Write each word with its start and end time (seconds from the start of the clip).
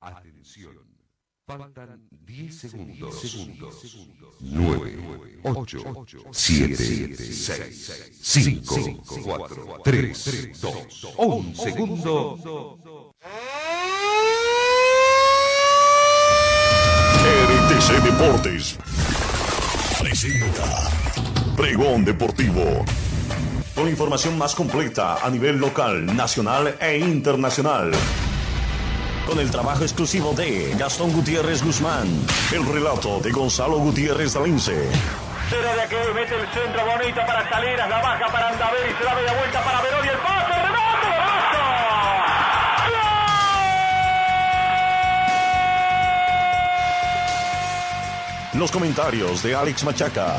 Atención. 0.00 0.88
Faltan 1.46 2.06
10 2.10 2.54
segundos. 2.54 3.20
segundos. 3.20 3.84
9, 4.40 5.40
8, 5.44 6.06
7, 6.30 6.76
6, 6.76 8.12
5, 8.20 8.76
4, 9.24 9.80
3, 9.82 10.60
2, 10.60 11.14
1 11.16 11.54
segundo. 11.54 13.12
RTC 17.24 18.02
Deportes 18.04 18.78
presenta 19.98 20.90
Pregón 21.56 22.04
Deportivo. 22.04 22.84
Con 23.74 23.88
información 23.88 24.36
más 24.36 24.54
completa 24.54 25.24
a 25.24 25.30
nivel 25.30 25.58
local, 25.58 26.04
nacional 26.14 26.76
e 26.78 26.98
internacional. 26.98 27.90
Con 29.28 29.38
el 29.40 29.50
trabajo 29.50 29.82
exclusivo 29.82 30.32
de 30.32 30.74
Gastón 30.78 31.12
Gutiérrez 31.12 31.62
Guzmán. 31.62 32.08
El 32.50 32.64
relato 32.64 33.20
de 33.20 33.30
Gonzalo 33.30 33.76
Gutiérrez 33.76 34.32
Dalince. 34.32 34.88
Será 35.50 35.74
de 35.74 35.82
aquel, 35.82 36.14
mete 36.14 36.34
el 36.34 36.48
centro 36.48 36.86
bonito 36.86 37.20
para 37.26 37.46
Salinas, 37.50 37.90
la 37.90 38.00
baja 38.00 38.26
para 38.32 38.48
Andaver 38.48 38.88
y 38.88 38.94
se 38.96 39.04
da 39.04 39.14
media 39.14 39.34
vuelta 39.34 39.62
para 39.62 39.82
Verón 39.82 40.00
y 40.02 40.08
el 40.08 40.16
pase, 40.16 40.54
remate, 40.62 41.08
golazo. 48.52 48.58
Los 48.58 48.70
comentarios 48.70 49.42
de 49.42 49.54
Alex 49.54 49.84
Machaca. 49.84 50.38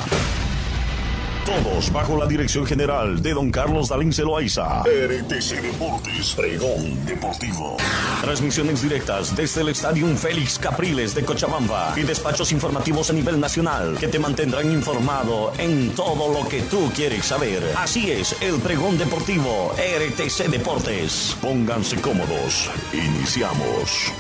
Todos 1.50 1.92
bajo 1.92 2.16
la 2.16 2.28
dirección 2.28 2.64
general 2.64 3.24
de 3.24 3.34
don 3.34 3.50
Carlos 3.50 3.90
Dalín 3.90 4.14
Celoaiza. 4.14 4.84
RTC 4.84 5.62
Deportes, 5.64 6.36
pregón 6.36 7.04
deportivo. 7.08 7.76
Transmisiones 8.22 8.84
directas 8.84 9.36
desde 9.36 9.62
el 9.62 9.70
Estadio 9.70 10.06
Félix 10.16 10.60
Capriles 10.60 11.16
de 11.16 11.26
Cochabamba 11.26 11.94
y 11.98 12.04
despachos 12.04 12.52
informativos 12.52 13.10
a 13.10 13.14
nivel 13.14 13.40
nacional 13.40 13.98
que 14.00 14.08
te 14.08 14.20
mantendrán 14.20 14.72
informado 14.72 15.52
en 15.58 15.90
todo 15.96 16.32
lo 16.32 16.48
que 16.48 16.62
tú 16.62 16.92
quieres 16.96 17.26
saber. 17.26 17.64
Así 17.76 18.12
es, 18.12 18.40
el 18.44 18.60
pregón 18.60 19.00
deportivo 19.00 19.74
RTC 19.74 20.50
Deportes. 20.52 21.36
Pónganse 21.42 22.00
cómodos. 22.00 22.70
Iniciamos. 22.94 24.14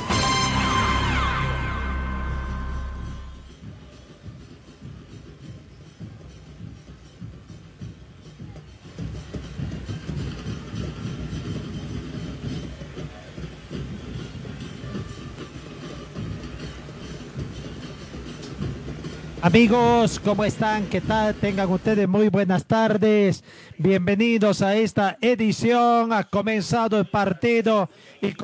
Amigos, 19.49 20.19
¿cómo 20.19 20.45
están? 20.45 20.85
¿Qué 20.89 21.01
tal? 21.01 21.33
Tengan 21.33 21.71
ustedes 21.71 22.07
muy 22.07 22.29
buenas 22.29 22.67
tardes. 22.67 23.43
Bienvenidos 23.79 24.61
a 24.61 24.75
esta 24.75 25.17
edición. 25.19 26.13
Ha 26.13 26.23
comenzado 26.25 26.99
el 26.99 27.07
partido 27.07 27.89
y 28.21 28.35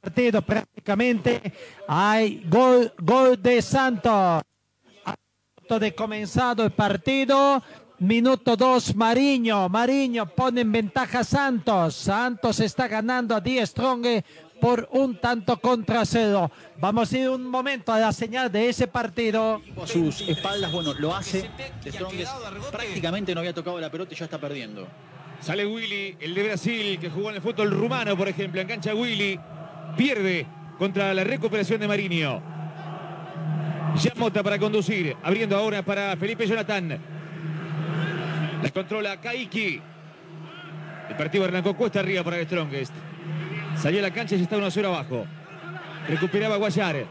partido 0.00 0.40
prácticamente 0.40 1.52
hay 1.88 2.44
gol, 2.48 2.92
gol 2.98 3.42
de 3.42 3.60
Santos. 3.60 4.44
A 5.04 5.16
punto 5.56 5.80
de 5.80 5.96
comenzado 5.96 6.62
el 6.62 6.70
partido. 6.70 7.60
Minuto 7.98 8.56
2, 8.56 8.94
Mariño. 8.94 9.68
Mariño 9.68 10.26
pone 10.26 10.60
en 10.60 10.70
ventaja 10.70 11.18
a 11.18 11.24
Santos. 11.24 11.96
Santos 11.96 12.60
está 12.60 12.86
ganando 12.86 13.34
a 13.34 13.40
Die 13.40 13.66
Strong 13.66 14.22
por 14.60 14.88
un 14.92 15.16
tanto 15.18 15.56
contra 15.58 16.04
cero. 16.04 16.50
Vamos 16.78 17.12
a 17.12 17.18
ir 17.18 17.28
un 17.30 17.46
momento 17.46 17.92
a 17.92 17.98
la 17.98 18.12
señal 18.12 18.52
de 18.52 18.68
ese 18.68 18.86
partido. 18.86 19.60
A 19.82 19.86
sus 19.86 20.20
espaldas, 20.20 20.70
bueno, 20.70 20.94
lo 20.94 21.14
hace. 21.14 21.50
De 21.82 21.90
Strongest 21.90 22.32
prácticamente 22.70 23.34
no 23.34 23.40
había 23.40 23.54
tocado 23.54 23.80
la 23.80 23.90
pelota 23.90 24.14
y 24.14 24.16
ya 24.16 24.26
está 24.26 24.38
perdiendo. 24.38 24.86
Sale 25.40 25.66
Willy, 25.66 26.16
el 26.20 26.34
de 26.34 26.42
Brasil, 26.42 26.98
que 27.00 27.08
jugó 27.08 27.30
en 27.30 27.36
el 27.36 27.42
fútbol 27.42 27.70
rumano, 27.70 28.16
por 28.16 28.28
ejemplo. 28.28 28.60
Engancha 28.60 28.94
Willy. 28.94 29.40
Pierde 29.96 30.46
contra 30.78 31.12
la 31.14 31.24
recuperación 31.24 31.80
de 31.80 31.88
Mariño. 31.88 32.42
Ya 33.96 34.12
Mota 34.16 34.42
para 34.42 34.58
conducir. 34.58 35.16
Abriendo 35.22 35.56
ahora 35.56 35.82
para 35.82 36.16
Felipe 36.16 36.46
Jonathan. 36.46 36.98
La 38.62 38.70
controla 38.70 39.20
Kaiki. 39.20 39.80
El 41.08 41.16
partido 41.16 41.44
arrancó 41.44 41.74
cuesta 41.74 42.00
arriba 42.00 42.22
para 42.22 42.38
el 42.38 42.46
Strongest. 42.46 42.92
Salió 43.80 44.00
a 44.00 44.02
la 44.02 44.10
cancha 44.10 44.36
y 44.36 44.42
está 44.42 44.58
1-0 44.58 44.84
abajo. 44.84 45.24
Recuperaba 46.06 46.56
Guayar. 46.56 47.06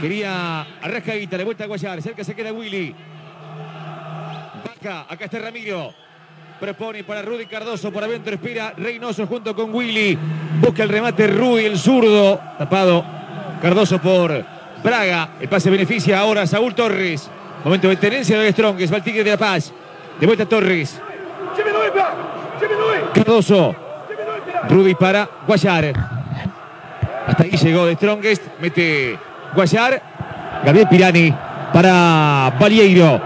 Quería 0.00 0.62
a 0.62 0.88
Rascaguita, 0.88 1.36
de 1.36 1.44
vuelta 1.44 1.64
a 1.64 1.66
Guayar. 1.66 2.00
Cerca 2.00 2.24
se 2.24 2.34
queda 2.34 2.50
Willy. 2.50 2.94
Vaca, 4.64 5.06
acá 5.06 5.26
está 5.26 5.38
Ramiro. 5.38 5.92
Propone 6.58 7.04
para 7.04 7.20
Rudy 7.22 7.46
Cardoso, 7.46 7.90
por 7.90 8.04
adentro 8.04 8.34
espera 8.34 8.72
Reynoso 8.76 9.26
junto 9.26 9.54
con 9.54 9.74
Willy. 9.74 10.18
Busca 10.60 10.82
el 10.82 10.88
remate 10.88 11.26
Rudy, 11.26 11.66
el 11.66 11.78
zurdo. 11.78 12.40
Tapado 12.58 13.04
Cardoso 13.60 14.00
por 14.00 14.44
Braga. 14.82 15.32
El 15.40 15.48
pase 15.48 15.68
beneficia 15.68 16.20
ahora 16.20 16.42
a 16.42 16.46
Saúl 16.46 16.74
Torres. 16.74 17.30
Momento 17.64 17.88
de 17.88 17.96
tenencia 17.96 18.38
de 18.38 18.52
Strong. 18.52 18.78
Va 18.90 18.96
el 18.96 19.02
Tigre 19.02 19.24
de 19.24 19.30
la 19.32 19.36
Paz. 19.36 19.72
De 20.18 20.26
vuelta 20.26 20.46
Torres. 20.46 20.98
Cardoso. 23.12 23.89
Rudy 24.68 24.94
para 24.94 25.28
Guayar. 25.46 25.92
Hasta 27.26 27.42
ahí 27.42 27.50
llegó 27.50 27.86
de 27.86 27.94
Strongest. 27.94 28.42
Mete 28.60 29.18
Guayar. 29.54 30.02
Gabriel 30.64 30.88
Pirani 30.88 31.34
para 31.72 32.54
Valieiro. 32.58 33.20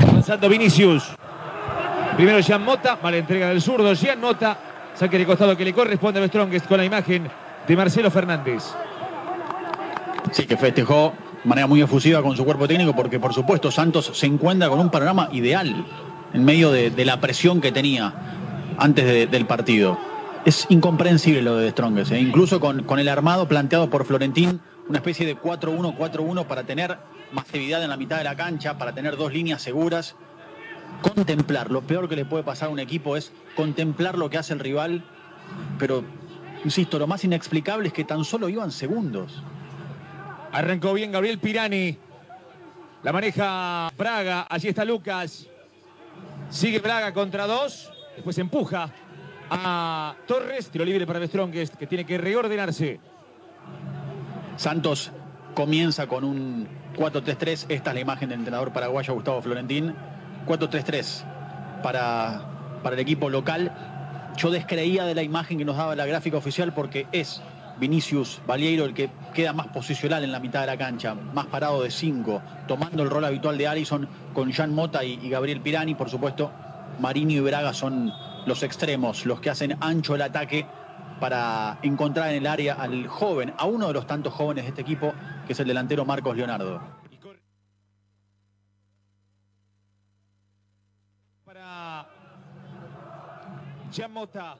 Avanzando 0.00 0.48
Vinicius. 0.48 1.10
Primero 2.16 2.40
Jean 2.40 2.64
Mota. 2.64 2.98
Mala 3.02 3.16
entrega 3.16 3.48
del 3.48 3.60
zurdo. 3.60 3.92
Jean 3.94 4.20
Mota. 4.20 4.56
Saque 4.94 5.18
de 5.18 5.26
costado 5.26 5.56
que 5.56 5.64
le 5.64 5.72
corresponde 5.72 6.22
a 6.22 6.26
Strongest 6.26 6.66
con 6.66 6.78
la 6.78 6.84
imagen 6.84 7.28
de 7.66 7.76
Marcelo 7.76 8.10
Fernández. 8.10 8.64
Sí, 10.32 10.46
que 10.46 10.56
festejó 10.56 11.14
de 11.42 11.48
manera 11.48 11.66
muy 11.66 11.80
efusiva 11.80 12.22
con 12.22 12.36
su 12.36 12.44
cuerpo 12.44 12.66
técnico 12.66 12.94
porque 12.94 13.20
por 13.20 13.32
supuesto 13.32 13.70
Santos 13.70 14.10
se 14.12 14.26
encuentra 14.26 14.68
con 14.68 14.80
un 14.80 14.90
panorama 14.90 15.28
ideal 15.32 15.86
en 16.32 16.44
medio 16.44 16.70
de, 16.70 17.04
la 17.04 17.20
presión 17.20 17.60
que 17.60 17.72
tenía 17.72 18.12
antes 18.76 19.04
de, 19.04 19.26
del 19.26 19.46
partido. 19.46 19.98
Es 20.44 20.66
incomprensible 20.70 21.42
lo 21.42 21.56
de 21.56 21.70
Strongest, 21.70 22.12
¿eh? 22.12 22.20
incluso 22.20 22.60
con, 22.60 22.84
con, 22.84 22.98
el 22.98 23.08
armado 23.08 23.48
planteado 23.48 23.90
por 23.90 24.06
Florentín, 24.06 24.60
una 24.88 24.98
especie 24.98 25.26
de 25.26 25.36
4-1-4-1 25.36 26.46
para 26.46 26.64
tener 26.64 26.96
masividad 27.32 27.82
en 27.82 27.90
la 27.90 27.96
mitad 27.96 28.18
de 28.18 28.24
la 28.24 28.36
cancha, 28.36 28.78
para 28.78 28.94
tener 28.94 29.16
dos 29.16 29.32
líneas 29.32 29.60
seguras. 29.60 30.14
Contemplar, 31.02 31.70
lo 31.70 31.82
peor 31.82 32.08
que 32.08 32.16
le 32.16 32.24
puede 32.24 32.44
pasar 32.44 32.68
a 32.68 32.72
un 32.72 32.78
equipo 32.78 33.16
es 33.16 33.32
contemplar 33.56 34.16
lo 34.16 34.30
que 34.30 34.38
hace 34.38 34.54
el 34.54 34.60
rival, 34.60 35.04
pero, 35.78 36.04
insisto, 36.64 36.98
lo 36.98 37.06
más 37.06 37.24
inexplicable 37.24 37.88
es 37.88 37.94
que 37.94 38.04
tan 38.04 38.24
solo 38.24 38.48
iban 38.48 38.70
segundos. 38.70 39.42
Arrancó 40.52 40.94
bien 40.94 41.12
Gabriel 41.12 41.38
Pirani. 41.38 41.98
La 43.02 43.12
maneja 43.12 43.92
Braga. 43.96 44.46
Allí 44.48 44.68
está 44.68 44.84
Lucas. 44.84 45.46
Sigue 46.48 46.78
Braga 46.78 47.12
contra 47.12 47.46
dos. 47.46 47.92
Después 48.16 48.38
empuja 48.38 48.90
a 49.50 50.14
Torres. 50.26 50.70
Tiro 50.70 50.84
libre 50.84 51.06
para 51.06 51.24
Strongest, 51.26 51.74
que 51.76 51.86
tiene 51.86 52.04
que 52.04 52.18
reordenarse. 52.18 53.00
Santos 54.56 55.12
comienza 55.54 56.06
con 56.06 56.24
un 56.24 56.68
4-3-3. 56.96 57.66
Esta 57.68 57.90
es 57.90 57.94
la 57.94 58.00
imagen 58.00 58.28
del 58.28 58.40
entrenador 58.40 58.72
paraguayo 58.72 59.14
Gustavo 59.14 59.42
Florentín. 59.42 59.94
4-3-3 60.46 61.24
para, 61.82 62.80
para 62.82 62.94
el 62.94 63.00
equipo 63.00 63.30
local. 63.30 63.72
Yo 64.36 64.50
descreía 64.50 65.04
de 65.04 65.14
la 65.14 65.22
imagen 65.22 65.58
que 65.58 65.64
nos 65.64 65.76
daba 65.76 65.96
la 65.96 66.06
gráfica 66.06 66.36
oficial 66.36 66.72
porque 66.72 67.06
es 67.12 67.42
Vinicius 67.78 68.40
Valieiro 68.46 68.84
el 68.84 68.94
que 68.94 69.10
queda 69.34 69.52
más 69.52 69.68
posicional 69.68 70.24
en 70.24 70.32
la 70.32 70.40
mitad 70.40 70.60
de 70.60 70.66
la 70.66 70.76
cancha, 70.76 71.14
más 71.14 71.46
parado 71.46 71.82
de 71.82 71.90
5, 71.90 72.42
tomando 72.66 73.02
el 73.02 73.10
rol 73.10 73.24
habitual 73.24 73.58
de 73.58 73.68
Allison 73.68 74.08
con 74.34 74.50
Jean 74.50 74.74
Mota 74.74 75.04
y, 75.04 75.18
y 75.22 75.28
Gabriel 75.28 75.60
Pirani, 75.60 75.94
por 75.94 76.10
supuesto. 76.10 76.50
Marini 77.00 77.36
y 77.36 77.40
Braga 77.40 77.72
son 77.72 78.12
los 78.48 78.62
extremos, 78.62 79.26
los 79.26 79.40
que 79.40 79.50
hacen 79.50 79.76
ancho 79.80 80.14
el 80.14 80.22
ataque 80.22 80.66
para 81.20 81.78
encontrar 81.82 82.30
en 82.30 82.36
el 82.36 82.46
área 82.46 82.74
al 82.74 83.06
joven, 83.06 83.52
a 83.56 83.66
uno 83.66 83.88
de 83.88 83.92
los 83.92 84.06
tantos 84.06 84.32
jóvenes 84.32 84.64
de 84.64 84.70
este 84.70 84.82
equipo, 84.82 85.12
que 85.46 85.52
es 85.52 85.60
el 85.60 85.68
delantero 85.68 86.04
Marcos 86.04 86.36
Leonardo. 86.36 86.80
Para 91.44 92.08
Yamota. 93.92 94.56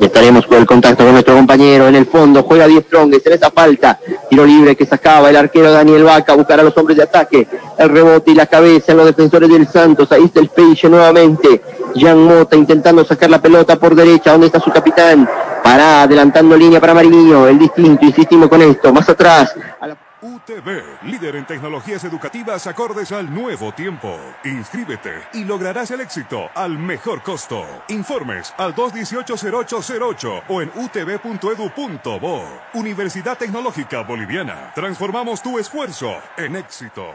Estaremos 0.00 0.46
por 0.46 0.58
el 0.58 0.66
contacto 0.66 1.04
con 1.04 1.12
nuestro 1.12 1.34
compañero 1.34 1.86
en 1.88 1.94
el 1.94 2.06
fondo. 2.06 2.42
Juega 2.42 2.66
10 2.66 2.84
Strongest 2.84 3.26
en 3.26 3.32
esa 3.34 3.50
falta. 3.50 3.98
Tiro 4.28 4.44
libre 4.44 4.76
que 4.76 4.86
sacaba 4.86 5.30
el 5.30 5.36
arquero 5.36 5.70
Daniel 5.72 6.04
Vaca. 6.04 6.34
Buscar 6.34 6.60
a 6.60 6.62
los 6.62 6.76
hombres 6.76 6.96
de 6.96 7.04
ataque. 7.04 7.46
El 7.78 7.88
rebote 7.88 8.32
y 8.32 8.34
la 8.34 8.46
cabeza 8.46 8.92
en 8.92 8.98
los 8.98 9.06
defensores 9.06 9.48
del 9.48 9.68
Santos. 9.68 10.10
Ahí 10.12 10.24
está 10.24 10.40
el 10.40 10.48
peixe 10.48 10.88
nuevamente. 10.88 11.62
Jean 11.94 12.22
Mota 12.22 12.56
intentando 12.56 13.04
sacar 13.04 13.30
la 13.30 13.40
pelota 13.40 13.76
por 13.76 13.94
derecha. 13.94 14.32
¿Dónde 14.32 14.46
está 14.46 14.58
su 14.60 14.70
capitán? 14.70 15.28
Para 15.62 16.02
adelantando 16.02 16.56
línea 16.56 16.80
para 16.80 16.94
Mariño. 16.94 17.46
El 17.46 17.58
distinto, 17.58 18.04
insistimos 18.04 18.48
con 18.48 18.62
esto. 18.62 18.92
Más 18.92 19.08
atrás. 19.08 19.54
A 19.80 19.86
la... 19.86 20.03
UTV, 20.44 21.02
líder 21.04 21.36
en 21.36 21.46
tecnologías 21.46 22.04
educativas 22.04 22.66
acordes 22.66 23.12
al 23.12 23.32
nuevo 23.32 23.72
tiempo. 23.72 24.18
Inscríbete 24.44 25.12
y 25.32 25.44
lograrás 25.44 25.90
el 25.90 26.00
éxito 26.00 26.50
al 26.54 26.78
mejor 26.78 27.22
costo. 27.22 27.64
Informes 27.88 28.52
al 28.58 28.74
218-0808 28.74 30.42
o 30.48 30.62
en 30.62 30.70
utv.edu.bo. 30.74 32.44
Universidad 32.74 33.38
Tecnológica 33.38 34.02
Boliviana. 34.02 34.72
Transformamos 34.74 35.42
tu 35.42 35.58
esfuerzo 35.58 36.14
en 36.36 36.56
éxito. 36.56 37.06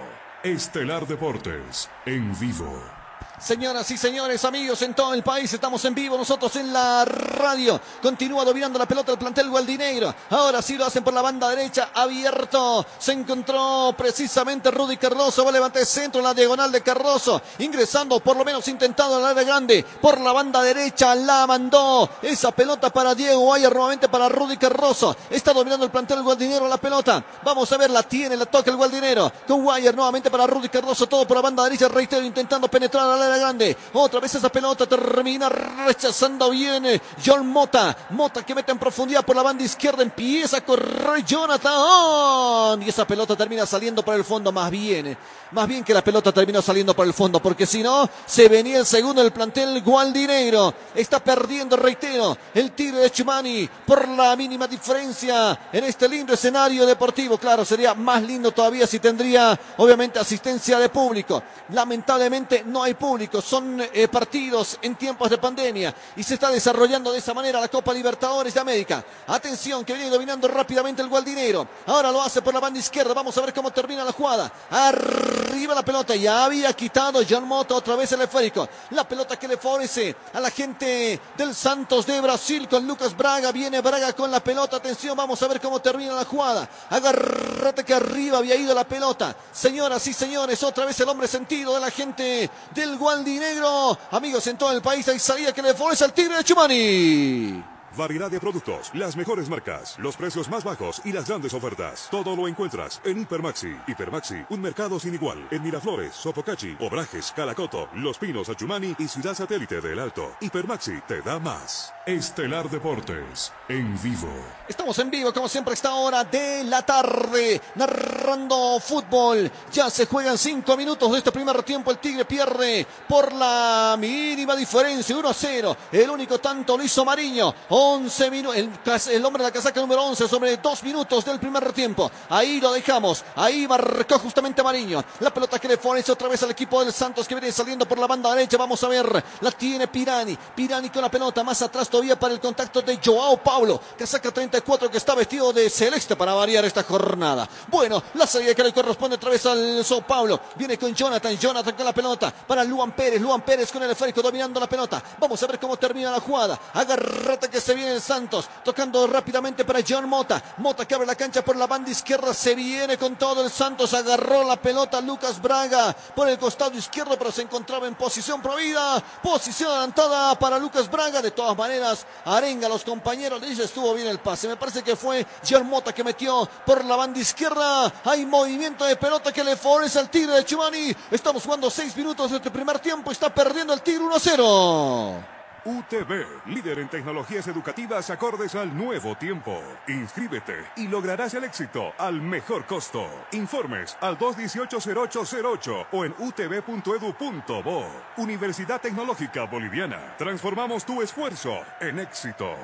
Estelar 0.44 1.06
Deportes, 1.06 1.90
en 2.06 2.38
vivo. 2.40 2.99
Señoras 3.40 3.90
y 3.90 3.98
señores, 3.98 4.44
amigos 4.44 4.82
en 4.82 4.94
todo 4.94 5.14
el 5.14 5.24
país, 5.24 5.52
estamos 5.54 5.84
en 5.86 5.96
vivo 5.96 6.18
nosotros 6.18 6.54
en 6.58 6.74
la 6.74 7.06
radio. 7.06 7.80
Continúa 8.02 8.44
dominando 8.44 8.78
la 8.78 8.86
pelota 8.86 9.14
el 9.14 9.18
plantel 9.18 9.50
Gualdinegro. 9.50 10.14
Ahora 10.32 10.62
sí 10.62 10.78
lo 10.78 10.86
hacen 10.86 11.06
por 11.06 11.14
la 11.14 11.22
banda 11.22 11.48
derecha, 11.48 11.92
abierto. 11.94 12.86
Se 13.00 13.14
encontró 13.14 13.96
precisamente 13.98 14.70
Rudy 14.70 14.98
Cardoso. 14.98 15.46
Va 15.46 15.52
a 15.52 15.54
levantar 15.54 15.86
centro 15.86 16.20
en 16.20 16.26
la 16.26 16.34
diagonal 16.34 16.70
de 16.70 16.82
Cardoso. 16.82 17.42
Ingresando, 17.60 18.20
por 18.20 18.36
lo 18.36 18.44
menos 18.44 18.68
intentando 18.68 19.16
en 19.16 19.22
el 19.22 19.28
área 19.28 19.44
grande. 19.44 19.86
Por 20.02 20.20
la 20.20 20.34
banda 20.34 20.62
derecha 20.62 21.16
la 21.16 21.48
mandó. 21.48 22.10
Esa 22.22 22.52
pelota 22.52 22.90
para 22.90 23.16
Diego 23.16 23.40
Guaya, 23.40 23.70
nuevamente 23.70 24.10
para 24.10 24.28
Rudy 24.28 24.58
Cardoso. 24.58 25.16
Está 25.30 25.54
dominando 25.54 25.86
el 25.86 25.92
plantel 25.92 26.22
Gualdinegro 26.24 26.68
la 26.68 26.78
pelota. 26.78 27.24
Vamos 27.44 27.72
a 27.72 27.78
ver, 27.78 27.90
la 27.90 28.04
tiene, 28.04 28.36
la 28.36 28.48
toca 28.48 28.70
el 28.70 28.76
Gualdinero. 28.76 29.32
Con 29.48 29.64
Guayer 29.64 29.96
nuevamente 29.96 30.30
para 30.30 30.46
Rudy 30.46 30.68
Cardoso. 30.68 31.08
Todo 31.08 31.26
por 31.26 31.38
la 31.38 31.42
banda 31.42 31.64
derecha, 31.64 31.88
reitero, 31.88 32.26
intentando 32.26 32.68
penetrar 32.68 33.10
a 33.10 33.29
la 33.30 33.38
grande. 33.38 33.78
Otra 33.94 34.20
vez 34.20 34.36
esa 34.36 34.50
pelota 34.50 34.86
termina 34.86 35.50
rechazando 35.50 36.50
bien 36.50 37.02
John 37.26 37.48
Mota. 37.48 37.96
Mota 38.12 38.46
que 38.46 38.56
mete 38.56 38.72
en 38.72 38.80
profundidad 38.80 39.26
por 39.26 39.36
la 39.36 39.44
banda 39.44 39.64
izquierda. 39.64 40.04
Empieza 40.04 40.58
a 40.58 40.62
correr 40.62 41.24
Jonathan. 41.26 42.82
Y 42.82 42.90
esa 42.90 43.06
pelota 43.06 43.36
termina 43.36 43.66
saliendo 43.66 44.04
por 44.04 44.16
el 44.16 44.24
fondo. 44.24 44.52
Más 44.52 44.72
bien, 44.72 45.18
más 45.52 45.68
bien 45.68 45.84
que 45.84 45.94
la 45.94 46.04
pelota 46.04 46.32
terminó 46.32 46.62
saliendo 46.62 46.96
por 46.96 47.06
el 47.06 47.14
fondo. 47.14 47.40
Porque 47.42 47.66
si 47.66 47.84
no, 47.84 48.10
se 48.26 48.48
venía 48.48 48.80
el 48.80 48.86
segundo 48.86 49.22
del 49.22 49.32
plantel 49.32 49.82
Gualdinegro. 49.82 50.74
Está 50.96 51.24
perdiendo, 51.24 51.76
reitero, 51.78 52.38
el 52.54 52.72
tiro 52.72 52.98
de 52.98 53.12
Chumani 53.12 53.70
por 53.86 54.08
la 54.08 54.36
mínima 54.36 54.68
diferencia 54.68 55.70
en 55.72 55.84
este 55.84 56.08
lindo 56.08 56.34
escenario 56.34 56.86
deportivo. 56.86 57.38
Claro, 57.38 57.66
sería 57.66 57.94
más 57.94 58.24
lindo 58.24 58.52
todavía 58.52 58.88
si 58.88 59.00
tendría, 59.00 59.60
obviamente, 59.78 60.20
asistencia 60.20 60.80
de 60.80 60.90
público. 60.90 61.44
Lamentablemente 61.70 62.64
no 62.66 62.84
hay 62.84 62.94
público 62.94 63.19
son 63.42 63.82
eh, 63.94 64.08
partidos 64.08 64.78
en 64.82 64.96
tiempos 64.96 65.30
de 65.30 65.38
pandemia 65.38 65.94
y 66.16 66.24
se 66.24 66.36
está 66.36 66.50
desarrollando 66.50 67.12
de 67.12 67.20
esa 67.20 67.34
manera 67.34 67.60
la 67.60 67.68
Copa 67.68 67.94
Libertadores 67.94 68.54
de 68.54 68.60
América. 68.60 69.04
Atención 69.28 69.84
que 69.84 69.94
viene 69.94 70.10
dominando 70.10 70.48
rápidamente 70.48 71.02
el 71.02 71.10
Gualdinero. 71.10 71.68
Ahora 71.88 72.12
lo 72.12 72.22
hace 72.22 72.42
por 72.42 72.54
la 72.54 72.60
banda 72.60 72.80
izquierda. 72.80 73.14
Vamos 73.14 73.38
a 73.38 73.42
ver 73.42 73.54
cómo 73.54 73.72
termina 73.72 74.04
la 74.04 74.12
jugada. 74.12 74.52
Arriba 74.70 75.76
la 75.76 75.84
pelota. 75.84 76.16
Ya 76.16 76.46
había 76.46 76.72
quitado 76.74 77.22
John 77.28 77.48
Mota 77.48 77.76
otra 77.76 77.96
vez 77.96 78.12
el 78.12 78.22
esférico. 78.22 78.68
La 78.92 79.08
pelota 79.08 79.38
que 79.38 79.48
le 79.48 79.58
favorece 79.58 80.16
a 80.34 80.40
la 80.40 80.52
gente 80.52 81.20
del 81.38 81.54
Santos 81.54 82.06
de 82.06 82.22
Brasil 82.22 82.68
con 82.68 82.88
Lucas 82.88 83.16
Braga. 83.16 83.52
Viene 83.52 83.82
Braga 83.82 84.14
con 84.14 84.32
la 84.32 84.40
pelota. 84.40 84.78
Atención, 84.78 85.16
vamos 85.16 85.42
a 85.42 85.48
ver 85.48 85.60
cómo 85.60 85.80
termina 85.80 86.14
la 86.14 86.26
jugada. 86.26 86.70
Agárrate 86.90 87.84
que 87.84 87.94
arriba 87.94 88.38
había 88.38 88.56
ido 88.56 88.74
la 88.74 88.84
pelota. 88.84 89.36
Señoras 89.52 90.06
y 90.08 90.14
señores, 90.14 90.64
otra 90.64 90.86
vez 90.86 91.00
el 91.00 91.10
hombre 91.10 91.28
sentido 91.28 91.74
de 91.74 91.80
la 91.80 91.92
gente 91.92 92.50
del 92.74 92.98
Gualdinegro. 93.10 93.98
Amigos 94.12 94.46
en 94.48 94.58
todo 94.58 94.72
el 94.72 94.82
país, 94.84 95.08
hay 95.08 95.18
salida 95.18 95.52
que 95.52 95.64
le 95.64 95.74
favorece 95.74 96.04
al 96.04 96.14
Tigre 96.14 96.38
de 96.38 96.44
Chumani. 96.44 97.64
Variedad 97.98 98.30
de 98.30 98.40
productos, 98.40 98.92
las 98.94 99.18
mejores 99.18 99.50
marcas, 99.50 99.98
los 99.98 100.16
precios 100.16 100.48
más 100.50 100.64
bajos 100.64 101.02
y 101.06 101.12
las 101.12 101.28
grandes 101.28 101.54
ofertas. 101.54 102.08
Todo 102.12 102.36
lo 102.36 102.48
encuentras 102.48 103.02
en 103.04 103.22
Hipermaxi. 103.22 103.76
Hipermaxi, 103.88 104.46
un 104.50 104.62
mercado 104.62 105.00
sin 105.00 105.16
igual. 105.16 105.48
En 105.50 105.64
Miraflores, 105.64 106.14
Sopocachi, 106.14 106.78
Obrajes, 106.80 107.34
Calacoto, 107.36 107.90
Los 107.96 108.18
Pinos, 108.18 108.50
Achumani 108.50 108.96
y 109.00 109.08
Ciudad 109.08 109.34
Satélite 109.34 109.82
del 109.82 110.00
Alto. 110.00 110.36
Hipermaxi 110.40 111.02
te 111.08 111.22
da 111.22 111.40
más. 111.40 111.94
Estelar 112.06 112.70
Deportes, 112.70 113.52
en 113.68 114.02
vivo. 114.02 114.30
Estamos 114.68 114.98
en 115.00 115.10
vivo, 115.10 115.34
como 115.34 115.48
siempre, 115.48 115.72
a 115.72 115.76
esta 115.76 115.94
hora 115.96 116.24
de 116.24 116.64
la 116.64 116.84
tarde, 116.84 117.62
narrando 117.76 118.80
fútbol. 118.80 119.52
Ya 119.72 119.90
se 119.90 120.06
juegan 120.06 120.38
cinco 120.38 120.78
minutos 120.78 121.12
de 121.12 121.18
este 121.18 121.32
primer 121.32 121.64
tiempo. 121.64 121.92
El 121.92 121.98
Tigre 121.98 122.26
pierde 122.26 122.86
por 123.08 123.34
la 123.34 123.96
mínima 124.00 124.56
diferencia, 124.56 125.18
1 125.18 125.30
a 125.30 125.34
0. 125.34 125.78
El 125.92 126.10
único 126.10 126.40
tanto 126.40 126.78
lo 126.78 126.84
hizo 126.84 127.04
Mariño. 127.04 127.54
11 127.82 128.30
minutos, 128.30 129.08
el, 129.08 129.24
hombre 129.24 129.42
de 129.42 129.48
la 129.50 129.54
casaca 129.54 129.80
número 129.80 130.04
11 130.04 130.28
sobre 130.28 130.58
dos 130.58 130.84
minutos 130.84 131.24
del 131.24 131.40
primer 131.40 131.72
tiempo. 131.72 132.12
Ahí 132.28 132.60
lo 132.60 132.74
dejamos, 132.74 133.24
ahí 133.38 133.66
marcó 133.70 134.20
justamente 134.20 134.62
Mariño. 134.62 135.02
La 135.22 135.34
pelota 135.34 135.58
que 135.60 135.70
le 135.70 135.78
favorece 135.78 136.12
otra 136.12 136.28
vez 136.28 136.44
al 136.44 136.52
equipo 136.52 136.84
del 136.84 136.92
Santos 136.92 137.26
que 137.26 137.36
viene 137.36 137.54
saliendo 137.54 137.88
por 137.88 137.98
la 137.98 138.06
banda 138.06 138.36
derecha. 138.36 138.58
Vamos 138.58 138.84
a 138.84 138.90
ver, 138.90 139.24
la 139.40 139.52
tiene 139.52 139.88
Pirani. 139.88 140.38
Pirani 140.54 140.90
con 140.90 141.02
la 141.02 141.10
pelota 141.10 141.42
más 141.42 141.62
atrás 141.62 141.88
todavía 141.88 142.20
para 142.20 142.34
el 142.34 142.42
contacto 142.42 142.82
de 142.82 143.00
Joao 143.02 143.42
Paulo. 143.42 143.80
Casaca 143.98 144.30
34 144.30 144.92
que 144.92 144.98
está 144.98 145.16
vestido 145.16 145.54
de 145.54 145.70
celeste 145.70 146.18
para 146.18 146.34
variar 146.34 146.66
esta 146.66 146.84
jornada. 146.84 147.48
Bueno, 147.70 148.04
la 148.16 148.28
salida 148.28 148.54
que 148.54 148.64
le 148.64 148.74
corresponde 148.74 149.16
otra 149.16 149.30
vez 149.30 149.46
al 149.46 149.86
Sao 149.86 150.02
Paulo. 150.02 150.38
Viene 150.58 150.78
con 150.78 150.94
Jonathan, 150.94 151.38
Jonathan 151.38 151.76
con 151.76 151.86
la 151.86 151.94
pelota 151.94 152.34
para 152.46 152.66
Luan 152.66 152.92
Pérez. 152.92 153.22
Luan 153.22 153.40
Pérez 153.40 153.72
con 153.72 153.82
el 153.84 153.92
esférico 153.92 154.22
dominando 154.22 154.60
la 154.60 154.68
pelota. 154.68 155.02
Vamos 155.18 155.42
a 155.42 155.48
ver 155.48 155.58
cómo 155.58 155.78
termina 155.78 156.12
la 156.12 156.20
jugada. 156.20 156.60
Agárrate 156.74 157.48
que 157.48 157.62
se 157.62 157.69
viene 157.74 157.94
el 157.94 158.02
Santos, 158.02 158.50
tocando 158.64 159.06
rápidamente 159.08 159.66
para 159.66 159.80
John 159.88 160.08
Mota. 160.08 160.42
Mota 160.58 160.88
que 160.88 160.96
abre 160.96 161.08
la 161.08 161.16
cancha 161.16 161.44
por 161.44 161.56
la 161.56 161.68
banda 161.68 161.92
izquierda, 161.92 162.34
se 162.34 162.56
viene 162.56 162.98
con 162.98 163.16
todo 163.16 163.44
el 163.44 163.52
Santos, 163.52 163.94
agarró 163.94 164.44
la 164.44 164.56
pelota 164.56 165.02
Lucas 165.02 165.42
Braga 165.42 165.94
por 166.16 166.28
el 166.28 166.38
costado 166.38 166.78
izquierdo, 166.78 167.18
pero 167.18 167.32
se 167.32 167.42
encontraba 167.42 167.88
en 167.88 167.96
posición 167.96 168.42
provida, 168.42 169.04
posición 169.22 169.72
adelantada 169.72 170.38
para 170.38 170.60
Lucas 170.60 170.90
Braga. 170.90 171.22
De 171.22 171.32
todas 171.32 171.58
maneras, 171.58 172.06
arenga 172.26 172.68
a 172.68 172.70
los 172.70 172.84
compañeros, 172.84 173.42
dice 173.42 173.64
estuvo 173.64 173.94
bien 173.94 174.08
el 174.08 174.20
pase. 174.20 174.48
Me 174.48 174.58
parece 174.58 174.84
que 174.84 174.96
fue 174.96 175.26
John 175.48 175.68
Mota 175.68 175.94
que 175.94 176.04
metió 176.04 176.48
por 176.66 176.84
la 176.86 176.96
banda 176.96 177.20
izquierda. 177.20 177.92
Hay 178.06 178.26
movimiento 178.26 178.86
de 178.86 178.96
pelota 178.96 179.32
que 179.32 179.44
le 179.44 179.56
favorece 179.56 180.00
al 180.00 180.10
Tigre 180.10 180.34
de 180.34 180.46
Chumani. 180.46 180.96
Estamos 181.12 181.44
jugando 181.44 181.70
seis 181.70 181.96
minutos 181.96 182.32
de 182.32 182.38
este 182.38 182.52
primer 182.52 182.80
tiempo, 182.80 183.12
está 183.12 183.34
perdiendo 183.34 183.74
el 183.74 183.82
Tigre 183.82 184.04
1 184.04 184.16
a 184.16 184.20
0. 184.20 185.39
UTV, 185.66 186.26
líder 186.48 186.80
en 186.80 186.90
tecnologías 186.90 187.48
educativas 187.48 188.10
acordes 188.10 188.56
al 188.56 188.76
nuevo 188.76 189.16
tiempo. 189.16 189.62
Inscríbete 189.88 190.56
y 190.76 190.88
lograrás 190.88 191.34
el 191.34 191.44
éxito 191.44 191.94
al 191.98 192.22
mejor 192.22 192.66
costo. 192.66 193.08
Informes 193.32 193.98
al 194.02 194.18
218-0808 194.18 195.88
o 195.92 196.06
en 196.06 196.14
utv.edu.bo. 196.18 197.86
Universidad 198.18 198.82
Tecnológica 198.82 199.46
Boliviana. 199.46 200.16
Transformamos 200.18 200.86
tu 200.86 201.02
esfuerzo 201.02 201.60
en 201.80 202.00
éxito. 202.00 202.56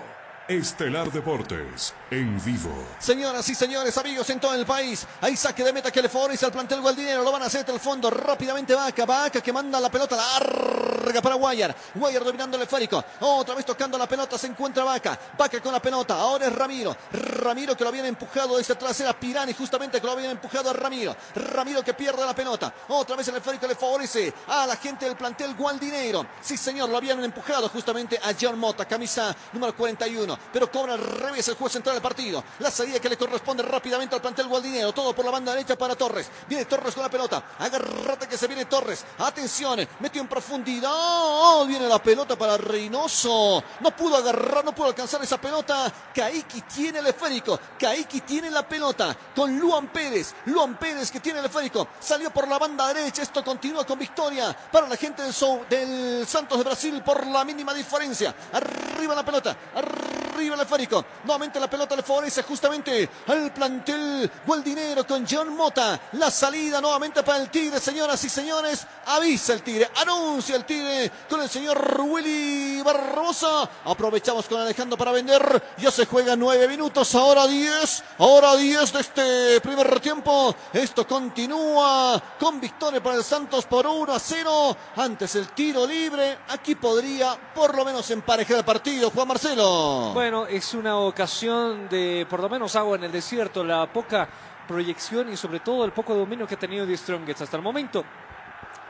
Estelar 0.47 1.11
Deportes, 1.11 1.95
en 2.11 2.39
vivo. 2.45 2.69
Señoras 2.99 3.49
y 3.49 3.55
señores, 3.55 3.97
amigos 3.97 4.29
en 4.29 4.39
todo 4.39 4.53
el 4.53 4.63
país, 4.63 5.07
hay 5.19 5.35
saque 5.35 5.63
de 5.63 5.73
meta 5.73 5.89
que 5.89 6.03
le 6.03 6.07
favorece 6.07 6.45
al 6.45 6.51
plantel 6.51 6.81
Gualdinero, 6.81 7.23
lo 7.23 7.31
van 7.31 7.41
a 7.41 7.45
hacer 7.47 7.61
hasta 7.61 7.71
el 7.71 7.79
fondo, 7.79 8.11
rápidamente 8.11 8.75
Vaca, 8.75 9.07
Vaca 9.07 9.41
que 9.41 9.51
manda 9.51 9.79
la 9.79 9.89
pelota 9.89 10.15
larga 10.15 11.19
para 11.19 11.33
Guayar, 11.33 11.75
Guayar 11.95 12.23
dominando 12.23 12.57
el 12.57 12.63
esférico, 12.63 13.03
otra 13.21 13.55
vez 13.55 13.65
tocando 13.65 13.97
la 13.97 14.07
pelota, 14.07 14.37
se 14.37 14.45
encuentra 14.45 14.83
Vaca, 14.83 15.17
Vaca 15.35 15.59
con 15.59 15.71
la 15.71 15.81
pelota, 15.81 16.13
ahora 16.13 16.45
es 16.45 16.53
Ramiro, 16.53 16.95
Ramiro 17.11 17.75
que 17.75 17.83
lo 17.83 17.89
habían 17.89 18.05
empujado 18.05 18.57
desde 18.57 18.73
atrás, 18.73 18.99
era 18.99 19.19
Pirani 19.19 19.53
justamente 19.53 19.99
que 19.99 20.05
lo 20.05 20.13
habían 20.13 20.29
empujado 20.29 20.69
a 20.69 20.73
Ramiro, 20.73 21.15
Ramiro 21.33 21.83
que 21.83 21.95
pierde 21.95 22.23
la 22.23 22.35
pelota, 22.35 22.71
otra 22.89 23.15
vez 23.15 23.27
el 23.29 23.37
esférico 23.37 23.65
le 23.65 23.73
favorece 23.73 24.31
a 24.47 24.67
la 24.67 24.75
gente 24.75 25.05
del 25.05 25.15
plantel 25.15 25.55
Gualdinero, 25.55 26.23
sí 26.39 26.55
señor, 26.55 26.87
lo 26.89 26.97
habían 26.97 27.23
empujado 27.23 27.67
justamente 27.69 28.19
a 28.19 28.31
John 28.39 28.59
Mota, 28.59 28.85
camisa 28.85 29.35
número 29.51 29.75
41, 29.75 30.34
pero 30.51 30.71
cobra 30.71 30.93
al 30.93 30.99
revés 30.99 31.47
el 31.47 31.55
juez 31.55 31.73
central 31.73 31.95
del 31.95 32.01
partido. 32.01 32.43
La 32.59 32.71
salida 32.71 32.99
que 32.99 33.09
le 33.09 33.17
corresponde 33.17 33.63
rápidamente 33.63 34.15
al 34.15 34.21
plantel 34.21 34.47
gualdinero. 34.47 34.93
Todo 34.93 35.13
por 35.15 35.25
la 35.25 35.31
banda 35.31 35.51
derecha 35.53 35.77
para 35.77 35.95
Torres. 35.95 36.29
Viene 36.47 36.65
Torres 36.65 36.93
con 36.93 37.03
la 37.03 37.09
pelota. 37.09 37.43
Agárrate 37.59 38.27
que 38.27 38.37
se 38.37 38.47
viene 38.47 38.65
Torres. 38.65 39.03
Atención, 39.19 39.87
metió 39.99 40.21
en 40.21 40.27
profundidad. 40.27 41.65
Viene 41.65 41.87
la 41.87 41.99
pelota 41.99 42.35
para 42.35 42.57
Reynoso. 42.57 43.63
No 43.79 43.95
pudo 43.95 44.17
agarrar, 44.17 44.63
no 44.65 44.73
pudo 44.73 44.87
alcanzar 44.87 45.23
esa 45.23 45.39
pelota. 45.39 45.91
Kaiki 46.13 46.61
tiene 46.61 46.99
el 46.99 47.07
esférico. 47.07 47.59
Kaiki 47.79 48.21
tiene 48.21 48.49
la 48.49 48.67
pelota 48.67 49.15
con 49.35 49.57
Luan 49.57 49.87
Pérez. 49.87 50.33
Luan 50.45 50.77
Pérez 50.77 51.11
que 51.11 51.19
tiene 51.19 51.39
el 51.39 51.45
esférico. 51.45 51.87
Salió 51.99 52.31
por 52.31 52.47
la 52.47 52.59
banda 52.59 52.87
derecha. 52.93 53.21
Esto 53.21 53.43
continúa 53.43 53.85
con 53.85 53.99
victoria 53.99 54.55
para 54.71 54.87
la 54.87 54.95
gente 54.95 55.23
del, 55.23 55.33
del 55.69 56.27
Santos 56.27 56.57
de 56.57 56.63
Brasil 56.63 57.01
por 57.03 57.25
la 57.27 57.43
mínima 57.43 57.73
diferencia. 57.73 58.33
Arriba 58.53 59.15
la 59.15 59.25
pelota. 59.25 59.55
Arriba 59.75 60.24
el 60.53 60.59
esférico. 60.59 61.05
Nuevamente 61.23 61.59
la 61.59 61.69
pelota 61.69 61.95
le 61.95 62.03
favorece 62.03 62.43
justamente 62.43 63.09
al 63.27 63.51
plantel 63.53 64.29
Gualdinero 64.45 65.05
con 65.05 65.25
John 65.29 65.55
Mota. 65.55 65.99
La 66.13 66.31
salida 66.31 66.81
nuevamente 66.81 67.23
para 67.23 67.39
el 67.39 67.49
Tigre, 67.49 67.79
señoras 67.79 68.23
y 68.23 68.29
señores. 68.29 68.85
Avisa 69.05 69.53
el 69.53 69.61
Tigre, 69.61 69.89
anuncia 69.95 70.55
el 70.55 70.65
Tigre 70.65 71.11
con 71.29 71.41
el 71.41 71.49
señor 71.49 72.01
Willy 72.01 72.81
Barbosa. 72.81 73.69
Aprovechamos 73.85 74.45
con 74.47 74.59
Alejandro 74.59 74.97
para 74.97 75.11
vender. 75.11 75.75
Ya 75.77 75.91
se 75.91 76.05
juega 76.05 76.35
nueve 76.35 76.67
minutos, 76.67 77.13
ahora 77.15 77.47
diez. 77.47 78.03
Ahora 78.17 78.55
diez 78.55 78.91
de 78.93 78.99
este 78.99 79.61
primer 79.61 79.99
tiempo. 79.99 80.55
Esto 80.73 81.07
continúa 81.07 82.21
con 82.39 82.59
victoria 82.59 83.01
para 83.01 83.17
el 83.17 83.23
Santos 83.23 83.65
por 83.65 83.87
1 83.87 84.13
a 84.13 84.19
0. 84.19 84.77
Antes 84.97 85.35
el 85.35 85.49
tiro 85.49 85.85
libre. 85.85 86.39
Aquí 86.49 86.75
podría 86.75 87.37
por 87.53 87.75
lo 87.75 87.85
menos 87.85 88.09
emparejar 88.11 88.57
el 88.57 88.65
partido. 88.65 89.11
Juan 89.11 89.27
Marcelo. 89.27 90.11
Bueno, 90.15 90.47
es 90.47 90.73
una 90.73 90.95
ocasión 90.95 91.89
de 91.89 92.25
por 92.29 92.39
lo 92.39 92.47
menos 92.47 92.77
agua 92.77 92.95
en 92.95 93.03
el 93.03 93.11
desierto. 93.11 93.65
La 93.65 93.85
poca 93.91 94.29
proyección 94.65 95.29
y 95.29 95.35
sobre 95.35 95.59
todo 95.59 95.83
el 95.83 95.91
poco 95.91 96.15
dominio 96.15 96.47
que 96.47 96.55
ha 96.55 96.57
tenido 96.57 96.85
de 96.85 96.95
Strongest 96.95 97.41
hasta 97.41 97.57
el 97.57 97.61
momento. 97.61 98.05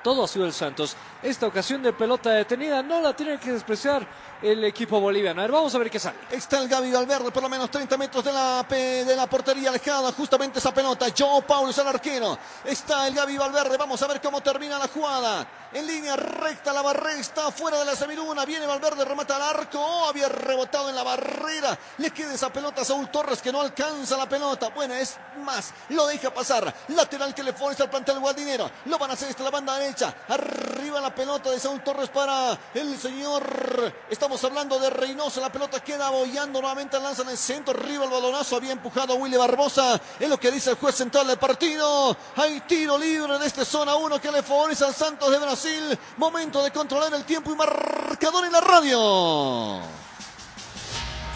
Todo 0.03 0.23
ha 0.23 0.27
sido 0.27 0.45
el 0.45 0.53
Santos. 0.53 0.95
Esta 1.23 1.47
ocasión 1.47 1.81
de 1.81 1.93
pelota 1.93 2.29
detenida 2.29 2.83
no 2.83 3.01
la 3.01 3.15
tiene 3.15 3.39
que 3.39 3.53
despreciar 3.53 4.05
el 4.41 4.63
equipo 4.63 4.99
boliviano. 4.99 5.41
A 5.41 5.43
ver, 5.43 5.51
vamos 5.51 5.73
a 5.73 5.77
ver 5.77 5.89
qué 5.89 5.99
sale. 5.99 6.17
Está 6.31 6.59
el 6.59 6.67
Gaby 6.67 6.91
Valverde, 6.91 7.31
por 7.31 7.43
lo 7.43 7.49
menos 7.49 7.69
30 7.71 7.97
metros 7.97 8.23
de 8.23 8.33
la, 8.33 8.63
de 8.63 9.15
la 9.15 9.27
portería 9.27 9.69
alejada. 9.69 10.11
Justamente 10.11 10.59
esa 10.59 10.73
pelota. 10.73 11.07
Joe 11.17 11.41
Paulo 11.43 11.71
es 11.71 11.77
el 11.77 11.87
arquero. 11.87 12.37
Está 12.63 13.07
el 13.07 13.15
Gaby 13.15 13.37
Valverde. 13.37 13.77
Vamos 13.77 14.01
a 14.01 14.07
ver 14.07 14.21
cómo 14.21 14.41
termina 14.41 14.77
la 14.77 14.87
jugada. 14.87 15.47
En 15.73 15.85
línea 15.87 16.15
recta, 16.15 16.71
la 16.71 16.81
barrera 16.81 17.19
está 17.19 17.51
fuera 17.51 17.79
de 17.79 17.85
la 17.85 17.95
semiluna. 17.95 18.45
Viene 18.45 18.65
Valverde, 18.65 19.03
remata 19.03 19.35
al 19.35 19.41
arco. 19.41 19.77
Oh, 19.77 20.07
había 20.07 20.29
rebotado 20.29 20.89
en 20.89 20.95
la 20.95 21.03
barrera. 21.03 21.77
Le 21.97 22.11
queda 22.11 22.33
esa 22.33 22.51
pelota 22.51 22.81
a 22.81 22.85
Saúl 22.85 23.09
Torres 23.09 23.41
que 23.41 23.51
no 23.51 23.59
alcanza 23.59 24.15
la 24.15 24.29
pelota. 24.29 24.69
Buena, 24.69 24.99
es 24.99 25.17
más. 25.43 25.73
Lo 25.89 26.07
deja 26.07 26.33
pasar. 26.33 26.73
Lateral 26.89 27.35
que 27.35 27.43
le 27.43 27.51
forza 27.51 27.83
al 27.83 27.89
plantel 27.89 28.19
guardinero. 28.19 28.71
Lo 28.85 28.97
van 28.97 29.09
a 29.11 29.13
hacer 29.13 29.29
esta 29.29 29.43
la 29.43 29.51
banda 29.51 29.77
derecha. 29.77 30.15
Arriba 30.29 31.01
la 31.01 31.13
pelota 31.13 31.51
de 31.51 31.59
Saúl 31.59 31.83
Torres 31.83 32.09
para 32.09 32.57
el 32.73 32.97
señor. 32.97 33.93
Estamos 34.25 34.43
hablando 34.43 34.79
de 34.79 34.89
Reynoso. 34.89 35.39
La 35.39 35.51
pelota 35.51 35.83
queda 35.83 36.09
bollando 36.09 36.59
nuevamente. 36.59 36.99
Lanza 36.99 37.21
en 37.21 37.29
el 37.29 37.37
centro. 37.37 37.79
Arriba 37.79 38.05
el 38.05 38.09
balonazo. 38.09 38.55
Había 38.55 38.71
empujado 38.71 39.13
a 39.13 39.17
Willy 39.17 39.37
Barbosa. 39.37 40.01
Es 40.19 40.27
lo 40.27 40.39
que 40.39 40.49
dice 40.49 40.71
el 40.71 40.77
juez 40.77 40.95
central 40.95 41.27
del 41.27 41.37
partido. 41.37 42.17
Hay 42.35 42.59
tiro 42.61 42.97
libre 42.97 43.37
de 43.37 43.45
este 43.45 43.63
zona 43.63 43.95
1 43.95 44.19
que 44.19 44.31
le 44.31 44.41
favorece 44.41 44.83
al 44.83 44.95
Santos 44.95 45.29
de 45.29 45.37
Brasil. 45.37 45.99
Momento 46.17 46.63
de 46.63 46.71
controlar 46.71 47.13
el 47.13 47.23
tiempo 47.23 47.53
y 47.53 47.55
marcador 47.55 48.45
en 48.47 48.51
la 48.51 48.61
radio. 48.61 49.81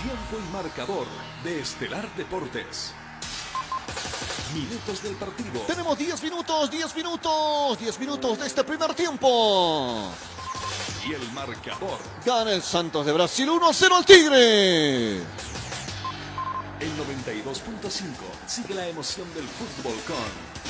Tiempo 0.02 0.44
y 0.44 0.52
marcador 0.52 1.06
de 1.44 1.60
Estelar 1.60 2.12
Deportes. 2.16 2.92
Minutos 4.52 5.04
del 5.04 5.14
partido. 5.14 5.62
Tenemos 5.68 5.96
10 5.96 6.24
minutos, 6.24 6.72
10 6.72 6.96
minutos, 6.96 7.78
10 7.78 8.00
minutos 8.00 8.40
de 8.40 8.48
este 8.48 8.64
primer 8.64 8.96
tiempo. 8.96 10.12
Y 11.08 11.14
el 11.14 11.32
marcador. 11.32 12.00
Gana 12.26 12.52
el 12.52 12.62
Santos 12.62 13.06
de 13.06 13.14
Brasil 13.14 13.50
1 13.50 13.70
a 13.70 13.74
0 13.74 13.96
al 13.96 14.06
Tigre. 14.06 15.18
El 16.80 16.96
92.5 16.98 18.04
sigue 18.48 18.74
la 18.74 18.88
emoción 18.88 19.28
del 19.34 19.46
fútbol 19.48 19.96
con 20.08 20.70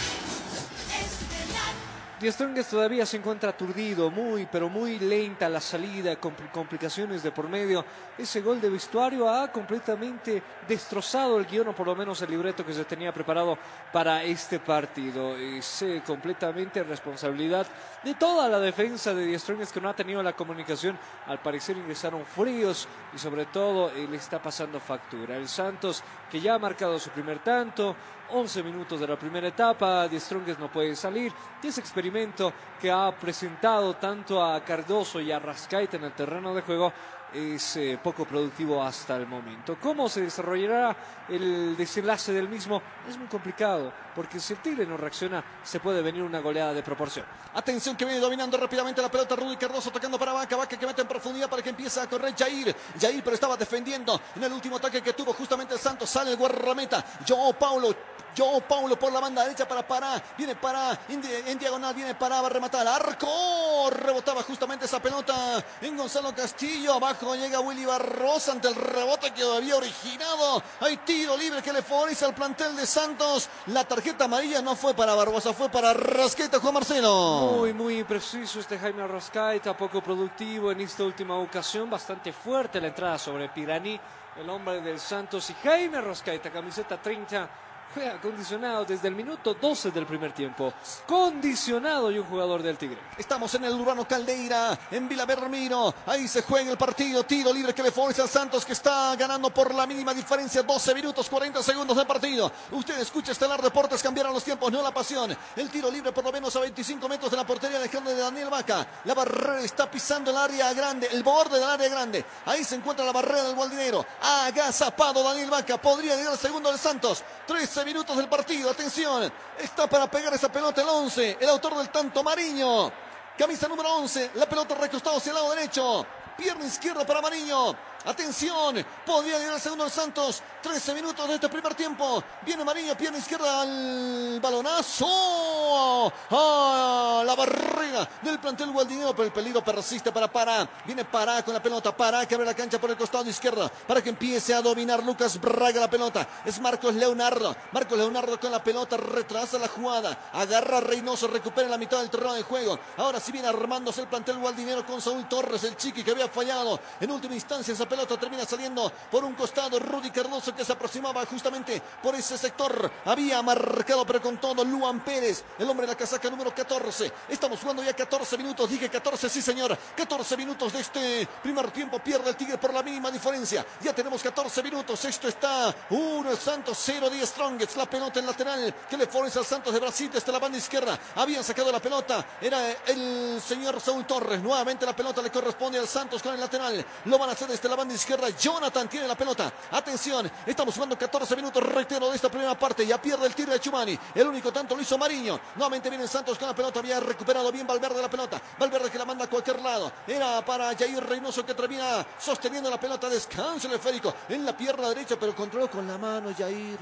Die 2.20 2.30
Strongest 2.34 2.72
todavía 2.72 3.06
se 3.06 3.16
encuentra 3.16 3.52
aturdido, 3.52 4.12
muy, 4.12 4.46
pero 4.46 4.68
muy 4.68 5.00
lenta 5.00 5.48
la 5.48 5.62
salida, 5.62 6.18
con 6.18 6.34
complicaciones 6.52 7.24
de 7.24 7.32
por 7.32 7.48
medio. 7.48 7.86
Ese 8.18 8.42
gol 8.42 8.60
de 8.60 8.70
vestuario 8.70 9.30
ha 9.30 9.50
completamente 9.50 10.44
destrozado 10.68 11.40
el 11.40 11.46
guion, 11.46 11.70
o 11.70 11.74
por 11.74 11.88
lo 11.88 11.96
menos 11.96 12.22
el 12.22 12.32
libreto 12.32 12.66
que 12.66 12.74
se 12.74 12.84
tenía 12.84 13.14
preparado 13.14 13.58
para 13.94 14.22
este 14.22 14.60
partido. 14.60 15.38
Es 15.38 15.82
eh, 15.84 16.04
completamente 16.06 16.84
responsabilidad 16.84 17.66
de 18.04 18.14
toda 18.16 18.48
la 18.48 18.60
defensa 18.60 19.14
de 19.14 19.26
Die 19.26 19.38
Strongest 19.38 19.74
que 19.74 19.82
no 19.82 19.90
ha 19.90 19.96
tenido 19.96 20.24
la 20.24 20.34
comunicación. 20.34 20.98
Al 21.28 21.40
parecer 21.40 21.78
ingresaron 21.78 22.26
fríos 22.26 22.88
y 23.14 23.18
sobre 23.18 23.46
todo 23.46 23.90
eh, 23.92 24.08
le 24.10 24.18
está 24.18 24.42
pasando 24.42 24.80
factura. 24.80 25.36
El 25.36 25.48
Santos 25.48 26.04
que 26.32 26.40
ya 26.40 26.56
ha 26.56 26.60
marcado 26.60 26.98
su 27.00 27.10
primer 27.10 27.40
tanto, 27.40 27.96
11 28.32 28.64
minutos 28.64 29.00
de 29.00 29.08
la 29.08 29.18
primera 29.18 29.48
etapa, 29.48 30.08
Die 30.08 30.20
Strongest 30.20 30.60
no 30.60 30.72
puede 30.72 30.96
salir. 30.96 31.34
Y 31.62 31.68
ese 31.68 31.82
experimento 31.82 32.54
que 32.80 32.92
ha 32.92 33.12
presentado 33.12 33.96
tanto 33.96 34.44
a 34.44 34.64
Cardoso 34.64 35.20
y 35.20 35.32
a 35.32 35.40
Rascaita 35.40 35.98
en 35.98 36.06
el 36.06 36.14
terreno 36.14 36.54
de 36.54 36.62
juego 36.62 36.94
es 37.34 37.78
eh, 37.78 38.00
poco 38.02 38.26
productivo 38.26 38.82
hasta 38.82 39.16
el 39.16 39.28
momento. 39.28 39.78
¿Cómo 39.80 40.10
se 40.10 40.22
desarrollará 40.22 40.96
el 41.28 41.76
desenlace 41.78 42.34
del 42.34 42.50
mismo? 42.50 42.82
Es 43.08 43.18
muy 43.18 43.28
complicado, 43.28 43.92
porque 44.20 44.38
si 44.38 44.52
el 44.52 44.60
Tigre 44.60 44.86
no 44.86 44.98
reacciona, 44.98 45.42
se 45.64 45.80
puede 45.80 46.02
venir 46.02 46.22
una 46.24 46.40
goleada 46.40 46.74
de 46.74 46.84
proporción. 46.84 47.26
Atención 47.54 47.96
que 47.96 48.04
viene 48.04 48.20
dominando 48.20 48.58
rápidamente 48.58 49.02
la 49.02 49.10
pelota 49.10 49.34
Rudy 49.34 49.56
Cardoso 49.56 49.92
tocando 49.92 50.20
para 50.20 50.34
Vaca, 50.34 50.58
Vaca 50.58 50.78
que 50.78 50.86
mete 50.86 51.04
en 51.04 51.08
profundidad 51.08 51.50
para 51.50 51.62
que 51.62 51.70
empiece 51.70 52.02
a 52.02 52.08
correr 52.08 52.36
Jair. 52.38 52.76
Jair 53.00 53.24
pero 53.24 53.34
estaba 53.34 53.56
defendiendo 53.56 54.20
en 54.36 54.44
el 54.44 54.52
último 54.52 54.76
ataque 54.76 55.02
que 55.02 55.14
tuvo 55.14 55.32
justamente 55.32 55.78
Santos. 55.78 56.10
Sale 56.10 56.32
el 56.32 56.36
guarrameta. 56.36 57.02
Joao 57.26 57.54
Paulo 57.54 57.96
Joao 58.38 58.62
Paulo 58.62 58.98
por 58.98 59.12
la 59.12 59.20
banda 59.20 59.44
derecha 59.44 59.68
para 59.68 59.86
Pará. 59.88 60.22
Viene 60.38 60.56
Pará 60.56 60.98
en, 61.10 61.60
diagonal. 61.60 61.94
Viene 61.94 62.16
Pará. 62.16 62.42
Va 62.42 62.48
a 62.48 62.50
rematar. 62.50 62.88
Arco. 62.88 63.90
Rebotaba 63.90 64.44
justamente 64.44 64.86
esa 64.86 65.02
pelota 65.02 65.64
en 65.82 65.98
Gonzalo 65.98 66.34
Castillo. 66.34 66.94
Abajo 66.94 67.36
llega 67.36 67.60
Willy 67.60 67.86
Barrosa 67.86 68.52
ante 68.52 68.68
el 68.68 68.76
rebote 68.76 69.32
que 69.32 69.44
había 69.44 69.76
originado. 69.76 70.62
Hay 70.80 70.98
tiro 70.98 71.36
libre 71.38 71.62
que 71.62 71.74
le 71.74 71.82
favorece 71.82 72.26
al 72.26 72.34
plantel 72.34 72.76
de 72.76 72.86
Santos. 72.86 73.50
La 73.68 73.84
tarjeta 73.84 74.09
amarilla 74.20 74.62
no 74.62 74.76
fue 74.76 74.94
para 74.94 75.16
Barbosa, 75.16 75.54
fue 75.54 75.70
para 75.70 75.94
Rasqueta, 75.94 76.60
Juan 76.60 76.74
Marcelo. 76.74 77.56
Muy, 77.58 77.74
muy 77.74 78.04
preciso 78.04 78.60
este 78.60 78.78
Jaime 78.78 79.06
Rascaita. 79.08 79.76
Poco 79.76 80.02
productivo 80.02 80.72
en 80.72 80.82
esta 80.82 81.04
última 81.04 81.38
ocasión. 81.38 81.90
Bastante 81.90 82.34
fuerte 82.34 82.82
la 82.82 82.88
entrada 82.88 83.18
sobre 83.18 83.50
Pirani. 83.50 84.00
El 84.38 84.50
hombre 84.50 84.82
del 84.82 85.00
Santos 85.00 85.50
y 85.50 85.54
Jaime 85.64 86.02
Rascaita, 86.02 86.52
camiseta 86.52 87.02
30 87.02 87.50
fue 87.94 88.08
acondicionado 88.08 88.86
desde 88.86 89.08
el 89.08 89.16
minuto 89.16 89.54
12 89.54 89.92
del 89.92 90.06
primer 90.06 90.32
tiempo. 90.34 90.74
Condicionado 91.08 92.12
y 92.12 92.20
un 92.20 92.26
jugador 92.26 92.62
del 92.62 92.78
Tigre. 92.78 92.98
Estamos 93.18 93.54
en 93.56 93.66
el 93.66 93.74
Urbano 93.74 94.08
Caldeira, 94.08 94.78
en 94.92 95.10
Vila 95.10 95.26
Bermiro. 95.26 95.94
Ahí 96.06 96.28
se 96.28 96.44
juega 96.44 96.72
el 96.72 96.78
partido. 96.78 97.24
Tiro 97.24 97.52
libre 97.52 97.74
que 97.74 97.84
le 97.84 97.92
favorece 97.92 98.22
al 98.22 98.30
Santos 98.30 98.66
que 98.66 98.74
está 98.74 99.16
ganando 99.16 99.50
por 99.50 99.74
la 99.74 99.88
mínima 99.88 100.14
diferencia. 100.14 100.64
12 100.64 100.94
minutos 100.94 101.30
40 101.30 101.64
segundos 101.64 101.98
de 101.98 102.06
partido. 102.06 102.52
Usted 102.72 103.00
escucha 103.00 103.32
Estelar 103.32 103.62
Deportes, 103.62 104.04
cambiaron 104.04 104.34
los 104.34 104.44
tiempos, 104.44 104.72
no 104.72 104.82
la 104.82 104.92
pasión. 104.92 105.36
El 105.56 105.70
tiro 105.70 105.90
libre 105.90 106.12
por 106.12 106.24
lo 106.24 106.32
menos 106.32 106.56
a 106.56 106.60
25 106.60 107.10
metros 107.10 107.32
de 107.32 107.38
la 107.38 107.46
portería 107.46 107.80
de 107.80 108.16
Daniel 108.16 108.50
Vaca. 108.50 108.86
La 109.06 109.14
barrera 109.14 109.62
está 109.62 109.90
pisando 109.90 110.32
el 110.32 110.38
área 110.38 110.74
grande, 110.74 111.08
el 111.12 111.24
borde 111.24 111.60
del 111.60 111.70
área 111.70 111.90
grande. 111.90 112.24
Ahí 112.46 112.64
se 112.64 112.76
encuentra 112.76 113.06
la 113.06 113.12
barrera 113.12 113.44
del 113.44 113.56
Gualdinero. 113.56 114.06
Agazapado 114.22 115.24
Daniel 115.24 115.50
Vaca. 115.50 115.82
Podría 115.82 116.16
llegar 116.16 116.34
al 116.34 116.40
segundo 116.40 116.70
del 116.70 116.80
Santos. 116.80 117.24
13 117.48 117.79
minutos 117.86 118.18
del 118.18 118.28
partido. 118.28 118.70
Atención. 118.70 119.32
Está 119.58 119.88
para 119.88 120.10
pegar 120.10 120.34
esa 120.34 120.52
pelota 120.52 120.82
el 120.82 120.88
11. 120.88 121.38
El 121.40 121.50
autor 121.50 121.78
del 121.78 121.90
tanto 121.90 122.24
Mariño. 122.24 122.92
Camisa 123.38 123.68
número 123.68 123.90
11. 123.96 124.32
La 124.36 124.48
pelota 124.48 124.76
recostado 124.76 125.18
hacia 125.18 125.32
el 125.32 125.36
lado 125.36 125.50
derecho. 125.52 126.06
Pierna 126.38 126.66
izquierda 126.66 127.06
para 127.06 127.22
Mariño. 127.22 127.76
Atención, 128.06 128.86
podría 129.06 129.38
llegar 129.38 129.56
el 129.56 129.62
segundo 129.62 129.84
de 129.84 129.90
Santos. 129.90 130.42
13 130.62 130.94
minutos 130.94 131.28
de 131.28 131.36
este 131.36 131.50
primer 131.50 131.74
tiempo. 131.76 132.24
Viene 132.46 132.64
Mariño, 132.64 132.96
pierna 132.98 133.18
izquierda 133.18 133.62
al 133.62 134.40
balonazo. 134.42 136.12
La 136.30 137.36
barrera 137.36 138.10
del 138.22 138.40
plantel 138.40 138.72
Gualdinero, 138.72 139.12
pero 139.12 139.26
el 139.26 139.32
peligro 139.32 139.64
persiste 139.64 140.12
para 140.12 140.32
Pará. 140.32 140.68
Viene 140.86 141.06
Pará 141.06 141.44
con 141.44 141.54
la 141.54 141.62
pelota. 141.62 141.96
Pará 141.96 142.26
que 142.26 142.36
abre 142.36 142.46
la 142.46 142.54
cancha 142.54 142.80
por 142.80 142.90
el 142.90 142.98
costado 142.98 143.30
izquierdo 143.30 143.70
para 143.88 144.02
que 144.02 144.10
empiece 144.10 144.54
a 144.54 144.62
dominar 144.62 145.04
Lucas 145.04 145.40
Braga 145.40 145.82
la 145.82 145.90
pelota. 145.90 146.28
Es 146.46 146.60
Marcos 146.60 146.96
Leonardo. 146.96 147.56
Marcos 147.72 147.98
Leonardo 147.98 148.40
con 148.40 148.52
la 148.52 148.64
pelota 148.64 148.98
retrasa 148.98 149.58
la 149.60 149.68
jugada. 149.68 150.30
Agarra 150.34 150.80
Reynoso, 150.80 151.28
recupera 151.28 151.68
la 151.68 151.78
mitad 151.78 152.00
del 152.00 152.10
terreno 152.10 152.34
de 152.34 152.44
juego. 152.44 152.80
Ahora 152.98 153.20
sí 153.20 153.32
viene 153.32 153.48
armándose 153.48 154.02
el 154.02 154.08
plantel 154.08 154.38
Gualdinero 154.38 154.86
con 154.86 155.02
Saúl 155.02 155.28
Torres, 155.28 155.64
el 155.64 155.76
chiqui 155.78 156.04
que 156.04 156.12
había 156.12 156.28
fallado 156.28 156.80
en 157.00 157.12
última 157.12 157.36
instancia 157.36 157.74
esa 157.74 157.89
pelota 157.90 158.18
termina 158.18 158.46
saliendo 158.46 158.92
por 159.12 159.24
un 159.24 159.34
costado. 159.34 159.80
Rudy 159.80 160.12
Cardoso 160.12 160.56
que 160.56 160.64
se 160.64 160.72
aproximaba 160.72 161.26
justamente 161.26 161.82
por 162.02 162.16
ese 162.16 162.38
sector. 162.38 162.90
Había 163.06 163.42
marcado, 163.42 164.06
pero 164.06 164.22
con 164.22 164.38
todo, 164.38 164.64
Luan 164.64 165.04
Pérez, 165.04 165.44
el 165.58 165.70
hombre 165.70 165.86
de 165.86 165.94
la 165.94 165.98
casaca 165.98 166.30
número 166.30 166.54
14. 166.54 167.12
Estamos 167.28 167.60
jugando 167.60 167.84
ya 167.84 167.94
14 167.94 168.38
minutos. 168.38 168.70
Dije 168.70 168.90
14, 168.90 169.30
sí, 169.30 169.42
señor. 169.42 169.78
14 169.96 170.38
minutos 170.38 170.74
de 170.74 170.80
este 170.80 171.28
primer 171.42 171.72
tiempo. 171.72 172.00
Pierde 172.00 172.30
el 172.30 172.36
Tigre 172.36 172.58
por 172.58 172.74
la 172.74 172.84
mínima 172.84 173.12
diferencia. 173.12 173.66
Ya 173.82 173.94
tenemos 173.94 174.22
14 174.22 174.64
minutos. 174.64 175.04
Esto 175.06 175.28
está 175.28 175.76
1 175.90 176.32
el 176.32 176.38
Santos, 176.38 176.78
0 176.82 177.10
10 177.10 177.28
Strongest. 177.30 177.76
La 177.76 177.90
pelota 177.90 178.20
en 178.20 178.26
lateral 178.26 178.74
que 178.90 178.98
le 178.98 179.08
favorece 179.08 179.40
al 179.40 179.46
Santos 179.46 179.74
de 179.74 179.80
Brasil 179.80 180.10
desde 180.14 180.32
la 180.32 180.40
banda 180.40 180.58
izquierda. 180.58 181.00
Habían 181.16 181.44
sacado 181.44 181.72
la 181.72 181.80
pelota. 181.80 182.26
Era 182.40 182.72
el 182.88 183.42
señor 183.46 183.82
Saúl 183.82 184.06
Torres. 184.06 184.42
Nuevamente 184.42 184.86
la 184.86 184.96
pelota 184.96 185.22
le 185.22 185.32
corresponde 185.32 185.80
al 185.80 185.88
Santos 185.88 186.22
con 186.22 186.34
el 186.34 186.40
lateral. 186.40 186.86
Lo 187.06 187.18
van 187.18 187.30
a 187.30 187.34
hacer 187.34 187.48
desde 187.48 187.68
la 187.68 187.76
banda 187.80 187.94
izquierda. 187.94 188.30
Jonathan 188.30 188.88
tiene 188.90 189.08
la 189.08 189.16
pelota. 189.16 189.52
Atención, 189.72 190.30
estamos 190.46 190.74
jugando 190.74 190.98
14 190.98 191.36
minutos, 191.36 191.64
reitero, 191.64 192.10
de 192.10 192.16
esta 192.16 192.30
primera 192.30 192.58
parte. 192.58 192.86
Ya 192.86 193.02
pierde 193.02 193.26
el 193.26 193.34
tiro 193.34 193.54
de 193.54 193.60
Chumani. 193.60 193.98
El 194.14 194.28
único 194.28 194.52
tanto 194.52 194.76
lo 194.76 194.82
hizo 194.82 194.98
Mariño. 194.98 195.40
Nuevamente 195.56 195.90
viene 195.90 196.08
Santos 196.08 196.38
con 196.38 196.48
la 196.48 196.56
pelota. 196.56 196.80
Había 196.80 197.00
recuperado 197.00 197.52
bien 197.52 197.66
Valverde 197.66 198.02
la 198.02 198.10
pelota. 198.10 198.42
Valverde 198.58 198.92
que 198.92 198.98
la 198.98 199.06
manda 199.06 199.26
a 199.26 199.30
cualquier 199.30 199.62
lado. 199.62 199.92
Era 200.06 200.44
para 200.44 200.76
Jair 200.76 201.04
Reynoso 201.04 201.46
que 201.46 201.54
termina 201.54 202.06
sosteniendo 202.20 202.70
la 202.70 202.80
pelota. 202.80 203.08
Descanso 203.08 203.68
el 203.68 203.74
esférico 203.76 204.14
en 204.28 204.46
la 204.46 204.56
pierna 204.56 204.90
derecha, 204.90 205.16
pero 205.20 205.36
controló 205.36 205.70
con 205.70 205.88
la 205.88 205.98
mano 205.98 206.34
Jair. 206.38 206.78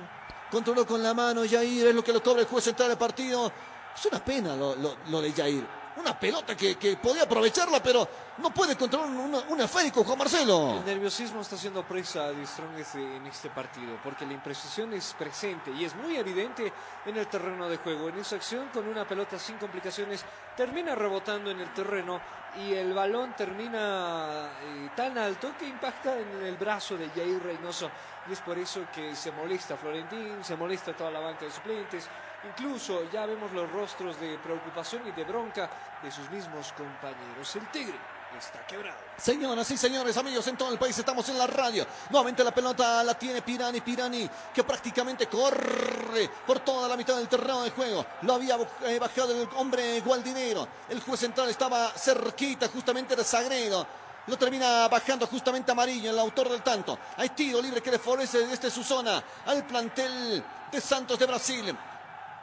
Controló 0.49 0.85
con 0.85 1.03
la 1.03 1.13
mano 1.13 1.41
Jair. 1.47 1.87
Es 1.87 1.95
lo 1.95 2.03
que 2.03 2.13
lo 2.13 2.23
cobra 2.23 2.41
el 2.41 2.47
juez 2.47 2.63
central 2.63 2.89
del 2.89 2.97
partido. 2.97 3.51
Es 3.95 4.05
una 4.05 4.23
pena 4.23 4.55
lo, 4.55 4.75
lo, 4.75 4.97
lo 5.09 5.21
de 5.21 5.31
Jair 5.31 5.86
una 5.97 6.17
pelota 6.19 6.55
que, 6.55 6.75
que, 6.75 6.97
podía 6.97 7.23
aprovecharla, 7.23 7.81
pero 7.81 8.07
no 8.37 8.51
puede 8.51 8.75
controlar 8.75 9.09
un, 9.09 9.43
un 9.49 9.61
esférico, 9.61 10.03
Juan 10.03 10.17
Marcelo. 10.17 10.77
El 10.79 10.85
nerviosismo 10.85 11.41
está 11.41 11.57
siendo 11.57 11.83
presa 11.83 12.31
de 12.31 12.45
Strongest 12.45 12.95
en 12.95 13.25
este 13.27 13.49
partido, 13.49 13.97
porque 14.03 14.25
la 14.25 14.33
imprecisión 14.33 14.93
es 14.93 15.15
presente 15.17 15.71
y 15.71 15.85
es 15.85 15.95
muy 15.95 16.15
evidente 16.15 16.71
en 17.05 17.17
el 17.17 17.27
terreno 17.27 17.67
de 17.67 17.77
juego. 17.77 18.09
En 18.09 18.19
esa 18.19 18.35
acción, 18.35 18.69
con 18.73 18.87
una 18.87 19.07
pelota 19.07 19.39
sin 19.39 19.57
complicaciones, 19.57 20.23
termina 20.55 20.95
rebotando 20.95 21.51
en 21.51 21.59
el 21.59 21.73
terreno 21.73 22.21
y 22.55 22.73
el 22.73 22.93
balón 22.93 23.33
termina 23.33 24.49
eh, 24.61 24.89
tan 24.95 25.17
alto 25.17 25.53
que 25.57 25.67
impacta 25.67 26.17
en 26.17 26.43
el 26.43 26.57
brazo 26.57 26.97
de 26.97 27.09
Jair 27.09 27.41
Reynoso. 27.41 27.89
Y 28.27 28.33
es 28.33 28.41
por 28.41 28.57
eso 28.57 28.85
que 28.93 29.15
se 29.15 29.31
molesta 29.31 29.77
Florentín, 29.77 30.43
se 30.43 30.55
molesta 30.55 30.93
toda 30.93 31.11
la 31.11 31.19
banca 31.19 31.45
de 31.45 31.51
suplentes. 31.51 32.09
Incluso 32.43 33.09
ya 33.11 33.25
vemos 33.25 33.51
los 33.51 33.71
rostros 33.71 34.19
de 34.19 34.37
preocupación 34.37 35.07
y 35.07 35.11
de 35.11 35.23
bronca 35.23 35.69
de 36.03 36.11
sus 36.11 36.29
mismos 36.29 36.73
compañeros. 36.73 37.55
El 37.55 37.67
Tigre 37.71 37.97
está 38.37 38.65
quebrado. 38.65 38.97
Señoras 39.17 39.69
y 39.71 39.77
señores, 39.77 40.15
amigos 40.17 40.47
en 40.47 40.57
todo 40.57 40.71
el 40.71 40.77
país, 40.77 40.97
estamos 40.97 41.27
en 41.29 41.37
la 41.37 41.47
radio. 41.47 41.85
Nuevamente 42.09 42.43
la 42.43 42.53
pelota 42.53 43.03
la 43.03 43.17
tiene 43.17 43.41
Pirani, 43.41 43.81
Pirani, 43.81 44.29
que 44.53 44.63
prácticamente 44.63 45.27
corre 45.27 46.29
por 46.45 46.59
toda 46.59 46.87
la 46.87 46.97
mitad 46.97 47.15
del 47.15 47.27
terreno 47.27 47.63
de 47.63 47.71
juego. 47.71 48.05
Lo 48.23 48.33
había 48.33 48.57
eh, 48.85 48.99
bajado 48.99 49.31
el 49.31 49.47
hombre 49.55 50.01
Gualdinero. 50.01 50.67
El 50.89 51.01
juez 51.01 51.19
central 51.19 51.49
estaba 51.49 51.89
cerquita 51.91 52.67
justamente 52.67 53.15
de 53.15 53.23
Sagredo. 53.23 53.87
Lo 54.27 54.37
termina 54.37 54.87
bajando 54.89 55.25
justamente 55.25 55.71
Amarillo, 55.71 56.11
el 56.11 56.19
autor 56.19 56.49
del 56.49 56.61
tanto. 56.61 56.99
Hay 57.15 57.29
tiro 57.29 57.61
libre 57.61 57.81
que 57.81 57.91
le 57.91 57.97
favorece 57.97 58.45
desde 58.45 58.69
su 58.69 58.83
zona 58.83 59.23
al 59.45 59.65
plantel 59.65 60.43
de 60.69 60.81
Santos 60.81 61.17
de 61.17 61.25
Brasil. 61.25 61.77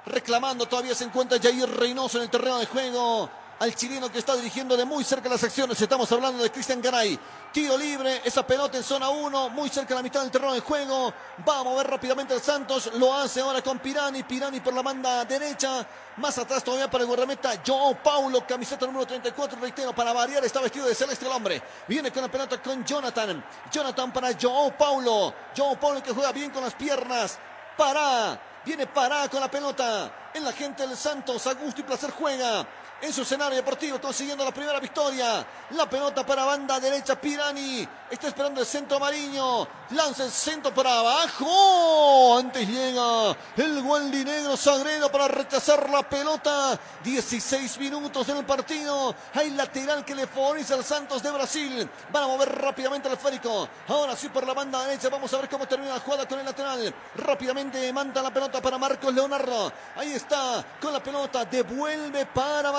Reclamando 0.07 0.67
todavía 0.67 0.95
se 0.95 1.05
encuentra 1.05 1.39
Jair 1.39 1.69
Reynoso 1.69 2.19
en 2.19 2.25
el 2.25 2.31
terreno 2.31 2.59
de 2.59 2.67
juego. 2.67 3.31
Al 3.61 3.73
chileno 3.75 4.11
que 4.11 4.19
está 4.19 4.35
dirigiendo 4.35 4.77
de 4.77 4.85
muy 4.85 5.05
cerca 5.05 5.29
las 5.29 5.45
acciones. 5.45 5.81
Estamos 5.81 6.11
hablando 6.11 6.43
de 6.43 6.51
Cristian 6.51 6.83
Garay. 6.83 7.19
Tiro 7.53 7.79
libre, 7.79 8.21
esa 8.25 8.45
pelota 8.45 8.77
en 8.77 8.83
zona 8.83 9.09
1, 9.11 9.51
muy 9.51 9.69
cerca 9.69 9.91
de 9.91 9.95
la 9.95 10.03
mitad 10.03 10.23
del 10.23 10.31
terreno 10.33 10.53
de 10.55 10.61
juego. 10.61 11.15
Va 11.49 11.61
a 11.61 11.63
mover 11.63 11.87
rápidamente 11.87 12.35
el 12.35 12.43
Santos. 12.43 12.91
Lo 12.95 13.15
hace 13.15 13.41
ahora 13.41 13.63
con 13.63 13.79
Pirani. 13.79 14.25
Pirani 14.25 14.59
por 14.59 14.75
la 14.75 14.83
banda 14.83 15.25
derecha. 15.25 15.87
Más 16.17 16.37
atrás 16.37 16.65
todavía 16.65 16.91
para 16.91 17.03
el 17.03 17.09
guardameta 17.09 17.63
Joao 17.65 17.97
Paulo, 18.03 18.45
camiseta 18.47 18.87
número 18.87 19.07
34, 19.07 19.59
reitero, 19.61 19.95
para 19.95 20.13
variar, 20.13 20.45
está 20.45 20.61
vestido 20.61 20.87
de 20.87 20.95
celeste 20.95 21.25
el 21.25 21.33
hombre. 21.33 21.63
Viene 21.87 22.11
con 22.11 22.23
la 22.23 22.31
pelota 22.31 22.61
con 22.61 22.85
Jonathan. 22.85 23.45
Jonathan 23.71 24.13
para 24.13 24.31
Joao 24.41 24.77
Paulo. 24.77 25.33
Joao 25.57 25.79
Paulo 25.79 26.03
que 26.03 26.13
juega 26.13 26.33
bien 26.33 26.51
con 26.51 26.65
las 26.65 26.75
piernas. 26.75 27.39
Para 27.77 28.41
Viene 28.65 28.87
parada 28.87 29.29
con 29.29 29.41
la 29.41 29.51
pelota. 29.51 30.31
En 30.33 30.43
la 30.43 30.53
gente 30.53 30.87
del 30.87 30.97
Santos. 30.97 31.47
Augusto 31.47 31.81
y 31.81 31.85
Placer 31.85 32.11
juega 32.11 32.67
en 33.05 33.13
su 33.13 33.21
escenario 33.21 33.57
deportivo, 33.57 34.01
consiguiendo 34.01 34.45
la 34.45 34.51
primera 34.51 34.81
victoria. 34.81 35.47
La 35.71 35.89
pelota 35.89 36.25
para 36.25 36.45
banda 36.45 36.81
derecha, 36.81 37.21
Pirani. 37.21 37.87
Está 38.11 38.29
esperando 38.29 38.61
el 38.61 38.67
centro 38.67 38.99
Mariño. 38.99 39.67
Lanza 39.91 40.25
el 40.25 40.31
centro 40.31 40.73
para 40.73 41.01
abajo. 41.01 42.39
Antes 42.39 42.67
llega 42.67 43.37
el 43.57 43.83
Gualdinegro 43.83 44.57
Sagredo 44.57 45.11
para 45.11 45.29
rechazar 45.29 45.91
la 45.91 46.09
pelota. 46.09 46.79
16 47.03 47.79
minutos 47.79 48.27
en 48.31 48.39
el 48.39 48.47
partido. 48.47 49.15
Hay 49.35 49.51
lateral 49.51 50.05
que 50.05 50.15
le 50.15 50.27
favorece 50.27 50.73
al 50.73 50.85
Santos 50.85 51.23
de 51.23 51.31
Brasil. 51.31 51.91
Van 52.11 52.25
a 52.25 52.29
mover 52.29 52.59
rápidamente 52.59 53.09
el 53.09 53.15
esférico. 53.15 53.69
Ahora 53.89 54.17
sí 54.17 54.31
por 54.31 54.47
la 54.47 54.55
banda 54.55 54.83
derecha. 54.87 55.11
Vamos 55.11 55.33
a 55.35 55.39
ver 55.39 55.49
cómo 55.51 55.67
termina 55.67 55.95
la 55.95 56.01
jugada 56.01 56.27
con 56.27 56.39
el 56.39 56.47
lateral. 56.47 56.95
Rápidamente 57.17 57.93
manda 57.93 58.23
la 58.23 58.33
pelota 58.33 58.63
para 58.63 58.79
Marcos 58.79 59.13
Leonardo. 59.13 59.73
Ahí 59.97 60.13
está 60.13 60.65
con 60.81 60.93
la 60.93 61.03
pelota. 61.03 61.45
Devuelve 61.45 62.25
para 62.27 62.71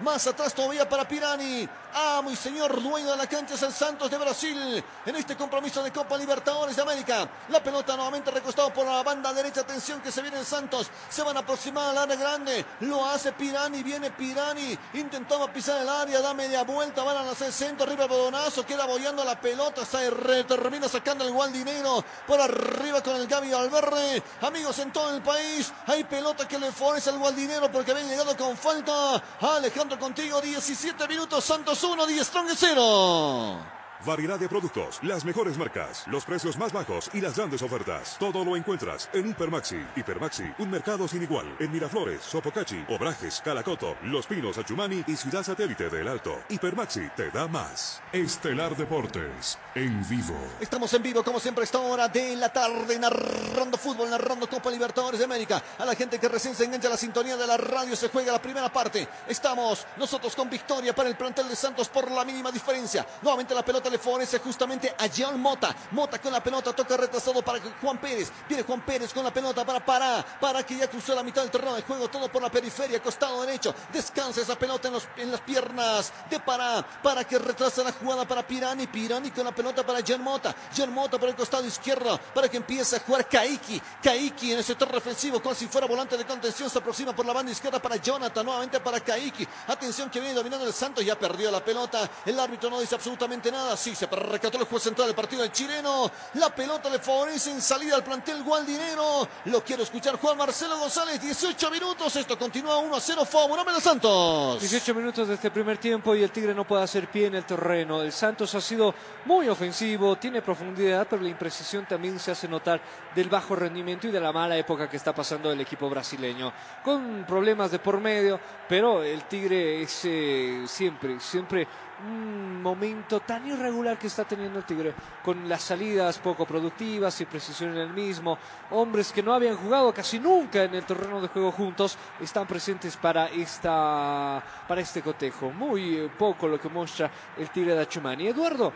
Más 0.00 0.26
atrás 0.26 0.54
todavía 0.54 0.88
para 0.88 1.06
Pirani. 1.06 1.68
Amo 1.94 2.30
y 2.30 2.36
señor 2.36 2.82
dueño 2.82 3.10
de 3.10 3.16
la 3.16 3.26
cancha 3.26 3.54
es 3.54 3.62
el 3.62 3.72
Santos 3.72 4.10
de 4.10 4.18
Brasil. 4.18 4.84
En 5.06 5.16
este 5.16 5.34
compromiso 5.36 5.82
de 5.82 5.90
Copa 5.90 6.18
Libertadores 6.18 6.76
de 6.76 6.82
América. 6.82 7.28
La 7.48 7.62
pelota 7.62 7.96
nuevamente 7.96 8.30
recostado 8.30 8.72
por 8.72 8.84
la 8.86 9.02
banda 9.02 9.32
derecha. 9.32 9.62
Atención 9.62 10.00
que 10.00 10.12
se 10.12 10.20
viene 10.20 10.38
el 10.38 10.44
Santos. 10.44 10.90
Se 11.08 11.22
van 11.22 11.36
a 11.36 11.40
aproximar 11.40 11.90
al 11.90 11.98
área 11.98 12.16
grande. 12.16 12.64
Lo 12.80 13.06
hace 13.06 13.32
Pirani. 13.32 13.82
Viene 13.82 14.10
Pirani. 14.10 14.78
Intentaba 14.94 15.50
pisar 15.52 15.80
el 15.80 15.88
área. 15.88 16.20
Da 16.20 16.34
media 16.34 16.64
vuelta. 16.64 17.02
Van 17.02 17.16
a 17.16 17.30
hacer 17.30 17.52
centro. 17.52 17.86
Arriba 17.86 18.06
Bodonazo. 18.06 18.66
Queda 18.66 18.84
boyando 18.84 19.24
la 19.24 19.40
pelota. 19.40 19.84
Se 19.84 20.10
termina 20.44 20.88
sacando 20.88 21.24
el 21.24 21.32
Gualdinero. 21.32 22.04
Por 22.26 22.40
arriba 22.40 23.02
con 23.02 23.16
el 23.16 23.26
Gaby 23.26 23.52
Alverde. 23.52 24.22
Amigos 24.42 24.78
en 24.80 24.92
todo 24.92 25.14
el 25.14 25.22
país. 25.22 25.72
Hay 25.86 26.04
pelota 26.04 26.46
que 26.46 26.58
le 26.58 26.72
favorece 26.72 27.08
al 27.10 27.18
Gualdinero 27.18 27.72
porque 27.72 27.92
había 27.92 28.04
llegado 28.04 28.36
con 28.36 28.56
falta. 28.56 29.22
Alejandro 29.40 29.98
contigo. 29.98 30.40
17 30.40 31.08
minutos. 31.08 31.44
Santos 31.44 31.82
1, 31.82 32.06
10 32.06 32.26
Strong 32.26 32.50
0. 32.56 33.75
Variedad 34.04 34.38
de 34.38 34.48
productos, 34.48 35.00
las 35.02 35.24
mejores 35.24 35.56
marcas, 35.56 36.04
los 36.06 36.24
precios 36.24 36.58
más 36.58 36.72
bajos 36.72 37.10
y 37.14 37.20
las 37.20 37.36
grandes 37.36 37.62
ofertas. 37.62 38.16
Todo 38.18 38.44
lo 38.44 38.56
encuentras 38.56 39.08
en 39.12 39.30
Hipermaxi. 39.30 39.84
Hipermaxi, 39.96 40.44
un 40.58 40.70
mercado 40.70 41.08
sin 41.08 41.22
igual. 41.22 41.56
En 41.58 41.72
Miraflores, 41.72 42.22
Sopocachi, 42.22 42.84
Obrajes, 42.88 43.40
Calacoto, 43.42 43.96
Los 44.02 44.26
Pinos, 44.26 44.58
Achumani 44.58 45.02
y 45.06 45.16
Ciudad 45.16 45.42
Satélite 45.42 45.88
del 45.88 46.08
Alto. 46.08 46.38
Hipermaxi 46.48 47.08
te 47.16 47.30
da 47.30 47.48
más. 47.48 48.02
Estelar 48.12 48.76
Deportes, 48.76 49.58
en 49.74 50.06
vivo. 50.08 50.36
Estamos 50.60 50.92
en 50.92 51.02
vivo, 51.02 51.24
como 51.24 51.40
siempre, 51.40 51.62
a 51.62 51.64
esta 51.64 51.78
hora 51.78 52.08
de 52.08 52.36
la 52.36 52.52
tarde, 52.52 52.98
narrando 52.98 53.78
fútbol, 53.78 54.10
narrando 54.10 54.48
Copa 54.48 54.70
Libertadores 54.70 55.18
de 55.18 55.24
América. 55.24 55.62
A 55.78 55.84
la 55.84 55.94
gente 55.94 56.18
que 56.18 56.28
recién 56.28 56.54
se 56.54 56.64
engancha 56.64 56.88
a 56.88 56.92
la 56.92 56.96
sintonía 56.96 57.36
de 57.36 57.46
la 57.46 57.56
radio, 57.56 57.96
se 57.96 58.10
juega 58.10 58.32
la 58.32 58.42
primera 58.42 58.70
parte. 58.70 59.08
Estamos 59.26 59.86
nosotros 59.96 60.36
con 60.36 60.50
victoria 60.50 60.94
para 60.94 61.08
el 61.08 61.16
plantel 61.16 61.48
de 61.48 61.56
Santos 61.56 61.88
por 61.88 62.10
la 62.10 62.24
mínima 62.24 62.52
diferencia. 62.52 63.06
Nuevamente 63.22 63.54
la 63.54 63.64
pelota 63.64 63.85
le 63.90 63.98
favorece 63.98 64.38
justamente 64.38 64.94
a 64.98 65.06
John 65.14 65.40
Mota. 65.40 65.74
Mota 65.92 66.20
con 66.20 66.32
la 66.32 66.42
pelota, 66.42 66.72
toca 66.72 66.96
retrasado 66.96 67.42
para 67.42 67.60
Juan 67.80 67.98
Pérez. 67.98 68.30
Viene 68.48 68.62
Juan 68.62 68.80
Pérez 68.82 69.12
con 69.12 69.24
la 69.24 69.32
pelota 69.32 69.64
para 69.64 69.84
Pará. 69.84 70.24
Para 70.40 70.64
que 70.64 70.76
ya 70.76 70.88
cruzó 70.88 71.14
la 71.14 71.22
mitad 71.22 71.42
del 71.42 71.50
terreno 71.50 71.74
de 71.74 71.82
juego, 71.82 72.08
todo 72.08 72.28
por 72.30 72.42
la 72.42 72.50
periferia, 72.50 73.02
costado 73.02 73.42
derecho. 73.42 73.74
Descansa 73.92 74.40
esa 74.40 74.56
pelota 74.56 74.88
en, 74.88 74.94
los, 74.94 75.08
en 75.16 75.30
las 75.30 75.40
piernas 75.40 76.12
de 76.30 76.40
Pará. 76.40 76.84
Para 77.02 77.24
que 77.24 77.38
retrase 77.38 77.82
la 77.84 77.92
jugada 77.92 78.26
para 78.26 78.46
Pirani. 78.46 78.86
Pirani 78.86 79.30
con 79.30 79.44
la 79.44 79.54
pelota 79.54 79.84
para 79.84 80.00
John 80.06 80.22
Mota. 80.22 80.54
John 80.76 80.92
Mota 80.92 81.18
por 81.18 81.28
el 81.28 81.36
costado 81.36 81.66
izquierdo. 81.66 82.18
Para 82.34 82.48
que 82.48 82.56
empiece 82.56 82.96
a 82.96 83.00
jugar 83.00 83.28
Kaiki. 83.28 83.80
Kaiki 84.02 84.52
en 84.52 84.58
el 84.58 84.64
sector 84.64 84.90
defensivo, 84.90 85.40
como 85.40 85.54
si 85.54 85.66
fuera 85.66 85.86
volante 85.86 86.16
de 86.16 86.24
contención. 86.24 86.70
Se 86.70 86.78
aproxima 86.78 87.14
por 87.14 87.26
la 87.26 87.32
banda 87.32 87.52
izquierda 87.52 87.80
para 87.80 87.96
Jonathan. 87.96 88.44
Nuevamente 88.44 88.80
para 88.80 89.00
Kaiki. 89.00 89.46
Atención 89.68 90.10
que 90.10 90.20
viene 90.20 90.34
dominando 90.34 90.66
el 90.66 90.72
Santos. 90.72 91.04
Ya 91.04 91.18
perdió 91.18 91.50
la 91.50 91.64
pelota. 91.64 92.08
El 92.24 92.38
árbitro 92.38 92.70
no 92.70 92.80
dice 92.80 92.94
absolutamente 92.94 93.50
nada. 93.50 93.75
Sí, 93.76 93.94
se 93.94 94.06
recató 94.06 94.58
el 94.58 94.64
juez 94.64 94.82
central 94.82 95.08
del 95.08 95.16
partido 95.16 95.42
del 95.42 95.52
chileno. 95.52 96.10
La 96.34 96.54
pelota 96.54 96.88
le 96.88 96.98
favorece 96.98 97.50
en 97.50 97.60
salida 97.60 97.96
al 97.96 98.04
plantel 98.04 98.42
Gualdinero. 98.42 99.28
Lo 99.46 99.62
quiero 99.62 99.82
escuchar 99.82 100.16
Juan 100.16 100.36
Marcelo 100.36 100.78
González. 100.78 101.20
18 101.20 101.70
minutos. 101.70 102.16
Esto 102.16 102.38
continúa 102.38 102.78
1 102.78 102.96
a 102.96 103.00
0. 103.00 103.24
Favorable 103.24 103.76
a 103.76 103.80
Santos. 103.80 104.60
18 104.60 104.94
minutos 104.94 105.28
de 105.28 105.34
este 105.34 105.50
primer 105.50 105.78
tiempo 105.78 106.14
y 106.14 106.22
el 106.22 106.30
Tigre 106.30 106.54
no 106.54 106.66
puede 106.66 106.82
hacer 106.82 107.08
pie 107.08 107.26
en 107.26 107.34
el 107.34 107.44
terreno. 107.44 108.02
El 108.02 108.12
Santos 108.12 108.54
ha 108.54 108.60
sido 108.60 108.94
muy 109.24 109.48
ofensivo, 109.48 110.16
tiene 110.16 110.42
profundidad, 110.42 111.06
pero 111.08 111.22
la 111.22 111.28
imprecisión 111.28 111.86
también 111.86 112.18
se 112.18 112.30
hace 112.30 112.48
notar 112.48 112.80
del 113.14 113.28
bajo 113.28 113.54
rendimiento 113.56 114.08
y 114.08 114.10
de 114.10 114.20
la 114.20 114.32
mala 114.32 114.56
época 114.56 114.88
que 114.88 114.96
está 114.96 115.14
pasando 115.14 115.52
el 115.52 115.60
equipo 115.60 115.88
brasileño. 115.88 116.52
Con 116.84 117.24
problemas 117.26 117.70
de 117.70 117.78
por 117.78 118.00
medio, 118.00 118.40
pero 118.68 119.02
el 119.02 119.24
Tigre 119.24 119.82
es 119.82 120.00
eh, 120.04 120.64
siempre, 120.66 121.20
siempre 121.20 121.66
un 122.04 122.62
momento 122.62 123.20
tan 123.20 123.46
irregular 123.46 123.98
que 123.98 124.06
está 124.06 124.24
teniendo 124.24 124.58
el 124.58 124.64
Tigre, 124.64 124.94
con 125.22 125.48
las 125.48 125.62
salidas 125.62 126.18
poco 126.18 126.44
productivas 126.44 127.20
y 127.20 127.26
precisión 127.26 127.72
en 127.72 127.78
el 127.78 127.90
mismo, 127.90 128.38
hombres 128.70 129.12
que 129.12 129.22
no 129.22 129.32
habían 129.32 129.56
jugado 129.56 129.92
casi 129.94 130.18
nunca 130.18 130.64
en 130.64 130.74
el 130.74 130.84
terreno 130.84 131.20
de 131.20 131.28
juego 131.28 131.52
juntos, 131.52 131.96
están 132.20 132.46
presentes 132.46 132.96
para, 132.96 133.26
esta, 133.26 134.42
para 134.68 134.80
este 134.80 135.02
cotejo. 135.02 135.50
Muy 135.50 136.10
poco 136.18 136.48
lo 136.48 136.60
que 136.60 136.68
muestra 136.68 137.10
el 137.36 137.50
Tigre 137.50 137.74
de 137.74 137.82
Achumani. 137.82 138.28
Eduardo, 138.28 138.72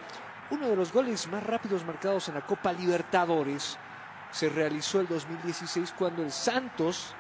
uno 0.51 0.69
de 0.69 0.77
los 0.77 0.93
goles 0.93 1.27
más 1.29 1.43
rápidos 1.43 1.85
marcados 1.85 2.29
en 2.29 2.35
la 2.35 2.47
Copa 2.47 2.73
Libertadores 2.73 3.79
se 4.31 4.49
realizó 4.49 5.01
el 5.01 5.09
2016 5.09 5.95
cuando 5.99 6.23
el 6.23 6.31
Santos 6.31 7.15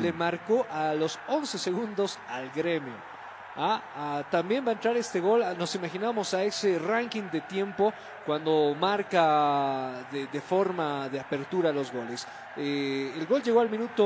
le 0.00 0.12
marcó 0.12 0.66
a 0.70 0.94
los 0.94 1.18
11 1.28 1.58
segundos 1.58 2.18
al 2.28 2.50
gremio 2.50 3.13
a, 3.56 4.18
a- 4.18 4.22
también 4.30 4.64
va 4.66 4.70
a 4.70 4.72
entrar 4.74 4.96
este 4.96 5.20
gol. 5.20 5.42
a- 5.42 5.54
Nos 5.54 5.74
imaginamos 5.74 6.34
a 6.34 6.42
ese 6.44 6.78
ranking 6.78 7.24
de 7.30 7.40
tiempo 7.42 7.92
cuando 8.26 8.74
marca 8.78 10.06
de, 10.10 10.26
de 10.26 10.40
forma 10.40 11.08
de 11.08 11.20
apertura 11.20 11.72
los 11.72 11.92
goles. 11.92 12.26
Eh, 12.56 13.12
el 13.16 13.26
gol 13.26 13.42
llegó 13.42 13.60
al 13.60 13.68
minuto 13.70 14.04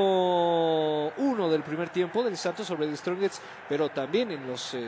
uno 1.18 1.48
del 1.48 1.62
primer 1.62 1.88
tiempo 1.90 2.22
del 2.22 2.36
Santos 2.36 2.66
sobre 2.66 2.86
el 2.86 2.96
Strongets, 2.96 3.40
pero 3.68 3.88
también 3.90 4.30
en 4.30 4.46
los 4.46 4.74
eh, 4.74 4.80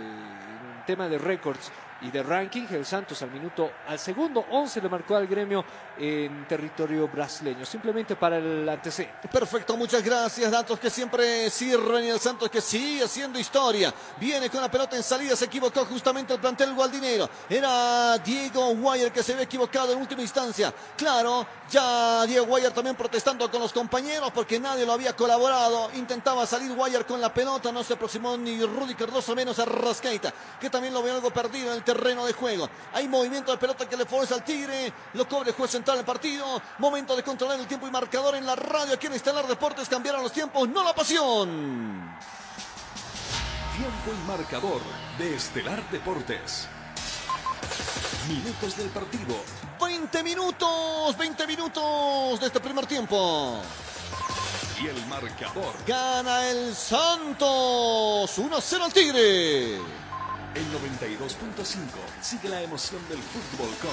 tema 0.87 1.09
de 1.09 1.19
récords 1.19 1.71
y 2.03 2.11
de 2.11 2.23
ranking, 2.23 2.67
el 2.71 2.87
Santos 2.87 3.21
al 3.23 3.31
minuto, 3.31 3.71
al 3.87 3.99
segundo 3.99 4.45
11 4.51 4.81
le 4.81 4.89
marcó 4.89 5.17
al 5.17 5.27
gremio 5.27 5.65
en 5.99 6.47
territorio 6.47 7.09
brasileño, 7.09 7.67
simplemente 7.67 8.17
para 8.17 8.39
el 8.39 8.69
antecedente. 8.69 9.29
Perfecto, 9.29 9.77
muchas 9.77 10.03
gracias. 10.03 10.51
Datos 10.51 10.79
que 10.79 10.89
siempre 10.89 11.51
sirven 11.51 12.05
y 12.05 12.09
el 12.09 12.21
Santos 12.21 12.49
que 12.49 12.61
sigue 12.61 13.05
haciendo 13.05 13.39
historia. 13.39 13.93
Viene 14.19 14.49
con 14.49 14.61
la 14.61 14.71
pelota 14.71 14.97
en 14.97 15.03
salida, 15.03 15.37
se 15.37 15.45
equivocó 15.45 15.85
justamente 15.85 16.33
el 16.33 16.41
plantel 16.41 16.75
gualdinero. 16.75 17.29
Era 17.49 18.17
Diego 18.19 18.75
Guayer 18.77 19.13
que 19.13 19.23
se 19.23 19.33
había 19.33 19.45
equivocado 19.45 19.93
en 19.93 20.01
última 20.01 20.23
instancia. 20.23 20.73
Claro, 20.97 21.47
ya 21.71 22.25
Diego 22.27 22.47
Guayer 22.47 22.73
también 22.73 22.97
protestando 22.97 23.51
con 23.51 23.61
los 23.61 23.73
compañeros 23.73 24.31
porque 24.35 24.59
nadie 24.59 24.87
lo 24.87 24.93
había 24.93 25.15
colaborado. 25.15 25.91
Intentaba 25.95 26.47
salir 26.47 26.75
Guayer 26.75 27.05
con 27.05 27.21
la 27.21 27.33
pelota, 27.33 27.71
no 27.73 27.85
se 27.85 27.95
aproximó 27.95 28.37
ni 28.37 28.65
Rudy 28.65 28.95
Cardoso 28.95 29.35
menos 29.35 29.59
a 29.59 29.67
Rascaita, 29.67 30.33
que 30.59 30.71
también 30.71 30.95
lo 30.95 31.03
vio 31.03 31.15
algo 31.15 31.31
perdido 31.31 31.69
en 31.73 31.79
el 31.79 31.85
terreno 31.95 32.25
de 32.25 32.33
juego. 32.33 32.71
Hay 32.93 33.09
movimiento 33.09 33.51
de 33.51 33.59
pelota 33.59 33.89
que 33.89 33.97
le 33.97 34.07
fuerza 34.07 34.37
al 34.37 34.45
Tigre, 34.45 34.93
lo 35.15 35.29
cobre 35.29 35.51
el 35.51 35.57
juez 35.57 35.73
central 35.73 35.97
del 35.97 36.07
partido. 36.07 36.63
Momento 36.79 37.17
de 37.17 37.25
controlar 37.25 37.59
el 37.59 37.67
tiempo 37.67 37.89
y 37.89 37.91
marcador 37.91 38.37
en 38.37 38.47
la 38.47 38.55
radio 38.55 38.95
aquí 38.95 39.09
en 39.09 39.15
Estelar 39.15 39.47
Deportes. 39.49 39.89
Cambiaron 39.89 40.23
los 40.23 40.33
tiempos, 40.33 40.69
no 40.69 40.85
la 40.85 40.95
pasión. 40.95 42.17
Tiempo 43.77 44.13
y 44.13 44.29
marcador 44.29 44.81
de 45.19 45.35
Estelar 45.35 45.83
Deportes. 45.91 46.69
Minutos 48.29 48.77
del 48.77 48.89
partido. 48.91 49.35
20 49.81 50.23
minutos, 50.23 51.17
20 51.17 51.47
minutos 51.49 52.39
de 52.39 52.47
este 52.47 52.61
primer 52.61 52.87
tiempo. 52.87 53.61
Y 54.81 54.87
el 54.87 55.07
marcador. 55.07 55.75
Gana 55.87 56.49
el 56.51 56.73
Santos. 56.75 58.39
1-0 58.39 58.83
al 58.83 58.93
Tigre. 58.93 60.10
El 60.55 60.65
92.5 60.73 61.79
sigue 62.21 62.49
la 62.49 62.61
emoción 62.61 63.01
del 63.09 63.23
fútbol 63.23 63.69
con 63.81 63.91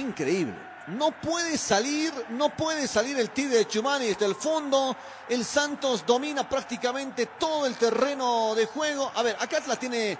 Increíble. 0.00 0.54
No 0.86 1.12
puede 1.12 1.58
salir, 1.58 2.12
no 2.30 2.48
puede 2.48 2.88
salir 2.88 3.18
el 3.18 3.30
Tigre 3.30 3.58
de 3.58 3.68
Chumani 3.68 4.06
desde 4.06 4.24
el 4.24 4.34
fondo. 4.34 4.96
El 5.28 5.44
Santos 5.44 6.04
domina 6.06 6.48
prácticamente 6.48 7.26
todo 7.38 7.66
el 7.66 7.74
terreno 7.76 8.54
de 8.54 8.66
juego. 8.66 9.12
A 9.14 9.22
ver, 9.22 9.36
acá 9.38 9.62
la 9.66 9.76
tiene 9.76 10.16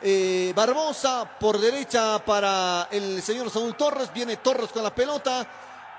eh, 0.00 0.52
Barbosa 0.56 1.38
por 1.38 1.58
derecha 1.58 2.18
para 2.24 2.88
el 2.90 3.22
señor 3.22 3.50
Saúl 3.50 3.74
Torres. 3.76 4.12
Viene 4.12 4.38
Torres 4.38 4.70
con 4.70 4.82
la 4.82 4.94
pelota. 4.94 5.46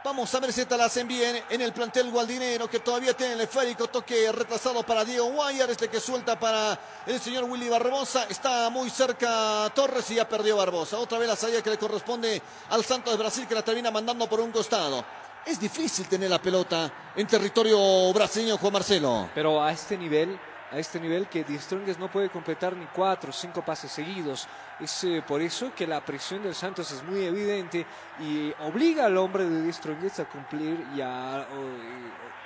Vamos 0.03 0.35
a 0.35 0.41
ver 0.41 0.51
si 0.51 0.59
esta 0.59 0.75
la 0.75 0.85
hacen 0.85 1.07
bien 1.07 1.41
en 1.49 1.61
el 1.61 1.71
plantel 1.71 2.11
gualdinero 2.11 2.69
que 2.69 2.79
todavía 2.79 3.15
tiene 3.15 3.33
el 3.33 3.41
esférico. 3.41 3.87
Toque 3.87 4.29
retrasado 4.33 4.83
para 4.83 5.05
Diego 5.05 5.27
Guayar. 5.27 5.71
Este 5.71 5.87
que 5.87 6.01
suelta 6.01 6.37
para 6.37 6.77
el 7.05 7.21
señor 7.21 7.45
Willy 7.45 7.69
Barbosa. 7.69 8.25
Está 8.29 8.69
muy 8.69 8.89
cerca 8.89 9.71
Torres 9.73 10.11
y 10.11 10.15
ya 10.15 10.27
perdió 10.27 10.57
Barbosa. 10.57 10.97
Otra 10.97 11.19
vez 11.19 11.29
la 11.29 11.37
salida 11.37 11.61
que 11.61 11.69
le 11.69 11.77
corresponde 11.77 12.41
al 12.71 12.83
Santos 12.83 13.13
de 13.13 13.17
Brasil 13.17 13.47
que 13.47 13.55
la 13.55 13.61
termina 13.61 13.91
mandando 13.91 14.27
por 14.27 14.41
un 14.41 14.51
costado. 14.51 15.05
Es 15.45 15.57
difícil 15.57 16.05
tener 16.09 16.29
la 16.29 16.41
pelota 16.41 16.91
en 17.15 17.25
territorio 17.25 18.11
brasileño, 18.11 18.57
Juan 18.57 18.73
Marcelo. 18.73 19.29
Pero 19.33 19.63
a 19.63 19.71
este 19.71 19.97
nivel, 19.97 20.37
a 20.73 20.79
este 20.79 20.99
nivel 20.99 21.27
que 21.27 21.43
Di 21.43 21.57
Strongest 21.59 21.99
no 21.99 22.09
puede 22.09 22.29
completar 22.29 22.75
ni 22.75 22.87
cuatro 22.87 23.29
o 23.29 23.33
cinco 23.33 23.61
pases 23.61 23.91
seguidos. 23.91 24.47
Es 24.79 25.03
eh, 25.03 25.23
por 25.25 25.39
eso 25.39 25.71
que 25.75 25.85
la 25.85 26.03
presión 26.03 26.41
del 26.41 26.55
Santos 26.55 26.91
es 26.91 27.03
muy 27.03 27.23
evidente 27.25 27.85
y 28.19 28.51
obliga 28.59 29.05
al 29.05 29.17
hombre 29.17 29.47
de 29.47 29.61
Di 29.61 29.71
Strongest 29.71 30.21
a 30.21 30.25
cumplir 30.25 30.83
y 30.95 31.01
a 31.01 31.45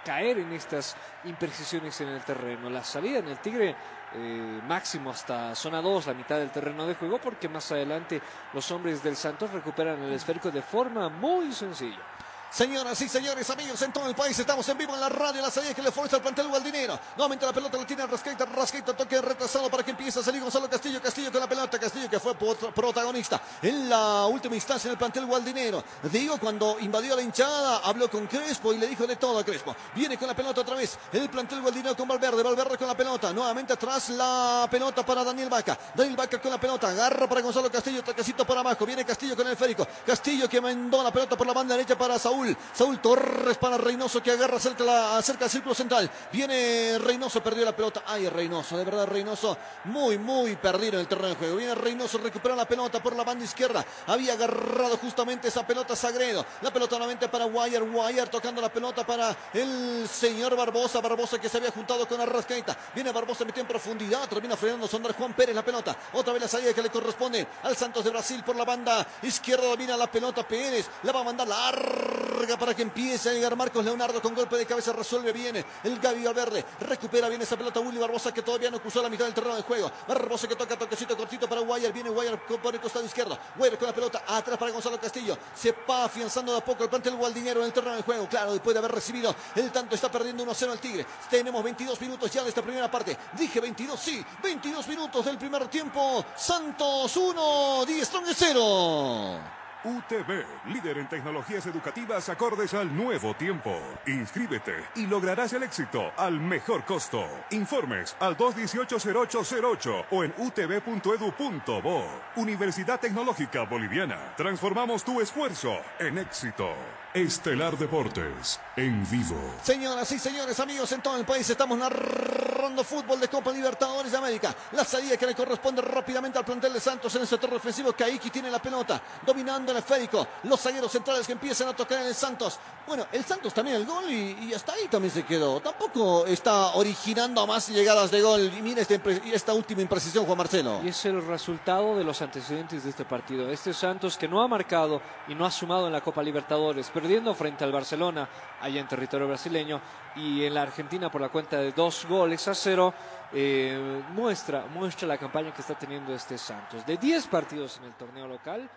caer 0.03 0.39
en 0.39 0.51
estas 0.51 0.97
imprecisiones 1.23 1.99
en 2.01 2.09
el 2.09 2.21
terreno. 2.21 2.69
La 2.69 2.83
salida 2.83 3.19
en 3.19 3.29
el 3.29 3.39
Tigre 3.39 3.75
eh, 4.13 4.61
máximo 4.67 5.11
hasta 5.11 5.55
zona 5.55 5.81
2, 5.81 6.07
la 6.07 6.13
mitad 6.13 6.37
del 6.37 6.51
terreno 6.51 6.85
de 6.85 6.95
juego, 6.95 7.19
porque 7.19 7.47
más 7.47 7.71
adelante 7.71 8.21
los 8.53 8.69
hombres 8.71 9.01
del 9.01 9.15
Santos 9.15 9.51
recuperan 9.53 10.01
el 10.03 10.11
esférico 10.11 10.51
de 10.51 10.61
forma 10.61 11.07
muy 11.07 11.53
sencilla. 11.53 12.16
Señoras 12.49 12.99
y 13.01 13.09
señores, 13.09 13.49
amigos 13.49 13.79
en 13.81 13.91
todo 13.91 14.07
el 14.07 14.15
país, 14.15 14.39
estamos 14.39 14.67
en 14.69 14.77
vivo 14.77 14.93
en 14.93 15.01
la 15.01 15.09
radio, 15.09 15.41
la 15.41 15.51
salida 15.51 15.73
que 15.73 15.81
le 15.81 15.91
fuerza 15.91 16.15
al 16.15 16.21
plantel 16.21 16.47
gualdinero. 16.47 16.97
Nuevamente 17.15 17.45
la 17.45 17.51
pelota 17.51 17.77
la 17.77 17.85
tiene 17.85 18.07
Rascaita, 18.07 18.45
Rascaita, 18.45 18.95
toque 18.95 19.21
retrasado 19.21 19.69
para 19.69 19.83
que 19.83 19.91
empiece 19.91 20.19
a 20.19 20.23
salir 20.23 20.41
Gonzalo 20.41 20.69
Castillo, 20.69 21.01
Castillo 21.01 21.31
con 21.31 21.41
la 21.41 21.47
pelota, 21.47 21.77
Castillo 21.77 22.09
que 22.09 22.19
fue 22.19 22.35
protagonista 22.35 23.41
en 23.61 23.89
la 23.89 24.25
última 24.25 24.55
instancia 24.55 24.87
en 24.87 24.93
el 24.93 24.97
plantel 24.97 25.25
gualdinero. 25.25 25.83
Digo, 26.03 26.39
cuando 26.39 26.77
invadió 26.79 27.15
la 27.15 27.21
hinchada, 27.21 27.81
habló 27.83 28.09
con 28.09 28.25
Crespo 28.27 28.73
y 28.73 28.77
le 28.77 28.87
dijo 28.87 29.05
de 29.05 29.17
todo 29.17 29.37
a 29.39 29.43
Crespo. 29.43 29.75
Viene 29.93 30.17
con 30.17 30.27
la 30.27 30.35
pelota 30.35 30.61
otra 30.61 30.75
vez, 30.75 30.97
el 31.11 31.29
plantel 31.29 31.61
gualdinero 31.61 31.97
con 31.97 32.07
Valverde, 32.07 32.41
Valverde 32.41 32.77
con 32.77 32.87
la 32.87 32.95
pelota, 32.95 33.33
nuevamente 33.33 33.73
atrás 33.73 34.09
la 34.09 34.67
pelota 34.71 35.05
para 35.05 35.23
Daniel 35.23 35.49
Vaca. 35.49 35.77
Daniel 35.93 36.15
Vaca 36.15 36.41
con 36.41 36.49
la 36.49 36.59
pelota, 36.59 36.87
agarra 36.87 37.27
para 37.27 37.41
Gonzalo 37.41 37.69
Castillo, 37.69 38.03
toquecito 38.03 38.47
para 38.47 38.61
abajo, 38.61 38.85
viene 38.85 39.05
Castillo 39.05 39.35
con 39.35 39.45
el 39.47 39.57
férico. 39.57 39.85
Castillo 40.05 40.47
que 40.47 40.61
mandó 40.61 41.03
la 41.03 41.11
pelota 41.11 41.35
por 41.35 41.45
la 41.45 41.53
banda 41.53 41.75
derecha 41.75 41.97
para 41.97 42.17
Saúl. 42.17 42.36
Saúl 42.73 43.01
Torres 43.01 43.57
para 43.57 43.77
Reynoso 43.77 44.21
que 44.21 44.31
agarra 44.31 44.59
cerca, 44.59 44.83
del 45.23 45.49
círculo 45.49 45.73
central. 45.73 46.09
Viene 46.31 46.97
Reynoso, 46.99 47.41
perdió 47.41 47.65
la 47.65 47.75
pelota. 47.75 48.03
Ay, 48.05 48.29
Reynoso, 48.29 48.77
de 48.77 48.83
verdad 48.83 49.07
Reynoso 49.07 49.57
muy, 49.85 50.17
muy 50.17 50.55
perdido 50.55 50.93
en 50.93 51.01
el 51.01 51.07
terreno 51.07 51.29
de 51.29 51.35
juego. 51.35 51.55
Viene 51.57 51.75
Reynoso, 51.75 52.17
recupera 52.17 52.55
la 52.55 52.65
pelota 52.65 53.01
por 53.01 53.15
la 53.15 53.23
banda 53.23 53.43
izquierda. 53.43 53.85
Había 54.07 54.33
agarrado 54.33 54.97
justamente 54.97 55.47
esa 55.47 55.65
pelota 55.65 55.95
Sagredo. 55.95 56.45
La 56.61 56.71
pelota 56.71 56.97
nuevamente 56.97 57.27
para 57.27 57.45
Wire, 57.45 57.81
Wire 57.81 58.27
tocando 58.27 58.61
la 58.61 58.69
pelota 58.69 59.05
para 59.05 59.35
el 59.53 60.07
señor 60.07 60.55
Barbosa. 60.55 61.01
Barbosa 61.01 61.39
que 61.39 61.49
se 61.49 61.57
había 61.57 61.71
juntado 61.71 62.07
con 62.07 62.19
Arrascaita. 62.21 62.77
Viene 62.93 63.11
Barbosa, 63.11 63.45
metió 63.45 63.61
en 63.61 63.67
profundidad. 63.67 64.27
Termina 64.27 64.55
frenando 64.55 64.87
Sondar 64.87 65.15
Juan 65.15 65.33
Pérez 65.33 65.55
la 65.55 65.63
pelota. 65.63 65.95
Otra 66.13 66.33
vez 66.33 66.41
la 66.43 66.47
salida 66.47 66.73
que 66.73 66.81
le 66.81 66.89
corresponde 66.89 67.47
al 67.63 67.75
Santos 67.75 68.03
de 68.03 68.11
Brasil 68.11 68.43
por 68.43 68.55
la 68.55 68.65
banda 68.65 69.05
izquierda. 69.23 69.65
Domina 69.67 69.97
la 69.97 70.11
pelota 70.11 70.47
Pérez. 70.47 70.87
La 71.03 71.11
va 71.11 71.21
a 71.21 71.23
mandar 71.23 71.47
larga 71.47 72.26
para 72.59 72.73
que 72.75 72.81
empiece 72.81 73.29
a 73.29 73.33
llegar 73.33 73.55
Marcos 73.55 73.83
Leonardo 73.83 74.21
con 74.21 74.33
golpe 74.33 74.57
de 74.57 74.65
cabeza. 74.65 74.93
Resuelve 74.93 75.31
bien 75.31 75.63
el 75.83 75.99
Gaby 75.99 76.23
Valverde. 76.23 76.65
Recupera 76.81 77.29
bien 77.29 77.41
esa 77.41 77.57
pelota 77.57 77.79
Willy 77.79 77.97
Barbosa 77.97 78.33
que 78.33 78.41
todavía 78.41 78.69
no 78.69 78.81
cruzó 78.81 79.01
la 79.01 79.09
mitad 79.09 79.25
del 79.25 79.33
terreno 79.33 79.55
de 79.55 79.61
juego. 79.61 79.91
Barbosa 80.07 80.47
que 80.47 80.55
toca 80.55 80.77
toquecito 80.77 81.15
cortito 81.15 81.47
para 81.47 81.61
Guayar. 81.61 81.93
Viene 81.93 82.09
Guayar 82.09 82.39
por 82.45 82.73
el 82.73 82.81
costado 82.81 83.05
izquierdo. 83.05 83.37
Guayar 83.55 83.77
con 83.77 83.87
la 83.87 83.93
pelota 83.93 84.23
atrás 84.27 84.57
para 84.57 84.71
Gonzalo 84.71 84.99
Castillo. 84.99 85.37
Se 85.55 85.73
va 85.89 86.05
afianzando 86.05 86.51
de 86.51 86.57
a 86.57 86.65
poco 86.65 86.83
el 86.83 86.89
plantel 86.89 87.15
Gualdinero 87.15 87.61
en 87.61 87.67
el 87.67 87.73
terreno 87.73 87.95
de 87.95 88.03
juego. 88.03 88.27
Claro, 88.27 88.51
después 88.53 88.73
de 88.73 88.79
haber 88.79 88.91
recibido 88.91 89.35
el 89.55 89.71
tanto 89.71 89.95
está 89.95 90.11
perdiendo 90.11 90.45
1-0 90.45 90.71
el 90.71 90.79
Tigre. 90.79 91.05
Tenemos 91.29 91.63
22 91.63 91.99
minutos 92.01 92.31
ya 92.31 92.43
de 92.43 92.49
esta 92.49 92.61
primera 92.61 92.89
parte. 92.89 93.17
Dije 93.33 93.59
22, 93.59 93.99
sí. 93.99 94.25
22 94.41 94.87
minutos 94.87 95.25
del 95.25 95.37
primer 95.37 95.67
tiempo. 95.67 96.25
Santos 96.35 97.15
1, 97.15 97.85
10 97.85 98.07
Strong 98.07 98.25
0. 98.35 99.66
UTV, 99.83 100.45
líder 100.67 100.97
en 100.97 101.07
tecnologías 101.07 101.65
educativas 101.65 102.29
acordes 102.29 102.73
al 102.73 102.95
nuevo 102.95 103.33
tiempo. 103.35 103.79
Inscríbete 104.05 104.73
y 104.95 105.05
lograrás 105.05 105.53
el 105.53 105.63
éxito 105.63 106.11
al 106.17 106.39
mejor 106.39 106.83
costo. 106.83 107.25
Informes 107.51 108.15
al 108.19 108.35
218-0808 108.37 110.05
o 110.11 110.23
en 110.23 110.33
utv.edu.bo. 110.37 112.05
Universidad 112.35 112.99
Tecnológica 112.99 113.63
Boliviana. 113.63 114.33
Transformamos 114.35 115.03
tu 115.03 115.21
esfuerzo 115.21 115.77
en 115.99 116.17
éxito. 116.17 116.69
Estelar 117.17 117.75
Deportes, 117.75 118.59
en 118.75 119.03
vivo. 119.09 119.35
Señoras 119.63 120.11
y 120.11 120.19
señores, 120.19 120.59
amigos 120.59 120.91
en 120.91 121.01
todo 121.01 121.17
el 121.17 121.25
país, 121.25 121.49
estamos 121.49 121.75
narrando 121.75 122.83
fútbol 122.83 123.19
de 123.19 123.27
Copa 123.27 123.51
Libertadores 123.51 124.11
de 124.11 124.17
América. 124.19 124.53
La 124.73 124.85
salida 124.85 125.17
que 125.17 125.25
le 125.25 125.33
corresponde 125.33 125.81
rápidamente 125.81 126.37
al 126.37 126.45
plantel 126.45 126.73
de 126.73 126.79
Santos 126.79 127.15
en 127.15 127.23
el 127.23 127.27
sector 127.27 127.51
ofensivo. 127.51 127.91
Kaiki 127.93 128.29
tiene 128.29 128.51
la 128.51 128.61
pelota, 128.61 129.01
dominando 129.25 129.71
el 129.71 129.79
esférico. 129.79 130.27
Los 130.43 130.61
zagueros 130.61 130.91
centrales 130.91 131.25
que 131.25 131.33
empiezan 131.33 131.69
a 131.69 131.75
tocar 131.75 132.01
en 132.01 132.07
el 132.07 132.13
Santos. 132.13 132.59
Bueno, 132.85 133.07
el 133.11 133.25
Santos 133.25 133.51
también 133.51 133.77
el 133.77 133.85
gol 133.87 134.11
y, 134.11 134.49
y 134.49 134.53
hasta 134.53 134.73
ahí 134.73 134.87
también 134.87 135.11
se 135.11 135.23
quedó. 135.23 135.59
Tampoco 135.59 136.27
está 136.27 136.75
originando 136.75 137.47
más 137.47 137.67
llegadas 137.69 138.11
de 138.11 138.21
gol. 138.21 138.51
Y 138.55 138.61
mira 138.61 138.83
esta, 138.83 138.93
impre- 138.93 139.21
esta 139.33 139.55
última 139.55 139.81
imprecisión, 139.81 140.23
Juan 140.25 140.37
Marcelo. 140.37 140.81
Y 140.83 140.89
es 140.89 141.05
el 141.05 141.25
resultado 141.25 141.97
de 141.97 142.03
los 142.03 142.21
antecedentes 142.21 142.83
de 142.83 142.91
este 142.91 143.05
partido. 143.05 143.49
Este 143.49 143.73
Santos 143.73 144.17
que 144.17 144.27
no 144.27 144.43
ha 144.43 144.47
marcado 144.47 145.01
y 145.27 145.33
no 145.33 145.47
ha 145.47 145.51
sumado 145.51 145.87
en 145.87 145.93
la 145.93 146.01
Copa 146.01 146.21
Libertadores, 146.21 146.89
perdiendo 147.07 147.33
frente 147.33 147.63
al 147.63 147.71
Barcelona 147.71 148.27
allá 148.59 148.81
en 148.81 148.85
territorio 148.85 149.29
brasileño 149.29 149.79
y 150.17 150.43
en 150.43 150.53
la 150.53 150.63
Argentina 150.63 151.09
por 151.09 151.21
la 151.21 151.29
cuenta 151.29 151.55
de 151.55 151.71
dos 151.71 152.05
goles 152.05 152.45
a 152.49 152.53
cero, 152.53 152.93
eh, 153.31 154.03
muestra, 154.09 154.65
muestra 154.65 155.07
la 155.07 155.17
campaña 155.17 155.53
que 155.53 155.61
está 155.61 155.75
teniendo 155.75 156.13
este 156.13 156.37
Santos. 156.37 156.85
De 156.85 156.97
10 156.97 157.27
partidos 157.27 157.77
en 157.77 157.85
el 157.85 157.93
torneo 157.93 158.27
local, 158.27 158.69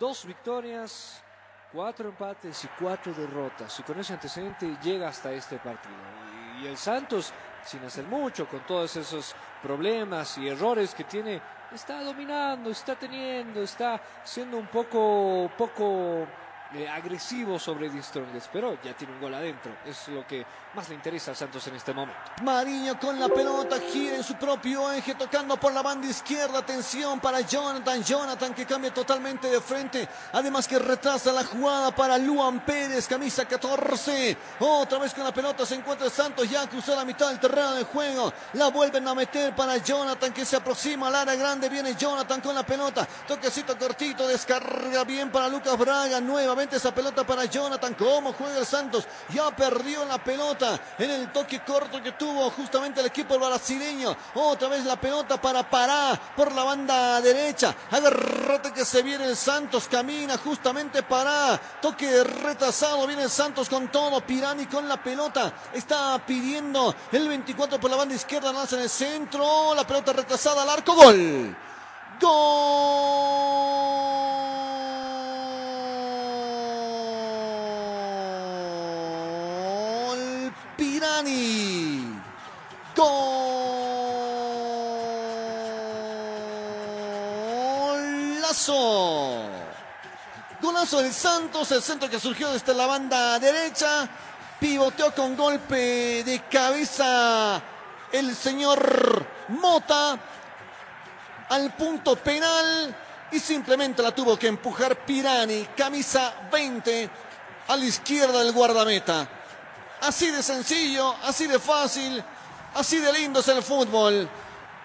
dos 0.00 0.26
victorias, 0.26 1.22
cuatro 1.72 2.08
empates 2.08 2.64
y 2.64 2.68
cuatro 2.76 3.14
derrotas. 3.14 3.78
Y 3.78 3.84
con 3.84 4.00
ese 4.00 4.14
antecedente 4.14 4.76
llega 4.82 5.06
hasta 5.06 5.30
este 5.30 5.58
partido. 5.58 5.94
Y 6.60 6.66
el 6.66 6.76
Santos 6.76 7.32
sin 7.66 7.84
hacer 7.84 8.04
mucho, 8.04 8.48
con 8.48 8.60
todos 8.60 8.96
esos 8.96 9.34
problemas 9.62 10.38
y 10.38 10.48
errores 10.48 10.94
que 10.94 11.04
tiene, 11.04 11.40
está 11.72 12.02
dominando, 12.02 12.70
está 12.70 12.94
teniendo, 12.94 13.62
está 13.62 14.00
siendo 14.24 14.56
un 14.56 14.68
poco, 14.68 15.50
poco 15.58 16.26
eh, 16.74 16.88
agresivo 16.88 17.58
sobre 17.58 17.88
Di 17.88 18.00
pero 18.52 18.76
ya 18.82 18.92
tiene 18.94 19.12
un 19.14 19.20
gol 19.20 19.34
adentro. 19.34 19.72
Es 19.86 20.08
lo 20.08 20.26
que 20.26 20.44
más 20.76 20.90
le 20.90 20.94
interesa 20.94 21.30
al 21.30 21.36
Santos 21.36 21.66
en 21.68 21.76
este 21.76 21.94
momento. 21.94 22.20
Mariño 22.42 23.00
con 23.00 23.18
la 23.18 23.28
pelota, 23.30 23.80
gira 23.80 24.16
en 24.16 24.22
su 24.22 24.34
propio 24.34 24.92
eje, 24.92 25.14
tocando 25.14 25.56
por 25.56 25.72
la 25.72 25.80
banda 25.80 26.06
izquierda. 26.06 26.58
Atención 26.58 27.18
para 27.18 27.40
Jonathan. 27.40 28.04
Jonathan 28.04 28.52
que 28.52 28.66
cambia 28.66 28.92
totalmente 28.92 29.48
de 29.48 29.60
frente. 29.62 30.06
Además 30.32 30.68
que 30.68 30.78
retrasa 30.78 31.32
la 31.32 31.44
jugada 31.44 31.94
para 31.94 32.18
Luan 32.18 32.60
Pérez, 32.60 33.08
camisa 33.08 33.46
14. 33.46 34.36
Otra 34.60 34.98
vez 34.98 35.14
con 35.14 35.24
la 35.24 35.32
pelota 35.32 35.64
se 35.64 35.76
encuentra 35.76 36.10
Santos, 36.10 36.48
ya 36.48 36.68
cruzó 36.68 36.94
la 36.94 37.06
mitad 37.06 37.28
del 37.28 37.40
terreno 37.40 37.72
de 37.72 37.84
juego. 37.84 38.32
La 38.52 38.68
vuelven 38.68 39.08
a 39.08 39.14
meter 39.14 39.56
para 39.56 39.78
Jonathan 39.78 40.30
que 40.32 40.44
se 40.44 40.56
aproxima 40.56 41.08
al 41.08 41.14
área 41.14 41.36
grande. 41.36 41.70
Viene 41.70 41.94
Jonathan 41.94 42.42
con 42.42 42.54
la 42.54 42.66
pelota. 42.66 43.08
Toquecito 43.26 43.78
cortito, 43.78 44.28
descarga 44.28 45.04
bien 45.04 45.32
para 45.32 45.48
Lucas 45.48 45.78
Braga. 45.78 46.20
Nuevamente 46.20 46.76
esa 46.76 46.94
pelota 46.94 47.26
para 47.26 47.46
Jonathan. 47.46 47.94
¿Cómo 47.94 48.34
juega 48.34 48.58
el 48.58 48.66
Santos? 48.66 49.08
Ya 49.30 49.50
perdió 49.56 50.04
la 50.04 50.22
en 50.98 51.10
el 51.10 51.32
toque 51.32 51.60
corto 51.60 52.02
que 52.02 52.12
tuvo 52.12 52.50
justamente 52.50 53.00
el 53.00 53.06
equipo 53.06 53.38
brasileño. 53.38 54.16
Otra 54.34 54.68
vez 54.68 54.84
la 54.84 55.00
pelota 55.00 55.40
para 55.40 55.68
Pará 55.68 56.18
por 56.36 56.52
la 56.52 56.64
banda 56.64 57.20
derecha. 57.20 57.74
Agarrate 57.90 58.72
que 58.72 58.84
se 58.84 59.02
viene 59.02 59.24
el 59.24 59.36
Santos. 59.36 59.88
Camina 59.88 60.38
justamente 60.38 61.02
Pará. 61.02 61.60
Toque 61.80 62.24
retrasado. 62.24 63.06
Viene 63.06 63.24
el 63.24 63.30
Santos 63.30 63.68
con 63.68 63.88
todo. 63.88 64.20
Pirani 64.20 64.66
con 64.66 64.88
la 64.88 65.02
pelota. 65.02 65.52
Está 65.72 66.18
pidiendo 66.26 66.94
el 67.12 67.28
24 67.28 67.78
por 67.80 67.90
la 67.90 67.96
banda 67.96 68.14
izquierda. 68.14 68.52
Lanza 68.52 68.76
en 68.76 68.82
el 68.82 68.90
centro. 68.90 69.74
La 69.74 69.86
pelota 69.86 70.12
retrasada 70.12 70.62
al 70.62 70.70
arco. 70.70 70.94
Gol. 70.94 71.56
Gol. 72.20 73.56
Del 90.90 91.12
Santos, 91.12 91.72
el 91.72 91.82
centro 91.82 92.08
que 92.08 92.20
surgió 92.20 92.52
desde 92.52 92.72
la 92.72 92.86
banda 92.86 93.40
derecha. 93.40 94.08
Pivoteó 94.60 95.12
con 95.12 95.36
golpe 95.36 96.22
de 96.22 96.44
cabeza 96.48 97.60
el 98.12 98.36
señor 98.36 99.26
Mota 99.48 100.16
al 101.48 101.74
punto 101.74 102.14
penal 102.14 102.96
y 103.32 103.40
simplemente 103.40 104.00
la 104.00 104.14
tuvo 104.14 104.38
que 104.38 104.46
empujar 104.46 105.04
Pirani, 105.04 105.66
camisa 105.76 106.34
20, 106.52 107.10
a 107.66 107.76
la 107.76 107.84
izquierda 107.84 108.38
del 108.38 108.52
guardameta. 108.52 109.28
Así 110.02 110.30
de 110.30 110.40
sencillo, 110.40 111.16
así 111.24 111.48
de 111.48 111.58
fácil, 111.58 112.22
así 112.74 112.98
de 112.98 113.12
lindo 113.12 113.40
es 113.40 113.48
el 113.48 113.60
fútbol. 113.60 114.28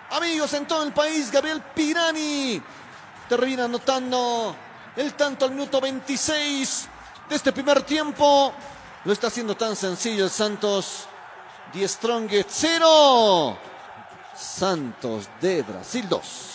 Amigos 0.10 0.52
en 0.54 0.66
todo 0.66 0.82
el 0.82 0.94
país, 0.94 1.32
Gabriel 1.32 1.62
Pirani 1.62 2.60
termina 3.30 3.66
anotando 3.66 4.56
el 4.96 5.14
tanto 5.14 5.46
al 5.46 5.52
minuto 5.52 5.80
26 5.80 6.88
de 7.30 7.36
este 7.36 7.52
primer 7.52 7.84
tiempo. 7.84 8.54
Lo 9.06 9.14
está 9.14 9.28
haciendo 9.28 9.56
tan 9.56 9.76
sencillo 9.76 10.26
el 10.26 10.30
Santos. 10.30 11.08
Die 11.74 11.88
Strongest 11.88 12.50
0. 12.52 13.58
Santos 14.36 15.30
de 15.40 15.62
Brasil 15.62 16.08
2. 16.10 16.52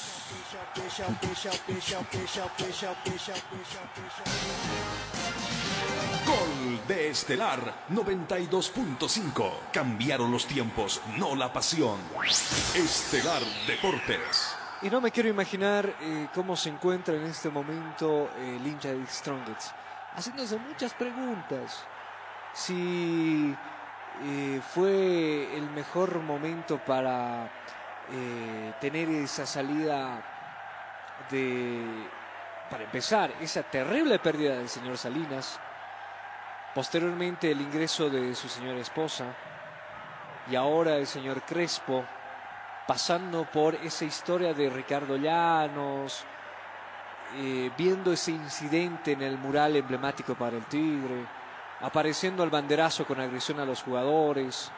Gol 6.27 6.87
de 6.87 7.11
Estelar 7.11 7.87
92.5. 7.90 9.51
Cambiaron 9.72 10.31
los 10.31 10.46
tiempos, 10.46 11.01
no 11.16 11.35
la 11.35 11.53
pasión. 11.53 11.99
Estelar 12.75 13.42
Deportes. 13.66 14.65
Y 14.87 14.90
no 14.90 15.01
me 15.01 15.11
quiero 15.11 15.29
imaginar 15.29 15.96
eh, 16.01 16.29
cómo 16.33 16.55
se 16.55 16.68
encuentra 16.68 17.16
en 17.16 17.25
este 17.25 17.49
momento 17.49 18.31
eh, 18.38 18.55
el 18.55 18.64
hincha 18.64 18.92
de 18.92 19.05
Strongest, 19.09 19.72
haciéndose 20.14 20.57
muchas 20.59 20.94
preguntas. 20.94 21.85
Si 22.53 23.53
eh, 24.22 24.61
fue 24.72 25.57
el 25.57 25.68
mejor 25.70 26.20
momento 26.20 26.79
para 26.79 27.51
tener 28.81 29.09
esa 29.09 29.44
salida 29.44 30.22
de, 31.33 32.09
para 32.70 32.85
empezar, 32.85 33.33
esa 33.40 33.64
terrible 33.64 34.20
pérdida 34.20 34.59
del 34.59 34.68
señor 34.68 34.96
Salinas, 34.96 35.59
posteriormente 36.72 37.51
el 37.51 37.61
ingreso 37.61 38.09
de 38.09 38.33
su 38.37 38.49
señora 38.49 38.79
esposa. 38.79 39.25
Y 40.49 40.55
ahora 40.55 40.94
el 40.94 41.09
señor 41.09 41.42
Crespo 41.42 42.05
pasando 42.87 43.44
por 43.44 43.75
esa 43.75 44.05
historia 44.05 44.55
de 44.55 44.70
Ricardo 44.70 45.16
Llanos, 45.16 46.25
eh, 47.37 47.70
viendo 47.77 48.12
ese 48.12 48.31
incidente 48.31 49.12
en 49.12 49.22
el 49.22 49.37
mural 49.38 49.77
emblemático 49.77 50.35
para 50.35 50.57
el 50.57 50.64
Tigre, 50.66 51.27
apareciendo 51.81 52.44
el 52.44 52.51
banderazo 52.51 53.05
con 53.05 53.20
agresión 53.20 53.59
a 53.59 53.64
los 53.64 53.83
jugadores, 53.83 54.70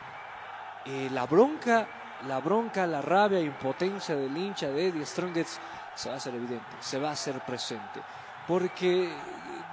eh, 0.87 1.09
la 1.13 1.27
bronca, 1.27 1.87
la 2.27 2.41
bronca, 2.41 2.87
la 2.87 3.03
rabia 3.03 3.39
e 3.39 3.43
impotencia 3.43 4.17
del 4.17 4.37
hincha 4.37 4.69
de 4.69 4.89
Eddie 4.89 5.05
Strongest 5.05 5.61
se 5.95 6.09
va 6.09 6.15
a 6.15 6.19
hacer 6.19 6.35
evidente, 6.35 6.67
se 6.81 6.99
va 6.99 7.11
a 7.11 7.13
hacer 7.13 7.41
presente, 7.41 8.01
porque 8.47 9.13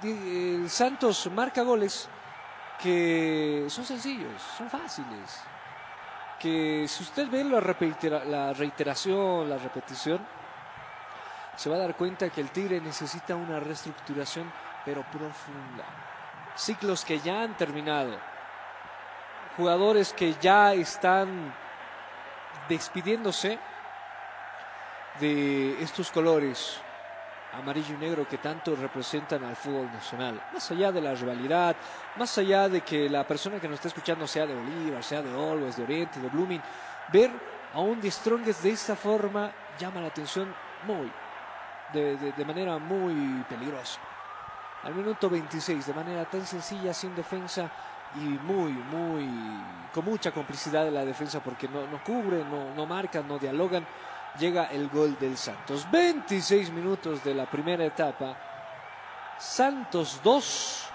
el 0.02 0.68
Santos 0.68 1.30
marca 1.32 1.62
goles 1.62 2.08
que 2.82 3.64
son 3.68 3.84
sencillos, 3.84 4.42
son 4.58 4.68
fáciles, 4.68 5.40
que 6.38 6.86
si 6.88 7.02
usted 7.02 7.28
ve 7.30 7.44
la, 7.44 7.60
reitera- 7.60 8.24
la 8.24 8.52
reiteración, 8.52 9.48
la 9.48 9.58
repetición, 9.58 10.20
se 11.56 11.70
va 11.70 11.76
a 11.76 11.80
dar 11.80 11.94
cuenta 11.96 12.28
que 12.30 12.40
el 12.40 12.50
Tigre 12.50 12.80
necesita 12.80 13.34
una 13.34 13.58
reestructuración, 13.60 14.52
pero 14.84 15.02
profunda. 15.04 15.84
Ciclos 16.54 17.04
que 17.04 17.18
ya 17.20 17.42
han 17.42 17.56
terminado, 17.56 18.18
jugadores 19.56 20.12
que 20.12 20.34
ya 20.34 20.74
están 20.74 21.54
despidiéndose 22.68 23.58
de 25.20 25.82
estos 25.82 26.10
colores 26.10 26.80
amarillo 27.56 27.94
y 27.94 27.98
negro 27.98 28.26
que 28.28 28.38
tanto 28.38 28.76
representan 28.76 29.44
al 29.44 29.56
fútbol 29.56 29.90
nacional. 29.90 30.44
Más 30.52 30.70
allá 30.70 30.92
de 30.92 31.00
la 31.00 31.14
rivalidad, 31.14 31.76
más 32.14 32.36
allá 32.38 32.68
de 32.68 32.82
que 32.82 33.08
la 33.08 33.26
persona 33.26 33.60
que 33.60 33.68
nos 33.68 33.76
está 33.76 33.88
escuchando 33.88 34.26
sea 34.26 34.46
de 34.46 34.54
Bolívar, 34.54 35.02
sea 35.02 35.22
de 35.22 35.30
Always, 35.30 35.76
de 35.76 35.82
Oriente, 35.82 36.20
de 36.20 36.28
Blooming, 36.28 36.62
ver 37.06 37.68
a 37.72 37.80
un 37.80 38.00
The 38.00 38.10
Strongest 38.10 38.62
de 38.62 38.70
esta 38.70 38.96
forma 38.96 39.54
llama 39.76 40.00
la 40.00 40.08
atención 40.08 40.56
muy, 40.82 41.14
de, 41.88 42.16
de- 42.18 42.32
de 42.32 42.44
manera 42.44 42.78
muy 42.78 43.44
peligrosa. 43.44 44.00
Al 44.82 44.94
minuto 44.94 45.28
26, 45.28 45.86
de 45.86 45.94
manera 45.94 46.26
tan 46.26 46.46
sencilla, 46.46 46.94
sin 46.94 47.14
defensa 47.14 47.72
y 48.12 48.38
muy, 48.38 48.82
muy, 48.82 49.88
con 49.90 50.04
mucha 50.04 50.30
complicidad 50.32 50.84
de 50.84 50.92
la 50.92 51.04
defensa 51.04 51.40
porque 51.40 51.68
no, 51.68 51.86
no 51.86 52.02
cubren, 52.02 52.48
no, 52.48 52.72
no 52.72 52.86
marcan, 52.86 53.26
no 53.26 53.38
dialogan, 53.38 53.88
llega 54.38 54.64
el 54.64 54.88
gol 54.88 55.16
del 55.18 55.36
Santos. 55.36 55.86
26 55.90 56.70
minutos 56.70 57.22
de 57.24 57.34
la 57.34 57.46
primera 57.46 57.84
etapa. 57.84 58.36
Santos 59.38 60.20
2, 60.22 60.88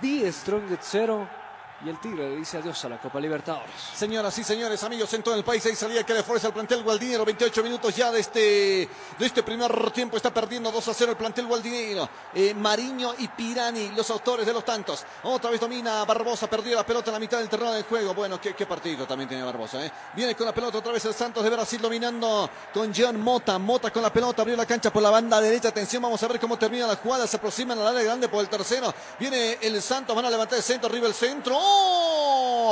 Die 0.00 0.32
Strongest 0.32 0.82
0 0.82 1.39
y 1.84 1.88
el 1.88 1.98
Tigre 1.98 2.28
le 2.28 2.36
dice 2.36 2.58
adiós 2.58 2.84
a 2.84 2.88
la 2.90 2.98
Copa 2.98 3.18
Libertadores. 3.18 3.70
Señoras 3.94 4.36
y 4.38 4.44
señores, 4.44 4.82
amigos 4.84 5.12
en 5.14 5.22
todo 5.22 5.34
el 5.34 5.44
país, 5.44 5.64
ahí 5.64 5.74
salía 5.74 6.04
que 6.04 6.12
le 6.12 6.22
fuerza 6.22 6.48
el 6.48 6.52
plantel 6.52 6.82
Gualdinero. 6.82 7.24
28 7.24 7.62
minutos 7.62 7.96
ya 7.96 8.10
de 8.10 8.20
este, 8.20 8.88
de 9.18 9.26
este 9.26 9.42
primer 9.42 9.90
tiempo. 9.90 10.16
Está 10.16 10.32
perdiendo 10.32 10.70
2 10.70 10.88
a 10.88 10.94
0 10.94 11.12
el 11.12 11.16
plantel 11.16 11.46
Gualdinero. 11.46 12.08
Eh, 12.34 12.52
Mariño 12.52 13.14
y 13.18 13.28
Pirani, 13.28 13.90
los 13.96 14.10
autores 14.10 14.44
de 14.44 14.52
los 14.52 14.64
tantos. 14.64 15.04
Otra 15.22 15.50
vez 15.50 15.60
domina 15.60 16.04
Barbosa, 16.04 16.48
perdió 16.48 16.76
la 16.76 16.84
pelota 16.84 17.10
en 17.10 17.14
la 17.14 17.20
mitad 17.20 17.38
del 17.38 17.48
terreno 17.48 17.72
del 17.72 17.84
juego. 17.84 18.12
Bueno, 18.12 18.38
qué, 18.40 18.66
partido 18.66 19.06
también 19.06 19.28
tiene 19.28 19.42
Barbosa. 19.42 19.84
¿eh? 19.84 19.90
Viene 20.14 20.34
con 20.34 20.46
la 20.46 20.52
pelota 20.52 20.78
otra 20.78 20.92
vez 20.92 21.04
el 21.06 21.14
Santos 21.14 21.42
de 21.42 21.50
Brasil 21.50 21.80
dominando 21.80 22.50
con 22.74 22.92
John 22.94 23.18
Mota. 23.20 23.58
Mota 23.58 23.90
con 23.90 24.02
la 24.02 24.12
pelota, 24.12 24.42
abrió 24.42 24.56
la 24.56 24.66
cancha 24.66 24.92
por 24.92 25.02
la 25.02 25.10
banda 25.10 25.40
derecha. 25.40 25.68
Atención, 25.68 26.02
vamos 26.02 26.22
a 26.22 26.28
ver 26.28 26.38
cómo 26.38 26.58
termina 26.58 26.86
la 26.86 26.96
jugada. 26.96 27.26
Se 27.26 27.36
aproximan 27.36 27.78
al 27.78 27.88
área 27.88 28.02
grande 28.02 28.28
por 28.28 28.40
el 28.40 28.50
tercero. 28.50 28.92
Viene 29.18 29.58
el 29.62 29.80
Santos, 29.80 30.14
van 30.14 30.26
a 30.26 30.30
levantar 30.30 30.58
el 30.58 30.64
centro, 30.64 30.90
arriba 30.90 31.06
el 31.06 31.14
centro. 31.14 31.69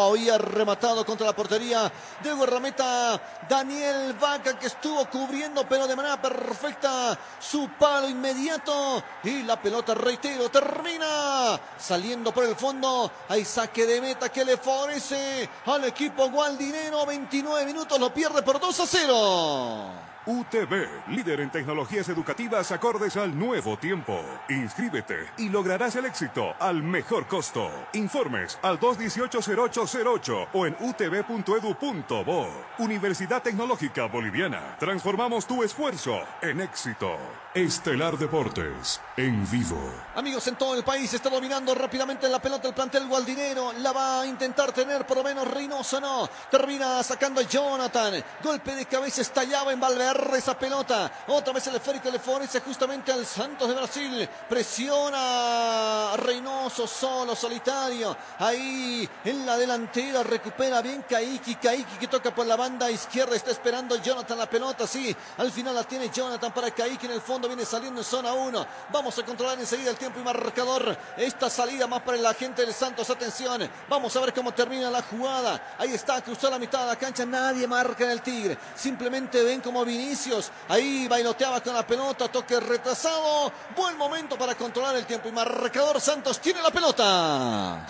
Había 0.09 0.39
rematado 0.39 1.05
contra 1.05 1.27
la 1.27 1.37
portería 1.37 1.91
de 2.23 2.33
guardameta 2.33 3.21
Daniel 3.49 4.15
Vaca 4.15 4.59
que 4.59 4.67
estuvo 4.67 5.05
cubriendo 5.07 5.69
pero 5.69 5.87
de 5.87 5.97
manera 5.97 6.21
perfecta 6.21 7.19
su 7.39 7.69
palo 7.79 8.09
inmediato 8.09 9.03
y 9.25 9.43
la 9.43 9.61
pelota, 9.61 9.95
reitero, 9.95 10.49
termina 10.49 11.59
saliendo 11.79 12.33
por 12.33 12.45
el 12.45 12.57
fondo. 12.57 13.11
Hay 13.29 13.45
saque 13.45 13.87
de 13.87 14.01
meta 14.01 14.29
que 14.29 14.45
le 14.45 14.57
favorece 14.57 15.49
al 15.67 15.85
equipo 15.85 16.31
gualdinero. 16.31 17.05
29 17.07 17.67
minutos, 17.67 17.99
lo 17.99 18.13
pierde 18.13 18.43
por 18.43 18.61
2 18.61 18.81
a 18.81 18.87
0. 18.87 20.09
UTV, 20.29 21.09
líder 21.09 21.41
en 21.41 21.51
tecnologías 21.51 22.07
educativas 22.11 22.71
acordes 22.71 23.17
al 23.17 23.39
nuevo 23.39 23.79
tiempo. 23.79 24.21
Inscríbete 24.51 25.17
y 25.39 25.49
lograrás 25.49 25.97
el 25.97 26.05
éxito 26.05 26.55
al 26.61 26.83
mejor 26.83 27.27
costo. 27.27 27.71
Informes 27.95 28.59
al 28.61 28.79
218-0808 28.79 30.49
o 30.53 30.67
en 30.67 30.77
utv.edu.bo. 30.81 32.49
Universidad 32.77 33.43
Tecnológica 33.43 34.05
Boliviana. 34.05 34.77
Transformamos 34.79 35.47
tu 35.47 35.63
esfuerzo 35.63 36.21
en 36.43 36.61
éxito. 36.61 37.17
Estelar 37.55 38.19
Deportes, 38.19 39.01
en 39.17 39.51
vivo. 39.51 39.81
Amigos, 40.15 40.47
en 40.47 40.57
todo 40.57 40.77
el 40.77 40.85
país 40.85 41.13
está 41.15 41.31
dominando 41.31 41.75
rápidamente 41.75 42.29
la 42.29 42.41
pelota 42.41 42.69
el 42.69 42.75
plantel 42.75 43.09
gualdinero. 43.09 43.73
La 43.79 43.93
va 43.93 44.21
a 44.21 44.27
intentar 44.27 44.73
tener 44.73 45.07
por 45.07 45.17
lo 45.17 45.25
menos 45.25 45.49
Reynoso, 45.49 45.99
no. 45.99 46.29
Termina 46.51 47.03
sacando 47.03 47.41
a 47.41 47.45
Jonathan. 47.45 48.23
Golpe 48.45 48.75
de 48.75 48.85
cabeza 48.85 49.23
estallaba 49.23 49.73
en 49.73 49.81
Valverde 49.81 50.18
esa 50.37 50.59
pelota. 50.59 51.11
Otra 51.29 51.53
vez 51.53 51.67
el 51.67 51.77
esférico 51.77 52.11
le 52.11 52.19
favorece 52.19 52.61
justamente 52.61 53.13
al 53.13 53.25
Santos 53.25 53.69
de 53.69 53.75
Brasil. 53.75 54.29
Presiona 54.49 56.17
Reynoso 56.17 56.87
solo, 56.87 57.35
solitario. 57.35 58.17
Ahí 58.39 59.09
en 59.25 59.47
la 59.47 59.57
delantera 59.57 60.23
recupera 60.23 60.83
bien 60.83 61.05
Kaiki. 61.09 61.57
Kaiki 61.57 61.99
que 61.99 62.09
toca 62.09 62.35
por 62.35 62.47
la 62.47 62.57
banda 62.57 62.91
izquierda. 62.91 63.37
Está 63.37 63.51
esperando 63.51 63.97
Jonathan 63.97 64.39
la 64.39 64.49
pelota. 64.49 64.87
Sí, 64.87 65.15
al 65.39 65.53
final 65.53 65.75
la 65.75 65.85
tiene 65.85 66.11
Jonathan 66.11 66.53
para 66.53 66.71
Kaiki 66.71 67.07
en 67.07 67.13
el 67.13 67.21
fondo. 67.21 67.49
Viene 67.49 67.65
saliendo 67.65 68.01
en 68.01 68.05
zona 68.05 68.33
1. 68.33 68.67
Vamos 68.91 69.19
a 69.19 69.25
controlar 69.25 69.59
enseguida 69.59 69.91
el 69.91 69.97
tiempo 69.97 70.21
y 70.21 70.23
marcador. 70.23 70.97
Esta 71.17 71.51
salida 71.51 71.87
más 71.87 72.03
para 72.03 72.19
la 72.19 72.35
gente 72.35 72.63
del 72.63 72.75
Santos. 72.75 73.09
Atención. 73.11 73.69
Vamos 73.89 74.15
a 74.17 74.21
ver 74.21 74.35
cómo 74.35 74.53
termina 74.53 74.91
la 74.91 75.03
jugada. 75.03 75.75
Ahí 75.79 75.95
está, 75.95 76.23
cruzó 76.23 76.51
la 76.51 76.59
mitad 76.59 76.81
de 76.81 76.87
la 76.87 76.97
cancha. 76.97 77.25
Nadie 77.25 77.67
marca 77.67 78.05
en 78.05 78.11
el 78.11 78.23
Tigre. 78.23 78.59
Simplemente 78.75 79.43
ven 79.43 79.61
como 79.61 79.85
Vinicius. 80.09 80.51
Ahí 80.69 81.07
bailoteaba 81.07 81.61
con 81.63 81.75
la 81.75 81.87
pelota. 81.87 82.29
Toque 82.29 82.59
retrasado. 82.61 83.53
Buen 83.77 83.97
momento 83.99 84.39
para 84.39 84.55
controlar 84.55 84.97
el 84.97 85.05
tiempo 85.07 85.29
y 85.29 85.33
marcador. 85.33 86.01
Santos 86.01 86.41
tiene 86.41 86.63
la 86.63 86.71
pelota. 86.71 87.87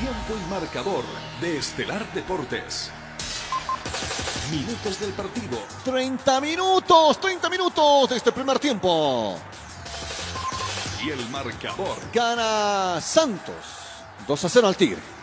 Tiempo 0.00 0.42
y 0.42 0.50
marcador 0.50 1.04
de 1.40 1.58
Estelar 1.58 2.10
Deportes. 2.12 2.90
Minutos 4.50 5.00
del 5.00 5.12
partido. 5.12 5.58
30 5.84 6.40
minutos, 6.40 7.20
30 7.20 7.50
minutos 7.50 8.10
de 8.10 8.16
este 8.16 8.32
primer 8.32 8.58
tiempo. 8.58 9.38
Y 11.04 11.10
el 11.10 11.28
marcador. 11.28 11.98
Gana 12.12 13.00
Santos. 13.00 13.54
2 14.26 14.44
a 14.44 14.48
0 14.48 14.68
al 14.68 14.76
Tigre. 14.76 15.14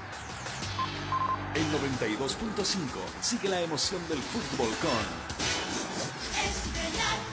En 1.54 1.70
92.5 1.74 2.78
sigue 3.22 3.50
la 3.50 3.60
emoción 3.60 4.00
del 4.08 4.20
fútbol 4.20 4.70
con 4.78 5.31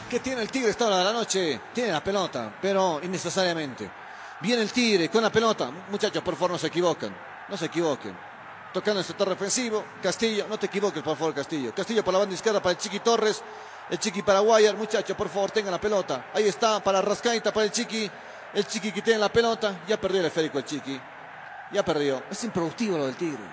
¿Qué 0.08 0.20
tiene 0.20 0.40
el 0.40 0.50
Tigre 0.50 0.70
esta 0.70 0.86
hora 0.86 0.98
de 0.98 1.04
la 1.04 1.12
noche? 1.12 1.60
Tiene 1.74 1.92
la 1.92 2.02
pelota, 2.02 2.50
pero 2.62 2.98
innecesariamente. 3.02 3.90
Viene 4.40 4.62
el 4.62 4.72
Tigre 4.72 5.10
con 5.10 5.22
la 5.22 5.30
pelota. 5.30 5.70
Muchachos, 5.90 6.22
por 6.22 6.34
favor, 6.34 6.52
no 6.52 6.58
se 6.58 6.68
equivocan. 6.68 7.14
No 7.46 7.56
se 7.58 7.66
equivoquen. 7.66 8.16
Tocando 8.72 9.00
el 9.00 9.04
sector 9.04 9.28
defensivo. 9.28 9.84
Castillo, 10.02 10.46
no 10.48 10.58
te 10.58 10.64
equivoques, 10.64 11.02
por 11.02 11.14
favor, 11.14 11.34
Castillo. 11.34 11.74
Castillo 11.74 12.02
por 12.02 12.14
la 12.14 12.20
banda 12.20 12.34
izquierda 12.34 12.62
para 12.62 12.70
el 12.72 12.78
Chiqui 12.78 13.00
Torres. 13.00 13.42
El 13.90 13.98
Chiqui 13.98 14.22
para 14.22 14.40
Guayar. 14.40 14.76
Muchachos, 14.76 15.14
por 15.14 15.28
favor, 15.28 15.50
tengan 15.50 15.72
la 15.72 15.80
pelota. 15.80 16.30
Ahí 16.32 16.48
está, 16.48 16.82
para 16.82 17.02
Rascaita, 17.02 17.52
para 17.52 17.66
el 17.66 17.72
Chiqui. 17.72 18.10
El 18.54 18.66
Chiqui 18.66 18.92
que 18.92 19.02
tiene 19.02 19.18
la 19.18 19.28
pelota. 19.28 19.80
Ya 19.86 20.00
perdió 20.00 20.20
el 20.20 20.26
esférico 20.26 20.56
el 20.56 20.64
Chiqui. 20.64 20.98
Ya 21.72 21.84
perdió. 21.84 22.22
Es 22.30 22.42
improductivo 22.44 22.96
lo 22.96 23.04
del 23.04 23.16
Tigre. 23.16 23.44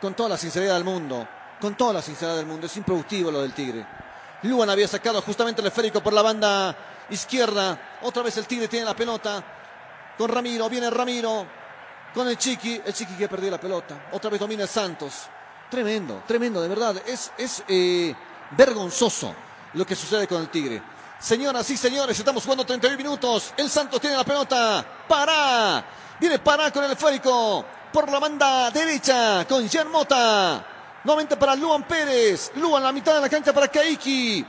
Con 0.00 0.14
toda 0.14 0.28
la 0.28 0.36
sinceridad 0.36 0.74
del 0.74 0.84
mundo. 0.84 1.26
Con 1.60 1.74
toda 1.74 1.94
la 1.94 2.02
sinceridad 2.02 2.36
del 2.36 2.46
mundo. 2.46 2.66
Es 2.66 2.76
improductivo 2.76 3.32
lo 3.32 3.42
del 3.42 3.52
Tigre. 3.52 3.84
Luan 4.42 4.70
había 4.70 4.86
sacado 4.86 5.20
justamente 5.22 5.60
el 5.60 5.66
esférico 5.66 6.00
por 6.00 6.12
la 6.12 6.22
banda 6.22 6.76
izquierda. 7.10 7.98
Otra 8.02 8.22
vez 8.22 8.36
el 8.36 8.46
Tigre 8.46 8.68
tiene 8.68 8.84
la 8.84 8.94
pelota. 8.94 9.42
Con 10.16 10.28
Ramiro, 10.28 10.68
viene 10.68 10.90
Ramiro. 10.90 11.46
Con 12.14 12.28
el 12.28 12.38
Chiqui. 12.38 12.80
El 12.84 12.94
Chiqui 12.94 13.14
que 13.14 13.28
perdió 13.28 13.50
la 13.50 13.60
pelota. 13.60 14.08
Otra 14.12 14.30
vez 14.30 14.38
domina 14.40 14.62
el 14.62 14.68
Santos. 14.68 15.26
Tremendo, 15.70 16.22
tremendo, 16.26 16.62
de 16.62 16.68
verdad. 16.68 17.02
Es, 17.06 17.32
es 17.36 17.62
eh, 17.68 18.14
vergonzoso 18.52 19.34
lo 19.74 19.84
que 19.84 19.94
sucede 19.96 20.26
con 20.26 20.40
el 20.40 20.48
Tigre. 20.48 20.82
Señoras 21.18 21.68
y 21.70 21.76
señores, 21.76 22.16
estamos 22.16 22.44
jugando 22.44 22.64
31 22.64 22.96
minutos. 22.96 23.52
El 23.56 23.68
Santos 23.68 24.00
tiene 24.00 24.16
la 24.16 24.24
pelota. 24.24 24.84
Para. 25.08 25.84
Viene 26.20 26.38
para 26.38 26.70
con 26.70 26.84
el 26.84 26.92
esférico. 26.92 27.64
Por 27.92 28.10
la 28.10 28.20
banda 28.20 28.70
derecha. 28.70 29.44
Con 29.48 29.68
Jean 29.68 29.90
Mota. 29.90 30.77
Nuevamente 31.04 31.36
para 31.36 31.54
Luan 31.54 31.84
Pérez. 31.84 32.52
Luan 32.56 32.82
la 32.82 32.92
mitad 32.92 33.14
de 33.14 33.20
la 33.20 33.28
cancha 33.28 33.52
para 33.52 33.68
Kaiki. 33.68 34.44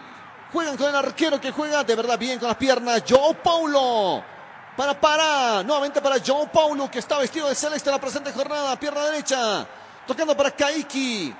Juegan 0.51 0.77
con 0.77 0.89
el 0.89 0.95
arquero 0.95 1.39
que 1.39 1.51
juega 1.51 1.83
de 1.83 1.95
verdad 1.95 2.17
bien 2.17 2.39
con 2.39 2.47
las 2.47 2.57
piernas. 2.57 3.03
Joe 3.07 3.35
Paulo. 3.35 4.23
Para 4.75 4.99
Pará. 4.99 5.63
Nuevamente 5.63 6.01
para 6.01 6.17
Joe 6.25 6.47
Paulo 6.47 6.89
que 6.89 6.99
está 6.99 7.17
vestido 7.19 7.47
de 7.47 7.55
celeste 7.55 7.89
en 7.89 7.95
la 7.95 8.01
presente 8.01 8.31
jornada. 8.33 8.79
Pierna 8.79 9.05
derecha. 9.05 9.65
Tocando 10.07 10.35
para 10.35 10.51
Kaiki. 10.51 11.35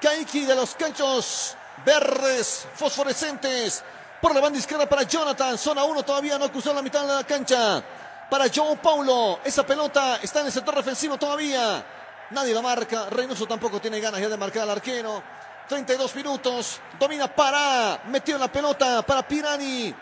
Kaiki 0.00 0.44
de 0.44 0.54
los 0.54 0.74
canchos 0.74 1.56
verdes 1.84 2.66
fosforescentes. 2.74 3.82
Por 4.20 4.34
la 4.34 4.42
banda 4.42 4.58
izquierda 4.58 4.86
para 4.86 5.04
Jonathan. 5.04 5.56
Zona 5.56 5.84
1 5.84 6.02
todavía 6.02 6.38
no 6.38 6.52
cruzó 6.52 6.74
la 6.74 6.82
mitad 6.82 7.06
de 7.06 7.14
la 7.14 7.24
cancha. 7.24 7.82
Para 8.28 8.44
Joe 8.54 8.76
Paulo. 8.76 9.40
Esa 9.42 9.64
pelota 9.64 10.18
está 10.22 10.40
en 10.40 10.46
el 10.46 10.52
sector 10.52 10.74
defensivo 10.74 11.16
todavía. 11.16 11.82
Nadie 12.30 12.54
la 12.54 12.62
marca. 12.62 13.10
Reynoso 13.10 13.46
tampoco 13.46 13.80
tiene 13.80 14.00
ganas 14.00 14.20
ya 14.20 14.28
de 14.28 14.36
marcar 14.36 14.62
al 14.62 14.70
arquero. 14.70 15.22
32 15.68 16.14
minutos. 16.14 16.80
Domina 16.98 17.28
Pará. 17.28 18.02
Metió 18.06 18.38
la 18.38 18.48
pelota 18.48 19.02
para 19.02 19.26
Pirani. 19.26 19.94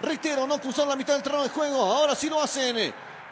Reitero, 0.00 0.46
no 0.46 0.60
cruzaron 0.60 0.90
la 0.90 0.96
mitad 0.96 1.14
del 1.14 1.22
terreno 1.22 1.42
de 1.42 1.48
juego. 1.48 1.80
Ahora 1.80 2.14
sí 2.14 2.28
lo 2.28 2.42
hacen 2.42 2.76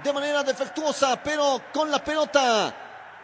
de 0.02 0.12
manera 0.12 0.42
defectuosa, 0.42 1.22
pero 1.22 1.62
con 1.72 1.90
la 1.90 2.02
pelota. 2.02 2.74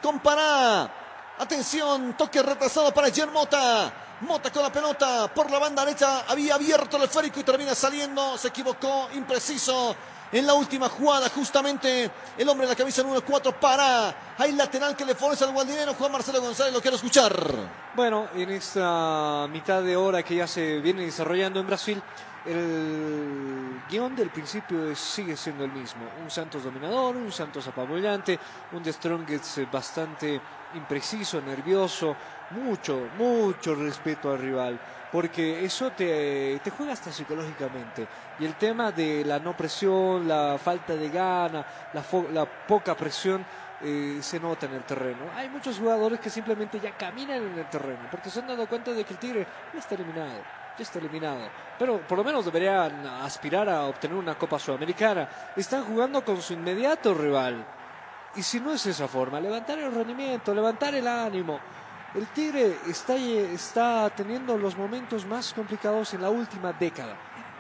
Con 0.01 0.21
Pará. 0.21 0.91
Atención, 1.39 2.17
toque 2.17 2.43
retrasado 2.43 2.93
para 2.95 3.11
Jen 3.11 3.33
Mota. 3.33 3.93
Mota 4.21 4.51
con 4.51 4.63
la 4.63 4.73
pelota 4.73 5.33
por 5.35 5.51
la 5.51 5.59
banda 5.59 5.85
derecha. 5.85 6.25
Había 6.29 6.55
abierto 6.55 6.97
el 6.97 7.03
esférico 7.03 7.41
y 7.41 7.45
termina 7.45 7.75
saliendo. 7.75 8.39
Se 8.39 8.49
equivocó, 8.49 9.09
impreciso 9.15 9.95
en 10.39 10.47
la 10.47 10.55
última 10.55 10.89
jugada, 10.89 11.31
justamente 11.31 12.11
el 12.37 12.49
hombre 12.49 12.67
de 12.67 12.73
la 12.73 12.77
camisa 12.77 13.03
número 13.03 13.25
4 13.25 13.59
para. 13.59 14.35
Hay 14.39 14.53
lateral 14.53 14.95
que 14.95 15.05
le 15.05 15.15
favorece 15.15 15.45
al 15.45 15.53
gualdinero. 15.53 15.95
Juan 15.95 16.13
Marcelo 16.13 16.41
González, 16.43 16.75
lo 16.75 16.81
quiero 16.81 16.97
escuchar. 16.97 17.35
Bueno, 17.95 18.29
en 18.35 18.51
esta 18.51 19.47
mitad 19.51 19.83
de 19.83 19.97
hora 19.97 20.23
que 20.23 20.37
ya 20.37 20.47
se 20.47 20.81
viene 20.81 21.07
desarrollando 21.07 21.61
en 21.61 21.67
Brasil, 21.67 22.03
el 22.45 23.81
guion 23.89 24.15
del 24.15 24.31
principio 24.31 24.95
sigue 24.95 25.37
siendo 25.37 25.65
el 25.65 25.73
mismo. 25.73 26.03
Un 26.23 26.31
Santos 26.31 26.65
dominador, 26.65 27.17
un 27.17 27.33
Santos 27.33 27.67
apabullante, 27.67 28.39
un 28.73 28.83
De 28.83 28.93
Strongest 28.93 29.59
bastante 29.73 30.41
impreciso, 30.75 31.41
nervioso, 31.41 32.15
mucho, 32.51 33.09
mucho 33.19 33.75
respeto 33.75 34.31
al 34.31 34.39
rival, 34.39 34.79
porque 35.11 35.65
eso 35.65 35.91
te, 35.93 36.61
te 36.63 36.71
juega 36.71 36.93
hasta 36.93 37.11
psicológicamente. 37.11 38.07
Y 38.39 38.45
el 38.45 38.55
tema 38.55 38.93
de 38.93 39.25
la 39.25 39.39
no 39.39 39.57
presión, 39.57 40.29
la 40.29 40.59
falta 40.59 40.95
de 40.95 41.09
gana, 41.09 41.65
la, 41.93 42.05
la 42.33 42.45
poca 42.45 42.95
presión, 42.95 43.45
eh, 43.83 44.19
se 44.23 44.41
nota 44.41 44.67
en 44.67 44.75
el 44.75 44.85
terreno. 44.85 45.31
Hay 45.35 45.49
muchos 45.49 45.79
jugadores 45.79 46.19
que 46.21 46.31
simplemente 46.31 46.81
ya 46.81 46.97
caminan 46.97 47.43
en 47.43 47.59
el 47.59 47.69
terreno, 47.69 48.09
porque 48.11 48.31
se 48.31 48.41
han 48.41 48.47
dado 48.47 48.67
cuenta 48.67 48.93
de 48.93 49.05
que 49.05 49.13
el 49.13 49.19
Tigre 49.19 49.47
ya 49.73 49.79
está 49.79 49.95
eliminado, 49.95 50.41
ya 50.79 50.83
está 50.83 50.99
eliminado. 50.99 51.49
Pero 51.79 52.01
por 52.01 52.17
lo 52.19 52.25
menos 52.25 52.45
deberían 52.45 53.07
aspirar 53.07 53.69
a 53.69 53.85
obtener 53.85 54.17
una 54.17 54.35
Copa 54.35 54.59
Sudamericana. 54.59 55.29
Están 55.55 55.85
jugando 55.85 56.25
con 56.25 56.41
su 56.41 56.55
inmediato 56.55 57.13
rival. 57.13 57.67
Y 58.35 58.43
si 58.43 58.61
no 58.61 58.73
es 58.73 58.85
esa 58.87 59.09
forma, 59.09 59.41
levantar 59.41 59.79
el 59.79 59.93
rendimiento, 59.93 60.55
levantar 60.55 60.95
el 60.95 61.07
ánimo. 61.07 61.59
El 62.15 62.27
Tigre 62.29 62.79
está, 62.89 63.15
está 63.15 64.09
teniendo 64.11 64.57
los 64.57 64.77
momentos 64.77 65.27
más 65.27 65.53
complicados 65.53 66.15
en 66.15 66.23
la 66.23 66.31
última 66.31 66.73
década, 66.73 67.15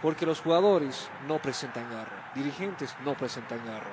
porque 0.06 0.24
los 0.24 0.40
jugadores 0.40 1.08
no 1.26 1.42
presentan 1.42 1.90
garra, 1.90 2.30
dirigentes 2.32 2.94
no 3.04 3.16
presentan 3.16 3.58
garra. 3.66 3.90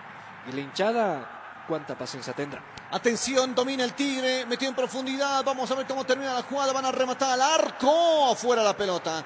Y 0.47 0.51
la 0.51 0.61
hinchada, 0.61 1.63
¿cuánta 1.67 1.97
paciencia 1.97 2.33
tendrá? 2.33 2.61
Atención, 2.91 3.55
domina 3.55 3.83
el 3.83 3.93
Tigre, 3.93 4.45
metió 4.45 4.69
en 4.69 4.75
profundidad. 4.75 5.43
Vamos 5.43 5.71
a 5.71 5.73
ver 5.73 5.87
cómo 5.87 6.05
termina 6.05 6.35
la 6.35 6.43
jugada. 6.43 6.71
Van 6.71 6.85
a 6.85 6.91
rematar 6.91 7.31
al 7.31 7.41
arco. 7.41 8.31
Afuera 8.31 8.61
la 8.61 8.77
pelota. 8.77 9.25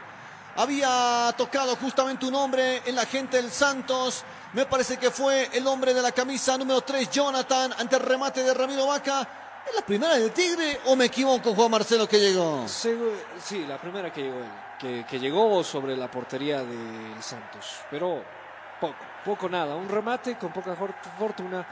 había 0.55 1.35
tocado 1.37 1.75
justamente 1.75 2.25
un 2.25 2.35
hombre 2.35 2.81
en 2.85 2.95
la 2.95 3.05
gente 3.05 3.35
del 3.35 3.51
Santos. 3.51 4.23
Me 4.53 4.65
parece 4.65 4.95
que 4.95 5.11
fue 5.11 5.49
el 5.51 5.67
hombre 5.67 5.93
de 5.93 6.01
la 6.01 6.13
camisa 6.13 6.57
número 6.57 6.79
3, 6.79 7.11
Jonathan, 7.11 7.73
ante 7.77 7.97
el 7.97 8.01
remate 8.01 8.43
de 8.43 8.53
Ramiro 8.53 8.87
Vaca. 8.87 9.27
¿Es 9.67 9.75
la 9.75 9.85
primera 9.85 10.17
del 10.17 10.31
Tigre 10.31 10.79
o 10.85 10.95
me 10.95 11.03
equivoco, 11.03 11.53
Juan 11.53 11.69
Marcelo, 11.69 12.07
que 12.07 12.17
llegó? 12.17 12.65
Sí, 12.65 13.65
la 13.67 13.77
primera 13.77 14.13
que 14.13 14.21
llegó 14.21 14.37
él, 14.37 14.66
que, 14.79 15.05
que 15.09 15.19
llegó 15.19 15.63
sobre 15.63 15.95
la 15.95 16.07
portería 16.07 16.63
del 16.63 17.21
Santos. 17.21 17.81
Pero 17.89 18.21
poco, 18.79 19.05
poco 19.25 19.49
nada. 19.49 19.75
Un 19.75 19.89
remate 19.89 20.35
con 20.35 20.51
poca 20.51 20.75
for- 20.75 20.93
fortuna. 21.17 21.65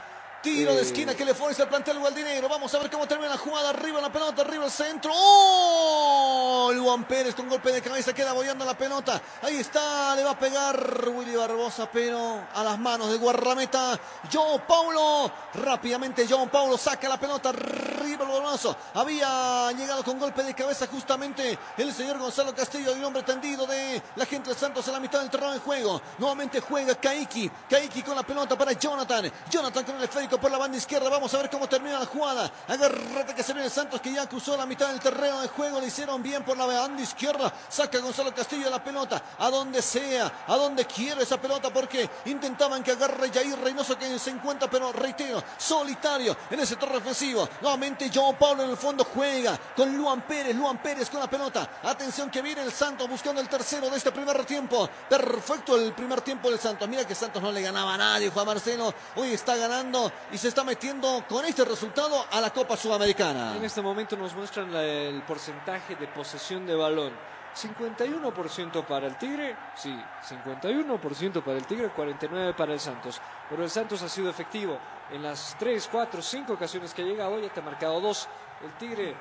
Tiro 0.46 0.76
de 0.76 0.82
esquina 0.82 1.12
que 1.12 1.24
le 1.24 1.34
fuerza 1.34 1.64
el 1.64 1.68
plantel 1.68 1.98
gualdinegro. 1.98 2.48
Vamos 2.48 2.72
a 2.72 2.78
ver 2.78 2.88
cómo 2.88 3.04
termina 3.08 3.30
la 3.30 3.36
jugada. 3.36 3.70
Arriba 3.70 4.00
la 4.00 4.12
pelota, 4.12 4.42
arriba 4.42 4.66
el 4.66 4.70
centro. 4.70 5.10
¡Oh! 5.12 6.70
Luan 6.72 7.02
Pérez 7.02 7.34
con 7.34 7.48
golpe 7.48 7.72
de 7.72 7.82
cabeza 7.82 8.14
queda 8.14 8.32
boyando 8.32 8.64
la 8.64 8.78
pelota. 8.78 9.20
Ahí 9.42 9.56
está, 9.56 10.14
le 10.14 10.22
va 10.22 10.30
a 10.30 10.38
pegar 10.38 11.08
Willy 11.08 11.34
Barbosa, 11.34 11.90
pero 11.90 12.44
a 12.54 12.62
las 12.62 12.78
manos 12.78 13.10
de 13.10 13.18
Guarrameta. 13.18 13.98
Joe 14.32 14.60
Paulo. 14.60 15.32
Rápidamente 15.54 16.28
Joe 16.28 16.46
Paulo 16.46 16.78
saca 16.78 17.08
la 17.08 17.18
pelota. 17.18 17.48
Arriba 17.48 18.22
el 18.22 18.30
balonazo. 18.30 18.76
Había 18.94 19.72
llegado 19.72 20.04
con 20.04 20.16
golpe 20.16 20.44
de 20.44 20.54
cabeza 20.54 20.86
justamente 20.86 21.58
el 21.76 21.92
señor 21.92 22.18
Gonzalo 22.18 22.54
Castillo, 22.54 22.94
el 22.94 23.02
hombre 23.02 23.24
tendido 23.24 23.66
de 23.66 24.00
la 24.14 24.24
gente 24.24 24.50
de 24.50 24.56
Santos 24.56 24.86
en 24.86 24.92
la 24.92 25.00
mitad 25.00 25.18
del 25.18 25.28
terreno 25.28 25.54
de 25.54 25.58
juego. 25.58 26.00
Nuevamente 26.18 26.60
juega 26.60 26.94
Kaiki. 26.94 27.50
Kaiki 27.68 28.04
con 28.04 28.14
la 28.14 28.22
pelota 28.22 28.56
para 28.56 28.74
Jonathan. 28.74 29.28
Jonathan 29.50 29.84
con 29.84 29.96
el 29.96 30.04
esférico 30.04 30.35
por 30.38 30.50
la 30.50 30.58
banda 30.58 30.76
izquierda. 30.76 31.08
Vamos 31.08 31.32
a 31.34 31.38
ver 31.38 31.50
cómo 31.50 31.68
termina 31.68 31.98
la 31.98 32.06
jugada. 32.06 32.50
Agárrate 32.68 33.34
que 33.34 33.42
se 33.42 33.52
viene 33.52 33.70
Santos 33.70 34.00
que 34.00 34.12
ya 34.12 34.26
cruzó 34.26 34.56
la 34.56 34.66
mitad 34.66 34.88
del 34.88 35.00
terreno 35.00 35.40
de 35.40 35.48
juego. 35.48 35.80
Le 35.80 35.86
hicieron 35.86 36.22
bien 36.22 36.44
por 36.44 36.56
la 36.56 36.66
banda 36.66 37.02
izquierda. 37.02 37.52
Saca 37.68 37.98
Gonzalo 37.98 38.34
Castillo 38.34 38.70
la 38.70 38.82
pelota. 38.82 39.22
A 39.38 39.50
donde 39.50 39.82
sea, 39.82 40.44
a 40.46 40.56
donde 40.56 40.84
quiera 40.86 41.22
esa 41.22 41.40
pelota 41.40 41.70
porque 41.70 42.08
intentaban 42.26 42.82
que 42.82 42.92
agarre 42.92 43.30
Jair 43.32 43.58
Reynoso 43.58 43.98
que 43.98 44.18
se 44.18 44.30
encuentra, 44.30 44.68
pero 44.68 44.92
reitero, 44.92 45.42
solitario 45.58 46.36
en 46.50 46.60
ese 46.60 46.76
torre 46.76 46.96
ofensivo. 46.98 47.48
Nuevamente 47.60 48.10
João 48.10 48.36
Paulo 48.36 48.62
en 48.62 48.70
el 48.70 48.76
fondo 48.76 49.04
juega 49.04 49.58
con 49.76 49.96
Luan 49.96 50.22
Pérez. 50.22 50.54
Luan 50.56 50.78
Pérez 50.78 51.10
con 51.10 51.20
la 51.20 51.28
pelota. 51.28 51.68
Atención 51.82 52.30
que 52.30 52.42
viene 52.42 52.62
el 52.62 52.72
Santos 52.72 53.08
buscando 53.08 53.40
el 53.40 53.48
tercero 53.48 53.90
de 53.90 53.96
este 53.96 54.12
primer 54.12 54.44
tiempo. 54.44 54.88
Perfecto 55.08 55.76
el 55.76 55.92
primer 55.92 56.20
tiempo 56.20 56.50
del 56.50 56.58
Santos. 56.58 56.88
Mira 56.88 57.06
que 57.06 57.14
Santos 57.14 57.42
no 57.42 57.52
le 57.52 57.62
ganaba 57.62 57.94
a 57.94 57.98
nadie, 57.98 58.30
Juan 58.30 58.46
Marcelo. 58.46 58.94
Hoy 59.16 59.32
está 59.32 59.56
ganando 59.56 60.12
y 60.32 60.38
se 60.38 60.48
está 60.48 60.64
metiendo 60.64 61.24
con 61.28 61.44
este 61.44 61.64
resultado 61.64 62.24
a 62.30 62.40
la 62.40 62.50
Copa 62.50 62.76
Sudamericana. 62.76 63.56
En 63.56 63.64
este 63.64 63.82
momento 63.82 64.16
nos 64.16 64.34
muestran 64.34 64.74
el 64.74 65.22
porcentaje 65.22 65.96
de 65.96 66.08
posesión 66.08 66.66
de 66.66 66.74
balón. 66.74 67.12
51% 67.56 68.84
para 68.84 69.06
el 69.06 69.16
Tigre, 69.16 69.56
sí, 69.74 69.98
51% 70.28 71.42
para 71.42 71.56
el 71.56 71.66
Tigre, 71.66 71.90
49% 71.90 72.54
para 72.54 72.74
el 72.74 72.80
Santos. 72.80 73.20
Pero 73.48 73.64
el 73.64 73.70
Santos 73.70 74.02
ha 74.02 74.08
sido 74.10 74.28
efectivo 74.28 74.78
en 75.10 75.22
las 75.22 75.56
3, 75.58 75.88
4, 75.90 76.20
5 76.20 76.52
ocasiones 76.52 76.92
que 76.92 77.02
ha 77.02 77.06
llegado, 77.06 77.40
ya 77.40 77.48
te 77.48 77.60
ha 77.60 77.62
marcado 77.62 77.98
dos. 78.00 78.28
El 78.62 78.72
Tigre, 78.72 79.16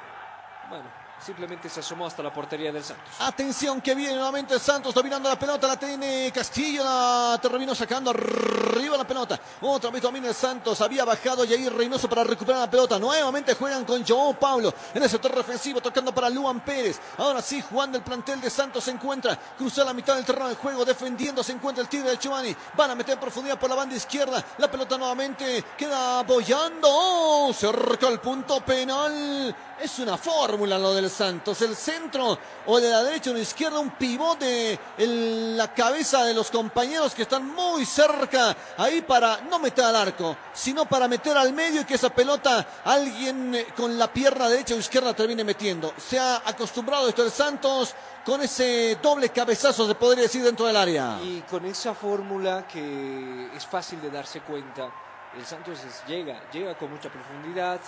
bueno, 0.69 0.85
simplemente 1.25 1.69
se 1.69 1.79
asomó 1.79 2.05
hasta 2.05 2.21
la 2.21 2.31
portería 2.31 2.71
del 2.71 2.83
Santos. 2.83 3.15
Atención 3.19 3.81
que 3.81 3.95
viene 3.95 4.13
nuevamente 4.13 4.59
Santos 4.59 4.93
dominando 4.93 5.27
la 5.27 5.39
pelota, 5.39 5.67
la 5.67 5.77
tiene 5.77 6.31
Castillo, 6.31 6.83
la 6.83 7.39
terminó 7.41 7.73
sacando 7.73 8.11
arriba 8.11 8.95
la 8.95 9.07
pelota. 9.07 9.39
Otra 9.61 9.89
vez 9.89 10.03
domina 10.03 10.27
el 10.27 10.35
Santos, 10.35 10.79
había 10.81 11.03
bajado 11.03 11.43
Jair 11.43 11.73
Reynoso 11.73 12.07
para 12.07 12.23
recuperar 12.23 12.61
la 12.61 12.69
pelota. 12.69 12.99
Nuevamente 12.99 13.55
juegan 13.55 13.85
con 13.85 14.05
João 14.05 14.37
Pablo 14.37 14.71
en 14.93 15.01
ese 15.01 15.17
torre 15.17 15.39
ofensivo, 15.39 15.81
tocando 15.81 16.13
para 16.13 16.29
Luan 16.29 16.59
Pérez. 16.59 16.99
Ahora 17.17 17.41
sí, 17.41 17.59
jugando 17.59 17.97
el 17.97 18.03
plantel 18.03 18.39
de 18.39 18.51
Santos 18.51 18.83
se 18.83 18.91
encuentra, 18.91 19.35
cruza 19.57 19.83
la 19.83 19.93
mitad 19.93 20.15
del 20.15 20.25
terreno 20.25 20.49
de 20.49 20.55
juego, 20.55 20.85
defendiendo 20.85 21.43
se 21.43 21.53
encuentra 21.53 21.81
el 21.81 21.89
tigre 21.89 22.11
de 22.11 22.19
Chubani. 22.19 22.55
Van 22.75 22.91
a 22.91 22.95
meter 22.95 23.19
profundidad 23.19 23.57
por 23.57 23.69
la 23.69 23.75
banda 23.75 23.95
izquierda. 23.95 24.43
La 24.59 24.69
pelota 24.69 24.95
nuevamente 24.95 25.63
queda 25.75 26.21
boyando. 26.21 26.87
Oh, 26.87 27.51
cerca 27.51 28.09
el 28.09 28.19
punto 28.19 28.61
penal. 28.61 29.55
Es 29.79 29.99
una 29.99 30.17
fórmula 30.17 30.79
lo 30.79 30.93
del 30.93 31.09
Santos. 31.09 31.61
El 31.61 31.75
centro 31.75 32.37
o 32.65 32.79
de 32.79 32.89
la 32.89 33.03
derecha 33.03 33.29
o 33.29 33.33
de 33.33 33.39
la 33.39 33.43
izquierda, 33.43 33.79
un 33.79 33.91
pivote 33.91 34.79
en 34.97 35.57
la 35.57 35.73
cabeza 35.73 36.23
de 36.23 36.33
los 36.33 36.49
compañeros 36.49 37.13
que 37.13 37.23
están 37.23 37.53
muy 37.53 37.85
cerca 37.85 38.55
ahí 38.77 39.01
para 39.01 39.41
no 39.41 39.59
meter 39.59 39.83
al 39.83 39.95
arco, 39.97 40.37
sino 40.53 40.85
para 40.85 41.09
meter 41.09 41.37
al 41.37 41.51
medio 41.51 41.81
y 41.81 41.85
que 41.85 41.95
esa 41.95 42.09
pelota 42.09 42.65
alguien 42.85 43.53
eh, 43.53 43.67
con 43.75 43.97
la 43.99 44.11
pierna 44.11 44.47
derecha 44.47 44.75
o 44.75 44.77
izquierda 44.77 45.13
termine 45.13 45.43
metiendo. 45.43 45.93
Se 45.97 46.17
ha 46.17 46.37
acostumbrado 46.45 47.09
esto 47.09 47.23
el 47.23 47.31
Santos 47.31 47.93
con 48.25 48.41
ese 48.41 48.97
doble 49.01 49.29
cabezazo, 49.29 49.85
se 49.85 49.95
podría 49.95 50.23
decir, 50.23 50.41
dentro 50.41 50.65
del 50.67 50.77
área. 50.77 51.19
Y 51.21 51.41
con 51.41 51.65
esa 51.65 51.93
fórmula 51.93 52.65
que 52.65 53.49
es 53.53 53.65
fácil 53.65 54.01
de 54.01 54.09
darse 54.09 54.39
cuenta, 54.39 54.89
el 55.37 55.45
Santos 55.45 55.79
llega, 56.07 56.49
llega 56.49 56.77
con 56.77 56.89
mucha 56.89 57.09
profundidad, 57.09 57.79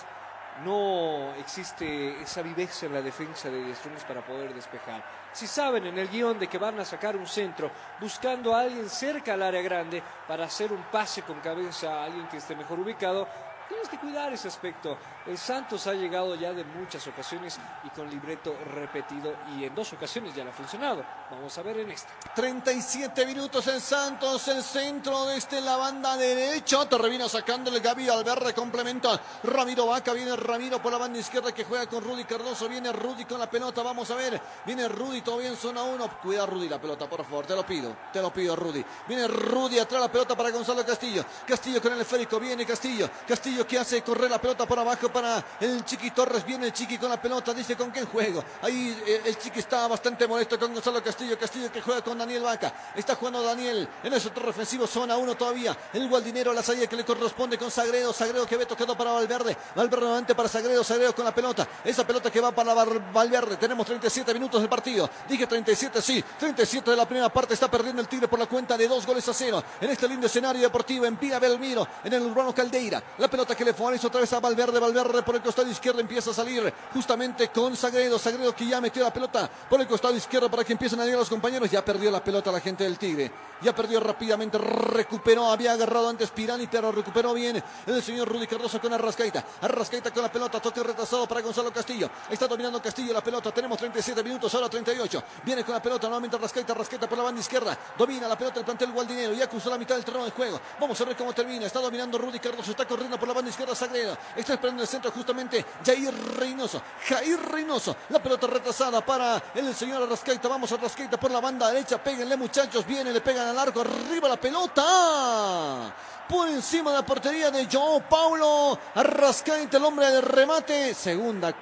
no 0.64 1.34
existe 1.36 2.22
esa 2.22 2.42
viveza 2.42 2.86
en 2.86 2.94
la 2.94 3.02
defensa 3.02 3.50
de 3.50 3.74
Strongos 3.76 4.04
para 4.04 4.26
poder 4.26 4.54
despejar. 4.54 5.04
Si 5.34 5.48
saben 5.48 5.86
en 5.86 5.98
el 5.98 6.10
guion 6.10 6.40
de 6.40 6.48
que 6.48 6.58
van 6.58 6.80
a 6.80 6.86
sacar 6.86 7.16
un 7.16 7.28
centro 7.28 7.70
buscando 8.00 8.56
a 8.56 8.62
alguien 8.62 8.90
cerca 8.90 9.34
al 9.34 9.44
área 9.44 9.62
grande 9.62 10.02
para 10.28 10.46
hacer 10.46 10.72
un 10.72 10.84
pase 10.84 11.22
con 11.22 11.40
cabeza 11.40 11.94
a 11.94 12.06
alguien 12.06 12.28
que 12.28 12.38
esté 12.38 12.56
mejor 12.56 12.80
ubicado, 12.80 13.28
tienes 13.68 13.90
que 13.90 13.98
cuidar 13.98 14.32
ese 14.34 14.48
aspecto. 14.48 14.98
El 15.26 15.38
Santos 15.38 15.88
ha 15.88 15.94
llegado 15.94 16.36
ya 16.36 16.54
de 16.54 16.64
muchas 16.64 17.06
ocasiones 17.08 17.60
y 17.84 17.90
con 17.90 18.10
libreto 18.10 18.56
repetido 18.74 19.34
y 19.56 19.66
en 19.66 19.76
dos 19.76 19.92
ocasiones 19.94 20.34
ya 20.34 20.44
le 20.44 20.52
ha 20.52 20.54
funcionado. 20.54 21.04
Vamos 21.30 21.58
a 21.58 21.62
ver 21.62 21.80
en 21.80 21.92
esta. 21.92 22.10
37 22.34 23.26
minutos 23.26 23.68
en 23.68 23.82
Santos, 23.82 24.48
el 24.48 24.64
centro 24.64 25.26
de 25.26 25.38
este 25.38 25.60
la 25.62 25.76
banda 25.76 26.16
derecha. 26.16 26.88
Termina 26.88 27.28
sacándole 27.28 27.80
Gaby 27.80 28.10
Alberre, 28.10 28.54
complementa 28.54 29.20
Ramiro 29.44 29.88
Vaca. 29.88 30.14
Viene 30.14 30.36
Ramiro 30.36 30.82
por 30.82 30.92
la 30.92 30.98
banda 30.98 31.20
izquierda 31.20 31.52
que 31.54 31.64
juega 31.64 31.88
con 31.88 32.04
Rudy 32.04 32.24
Cardoso. 32.24 32.70
Viene 32.70 32.92
Rudy 32.92 33.26
con 33.26 33.40
la 33.40 33.50
pelota. 33.50 33.82
Vamos 33.84 34.10
a 34.12 34.16
ver. 34.16 34.42
Viene 34.66 34.88
Rudy 34.88 35.22
todavía 35.22 35.50
en 35.50 35.58
zona 35.58 35.84
1. 35.84 36.20
Cuida 36.22 36.46
Rudy 36.46 36.70
la 36.70 36.80
pelota, 36.80 37.10
por 37.10 37.24
favor. 37.24 37.46
Te 37.46 37.56
lo 37.56 37.66
pido. 37.66 37.96
Te 38.14 38.22
lo 38.22 38.32
pido, 38.32 38.56
Rudy. 38.56 38.84
Viene 39.08 39.28
Rudy 39.28 39.80
atrás 39.80 40.02
la 40.02 40.12
pelota 40.12 40.36
para 40.36 40.52
Gonzalo 40.52 40.86
Castillo. 40.86 41.26
Castillo 41.46 41.82
con 41.82 41.94
el 41.94 42.02
esférico. 42.02 42.40
Viene 42.40 42.66
Castillo. 42.66 43.10
Castillo 43.28 43.57
que 43.66 43.80
hace 43.80 44.02
correr 44.02 44.30
la 44.30 44.40
pelota 44.40 44.66
por 44.68 44.78
abajo 44.78 45.10
para 45.10 45.44
el 45.60 45.84
Chiqui 45.86 46.12
Torres. 46.12 46.46
Viene 46.46 46.68
el 46.68 46.74
Chiqui 46.74 46.98
con 46.98 47.10
la 47.10 47.22
pelota. 47.22 47.54
Dice 47.54 47.76
con 47.76 47.90
quién 47.92 48.06
juego. 48.06 48.44
Ahí 48.62 49.02
eh, 49.08 49.22
el 49.26 49.38
Chiqui 49.38 49.60
está 49.60 49.88
bastante 49.88 50.28
molesto 50.28 50.60
con 50.60 50.74
Gonzalo 50.74 51.02
Castillo. 51.04 51.38
Castillo 51.40 51.72
que 51.72 51.82
juega 51.82 52.02
con 52.04 52.18
Daniel 52.18 52.44
Vaca. 52.44 52.74
Está 52.96 53.16
jugando 53.16 53.42
Daniel 53.42 53.88
en 54.04 54.14
el 54.14 54.22
sector 54.22 54.48
ofensivo. 54.50 54.86
Zona 54.86 55.16
1 55.18 55.36
todavía. 55.36 55.76
El 55.94 56.08
Gualdinero 56.10 56.52
la 56.54 56.62
salida 56.62 56.88
que 56.88 56.96
le 56.96 57.06
corresponde 57.06 57.58
con 57.58 57.72
Sagredo. 57.72 58.12
Sagredo 58.14 58.46
que 58.46 58.58
ve 58.58 58.66
tocado 58.66 58.98
para 58.98 59.12
Valverde. 59.12 59.56
Valverde 59.76 60.02
nuevamente 60.02 60.36
para 60.36 60.50
Sagredo. 60.50 60.84
Sagredo 60.84 61.16
con 61.16 61.26
la 61.26 61.34
pelota. 61.34 61.68
Esa 61.84 62.06
pelota 62.06 62.30
que 62.30 62.42
va 62.42 62.52
para 62.52 62.74
Val- 62.74 63.12
Valverde. 63.14 63.58
Tenemos 63.58 63.86
37 63.86 64.34
minutos 64.34 64.60
del 64.62 64.70
partido. 64.70 65.10
Dije 65.30 65.48
37, 65.48 66.02
sí. 66.02 66.24
37 66.40 66.92
de 66.92 66.98
la 66.98 67.06
primera 67.08 67.30
parte. 67.30 67.54
Está 67.54 67.70
perdiendo 67.70 68.02
el 68.02 68.08
Tigre 68.08 68.28
por 68.28 68.40
la 68.40 68.46
cuenta 68.48 68.78
de 68.78 68.88
dos 68.88 69.06
goles 69.06 69.28
a 69.30 69.34
cero. 69.34 69.64
En 69.80 69.90
este 69.90 70.08
lindo 70.08 70.28
escenario 70.28 70.62
deportivo 70.62 71.06
en 71.06 71.18
Villa 71.20 71.40
Belmiro. 71.40 71.88
En 72.04 72.14
el 72.14 72.24
Urbano 72.24 72.54
Caldeira. 72.54 73.02
La 73.18 73.28
pelota 73.28 73.47
que 73.56 73.66
le 73.66 73.74
favorece 73.74 74.08
otra 74.08 74.22
vez 74.22 74.32
a 74.34 74.40
Valverde. 74.40 74.80
Valverde 74.80 75.24
por 75.24 75.36
el 75.36 75.42
costado 75.42 75.70
izquierdo 75.70 76.00
empieza 76.00 76.32
a 76.32 76.34
salir 76.34 76.74
justamente 76.94 77.50
con 77.50 77.76
Sagredo. 77.76 78.20
Sagredo 78.20 78.56
que 78.56 78.68
ya 78.68 78.82
metió 78.82 79.04
la 79.04 79.14
pelota 79.14 79.50
por 79.70 79.80
el 79.80 79.88
costado 79.88 80.16
izquierdo 80.16 80.50
para 80.50 80.64
que 80.64 80.74
empiecen 80.74 81.00
a 81.00 81.06
llegar 81.06 81.20
los 81.20 81.30
compañeros. 81.30 81.70
Ya 81.70 81.84
perdió 81.84 82.12
la 82.12 82.24
pelota 82.24 82.52
la 82.52 82.60
gente 82.60 82.84
del 82.84 82.98
Tigre. 82.98 83.32
Ya 83.62 83.74
perdió 83.74 84.00
rápidamente. 84.00 84.58
Recuperó. 84.58 85.52
Había 85.52 85.74
agarrado 85.74 86.10
antes 86.10 86.30
Pirani, 86.32 86.68
pero 86.68 86.92
recuperó 86.92 87.34
bien 87.34 87.62
el 87.86 88.04
señor 88.04 88.28
Rudy 88.28 88.48
Cardoso 88.48 88.80
con 88.80 88.94
Arrascaita. 88.94 89.44
Arrascaita 89.62 90.12
con 90.12 90.24
la 90.24 90.32
pelota. 90.32 90.60
Toque 90.60 90.84
retrasado 90.84 91.28
para 91.28 91.42
Gonzalo 91.42 91.72
Castillo. 91.72 92.10
Está 92.30 92.48
dominando 92.48 92.82
Castillo 92.82 93.14
la 93.14 93.24
pelota. 93.24 93.52
Tenemos 93.52 93.78
37 93.78 94.24
minutos, 94.24 94.54
ahora 94.54 94.70
38. 94.70 95.24
Viene 95.44 95.64
con 95.64 95.74
la 95.74 95.82
pelota 95.82 96.08
nuevamente 96.08 96.36
Arrascaita. 96.36 96.74
Arrascaita 96.74 97.08
por 97.08 97.18
la 97.18 97.24
banda 97.24 97.42
izquierda. 97.42 97.78
Domina 97.98 98.28
la 98.28 98.38
pelota 98.38 98.60
el 98.60 98.66
plantel 98.66 98.92
Gualdinero. 98.92 99.34
Ya 99.34 99.48
cruzó 99.48 99.70
la 99.70 99.78
mitad 99.78 99.96
del 99.96 100.06
terreno 100.06 100.26
de 100.26 100.32
juego. 100.32 100.60
Vamos 100.80 101.00
a 101.00 101.06
ver 101.06 101.16
cómo 101.16 101.34
termina. 101.34 101.66
Está 101.66 101.80
dominando 101.80 102.18
Rudy 102.18 102.40
Cardoso. 102.40 102.72
Está 102.72 102.86
corriendo 102.86 103.18
por 103.18 103.28
la 103.28 103.34
banda 103.38 103.50
izquierda 103.50 103.76
Sagredo. 103.76 104.18
Está 104.36 104.54
esperando 104.54 104.82
el 104.82 104.88
centro 104.88 105.12
justamente 105.12 105.66
Jair 105.86 106.14
Reynoso. 106.38 106.82
Jair 107.08 107.40
Reynoso. 107.40 107.96
La 108.10 108.22
pelota 108.22 108.48
retrasada 108.48 109.06
para 109.06 109.42
el 109.56 109.74
señor 109.74 110.04
Arrascaita. 110.04 110.48
Vamos 110.48 110.72
a 110.72 110.76
Arrascaita 110.76 111.18
por 111.18 111.32
la 111.32 111.40
banda 111.40 111.72
derecha. 111.72 111.98
Péguenle 112.04 112.36
muchachos. 112.36 112.86
Viene, 112.86 113.12
le 113.12 113.22
pegan 113.22 113.48
al 113.48 113.58
arco. 113.58 113.82
Arriba 113.82 114.28
la 114.28 114.38
pelota. 114.38 115.94
Por 116.28 116.50
encima 116.50 116.92
de 116.92 116.98
la 116.98 117.06
portería 117.06 117.52
de 117.52 117.68
João 117.68 118.04
Paulo. 118.04 118.78
Arrascaita, 118.96 119.78
el 119.78 119.86
hombre 119.86 120.12
del 120.12 120.24
remate. 120.24 120.94
Segunda. 120.94 121.54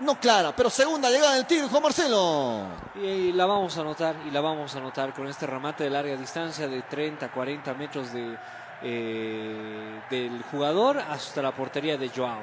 No 0.00 0.18
clara, 0.18 0.56
pero 0.56 0.70
segunda 0.70 1.10
llegada 1.10 1.34
del 1.34 1.44
Tigre, 1.44 1.68
Juan 1.68 1.82
Marcelo. 1.82 2.68
Y 2.94 3.32
la 3.32 3.44
vamos 3.44 3.76
a 3.76 3.84
notar, 3.84 4.16
y 4.26 4.30
la 4.30 4.40
vamos 4.40 4.74
a 4.74 4.80
notar 4.80 5.12
con 5.12 5.26
este 5.28 5.46
remate 5.46 5.84
de 5.84 5.90
larga 5.90 6.16
distancia 6.16 6.66
de 6.66 6.80
30, 6.80 7.30
40 7.30 7.74
metros 7.74 8.10
de, 8.10 8.38
eh, 8.82 10.00
del 10.10 10.42
jugador 10.50 10.98
hasta 10.98 11.42
la 11.42 11.52
portería 11.52 11.96
de 11.96 12.08
Joao. 12.08 12.42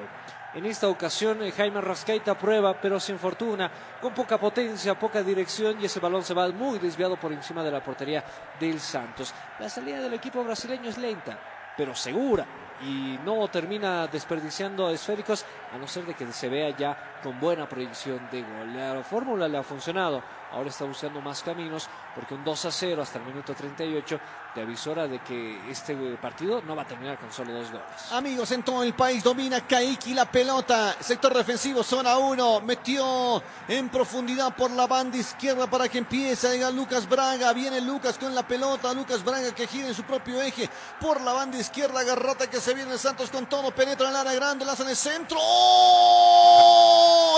En 0.54 0.66
esta 0.66 0.88
ocasión 0.88 1.44
eh, 1.44 1.52
Jaime 1.52 1.82
Rascaita 1.82 2.38
prueba, 2.38 2.80
pero 2.82 3.00
sin 3.00 3.20
fortuna, 3.20 3.70
con 4.02 4.14
poca 4.14 4.40
potencia, 4.40 4.98
poca 4.98 5.22
dirección 5.22 5.80
y 5.82 5.86
ese 5.86 6.00
balón 6.00 6.24
se 6.24 6.34
va 6.34 6.48
muy 6.50 6.80
desviado 6.80 7.18
por 7.18 7.32
encima 7.32 7.64
de 7.64 7.72
la 7.72 7.84
portería 7.84 8.24
del 8.60 8.80
Santos. 8.80 9.34
La 9.60 9.70
salida 9.70 10.02
del 10.02 10.14
equipo 10.14 10.44
brasileño 10.44 10.90
es 10.90 10.98
lenta, 10.98 11.38
pero 11.76 11.94
segura 11.94 12.46
y 12.82 13.18
no 13.26 13.48
termina 13.48 14.08
desperdiciando 14.08 14.90
esféricos 14.90 15.46
a 15.74 15.78
no 15.78 15.88
ser 15.88 16.06
de 16.06 16.14
que 16.14 16.32
se 16.32 16.50
vea 16.50 16.70
ya 16.76 17.20
con 17.24 17.40
buena 17.40 17.68
proyección 17.68 18.28
de 18.32 18.42
gol. 18.42 18.74
La 18.74 19.04
fórmula 19.04 19.48
le 19.48 19.58
ha 19.58 19.64
funcionado, 19.64 20.24
ahora 20.52 20.70
está 20.70 20.86
buscando 20.86 21.22
más 21.22 21.42
caminos 21.42 21.90
porque 22.14 22.36
un 22.36 22.44
2 22.44 22.66
a 22.66 22.72
0 22.72 23.02
hasta 23.02 23.20
el 23.20 23.26
minuto 23.26 23.54
38 23.54 24.20
te 24.58 24.64
avisora 24.64 25.08
de 25.08 25.20
que 25.20 25.56
este 25.70 25.96
partido 26.20 26.64
no 26.64 26.76
va 26.76 26.82
a 26.82 26.88
terminar 26.88 27.20
con 27.20 27.32
solo 27.32 27.54
dos 27.54 27.70
goles. 27.70 27.86
Amigos, 28.12 28.52
en 28.52 28.64
todo 28.64 28.82
el 28.82 28.96
país 28.96 29.24
domina 29.24 29.62
Kaiki 29.62 30.16
la 30.16 30.26
pelota. 30.26 30.96
Sector 31.00 31.38
defensivo, 31.38 31.84
zona 31.84 32.18
1. 32.18 32.62
Metió 32.62 33.44
en 33.68 33.88
profundidad 33.90 34.56
por 34.56 34.72
la 34.72 34.88
banda 34.88 35.16
izquierda 35.16 35.70
para 35.70 35.88
que 35.88 36.00
empiece 36.00 36.48
a 36.48 36.54
llegar 36.54 36.74
Lucas 36.74 37.08
Braga. 37.08 37.54
Viene 37.54 37.82
Lucas 37.82 38.18
con 38.18 38.34
la 38.34 38.48
pelota. 38.48 38.96
Lucas 38.96 39.24
Braga 39.24 39.54
que 39.54 39.68
gira 39.68 39.90
en 39.90 39.94
su 39.94 40.02
propio 40.02 40.42
eje 40.42 40.68
por 41.00 41.22
la 41.22 41.34
banda 41.34 41.60
izquierda. 41.60 42.02
Garrata 42.02 42.50
que 42.50 42.60
se 42.60 42.74
viene 42.74 42.98
Santos 42.98 43.30
con 43.30 43.46
todo. 43.46 43.70
Penetra 43.70 44.08
en 44.08 44.16
el 44.16 44.22
área 44.22 44.34
grande. 44.34 44.66
Lanza 44.66 44.82
en 44.82 44.90
el 44.90 44.96
centro. 44.96 45.38
¡Oh! 45.40 46.58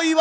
Y 0.05 0.13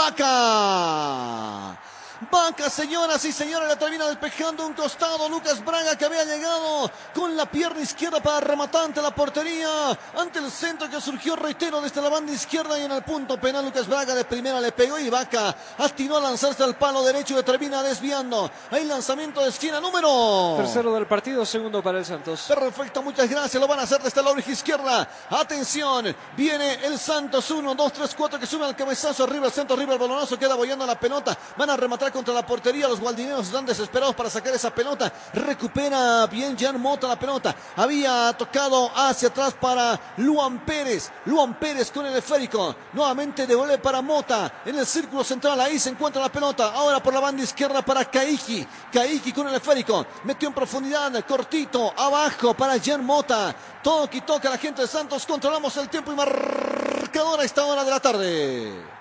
Vaca. 2.30 2.68
Señoras 2.68 3.24
y 3.24 3.32
señores, 3.32 3.68
la 3.68 3.76
termina 3.76 4.06
despejando 4.06 4.66
un 4.66 4.74
costado. 4.74 5.28
Lucas 5.28 5.64
Braga 5.64 5.96
que 5.96 6.04
había 6.04 6.24
llegado 6.24 6.90
con 7.14 7.36
la 7.36 7.46
pierna 7.46 7.80
izquierda 7.80 8.20
para 8.20 8.40
rematar 8.40 8.86
ante 8.86 9.00
la 9.00 9.14
portería. 9.14 9.96
Ante 10.16 10.40
el 10.40 10.50
centro 10.50 10.90
que 10.90 11.00
surgió, 11.00 11.36
reitero, 11.36 11.80
desde 11.80 12.02
la 12.02 12.08
banda 12.08 12.32
izquierda 12.32 12.78
y 12.78 12.84
en 12.84 12.92
el 12.92 13.02
punto 13.02 13.38
penal. 13.40 13.64
Lucas 13.64 13.86
Braga 13.86 14.14
de 14.14 14.24
primera 14.24 14.60
le 14.60 14.72
pegó 14.72 14.98
y 14.98 15.08
Vaca 15.10 15.54
atinó 15.78 16.16
a 16.16 16.20
lanzarse 16.20 16.62
al 16.62 16.76
palo 16.76 17.02
derecho 17.04 17.38
y 17.38 17.42
termina 17.42 17.82
desviando. 17.82 18.50
Hay 18.70 18.84
lanzamiento 18.84 19.42
de 19.42 19.50
esquina 19.50 19.80
número. 19.80 20.54
Tercero 20.58 20.92
del 20.94 21.06
partido, 21.06 21.46
segundo 21.46 21.82
para 21.82 21.98
el 21.98 22.04
Santos. 22.04 22.44
Perfecto, 22.48 23.02
muchas 23.02 23.28
gracias. 23.28 23.60
Lo 23.60 23.68
van 23.68 23.80
a 23.80 23.82
hacer 23.82 24.02
desde 24.02 24.22
la 24.22 24.30
orilla 24.30 24.52
izquierda. 24.52 25.08
Atención, 25.30 26.14
viene 26.36 26.84
el 26.84 26.98
Santos 26.98 27.50
1, 27.50 27.74
2, 27.74 27.92
3, 27.92 28.14
4 28.14 28.40
que 28.40 28.46
sube 28.46 28.64
al 28.64 28.74
cabezazo. 28.74 29.24
Arriba 29.24 29.46
el 29.46 29.52
centro, 29.52 29.76
arriba 29.76 29.92
el 29.92 29.98
balonazo, 29.98 30.38
queda 30.38 30.54
boyando 30.54 30.84
la 30.86 30.98
pelota. 30.98 31.36
Van 31.56 31.70
a 31.70 31.76
rematar 31.76 32.07
contra 32.10 32.34
la 32.34 32.46
portería. 32.46 32.88
Los 32.88 33.00
gualdineros 33.00 33.46
están 33.46 33.66
desesperados 33.66 34.14
para 34.14 34.30
sacar 34.30 34.54
esa 34.54 34.74
pelota. 34.74 35.12
Recupera 35.32 36.26
bien 36.26 36.56
Jan 36.58 36.80
Mota 36.80 37.08
la 37.08 37.18
pelota. 37.18 37.54
Había 37.76 38.32
tocado 38.32 38.90
hacia 38.94 39.28
atrás 39.28 39.54
para 39.60 39.98
Luan 40.18 40.64
Pérez. 40.64 41.10
Luan 41.26 41.54
Pérez 41.54 41.90
con 41.90 42.06
el 42.06 42.16
esférico. 42.16 42.74
Nuevamente 42.92 43.46
devuelve 43.46 43.78
para 43.78 44.02
Mota. 44.02 44.62
En 44.64 44.78
el 44.78 44.86
círculo 44.86 45.24
central 45.24 45.60
ahí 45.60 45.78
se 45.78 45.90
encuentra 45.90 46.22
la 46.22 46.30
pelota. 46.30 46.72
Ahora 46.72 47.02
por 47.02 47.14
la 47.14 47.20
banda 47.20 47.42
izquierda 47.42 47.82
para 47.82 48.04
Kaiki. 48.04 48.66
Kaiki 48.92 49.32
con 49.32 49.48
el 49.48 49.54
esférico. 49.54 50.06
Metió 50.24 50.48
en 50.48 50.54
profundidad. 50.54 51.12
Cortito. 51.26 51.92
Abajo 51.96 52.54
para 52.54 52.78
Jan 52.80 53.04
Mota. 53.04 53.54
Toque 53.82 54.18
y 54.18 54.20
toca 54.22 54.50
la 54.50 54.58
gente 54.58 54.82
de 54.82 54.88
Santos. 54.88 55.24
Controlamos 55.26 55.76
el 55.76 55.88
tiempo 55.88 56.12
y 56.12 56.16
marcador 56.16 57.40
a 57.40 57.44
esta 57.44 57.64
hora 57.64 57.84
de 57.84 57.90
la 57.90 58.00
tarde. 58.00 58.98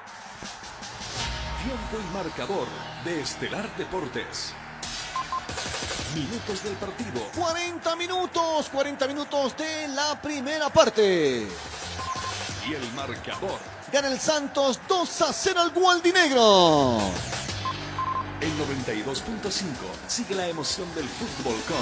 Tiempo 1.63 1.97
y 1.99 2.13
marcador 2.13 2.67
de 3.07 3.21
Estelar 3.21 3.73
Deportes. 3.77 4.51
Minutos 6.13 6.61
del 6.61 6.73
partido. 6.73 7.21
40 7.37 7.95
minutos, 7.95 8.67
40 8.67 9.07
minutos 9.07 9.55
de 9.55 9.87
la 9.87 10.21
primera 10.21 10.69
parte. 10.69 11.47
Y 12.67 12.73
el 12.73 12.91
marcador. 12.93 13.59
Gana 13.93 14.09
el 14.09 14.19
Santos 14.19 14.81
2 14.89 15.21
a 15.21 15.31
0 15.31 15.61
al 15.61 15.69
Gualdinegro. 15.69 16.97
En 18.41 18.57
92.5 18.59 19.63
sigue 20.07 20.35
la 20.35 20.49
emoción 20.49 20.93
del 20.93 21.07
fútbol 21.07 21.55
con 21.65 21.77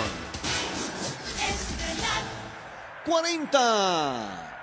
40. 3.11 4.54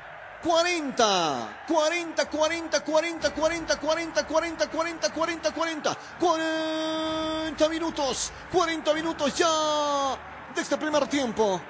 40, 0.42 1.64
40, 1.68 2.24
40, 2.26 2.80
40, 2.84 3.30
40, 3.34 3.76
40, 3.76 4.24
40, 4.26 4.68
40, 4.68 5.10
40, 5.12 5.52
40, 5.52 5.96
40 6.18 7.68
minutos, 7.68 8.32
40 8.50 8.94
minutos 8.94 9.34
ya 9.36 10.16
de 10.54 10.60
este 10.60 10.76
primer 10.76 11.06
tiempo. 11.06 11.60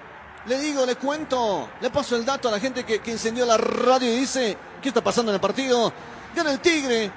Le 0.46 0.58
digo, 0.58 0.84
le 0.86 0.96
cuento, 0.96 1.68
le 1.80 1.90
paso 1.90 2.16
el 2.16 2.24
dato 2.24 2.48
a 2.48 2.50
la 2.50 2.58
gente 2.58 2.84
que, 2.84 3.00
que 3.00 3.12
encendió 3.12 3.46
la 3.46 3.56
radio 3.56 4.08
y 4.10 4.16
dice, 4.16 4.56
¿qué 4.80 4.88
está 4.88 5.00
pasando 5.02 5.30
en 5.30 5.34
el 5.34 5.40
partido? 5.40 5.92
Gana 6.34 6.50
el 6.50 6.60
Tigre. 6.60 7.12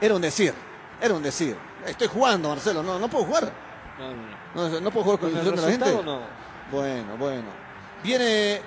Era 0.00 0.14
un 0.14 0.20
decir, 0.20 0.54
era 1.00 1.14
un 1.14 1.22
decir. 1.22 1.56
Estoy 1.86 2.08
jugando, 2.08 2.50
Marcelo, 2.50 2.82
no, 2.82 2.98
no 2.98 3.08
puedo 3.08 3.24
jugar. 3.24 3.52
No, 3.98 4.08
no, 4.08 4.68
no. 4.68 4.68
No, 4.68 4.80
no 4.80 4.90
puedo 4.90 5.04
jugar 5.04 5.20
con 5.20 5.30
¿Con 5.30 5.38
el 5.40 5.56
de 5.56 5.62
la 5.62 5.70
gente. 5.70 6.02
no? 6.04 6.20
Bueno, 6.70 7.16
bueno. 7.16 7.48
Viene 8.02 8.60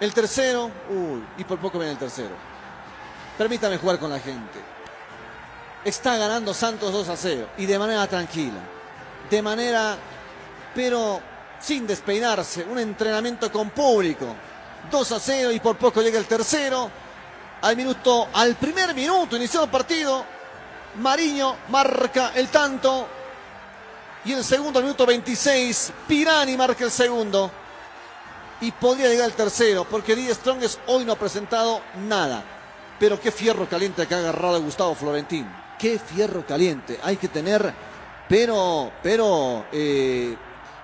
el 0.00 0.14
tercero. 0.14 0.70
Uy, 0.90 1.24
y 1.38 1.44
por 1.44 1.58
poco 1.58 1.78
viene 1.78 1.92
el 1.92 1.98
tercero. 1.98 2.34
Permítame 3.36 3.78
jugar 3.78 3.98
con 3.98 4.10
la 4.10 4.20
gente. 4.20 4.60
Está 5.84 6.16
ganando 6.16 6.54
Santos 6.54 6.92
2 6.92 7.08
a 7.08 7.16
0 7.16 7.48
y 7.58 7.66
de 7.66 7.78
manera 7.78 8.06
tranquila. 8.06 8.60
De 9.28 9.42
manera, 9.42 9.96
pero 10.74 11.20
sin 11.60 11.86
despeinarse. 11.86 12.64
Un 12.64 12.78
entrenamiento 12.78 13.50
con 13.50 13.70
público. 13.70 14.26
2 14.90 15.12
a 15.12 15.20
0 15.20 15.52
y 15.52 15.60
por 15.60 15.76
poco 15.76 16.02
llega 16.02 16.18
el 16.18 16.26
tercero. 16.26 16.90
Al 17.62 17.76
minuto, 17.76 18.28
al 18.32 18.54
primer 18.56 18.94
minuto 18.94 19.36
inició 19.36 19.64
el 19.64 19.70
partido. 19.70 20.24
Mariño 21.00 21.56
marca 21.68 22.32
el 22.34 22.48
tanto. 22.48 23.08
Y 24.24 24.32
el 24.32 24.44
segundo, 24.44 24.78
al 24.78 24.84
minuto 24.84 25.04
26, 25.04 25.92
Pirani 26.06 26.56
marca 26.56 26.84
el 26.84 26.90
segundo. 26.90 27.50
Y 28.60 28.72
podría 28.72 29.08
llegar 29.08 29.26
el 29.26 29.34
tercero, 29.34 29.84
porque 29.84 30.14
Díaz 30.14 30.36
Strongest 30.38 30.78
hoy 30.86 31.04
no 31.04 31.12
ha 31.12 31.16
presentado 31.16 31.80
nada. 32.06 32.42
Pero 32.98 33.20
qué 33.20 33.30
fierro 33.30 33.68
caliente 33.68 34.06
que 34.06 34.14
ha 34.14 34.18
agarrado 34.18 34.60
Gustavo 34.62 34.94
Florentín. 34.94 35.46
Qué 35.78 35.98
fierro 35.98 36.46
caliente. 36.46 36.98
Hay 37.02 37.16
que 37.16 37.28
tener, 37.28 37.74
pero, 38.28 38.92
pero, 39.02 39.66
eh, 39.72 40.36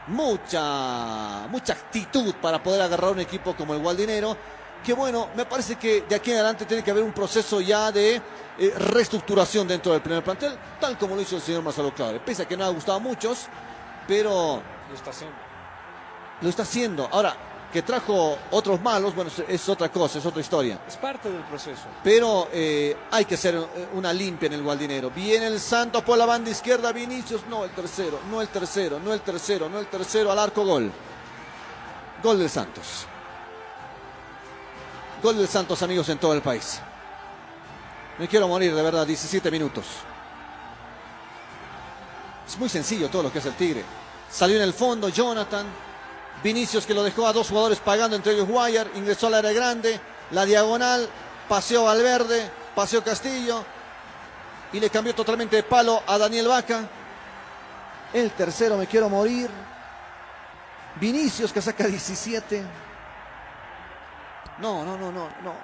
mucha, 0.09 1.47
mucha 1.49 1.73
actitud 1.73 2.35
para 2.43 2.63
poder 2.63 2.83
agarrar 2.83 3.13
un 3.13 3.21
equipo 3.21 3.55
como 3.55 3.75
el 3.75 3.81
Gualdinero. 3.81 4.37
Que 4.85 4.93
bueno, 4.95 5.29
me 5.37 5.45
parece 5.45 5.77
que 5.77 6.03
de 6.03 6.15
aquí 6.15 6.31
en 6.31 6.39
adelante 6.39 6.65
tiene 6.65 6.83
que 6.83 6.91
haber 6.91 7.05
un 7.05 7.13
proceso 7.13 7.61
ya 7.61 7.93
de 7.93 8.17
eh, 8.59 8.75
reestructuración 8.77 9.69
dentro 9.69 9.93
del 9.93 10.01
primer 10.01 10.25
plantel, 10.25 10.59
tal 10.81 10.99
como 10.99 11.15
lo 11.15 11.23
hizo 11.23 11.37
el 11.37 11.43
señor 11.43 11.63
Marcelo 11.63 11.95
Claure. 11.95 12.19
Pese 12.21 12.43
a 12.43 12.49
que 12.49 12.57
no 12.57 12.65
ha 12.65 12.71
gustado 12.71 12.97
a 12.97 13.01
muchos, 13.01 13.47
pero 14.09 14.63
Lo 14.89 14.95
está 14.95 15.11
haciendo. 15.11 15.37
lo 16.41 16.49
está 16.49 16.63
haciendo. 16.63 17.09
Ahora, 17.13 17.37
que 17.73 17.83
trajo 17.83 18.37
otros 18.51 18.81
malos, 18.81 19.15
bueno, 19.15 19.31
es- 19.49 19.69
otra 19.69 19.89
cosa, 19.91 20.19
es 20.19 20.27
otra 20.27 20.41
historia. 20.41 20.81
Es 20.89 20.97
parte 20.97 21.31
del 21.31 21.43
proceso. 21.45 21.83
Pero 22.03 22.49
eh, 22.53 22.97
hay 23.11 23.25
que 23.25 23.35
hacer 23.37 23.55
eh, 23.55 23.89
una 23.95 24.13
limpia 24.13 24.47
en 24.49 24.55
el 24.55 24.63
Gualdinero. 24.63 25.11
Viene 25.11 25.47
el 25.47 25.61
Santos 25.61 26.03
por 26.03 26.19
la 26.19 26.27
banda 26.27 26.51
izquierda, 26.51 26.91
Vinicius, 26.93 27.43
no 27.49 27.65
el 27.65 27.71
tercero, 27.71 28.19
no 28.31 28.41
el 28.43 28.49
tercero, 28.49 28.99
no 28.99 29.13
el 29.13 29.21
tercero, 29.21 29.69
no 29.69 29.79
el 29.79 29.87
tercero, 29.87 30.33
al 30.33 30.39
arco 30.39 30.65
gol. 30.65 30.91
Gol 32.23 32.39
del 32.39 32.51
Santos. 32.51 33.07
Gol 35.23 35.37
del 35.39 35.49
Santos, 35.49 35.83
amigos, 35.83 36.09
en 36.09 36.19
todo 36.19 36.33
el 36.35 36.43
país. 36.43 36.81
Me 38.19 38.27
quiero 38.27 38.49
morir, 38.49 38.75
de 38.75 38.83
verdad, 38.83 39.07
17 39.07 39.51
minutos. 39.51 39.85
Es 42.49 42.59
muy 42.59 42.69
sencillo 42.69 43.09
todo 43.09 43.23
lo 43.23 43.33
que 43.33 43.39
es 43.39 43.47
el 43.47 43.55
Tigre. 43.55 43.85
Salió 44.31 44.57
en 44.57 44.63
el 44.63 44.73
fondo 44.73 45.09
Jonathan, 45.09 45.67
Vinicius 46.43 46.87
que 46.87 46.95
lo 46.95 47.03
dejó 47.03 47.27
a 47.27 47.33
dos 47.33 47.49
jugadores 47.49 47.79
pagando, 47.81 48.17
entre 48.17 48.33
ellos 48.33 48.49
Guayar, 48.49 48.89
ingresó 48.95 49.27
al 49.27 49.35
área 49.35 49.53
grande, 49.53 50.01
la 50.31 50.45
diagonal, 50.45 51.09
paseó 51.49 51.85
Valverde, 51.85 52.51
paseó 52.75 53.05
Castillo 53.05 53.65
y 54.73 54.81
le 54.81 54.89
cambió 54.89 55.15
totalmente 55.15 55.57
de 55.57 55.63
palo 55.63 56.03
a 56.07 56.17
Daniel 56.17 56.49
Vaca. 56.49 56.89
El 58.13 58.31
tercero, 58.33 58.77
me 58.77 58.87
quiero 58.87 59.09
morir. 59.09 59.51
Vinicius 60.97 61.53
que 61.53 61.61
saca 61.61 61.87
17. 61.87 62.65
No, 64.59 64.85
no, 64.85 64.97
no, 64.97 65.13
no, 65.13 65.29
no. 65.43 65.55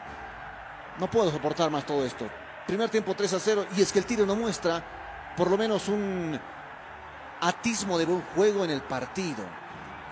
No 0.98 1.10
puedo 1.10 1.30
soportar 1.30 1.70
más 1.70 1.84
todo 1.84 2.04
esto. 2.04 2.28
Primer 2.66 2.88
tiempo 2.90 3.14
3 3.14 3.32
a 3.32 3.40
0 3.40 3.66
y 3.76 3.82
es 3.82 3.92
que 3.92 3.98
el 3.98 4.06
tiro 4.06 4.26
no 4.26 4.34
muestra 4.34 4.82
por 5.36 5.50
lo 5.50 5.56
menos 5.56 5.88
un 5.88 6.38
atismo 7.40 7.98
de 7.98 8.06
buen 8.06 8.22
juego 8.34 8.64
en 8.64 8.70
el 8.70 8.80
partido. 8.80 9.44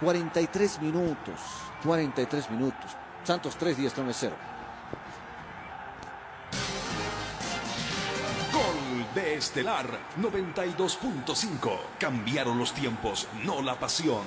43 0.00 0.80
minutos, 0.82 1.40
43 1.84 2.50
minutos. 2.50 2.96
Santos 3.22 3.56
3, 3.56 3.76
10, 3.78 3.94
0. 4.12 4.36
Gol 8.52 9.14
de 9.14 9.34
Estelar 9.36 9.86
92.5. 10.20 11.78
Cambiaron 11.98 12.58
los 12.58 12.72
tiempos, 12.72 13.28
no 13.44 13.62
la 13.62 13.76
pasión. 13.76 14.22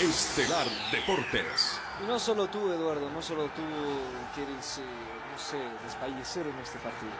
Estelar 0.00 0.66
Deportes. 0.92 1.80
Y 2.02 2.06
no 2.06 2.18
solo 2.18 2.46
tú, 2.48 2.72
Eduardo, 2.72 3.10
no 3.10 3.20
solo 3.20 3.46
tú 3.46 3.62
quieres, 4.34 4.78
eh, 4.78 4.82
no 5.32 5.38
sé, 5.38 5.58
desfallecer 5.84 6.46
en 6.46 6.58
este 6.60 6.78
partido. 6.78 7.12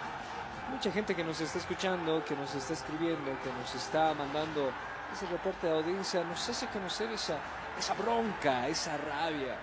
Mucha 0.70 0.93
gente 0.93 1.16
que 1.16 1.25
nos 1.25 1.41
está 1.41 1.59
escuchando, 1.59 2.25
que 2.25 2.37
nos 2.37 2.55
está 2.55 2.75
escribiendo, 2.75 3.31
que 3.43 3.53
nos 3.61 3.75
está 3.75 4.14
mandando 4.14 4.70
ese 5.12 5.27
reporte 5.27 5.66
de 5.66 5.75
audiencia, 5.75 6.25
nos 6.25 6.49
hace 6.49 6.66
conocer 6.68 7.11
esa, 7.12 7.39
esa 7.79 7.95
bronca, 7.95 8.68
esa 8.68 8.97
rabia 8.97 9.57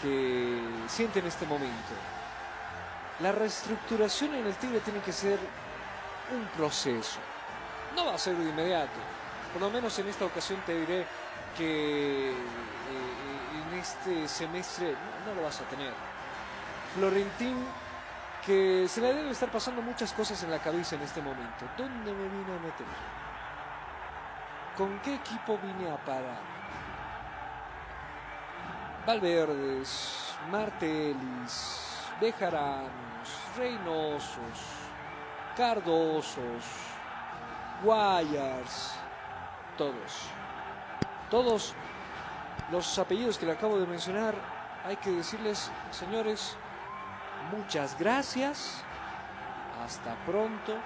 que 0.00 0.60
siente 0.88 1.20
en 1.20 1.26
este 1.26 1.46
momento. 1.46 1.94
La 3.20 3.32
reestructuración 3.32 4.34
en 4.34 4.46
el 4.46 4.54
Tigre 4.56 4.80
tiene 4.80 5.00
que 5.00 5.12
ser 5.12 5.38
un 6.34 6.44
proceso. 6.56 7.20
No 7.94 8.06
va 8.06 8.14
a 8.14 8.18
ser 8.18 8.36
de 8.36 8.48
inmediato. 8.48 8.98
Por 9.52 9.62
lo 9.62 9.70
menos 9.70 9.96
en 9.98 10.08
esta 10.08 10.24
ocasión 10.24 10.60
te 10.64 10.74
diré 10.74 11.06
que 11.56 12.30
eh, 12.30 12.34
en 13.72 13.78
este 13.78 14.26
semestre 14.26 14.96
no, 15.26 15.34
lo 15.34 15.42
vas 15.42 15.60
a 15.60 15.64
tener. 15.64 15.92
Florentín, 16.94 17.64
que 18.44 18.86
se 18.88 19.00
le 19.00 19.14
debe 19.14 19.30
estar 19.30 19.50
pasando 19.50 19.82
muchas 19.82 20.12
cosas 20.12 20.42
en 20.42 20.50
la 20.50 20.58
cabeza 20.58 20.96
en 20.96 21.02
este 21.02 21.20
momento. 21.20 21.66
¿Dónde 21.76 22.12
me 22.12 22.28
vine 22.28 22.56
a 22.56 22.60
meter? 22.60 22.86
¿Con 24.76 24.98
qué 25.00 25.14
equipo 25.14 25.58
vine 25.58 25.90
a 25.90 25.96
parar? 25.96 26.51
Valverdes, 29.06 30.36
Martelis, 30.52 31.82
Bejaranos, 32.20 33.28
Reynosos, 33.56 34.58
Cardosos, 35.56 36.64
Guayars, 37.82 38.94
todos. 39.76 40.28
Todos 41.30 41.74
los 42.70 42.96
apellidos 42.96 43.38
que 43.38 43.46
le 43.46 43.52
acabo 43.52 43.76
de 43.80 43.86
mencionar, 43.86 44.36
hay 44.84 44.96
que 44.96 45.10
decirles, 45.10 45.72
señores, 45.90 46.56
muchas 47.50 47.98
gracias, 47.98 48.84
hasta 49.84 50.14
pronto, 50.26 50.76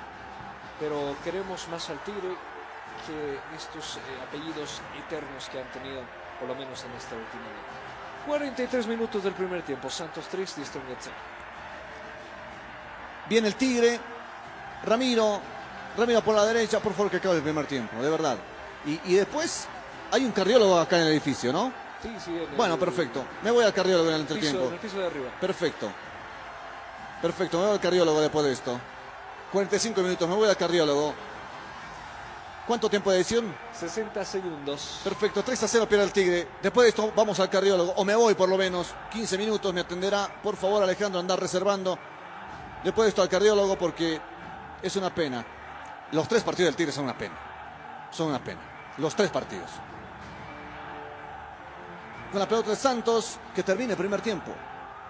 pero 0.81 1.15
queremos 1.23 1.69
más 1.69 1.91
al 1.91 1.99
Tigre 1.99 2.35
que 3.07 3.39
estos 3.55 3.99
eh, 3.99 4.01
apellidos 4.27 4.81
eternos 5.07 5.51
que 5.51 5.61
han 5.61 5.71
tenido, 5.71 6.03
por 6.41 6.49
lo 6.49 6.55
menos 6.55 6.83
en 6.85 6.93
esta 6.93 7.15
última 7.15 7.45
década. 7.45 7.86
43 8.27 8.87
minutos 8.87 9.23
del 9.23 9.33
primer 9.35 9.63
tiempo, 9.63 9.89
Santos 9.89 10.27
3, 10.31 10.49
Strongest 10.49 11.03
0. 11.03 11.15
Viene 13.29 13.49
el 13.49 13.55
Tigre. 13.55 13.99
Ramiro. 14.85 15.41
Ramiro 15.97 16.21
por 16.23 16.35
la 16.35 16.45
derecha. 16.45 16.81
Por 16.81 16.93
favor, 16.93 17.11
que 17.11 17.17
acabe 17.19 17.37
el 17.37 17.43
primer 17.43 17.67
tiempo, 17.67 18.01
de 18.03 18.11
verdad. 18.11 18.37
Y, 18.85 19.01
y 19.05 19.15
después 19.15 19.67
hay 20.13 20.25
un 20.25 20.33
cardiólogo 20.33 20.79
acá 20.79 20.97
en 20.99 21.03
el 21.05 21.09
edificio, 21.13 21.53
¿no? 21.53 21.73
Sí, 22.03 22.15
sí, 22.25 22.37
el- 22.37 22.47
Bueno, 22.57 22.79
perfecto. 22.79 23.25
Me 23.43 23.51
voy 23.51 23.65
al 23.65 23.73
cardiólogo 23.73 24.09
en 24.11 24.17
el 24.17 24.23
piso- 24.23 24.35
entretiempo. 24.35 24.67
en 24.69 24.73
el 24.75 24.79
piso 24.81 24.99
de 24.99 25.07
arriba. 25.07 25.31
Perfecto. 25.41 25.91
Perfecto, 27.23 27.59
me 27.59 27.65
voy 27.65 27.73
al 27.75 27.81
cardiólogo 27.81 28.21
después 28.21 28.45
de 28.45 28.53
esto. 28.53 28.79
45 29.53 30.03
minutos, 30.03 30.29
me 30.29 30.35
voy 30.35 30.49
al 30.49 30.57
cardiólogo. 30.57 31.15
¿Cuánto 32.67 32.91
tiempo 32.91 33.13
de 33.13 33.19
edición? 33.19 33.55
60 33.79 34.25
segundos. 34.25 35.01
Perfecto, 35.05 35.43
3 35.45 35.63
a 35.63 35.69
0 35.69 35.87
pierde 35.89 36.05
el 36.05 36.13
Tigre. 36.13 36.49
Después 36.61 36.85
de 36.85 36.89
esto 36.89 37.13
vamos 37.15 37.39
al 37.39 37.49
cardiólogo, 37.49 37.93
o 37.93 38.05
me 38.05 38.17
voy 38.17 38.35
por 38.35 38.49
lo 38.49 38.59
menos. 38.59 38.93
15 39.13 39.39
minutos 39.39 39.73
me 39.73 39.83
atenderá. 39.83 40.29
Por 40.43 40.57
favor, 40.57 40.83
Alejandro, 40.83 41.21
andar 41.21 41.39
reservando. 41.39 41.97
Después 42.83 43.07
de 43.07 43.09
esto 43.11 43.23
al 43.23 43.29
cardiólogo 43.29 43.79
porque 43.79 44.21
es 44.83 44.97
una 44.97 45.15
pena. 45.15 45.47
Los 46.11 46.27
tres 46.27 46.43
partidos 46.43 46.71
del 46.71 46.77
Tigre 46.77 46.93
son 46.93 47.05
una 47.05 47.17
pena. 47.17 48.09
Son 48.11 48.29
una 48.29 48.43
pena. 48.43 48.61
Los 48.99 49.15
tres 49.15 49.31
partidos. 49.31 49.71
Con 52.33 52.41
la 52.41 52.49
pelota 52.49 52.71
de 52.71 52.77
Santos, 52.77 53.39
que 53.55 53.63
termine 53.63 53.93
el 53.93 53.99
primer 53.99 54.21
tiempo. 54.21 54.51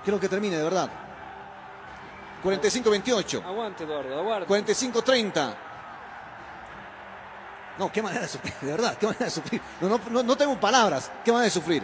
Quiero 0.04 0.20
que 0.20 0.28
termine, 0.28 0.56
de 0.58 0.62
verdad. 0.62 0.90
45-28. 2.44 3.42
Aguante, 3.44 3.84
Eduardo, 3.84 4.18
aguante. 4.18 4.46
45-30. 4.46 5.65
No, 7.78 7.92
qué 7.92 8.02
manera 8.02 8.22
de 8.22 8.28
sufrir, 8.28 8.54
de 8.60 8.70
verdad, 8.70 8.96
qué 8.96 9.06
manera 9.06 9.26
de 9.26 9.30
sufrir. 9.30 9.60
No, 9.80 10.00
no, 10.10 10.22
no, 10.22 10.36
tengo 10.36 10.58
palabras, 10.58 11.10
qué 11.24 11.30
manera 11.30 11.44
de 11.46 11.50
sufrir. 11.50 11.82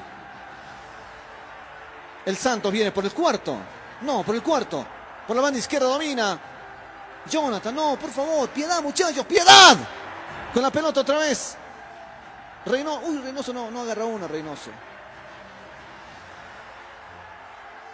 El 2.24 2.36
Santos 2.36 2.72
viene 2.72 2.92
por 2.92 3.04
el 3.04 3.12
cuarto. 3.12 3.56
No, 4.00 4.22
por 4.22 4.34
el 4.34 4.42
cuarto. 4.42 4.86
Por 5.26 5.36
la 5.36 5.42
banda 5.42 5.58
izquierda 5.58 5.86
domina. 5.86 6.38
Jonathan, 7.28 7.74
no, 7.74 7.96
por 7.96 8.10
favor, 8.10 8.48
piedad, 8.48 8.82
muchachos, 8.82 9.24
piedad. 9.26 9.76
Con 10.52 10.62
la 10.62 10.70
pelota 10.70 11.00
otra 11.00 11.18
vez. 11.18 11.56
Reynoso, 12.64 13.06
uy, 13.06 13.18
Reynoso 13.18 13.52
no, 13.52 13.70
no 13.70 13.82
agarra 13.82 14.04
una, 14.04 14.26
Reynoso. 14.26 14.70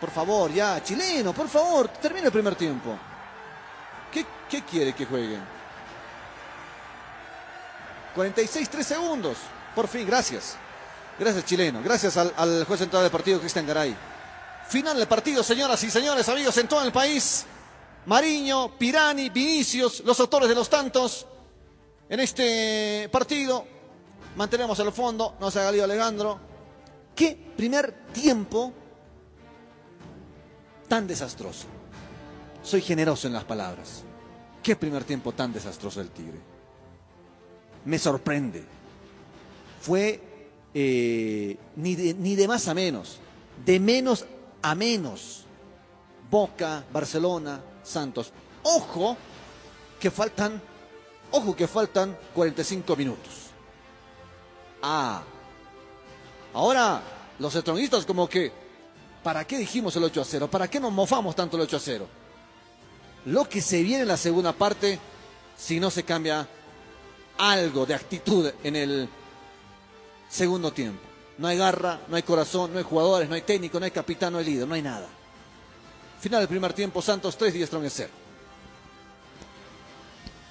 Por 0.01 0.11
favor, 0.11 0.53
ya, 0.53 0.82
chileno, 0.82 1.32
por 1.32 1.49
favor, 1.49 1.88
termina 1.88 2.26
el 2.26 2.32
primer 2.32 2.55
tiempo. 2.55 2.96
¿Qué, 4.12 4.24
qué 4.49 4.62
quiere 4.62 4.92
que 4.92 5.05
juegue? 5.05 5.58
46, 8.19 8.69
3 8.69 8.85
segundos. 8.85 9.37
Por 9.77 9.87
fin, 9.87 10.05
gracias. 10.05 10.57
Gracias, 11.21 11.45
chileno. 11.45 11.81
Gracias 11.85 12.16
al, 12.16 12.64
juez 12.64 12.81
central 12.81 13.05
del 13.05 13.12
partido, 13.12 13.39
Cristian 13.39 13.64
Garay. 13.64 13.97
Final 14.69 14.97
del 14.97 15.07
partido, 15.07 15.45
señoras 15.45 15.81
y 15.85 15.91
señores, 15.91 16.29
amigos 16.29 16.59
en 16.59 16.66
todo 16.66 16.83
el 16.83 16.91
país. 16.91 17.47
Mariño, 18.07 18.77
Pirani, 18.77 19.31
Vinicius, 19.31 20.01
los 20.01 20.19
autores 20.19 20.49
de 20.49 20.57
los 20.57 20.69
tantos 20.69 21.29
en 22.09 22.19
este 22.19 23.09
partido. 23.12 23.64
Mantenemos 24.35 24.77
el 24.81 24.91
fondo, 24.91 25.37
no 25.39 25.49
se 25.53 25.61
haga 25.61 25.71
lío 25.71 25.85
Alejandro. 25.85 26.41
¿Qué 27.14 27.53
primer 27.57 28.11
tiempo 28.12 28.73
tan 30.89 31.07
desastroso? 31.07 31.69
Soy 32.64 32.83
generoso 32.83 33.29
en 33.29 33.35
las 33.35 33.45
palabras. 33.45 34.03
¿Qué 34.61 34.75
primer 34.75 35.05
tiempo 35.05 35.31
tan 35.31 35.53
desastroso 35.53 36.01
del 36.01 36.11
Tigre? 36.11 36.58
Me 37.89 37.99
sorprende. 37.99 38.62
Fue 39.80 40.20
eh, 40.74 41.57
ni, 41.76 41.95
de, 41.95 42.47
más 42.47 42.68
a 42.68 42.74
menos, 42.74 43.18
de 43.64 43.80
menos 43.80 44.26
a 44.61 44.74
menos. 44.74 45.45
Boca, 46.30 46.84
Barcelona, 46.93 47.62
Santos. 47.82 48.30
Ojo 48.62 49.16
que 49.99 50.11
faltan, 50.11 50.61
ojo 51.30 51.57
que 51.57 51.66
faltan 51.66 52.14
45 52.34 52.95
minutos. 52.95 53.32
Ah, 54.82 55.22
ahora 56.53 57.01
los 57.39 57.55
estronguistas 57.55 58.05
como 58.05 58.28
que, 58.28 58.53
¿para 59.22 59.47
qué 59.47 59.57
dijimos 59.57 59.97
el 59.97 60.05
8 60.05 60.20
a 60.20 60.24
0? 60.26 60.51
¿Para 60.51 60.68
qué 60.68 60.78
nos 60.78 60.93
mofamos 60.93 61.34
tanto 61.34 61.57
el 61.57 61.62
8 61.62 61.76
a 61.78 61.80
0? 61.80 62.07
Lo 63.24 63.49
que 63.49 63.62
se 63.62 63.82
viene 63.82 64.03
en 64.03 64.09
la 64.09 64.18
segunda 64.18 64.53
parte, 64.53 64.99
si 65.57 65.80
no 65.80 65.91
se 65.91 66.03
cambia 66.03 66.47
algo 67.39 67.86
de 67.86 67.95
actitud 67.95 68.51
en 68.62 68.76
el 68.76 69.09
segundo 70.28 70.72
tiempo. 70.72 71.01
No 71.39 71.49
hay 71.49 71.57
garra, 71.57 72.01
no 72.09 72.16
hay 72.16 72.22
corazón, 72.22 72.72
no 72.72 72.78
hay 72.78 72.84
jugadores, 72.84 73.28
no 73.28 73.34
hay 73.34 73.43
técnico, 73.43 73.78
no 73.78 73.84
hay 73.84 73.91
capitán, 73.91 74.32
no 74.32 74.39
hay 74.39 74.45
líder, 74.45 74.66
no 74.66 74.74
hay 74.74 74.82
nada. 74.82 75.09
Final 76.20 76.41
del 76.41 76.49
primer 76.49 76.72
tiempo, 76.72 77.01
Santos 77.01 77.36
3 77.36 77.55
y 77.55 77.66
Strong 77.66 77.86
0. 77.89 78.11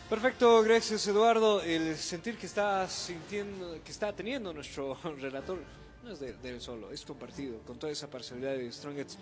Perfecto, 0.09 0.63
gracias 0.63 1.05
Eduardo. 1.07 1.61
El 1.61 1.97
sentir 1.97 2.37
que 2.37 2.45
está 2.45 2.87
sintiendo, 2.87 3.77
que 3.83 3.91
está 3.91 4.13
teniendo 4.13 4.53
nuestro 4.53 4.97
relator 5.19 5.59
no 6.07 6.13
es 6.13 6.19
de, 6.21 6.35
él 6.43 6.61
solo, 6.61 6.89
es 6.91 7.03
compartido 7.03 7.59
con 7.65 7.77
toda 7.77 7.91
esa 7.91 8.09
parcialidad 8.09 8.53
de 8.55 8.71
Strongets 8.71 9.17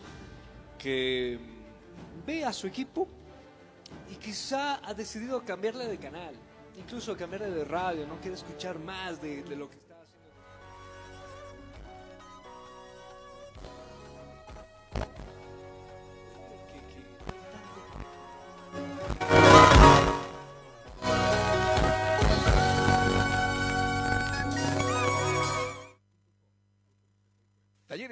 que 0.78 1.40
ve 2.28 2.46
a 2.46 2.54
su 2.54 2.68
equipo 2.68 3.08
y 4.12 4.16
quizá 4.16 4.88
ha 4.88 4.94
decidido 4.94 5.44
cambiarle 5.44 5.88
de 5.88 5.98
canal, 5.98 6.36
incluso 6.78 7.16
cambiarle 7.16 7.52
de 7.52 7.66
radio, 7.66 8.06
no 8.08 8.20
quiere 8.20 8.36
escuchar 8.36 8.80
más 8.80 9.22
de, 9.22 9.44
de 9.44 9.56
lo 9.56 9.70
que 9.70 9.78
está 9.78 9.96
haciendo. 9.96 10.26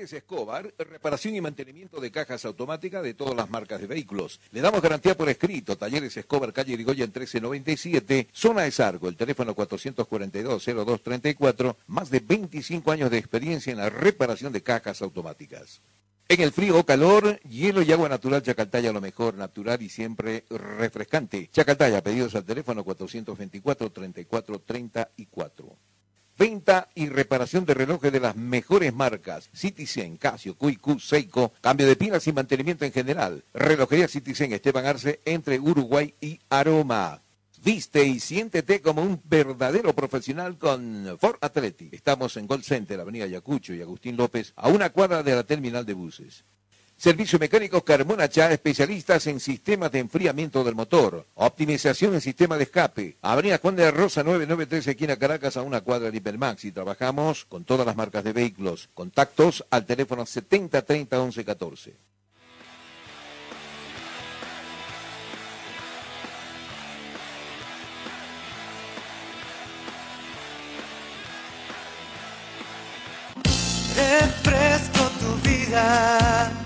Talleres 0.04 0.22
Escobar, 0.22 0.74
reparación 0.80 1.36
y 1.36 1.39
mantenimiento 1.39 2.01
de 2.01 2.12
cajas 2.12 2.43
automáticas 2.43 3.01
de 3.04 3.14
todas 3.14 3.36
las 3.36 3.49
marcas 3.49 3.80
de 3.80 3.88
vehículos. 3.88 4.41
Le 4.51 4.60
damos 4.60 4.82
garantía 4.82 5.16
por 5.16 5.30
escrito. 5.30 5.78
Talleres 5.78 6.18
Escobar, 6.18 6.51
calle 6.51 6.74
Irigoyen 6.74 7.08
1397, 7.08 8.28
zona 8.34 8.64
de 8.64 8.72
Sargo, 8.72 9.08
el 9.08 9.16
teléfono 9.16 9.56
442-0234, 9.56 11.78
más 11.88 12.10
de 12.10 12.20
25 12.20 12.91
años 12.91 13.10
de 13.12 13.18
experiencia 13.18 13.72
en 13.72 13.78
la 13.78 13.89
reparación 13.89 14.51
de 14.51 14.62
cajas 14.62 15.01
automáticas. 15.01 15.80
En 16.28 16.41
el 16.41 16.51
frío 16.51 16.80
o 16.80 16.86
calor, 16.86 17.39
hielo 17.43 17.82
y 17.82 17.93
agua 17.93 18.10
natural 18.10 18.41
Chacaltaya, 18.41 18.91
lo 18.91 18.99
mejor, 18.99 19.36
natural 19.36 19.82
y 19.82 19.88
siempre 19.88 20.43
refrescante. 20.49 21.49
Chacaltaya, 21.54 22.04
pedidos 22.04 22.36
al 22.36 22.43
teléfono 22.43 22.84
424-3434. 22.84 25.78
Venta 26.38 26.90
y 26.96 27.10
reparación 27.10 27.66
de 27.66 27.76
relojes 27.76 28.12
de 28.12 28.20
las 28.20 28.36
mejores 28.36 28.94
marcas. 28.94 29.50
Citizen, 29.54 30.18
Casio, 30.18 30.56
QQ, 30.56 31.00
Seiko. 31.00 31.54
Cambio 31.62 31.88
de 31.88 31.96
pilas 31.96 32.28
y 32.28 32.34
mantenimiento 32.34 32.86
en 32.86 32.92
general. 32.92 33.44
Relojería 33.54 34.08
Citizen 34.08 34.52
Esteban 34.52 34.86
Arce 34.86 35.20
entre 35.26 35.60
Uruguay 35.60 36.16
y 36.20 36.40
Aroma. 36.50 37.22
Viste 37.64 38.04
y 38.04 38.20
siéntete 38.20 38.82
como 38.82 39.04
un 39.04 39.22
verdadero 39.24 39.94
profesional 39.94 40.58
con 40.58 41.18
Ford 41.18 41.38
Athletic. 41.40 41.94
Estamos 41.94 42.36
en 42.36 42.48
Gold 42.48 42.64
Center, 42.64 43.00
Avenida 43.00 43.26
Yacucho 43.26 43.74
y 43.74 43.82
Agustín 43.82 44.18
López, 44.18 44.52
a 44.58 44.68
una 44.68 44.90
cuadra 44.90 45.24
de 45.24 45.36
la 45.36 45.44
terminal 45.44 45.86
de 45.86 45.94
buses. 45.94 46.44
Servicio 47.04 47.38
mecánico 47.38 47.84
Carmona 47.84 48.30
Chá, 48.30 48.54
especialistas 48.54 49.28
en 49.28 49.41
sistemas 49.41 49.91
de 49.91 49.99
enfriamiento 49.99 50.64
del 50.64 50.74
motor, 50.74 51.28
optimización 51.34 52.14
en 52.14 52.22
sistema 52.22 52.56
de 52.56 52.64
escape. 52.64 53.18
Avenida 53.22 53.58
Juan 53.58 53.76
de 53.76 53.91
Rosa 53.91 54.24
993, 54.24 54.88
esquina 54.88 55.18
Caracas, 55.18 55.58
a 55.58 55.64
una 55.64 55.82
cuadra 55.82 56.10
de 56.10 56.16
Hipermax. 56.16 56.64
Y 56.64 56.72
trabajamos 56.72 57.43
con 57.43 57.66
todas 57.66 57.86
las 57.86 57.97
marcas 57.97 58.24
de 58.24 58.32
vehículos. 58.32 58.89
Contactos 58.93 59.66
al 59.70 59.86
teléfono 59.86 60.26
7030 60.26 61.18
1114. 61.18 61.93
Refresco 73.93 75.10
tu 75.20 75.49
vida, 75.49 76.62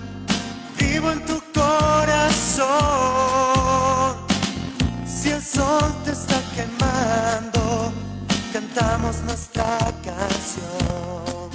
Si 2.58 2.64
el 5.30 5.40
sol 5.40 5.94
te 6.04 6.10
está 6.10 6.42
quemando, 6.56 7.92
cantamos 8.52 9.20
nuestra 9.22 9.78
canción. 10.02 11.50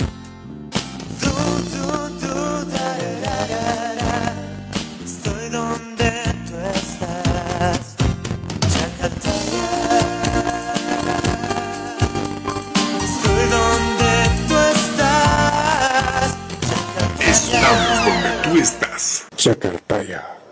Du, 1.20 1.34
du, 1.74 2.10
du, 2.22 2.66
da, 2.72 2.88
da, 3.22 3.36
da, 3.51 3.95
da. 3.99 4.16
Estoy 5.04 5.49
donde 5.49 6.10
tú 6.47 6.56
estás. 6.74 7.95
Chacaltaya. 8.72 9.68
Estoy 13.04 13.43
donde 13.58 14.14
tú 14.47 14.56
estás. 14.78 16.28
Estamos 17.20 18.06
donde 18.06 18.32
tú 18.43 18.58
estás. 18.58 19.26
Chacartaya. 19.36 20.42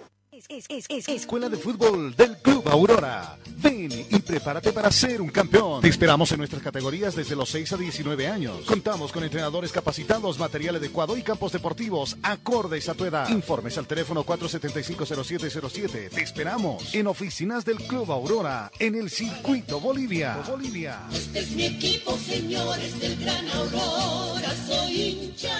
Escuela 1.07 1.47
de 1.47 1.55
Fútbol 1.55 2.13
del 2.15 2.37
Club 2.37 2.67
Aurora. 2.67 3.37
Ven 3.57 3.89
y 4.09 4.19
prepárate 4.19 4.73
para 4.73 4.91
ser 4.91 5.21
un 5.21 5.29
campeón. 5.29 5.81
Te 5.81 5.87
esperamos 5.87 6.29
en 6.33 6.39
nuestras 6.39 6.61
categorías 6.61 7.15
desde 7.15 7.37
los 7.37 7.49
6 7.49 7.73
a 7.73 7.77
19 7.77 8.27
años. 8.27 8.65
Contamos 8.65 9.13
con 9.13 9.23
entrenadores 9.23 9.71
capacitados, 9.71 10.39
material 10.39 10.75
adecuado 10.75 11.15
y 11.15 11.21
campos 11.21 11.53
deportivos 11.53 12.17
acordes 12.21 12.89
a 12.89 12.95
tu 12.95 13.05
edad. 13.05 13.29
Informes 13.29 13.77
al 13.77 13.87
teléfono 13.87 14.25
475-0707. 14.25 16.09
Te 16.09 16.21
esperamos 16.21 16.93
en 16.93 17.07
oficinas 17.07 17.63
del 17.63 17.77
Club 17.77 18.11
Aurora 18.11 18.69
en 18.79 18.95
el 18.95 19.09
Circuito 19.09 19.79
Bolivia. 19.79 20.43
Bolivia. 20.47 20.99
Este 21.13 21.39
es 21.39 21.51
mi 21.51 21.65
equipo, 21.65 22.17
señores 22.17 22.99
del 22.99 23.15
Gran 23.23 23.47
Aurora, 23.49 24.53
soy 24.67 25.01
hincha. 25.01 25.57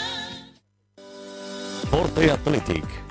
Forte 1.90 2.32
Athletic 2.32 3.11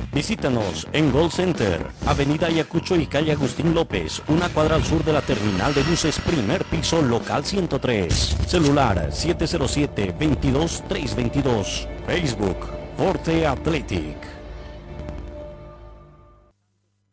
Visítanos 0.13 0.89
en 0.91 1.09
Gold 1.09 1.31
Center, 1.31 1.87
Avenida 2.05 2.47
Ayacucho 2.47 2.97
y 2.97 3.07
calle 3.07 3.31
Agustín 3.31 3.73
López, 3.73 4.21
una 4.27 4.49
cuadra 4.49 4.75
al 4.75 4.83
sur 4.83 5.05
de 5.05 5.13
la 5.13 5.21
terminal 5.21 5.73
de 5.73 5.83
buses, 5.83 6.19
primer 6.19 6.65
piso, 6.65 7.01
local 7.01 7.45
103. 7.45 8.13
Celular 8.45 9.09
707-22-322. 9.09 11.87
Facebook, 12.05 12.57
Forte 12.97 13.47
Athletic. 13.47 14.17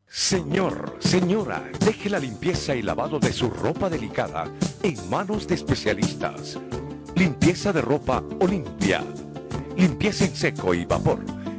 Señor, 0.09 0.97
señora, 0.99 1.71
deje 1.79 2.11
la 2.11 2.19
limpieza 2.19 2.75
y 2.75 2.83
lavado 2.83 3.21
de 3.21 3.33
su 3.33 3.49
ropa 3.49 3.89
delicada 3.89 4.51
en 4.83 5.09
manos 5.09 5.47
de 5.47 5.55
especialistas. 5.55 6.59
Limpieza 7.15 7.73
de 7.73 7.81
ropa 7.81 8.25
Olimpia. 8.41 9.05
Limpieza 9.77 10.25
en 10.25 10.35
seco 10.35 10.75
y 10.75 10.85
vapor. 10.85 11.21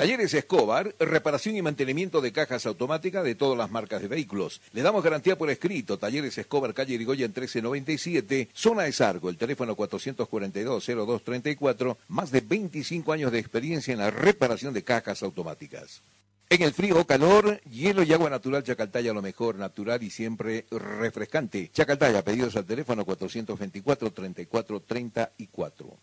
Talleres 0.00 0.32
Escobar, 0.32 0.96
reparación 0.98 1.56
y 1.56 1.60
mantenimiento 1.60 2.22
de 2.22 2.32
cajas 2.32 2.64
automáticas 2.64 3.22
de 3.22 3.34
todas 3.34 3.58
las 3.58 3.70
marcas 3.70 4.00
de 4.00 4.08
vehículos. 4.08 4.62
Le 4.72 4.80
damos 4.80 5.04
garantía 5.04 5.36
por 5.36 5.50
escrito. 5.50 5.98
Talleres 5.98 6.38
Escobar, 6.38 6.72
calle 6.72 6.94
Irigoyen 6.94 7.32
1397, 7.32 8.48
zona 8.54 8.84
de 8.84 8.92
Sargo, 8.92 9.28
el 9.28 9.36
teléfono 9.36 9.76
442-0234, 9.76 11.98
más 12.08 12.30
de 12.30 12.40
25 12.40 13.12
años 13.12 13.30
de 13.30 13.40
experiencia 13.40 13.92
en 13.92 13.98
la 13.98 14.10
reparación 14.10 14.72
de 14.72 14.84
cajas 14.84 15.22
automáticas. 15.22 16.00
En 16.48 16.62
el 16.62 16.72
frío 16.72 16.98
o 16.98 17.04
calor, 17.04 17.60
hielo 17.70 18.02
y 18.02 18.14
agua 18.14 18.30
natural 18.30 18.64
Chacaltaya, 18.64 19.12
lo 19.12 19.20
mejor, 19.20 19.56
natural 19.56 20.02
y 20.02 20.08
siempre 20.08 20.64
refrescante. 20.70 21.68
Chacaltaya, 21.74 22.24
pedidos 22.24 22.56
al 22.56 22.64
teléfono 22.64 23.04
424-3434. 23.04 25.98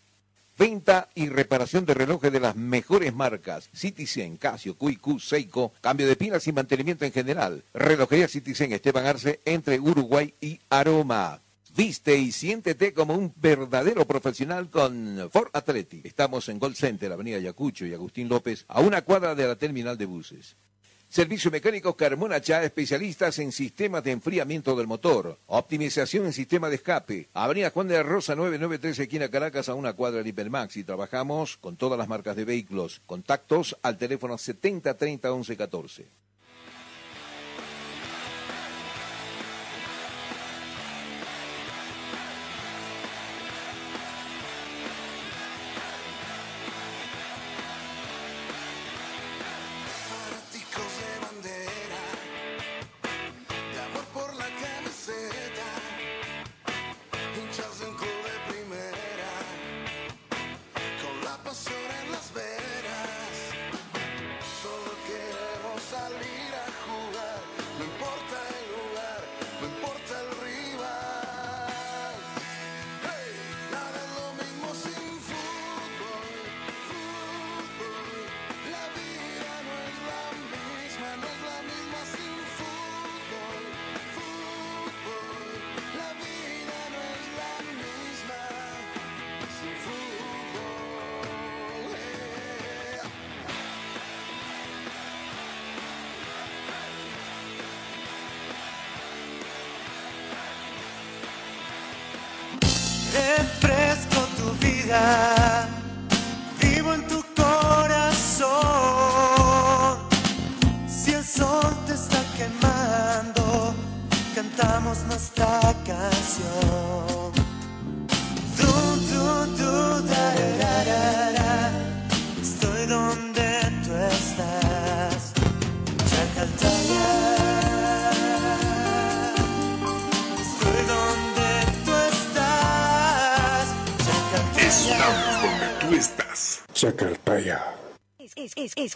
Venta 0.58 1.08
y 1.14 1.28
reparación 1.28 1.86
de 1.86 1.94
relojes 1.94 2.32
de 2.32 2.40
las 2.40 2.56
mejores 2.56 3.14
marcas. 3.14 3.70
Citizen, 3.72 4.36
Casio, 4.36 4.76
QQ, 4.76 5.20
Seiko. 5.20 5.72
Cambio 5.80 6.08
de 6.08 6.16
pilas 6.16 6.48
y 6.48 6.52
mantenimiento 6.52 7.04
en 7.04 7.12
general. 7.12 7.62
Relojería 7.72 8.26
Citizen 8.26 8.72
Esteban 8.72 9.06
Arce 9.06 9.40
entre 9.44 9.78
Uruguay 9.78 10.34
y 10.40 10.58
Aroma. 10.68 11.40
Viste 11.76 12.18
y 12.18 12.32
siéntete 12.32 12.92
como 12.92 13.14
un 13.14 13.32
verdadero 13.36 14.04
profesional 14.04 14.68
con 14.68 15.30
Ford 15.32 15.50
Athletic. 15.52 16.04
Estamos 16.04 16.48
en 16.48 16.58
Gold 16.58 16.74
Center, 16.74 17.12
Avenida 17.12 17.38
Yacucho 17.38 17.86
y 17.86 17.94
Agustín 17.94 18.28
López, 18.28 18.64
a 18.66 18.80
una 18.80 19.02
cuadra 19.02 19.36
de 19.36 19.46
la 19.46 19.54
terminal 19.54 19.96
de 19.96 20.06
buses. 20.06 20.56
Servicio 21.10 21.50
Mecánico 21.50 21.96
Carmona 21.96 22.38
Chá, 22.38 22.62
especialistas 22.62 23.38
en 23.38 23.50
sistemas 23.50 24.04
de 24.04 24.10
enfriamiento 24.10 24.76
del 24.76 24.86
motor, 24.86 25.38
optimización 25.46 26.26
en 26.26 26.34
sistema 26.34 26.68
de 26.68 26.74
escape. 26.74 27.30
Avenida 27.32 27.70
Juan 27.70 27.88
de 27.88 27.94
la 27.94 28.02
Rosa 28.02 28.34
993, 28.34 28.98
esquina 28.98 29.30
Caracas, 29.30 29.70
a 29.70 29.74
una 29.74 29.94
cuadra 29.94 30.22
de 30.22 30.28
Hipermax. 30.28 30.76
Y 30.76 30.84
trabajamos 30.84 31.56
con 31.56 31.76
todas 31.76 31.98
las 31.98 32.08
marcas 32.08 32.36
de 32.36 32.44
vehículos. 32.44 33.00
Contactos 33.06 33.78
al 33.80 33.96
teléfono 33.96 34.36
70 34.36 34.98
30 34.98 35.32
11 35.32 35.56
14. 35.56 36.06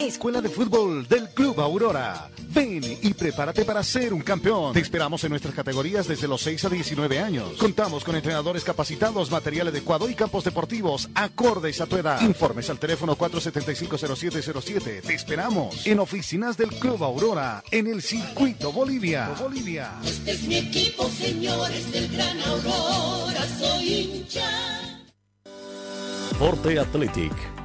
Escuela 0.05 0.41
de 0.41 0.49
Fútbol 0.49 1.07
del 1.07 1.29
Club 1.29 1.59
Aurora. 1.61 2.29
Ven 2.49 2.83
y 3.01 3.13
prepárate 3.13 3.63
para 3.63 3.81
ser 3.83 4.13
un 4.13 4.21
campeón. 4.21 4.73
Te 4.73 4.81
esperamos 4.81 5.23
en 5.23 5.29
nuestras 5.29 5.55
categorías 5.55 6.07
desde 6.07 6.27
los 6.27 6.41
6 6.41 6.65
a 6.65 6.69
19 6.69 7.19
años. 7.19 7.53
Contamos 7.57 8.03
con 8.03 8.15
entrenadores 8.15 8.63
capacitados, 8.63 9.31
material 9.31 9.69
adecuado 9.69 10.09
y 10.09 10.15
campos 10.15 10.43
deportivos 10.43 11.09
acordes 11.15 11.79
a 11.81 11.85
tu 11.85 11.95
edad. 11.95 12.21
Informes 12.21 12.69
al 12.69 12.79
teléfono 12.79 13.17
475-0707. 13.17 15.01
Te 15.01 15.13
esperamos 15.13 15.87
en 15.87 15.99
oficinas 15.99 16.57
del 16.57 16.69
Club 16.69 17.03
Aurora 17.03 17.63
en 17.71 17.87
el 17.87 18.01
Circuito 18.01 18.71
Bolivia. 18.71 19.29
Bolivia. 19.39 19.93
Este 20.03 20.31
es 20.31 20.43
mi 20.43 20.57
equipo, 20.57 21.09
señores 21.09 21.91
del 21.91 22.09
Gran 22.09 22.41
Aurora, 22.41 23.47
soy 23.57 23.93
hincha. 23.93 24.43
Forte 26.37 26.77
Athletic 26.79 27.62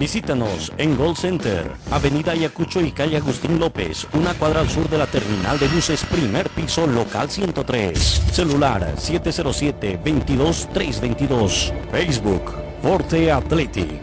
Visítanos 0.00 0.72
en 0.78 0.96
Gold 0.96 1.18
Center, 1.18 1.70
Avenida 1.90 2.32
Ayacucho 2.32 2.80
y 2.80 2.90
calle 2.90 3.18
Agustín 3.18 3.58
López, 3.58 4.06
una 4.14 4.32
cuadra 4.32 4.60
al 4.60 4.70
sur 4.70 4.88
de 4.88 4.96
la 4.96 5.06
terminal 5.06 5.58
de 5.58 5.68
buses, 5.68 6.06
primer 6.06 6.48
piso, 6.48 6.86
local 6.86 7.28
103. 7.28 7.98
Celular 8.32 8.94
707-22322. 8.96 11.74
Facebook, 11.90 12.50
Forte 12.82 13.30
Athletic. 13.30 14.00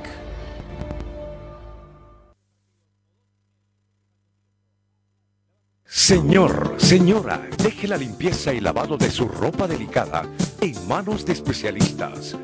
Señor, 5.84 6.76
señora, 6.78 7.42
deje 7.58 7.88
la 7.88 7.98
limpieza 7.98 8.54
y 8.54 8.60
lavado 8.60 8.98
de 8.98 9.10
su 9.10 9.28
ropa 9.28 9.68
delicada 9.68 10.30
en 10.62 10.88
manos 10.88 11.26
de 11.26 11.34
especialistas. 11.34 12.38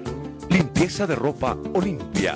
Limpieza 0.49 1.05
de 1.05 1.13
ropa 1.13 1.55
Olimpia. 1.75 2.35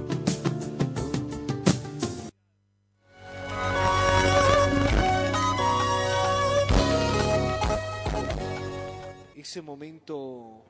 Ese 9.51 9.61
momento 9.61 10.63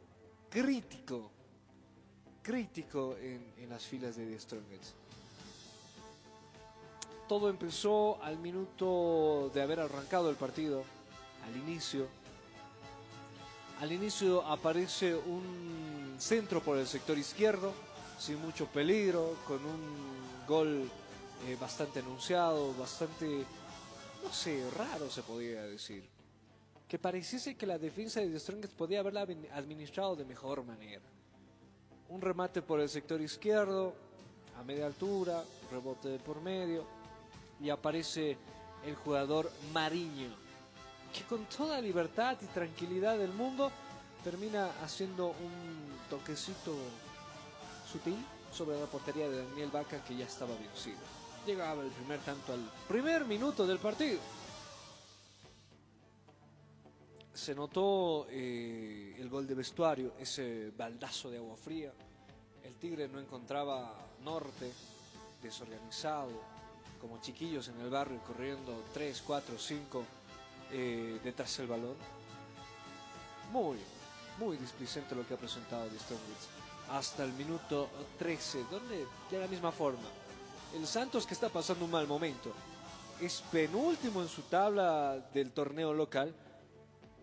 crítico, 0.49 1.29
crítico 2.41 3.15
en, 3.15 3.53
en 3.59 3.69
las 3.69 3.85
filas 3.85 4.15
de 4.15 4.25
The 4.25 4.39
Strongest. 4.39 4.95
Todo 7.27 7.51
empezó 7.51 8.19
al 8.23 8.39
minuto 8.39 9.51
de 9.53 9.61
haber 9.61 9.81
arrancado 9.81 10.31
el 10.31 10.35
partido, 10.35 10.83
al 11.45 11.55
inicio. 11.57 12.07
Al 13.81 13.91
inicio 13.91 14.41
aparece 14.47 15.15
un 15.15 16.15
centro 16.17 16.59
por 16.63 16.79
el 16.79 16.87
sector 16.87 17.19
izquierdo, 17.19 17.73
sin 18.17 18.41
mucho 18.41 18.65
peligro, 18.65 19.35
con 19.47 19.63
un 19.63 20.47
gol 20.47 20.89
eh, 21.45 21.55
bastante 21.61 21.99
anunciado, 21.99 22.73
bastante, 22.73 23.45
no 24.23 24.33
sé, 24.33 24.67
raro 24.75 25.07
se 25.11 25.21
podría 25.21 25.61
decir 25.61 26.10
que 26.91 26.99
pareciese 26.99 27.55
que 27.55 27.65
la 27.65 27.77
defensa 27.77 28.19
de 28.19 28.27
The 28.27 28.37
Strongest 28.41 28.73
podía 28.73 28.99
haberla 28.99 29.25
admin- 29.25 29.49
administrado 29.53 30.13
de 30.13 30.25
mejor 30.25 30.61
manera. 30.65 30.99
Un 32.09 32.19
remate 32.19 32.61
por 32.61 32.81
el 32.81 32.89
sector 32.89 33.21
izquierdo, 33.21 33.93
a 34.59 34.63
media 34.65 34.87
altura, 34.87 35.41
rebote 35.71 36.09
de 36.09 36.19
por 36.19 36.41
medio, 36.41 36.85
y 37.61 37.69
aparece 37.69 38.35
el 38.85 38.95
jugador 38.95 39.49
Mariño, 39.71 40.35
que 41.13 41.23
con 41.23 41.45
toda 41.45 41.79
libertad 41.79 42.35
y 42.41 42.47
tranquilidad 42.47 43.17
del 43.17 43.31
mundo 43.31 43.71
termina 44.21 44.69
haciendo 44.83 45.27
un 45.27 45.93
toquecito 46.09 46.75
sutil 47.89 48.17
sobre 48.51 48.77
la 48.77 48.85
portería 48.87 49.29
de 49.29 49.45
Daniel 49.45 49.69
Vaca 49.71 50.03
que 50.03 50.17
ya 50.17 50.25
estaba 50.25 50.53
vencido. 50.55 50.99
Llegaba 51.45 51.83
el 51.83 51.91
primer 51.91 52.19
tanto 52.19 52.51
al 52.51 52.69
primer 52.89 53.23
minuto 53.23 53.65
del 53.65 53.79
partido. 53.79 54.19
Se 57.33 57.55
notó 57.55 58.27
eh, 58.29 59.15
el 59.19 59.29
gol 59.29 59.47
de 59.47 59.55
vestuario, 59.55 60.13
ese 60.19 60.71
baldazo 60.77 61.29
de 61.29 61.37
agua 61.37 61.55
fría. 61.55 61.91
El 62.63 62.75
Tigre 62.75 63.07
no 63.07 63.19
encontraba 63.19 63.95
norte, 64.23 64.71
desorganizado, 65.41 66.31
como 66.99 67.19
chiquillos 67.21 67.67
en 67.69 67.79
el 67.81 67.89
barrio 67.89 68.19
corriendo 68.25 68.83
3, 68.93 69.23
4, 69.25 69.55
5 69.57 70.05
detrás 71.23 71.57
del 71.57 71.67
balón. 71.67 71.95
Muy, 73.51 73.77
muy 74.39 74.57
displicente 74.57 75.15
lo 75.15 75.27
que 75.27 75.33
ha 75.33 75.37
presentado 75.37 75.89
de 75.89 75.99
Strongwitz. 75.99 76.47
Hasta 76.89 77.23
el 77.23 77.33
minuto 77.33 77.89
13, 78.17 78.65
donde 78.69 79.05
de 79.29 79.39
la 79.39 79.47
misma 79.47 79.71
forma. 79.71 80.07
El 80.75 80.87
Santos 80.87 81.25
que 81.25 81.33
está 81.33 81.49
pasando 81.49 81.85
un 81.85 81.91
mal 81.91 82.07
momento. 82.07 82.51
Es 83.19 83.43
penúltimo 83.51 84.21
en 84.21 84.29
su 84.29 84.43
tabla 84.43 85.17
del 85.33 85.51
torneo 85.51 85.93
local. 85.93 86.33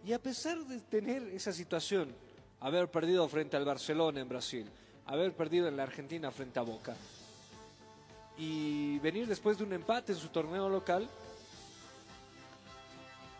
Y 0.09 0.15
a 0.15 0.19
pesar 0.19 0.57
de 0.65 0.81
tener 0.81 1.23
esa 1.35 1.53
situación, 1.53 2.17
haber 2.61 2.91
perdido 2.91 3.29
frente 3.29 3.59
al 3.59 3.67
Barcelona 3.67 4.23
en 4.23 4.29
Brasil, 4.31 4.67
haber 5.05 5.37
perdido 5.37 5.69
en 5.69 5.77
la 5.77 5.83
Argentina 5.83 6.31
frente 6.31 6.59
a 6.59 6.63
Boca, 6.63 6.97
y 8.39 8.99
venir 9.01 9.27
después 9.27 9.59
de 9.59 9.65
un 9.65 9.75
empate 9.75 10.13
en 10.13 10.19
su 10.19 10.29
torneo 10.29 10.67
local, 10.71 11.07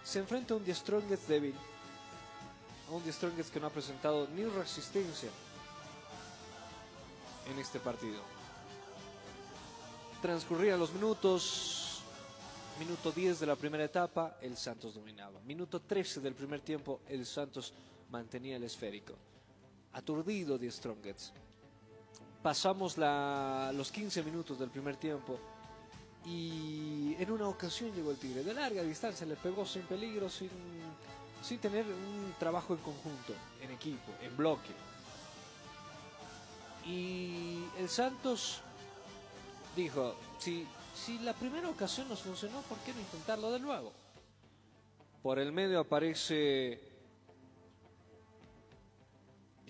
se 0.05 0.19
enfrenta 0.19 0.53
a 0.53 0.59
un 0.59 0.65
The 0.65 0.75
Strongest 0.75 1.27
débil, 1.27 1.55
a 2.91 2.93
un 2.93 3.03
The 3.03 3.15
Strongest 3.15 3.51
que 3.51 3.61
no 3.61 3.69
ha 3.69 3.71
presentado 3.71 4.29
ni 4.37 4.45
resistencia 4.45 5.31
en 7.51 7.59
este 7.59 7.81
partido. 7.81 8.21
Transcurrían 10.21 10.79
los 10.79 10.93
minutos, 10.93 11.88
minuto 12.79 13.11
10 13.11 13.41
de 13.41 13.47
la 13.47 13.57
primera 13.57 13.85
etapa, 13.85 14.39
el 14.41 14.57
Santos 14.57 14.95
dominaba. 14.95 15.41
Minuto 15.41 15.81
13 15.81 16.21
del 16.21 16.35
primer 16.35 16.61
tiempo, 16.61 17.01
el 17.09 17.27
Santos 17.27 17.75
mantenía 18.11 18.57
el 18.57 18.65
esférico. 18.65 19.15
Aturdido 19.93 20.59
The 20.59 20.71
Strongest. 20.71 21.35
Pasamos 22.43 22.97
los 22.97 23.91
15 23.91 24.23
minutos 24.23 24.59
del 24.59 24.71
primer 24.71 24.97
tiempo 24.97 25.39
y 26.25 27.17
en 27.19 27.31
una 27.31 27.49
ocasión 27.49 27.93
llegó 27.93 28.13
el 28.13 28.17
Tigre. 28.17 28.45
De 28.45 28.55
larga 28.55 28.83
distancia 28.83 29.27
le 29.27 29.37
pegó 29.37 29.67
sin 29.67 29.83
peligro, 29.83 30.29
sin, 30.29 30.51
sin 31.43 31.59
tener 31.59 31.85
un 31.85 32.35
trabajo 32.39 32.75
en 32.75 32.81
conjunto, 32.81 33.35
en 33.61 33.73
equipo, 33.73 34.13
en 34.23 34.37
bloque. 34.37 34.71
Y 36.87 37.65
el 37.79 37.89
Santos 37.89 38.63
dijo, 39.75 40.15
si, 40.39 40.67
si 41.05 41.19
la 41.21 41.33
primera 41.33 41.69
ocasión 41.69 42.09
nos 42.09 42.21
funcionó, 42.21 42.61
¿por 42.63 42.79
qué 42.79 42.93
no 42.93 43.01
intentarlo 43.01 43.51
de 43.53 43.61
nuevo? 43.61 43.93
Por 45.23 45.39
el 45.39 45.53
medio 45.53 45.81
aparece 45.81 46.81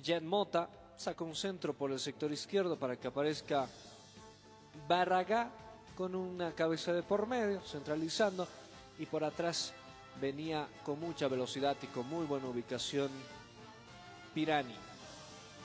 Jet 0.03 0.23
Mota 0.23 0.69
saca 0.97 1.25
un 1.25 1.35
centro 1.35 1.75
por 1.75 1.93
el 1.93 2.01
sector 2.01 2.33
izquierdo 2.33 2.77
para 2.79 2.97
que 2.97 3.09
aparezca 3.09 3.69
Barraga 4.89 5.51
con 5.97 6.15
una 6.15 6.53
cabeza 6.53 6.93
de 6.93 7.03
por 7.03 7.27
medio, 7.27 7.61
centralizando, 7.61 8.47
y 8.99 9.07
por 9.07 9.25
atrás 9.25 9.73
venía 10.21 10.67
con 10.85 10.99
mucha 10.99 11.29
velocidad 11.29 11.77
y 11.83 11.87
con 11.87 12.09
muy 12.09 12.27
buena 12.27 12.49
ubicación 12.49 13.11
Pirani. 14.35 14.75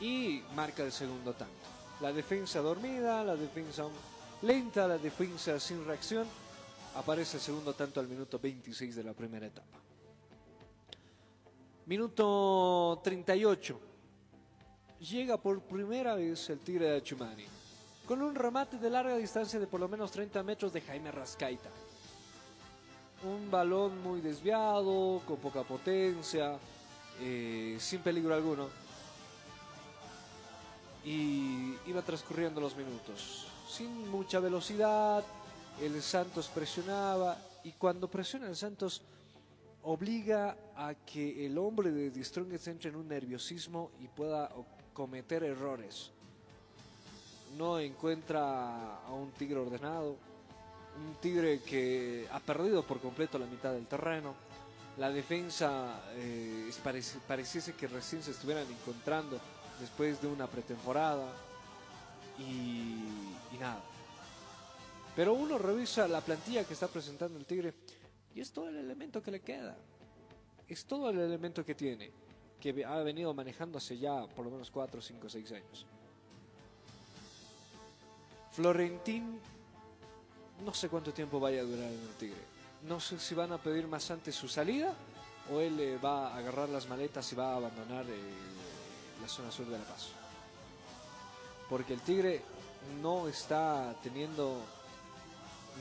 Y 0.01 0.43
marca 0.55 0.83
el 0.83 0.91
segundo 0.91 1.33
tanto. 1.33 1.53
La 2.01 2.11
defensa 2.11 2.59
dormida, 2.59 3.23
la 3.23 3.35
defensa 3.35 3.85
lenta, 4.43 4.87
la 4.87 4.97
defensa 4.97 5.59
sin 5.59 5.85
reacción. 5.85 6.27
Aparece 6.95 7.37
el 7.37 7.43
segundo 7.43 7.73
tanto 7.73 7.99
al 7.99 8.07
minuto 8.07 8.39
26 8.39 8.95
de 8.95 9.03
la 9.03 9.13
primera 9.13 9.47
etapa. 9.47 9.79
Minuto 11.85 13.01
38. 13.03 13.79
Llega 14.99 15.37
por 15.37 15.61
primera 15.61 16.15
vez 16.15 16.49
el 16.49 16.59
Tigre 16.59 16.91
de 16.91 16.97
Achumani. 16.97 17.45
Con 18.07 18.21
un 18.21 18.35
remate 18.35 18.77
de 18.77 18.89
larga 18.89 19.17
distancia 19.17 19.59
de 19.59 19.67
por 19.67 19.79
lo 19.79 19.87
menos 19.87 20.11
30 20.11 20.43
metros 20.43 20.71
de 20.71 20.81
Jaime 20.81 21.11
Rascaita. 21.11 21.69
Un 23.23 23.49
balón 23.49 24.01
muy 24.03 24.21
desviado, 24.21 25.21
con 25.25 25.37
poca 25.37 25.63
potencia, 25.63 26.57
eh, 27.21 27.77
sin 27.79 28.01
peligro 28.01 28.33
alguno. 28.33 28.67
Y 31.05 31.75
iba 31.87 32.01
transcurriendo 32.01 32.61
los 32.61 32.75
minutos. 32.75 33.52
Sin 33.75 34.07
mucha 34.11 34.39
velocidad, 34.39 35.23
el 35.81 35.99
Santos 36.03 36.47
presionaba 36.53 37.35
y 37.63 37.71
cuando 37.71 38.07
presiona 38.07 38.47
el 38.47 38.55
Santos 38.55 39.01
obliga 39.81 40.55
a 40.75 40.93
que 40.93 41.47
el 41.47 41.57
hombre 41.57 41.91
de 41.91 42.11
The 42.11 42.23
Strongest 42.23 42.67
entre 42.67 42.91
en 42.91 42.97
un 42.97 43.07
nerviosismo 43.07 43.89
y 43.99 44.07
pueda 44.09 44.51
cometer 44.93 45.43
errores. 45.43 46.11
No 47.57 47.79
encuentra 47.79 48.97
a 48.97 49.11
un 49.11 49.31
tigre 49.31 49.57
ordenado, 49.57 50.17
un 51.03 51.15
tigre 51.19 51.61
que 51.61 52.27
ha 52.31 52.39
perdido 52.41 52.85
por 52.85 52.99
completo 52.99 53.39
la 53.39 53.47
mitad 53.47 53.73
del 53.73 53.87
terreno. 53.87 54.35
La 54.99 55.09
defensa 55.09 55.99
eh, 56.11 56.69
pareciese 57.27 57.73
que 57.73 57.87
recién 57.87 58.21
se 58.21 58.29
estuvieran 58.29 58.67
encontrando 58.71 59.39
después 59.79 60.21
de 60.21 60.27
una 60.27 60.45
pretemporada 60.45 61.25
y, 62.39 63.57
nada. 63.59 63.81
Pero 65.15 65.33
uno 65.33 65.57
revisa 65.57 66.07
la 66.07 66.21
plantilla 66.21 66.65
que 66.65 66.73
está 66.73 66.87
presentando 66.87 67.37
el 67.37 67.45
Tigre 67.45 67.73
y 68.33 68.41
es 68.41 68.51
todo 68.51 68.69
el 68.69 68.77
elemento 68.77 69.21
que 69.21 69.31
le 69.31 69.41
queda. 69.41 69.77
Es 70.67 70.85
todo 70.85 71.09
el 71.09 71.19
elemento 71.19 71.63
que 71.63 71.75
tiene, 71.75 72.11
que 72.59 72.83
ha 72.83 72.97
venido 73.03 73.33
manejando 73.33 73.77
hace 73.77 73.97
ya 73.97 74.25
por 74.27 74.45
lo 74.45 74.51
menos 74.51 74.71
4, 74.71 75.01
5, 75.01 75.29
6 75.29 75.51
años. 75.51 75.85
Florentín, 78.51 79.39
no 80.65 80.73
sé 80.73 80.89
cuánto 80.89 81.13
tiempo 81.13 81.39
vaya 81.39 81.61
a 81.61 81.63
durar 81.63 81.91
en 81.91 82.01
el 82.01 82.15
Tigre. 82.17 82.41
No 82.87 82.99
sé 82.99 83.19
si 83.19 83.35
van 83.35 83.51
a 83.51 83.57
pedir 83.57 83.87
más 83.87 84.09
antes 84.11 84.35
su 84.35 84.47
salida 84.47 84.93
o 85.51 85.59
él 85.59 85.79
eh, 85.79 85.97
va 86.03 86.29
a 86.29 86.37
agarrar 86.37 86.69
las 86.69 86.87
maletas 86.87 87.31
y 87.31 87.35
va 87.35 87.53
a 87.53 87.55
abandonar 87.57 88.05
eh, 88.09 88.19
la 89.21 89.27
zona 89.27 89.51
sur 89.51 89.67
de 89.67 89.77
La 89.77 89.83
Paz. 89.83 90.22
Porque 91.73 91.93
el 91.93 92.01
Tigre 92.01 92.39
no 93.01 93.27
está 93.27 93.95
teniendo 94.03 94.61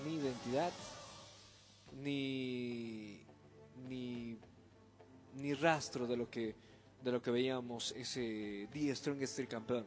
ni 0.02 0.14
identidad, 0.14 0.72
ni, 2.02 3.20
ni, 3.90 4.38
ni 5.34 5.52
rastro 5.52 6.06
de 6.06 6.16
lo 6.16 6.30
que, 6.30 6.54
de 7.04 7.12
lo 7.12 7.20
que 7.20 7.30
veíamos 7.30 7.92
ese 7.92 8.68
día 8.72 8.96
Strongest 8.96 9.36
tricampeón. 9.36 9.84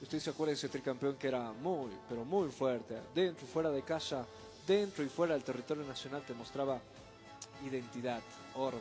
Usted 0.00 0.20
se 0.20 0.30
acuerda 0.30 0.50
de 0.50 0.58
ese 0.58 0.68
tricampeón 0.68 1.16
que 1.16 1.26
era 1.26 1.50
muy, 1.50 1.90
pero 2.08 2.24
muy 2.24 2.48
fuerte, 2.50 2.96
dentro 3.12 3.44
y 3.44 3.50
fuera 3.50 3.70
de 3.70 3.82
casa, 3.82 4.24
dentro 4.68 5.02
y 5.02 5.08
fuera 5.08 5.34
del 5.34 5.42
territorio 5.42 5.82
nacional 5.82 6.22
te 6.24 6.32
mostraba 6.32 6.80
identidad, 7.66 8.22
orden, 8.54 8.80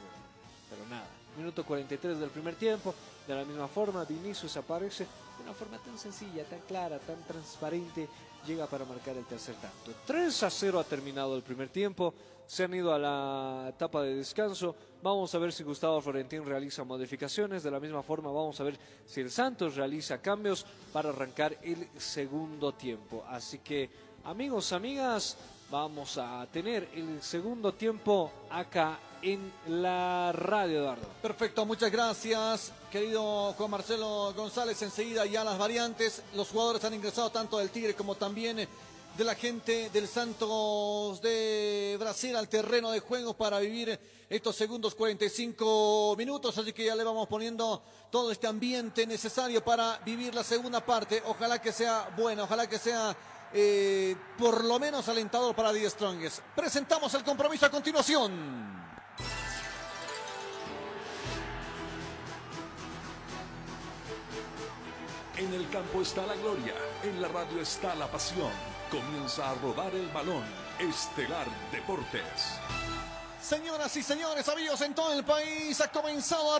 pero 0.69 0.87
nada. 0.87 1.07
Minuto 1.35 1.65
43 1.65 2.19
del 2.19 2.29
primer 2.29 2.53
tiempo, 2.57 2.93
de 3.27 3.33
la 3.33 3.43
misma 3.43 3.67
forma 3.67 4.05
Vinicius 4.05 4.55
aparece 4.57 5.07
de 5.41 5.49
una 5.49 5.53
forma 5.53 5.77
tan 5.79 5.97
sencilla, 5.97 6.43
tan 6.45 6.59
clara, 6.61 6.99
tan 6.99 7.21
transparente, 7.23 8.07
llega 8.45 8.67
para 8.67 8.85
marcar 8.85 9.17
el 9.17 9.25
tercer 9.25 9.55
tanto. 9.55 9.91
3 10.05 10.43
a 10.43 10.49
0 10.49 10.79
ha 10.79 10.83
terminado 10.83 11.35
el 11.35 11.41
primer 11.41 11.69
tiempo, 11.69 12.13
se 12.45 12.65
han 12.65 12.73
ido 12.73 12.93
a 12.93 12.99
la 12.99 13.69
etapa 13.69 14.03
de 14.03 14.15
descanso, 14.15 14.75
vamos 15.01 15.33
a 15.33 15.39
ver 15.39 15.51
si 15.51 15.63
Gustavo 15.63 16.01
Florentín 16.01 16.45
realiza 16.45 16.83
modificaciones, 16.83 17.63
de 17.63 17.71
la 17.71 17.79
misma 17.79 18.03
forma 18.03 18.31
vamos 18.31 18.59
a 18.59 18.63
ver 18.63 18.77
si 19.05 19.21
el 19.21 19.31
Santos 19.31 19.75
realiza 19.75 20.21
cambios 20.21 20.65
para 20.91 21.09
arrancar 21.09 21.57
el 21.61 21.87
segundo 21.97 22.73
tiempo. 22.73 23.23
Así 23.27 23.59
que 23.59 23.89
amigos, 24.25 24.73
amigas, 24.73 25.37
vamos 25.69 26.17
a 26.17 26.45
tener 26.51 26.89
el 26.93 27.21
segundo 27.21 27.73
tiempo 27.73 28.31
acá 28.49 28.99
en 29.21 29.51
la 29.67 30.31
radio, 30.31 30.79
Eduardo. 30.79 31.07
Perfecto, 31.21 31.65
muchas 31.65 31.91
gracias, 31.91 32.71
querido 32.91 33.53
Juan 33.53 33.71
Marcelo 33.71 34.33
González. 34.35 34.81
Enseguida 34.81 35.25
ya 35.25 35.43
las 35.43 35.57
variantes. 35.57 36.23
Los 36.35 36.49
jugadores 36.49 36.83
han 36.83 36.93
ingresado 36.93 37.29
tanto 37.29 37.57
del 37.57 37.69
Tigre 37.69 37.93
como 37.93 38.15
también 38.15 38.57
de 38.57 39.23
la 39.23 39.35
gente 39.35 39.89
del 39.89 40.07
Santos 40.07 41.21
de 41.21 41.97
Brasil 41.99 42.35
al 42.35 42.47
terreno 42.47 42.91
de 42.91 42.99
juego 42.99 43.33
para 43.33 43.59
vivir 43.59 43.99
estos 44.29 44.55
segundos 44.55 44.95
45 44.95 46.15
minutos. 46.17 46.57
Así 46.57 46.73
que 46.73 46.85
ya 46.85 46.95
le 46.95 47.03
vamos 47.03 47.27
poniendo 47.27 47.83
todo 48.09 48.31
este 48.31 48.47
ambiente 48.47 49.05
necesario 49.05 49.63
para 49.63 49.99
vivir 50.05 50.33
la 50.33 50.43
segunda 50.43 50.83
parte. 50.83 51.21
Ojalá 51.25 51.61
que 51.61 51.71
sea 51.71 52.13
buena, 52.17 52.43
ojalá 52.43 52.67
que 52.67 52.79
sea 52.79 53.15
eh, 53.53 54.15
por 54.37 54.63
lo 54.63 54.79
menos 54.79 55.07
alentador 55.09 55.53
para 55.55 55.73
Die 55.73 55.89
Strongest. 55.89 56.39
Presentamos 56.55 57.13
el 57.13 57.23
compromiso 57.23 57.65
a 57.65 57.69
continuación. 57.69 58.81
En 65.41 65.51
el 65.55 65.67
campo 65.71 66.03
está 66.03 66.23
la 66.27 66.35
gloria, 66.35 66.75
en 67.01 67.19
la 67.19 67.27
radio 67.27 67.61
está 67.61 67.95
la 67.95 68.05
pasión. 68.05 68.51
Comienza 68.91 69.49
a 69.49 69.55
rodar 69.55 69.91
el 69.95 70.07
balón. 70.09 70.43
Estelar 70.77 71.47
Deportes. 71.71 72.59
Señoras 73.41 73.97
y 73.97 74.03
señores, 74.03 74.47
amigos 74.49 74.79
en 74.81 74.93
todo 74.93 75.11
el 75.13 75.23
país, 75.23 75.81
ha 75.81 75.87
comenzado 75.87 76.53
a 76.53 76.59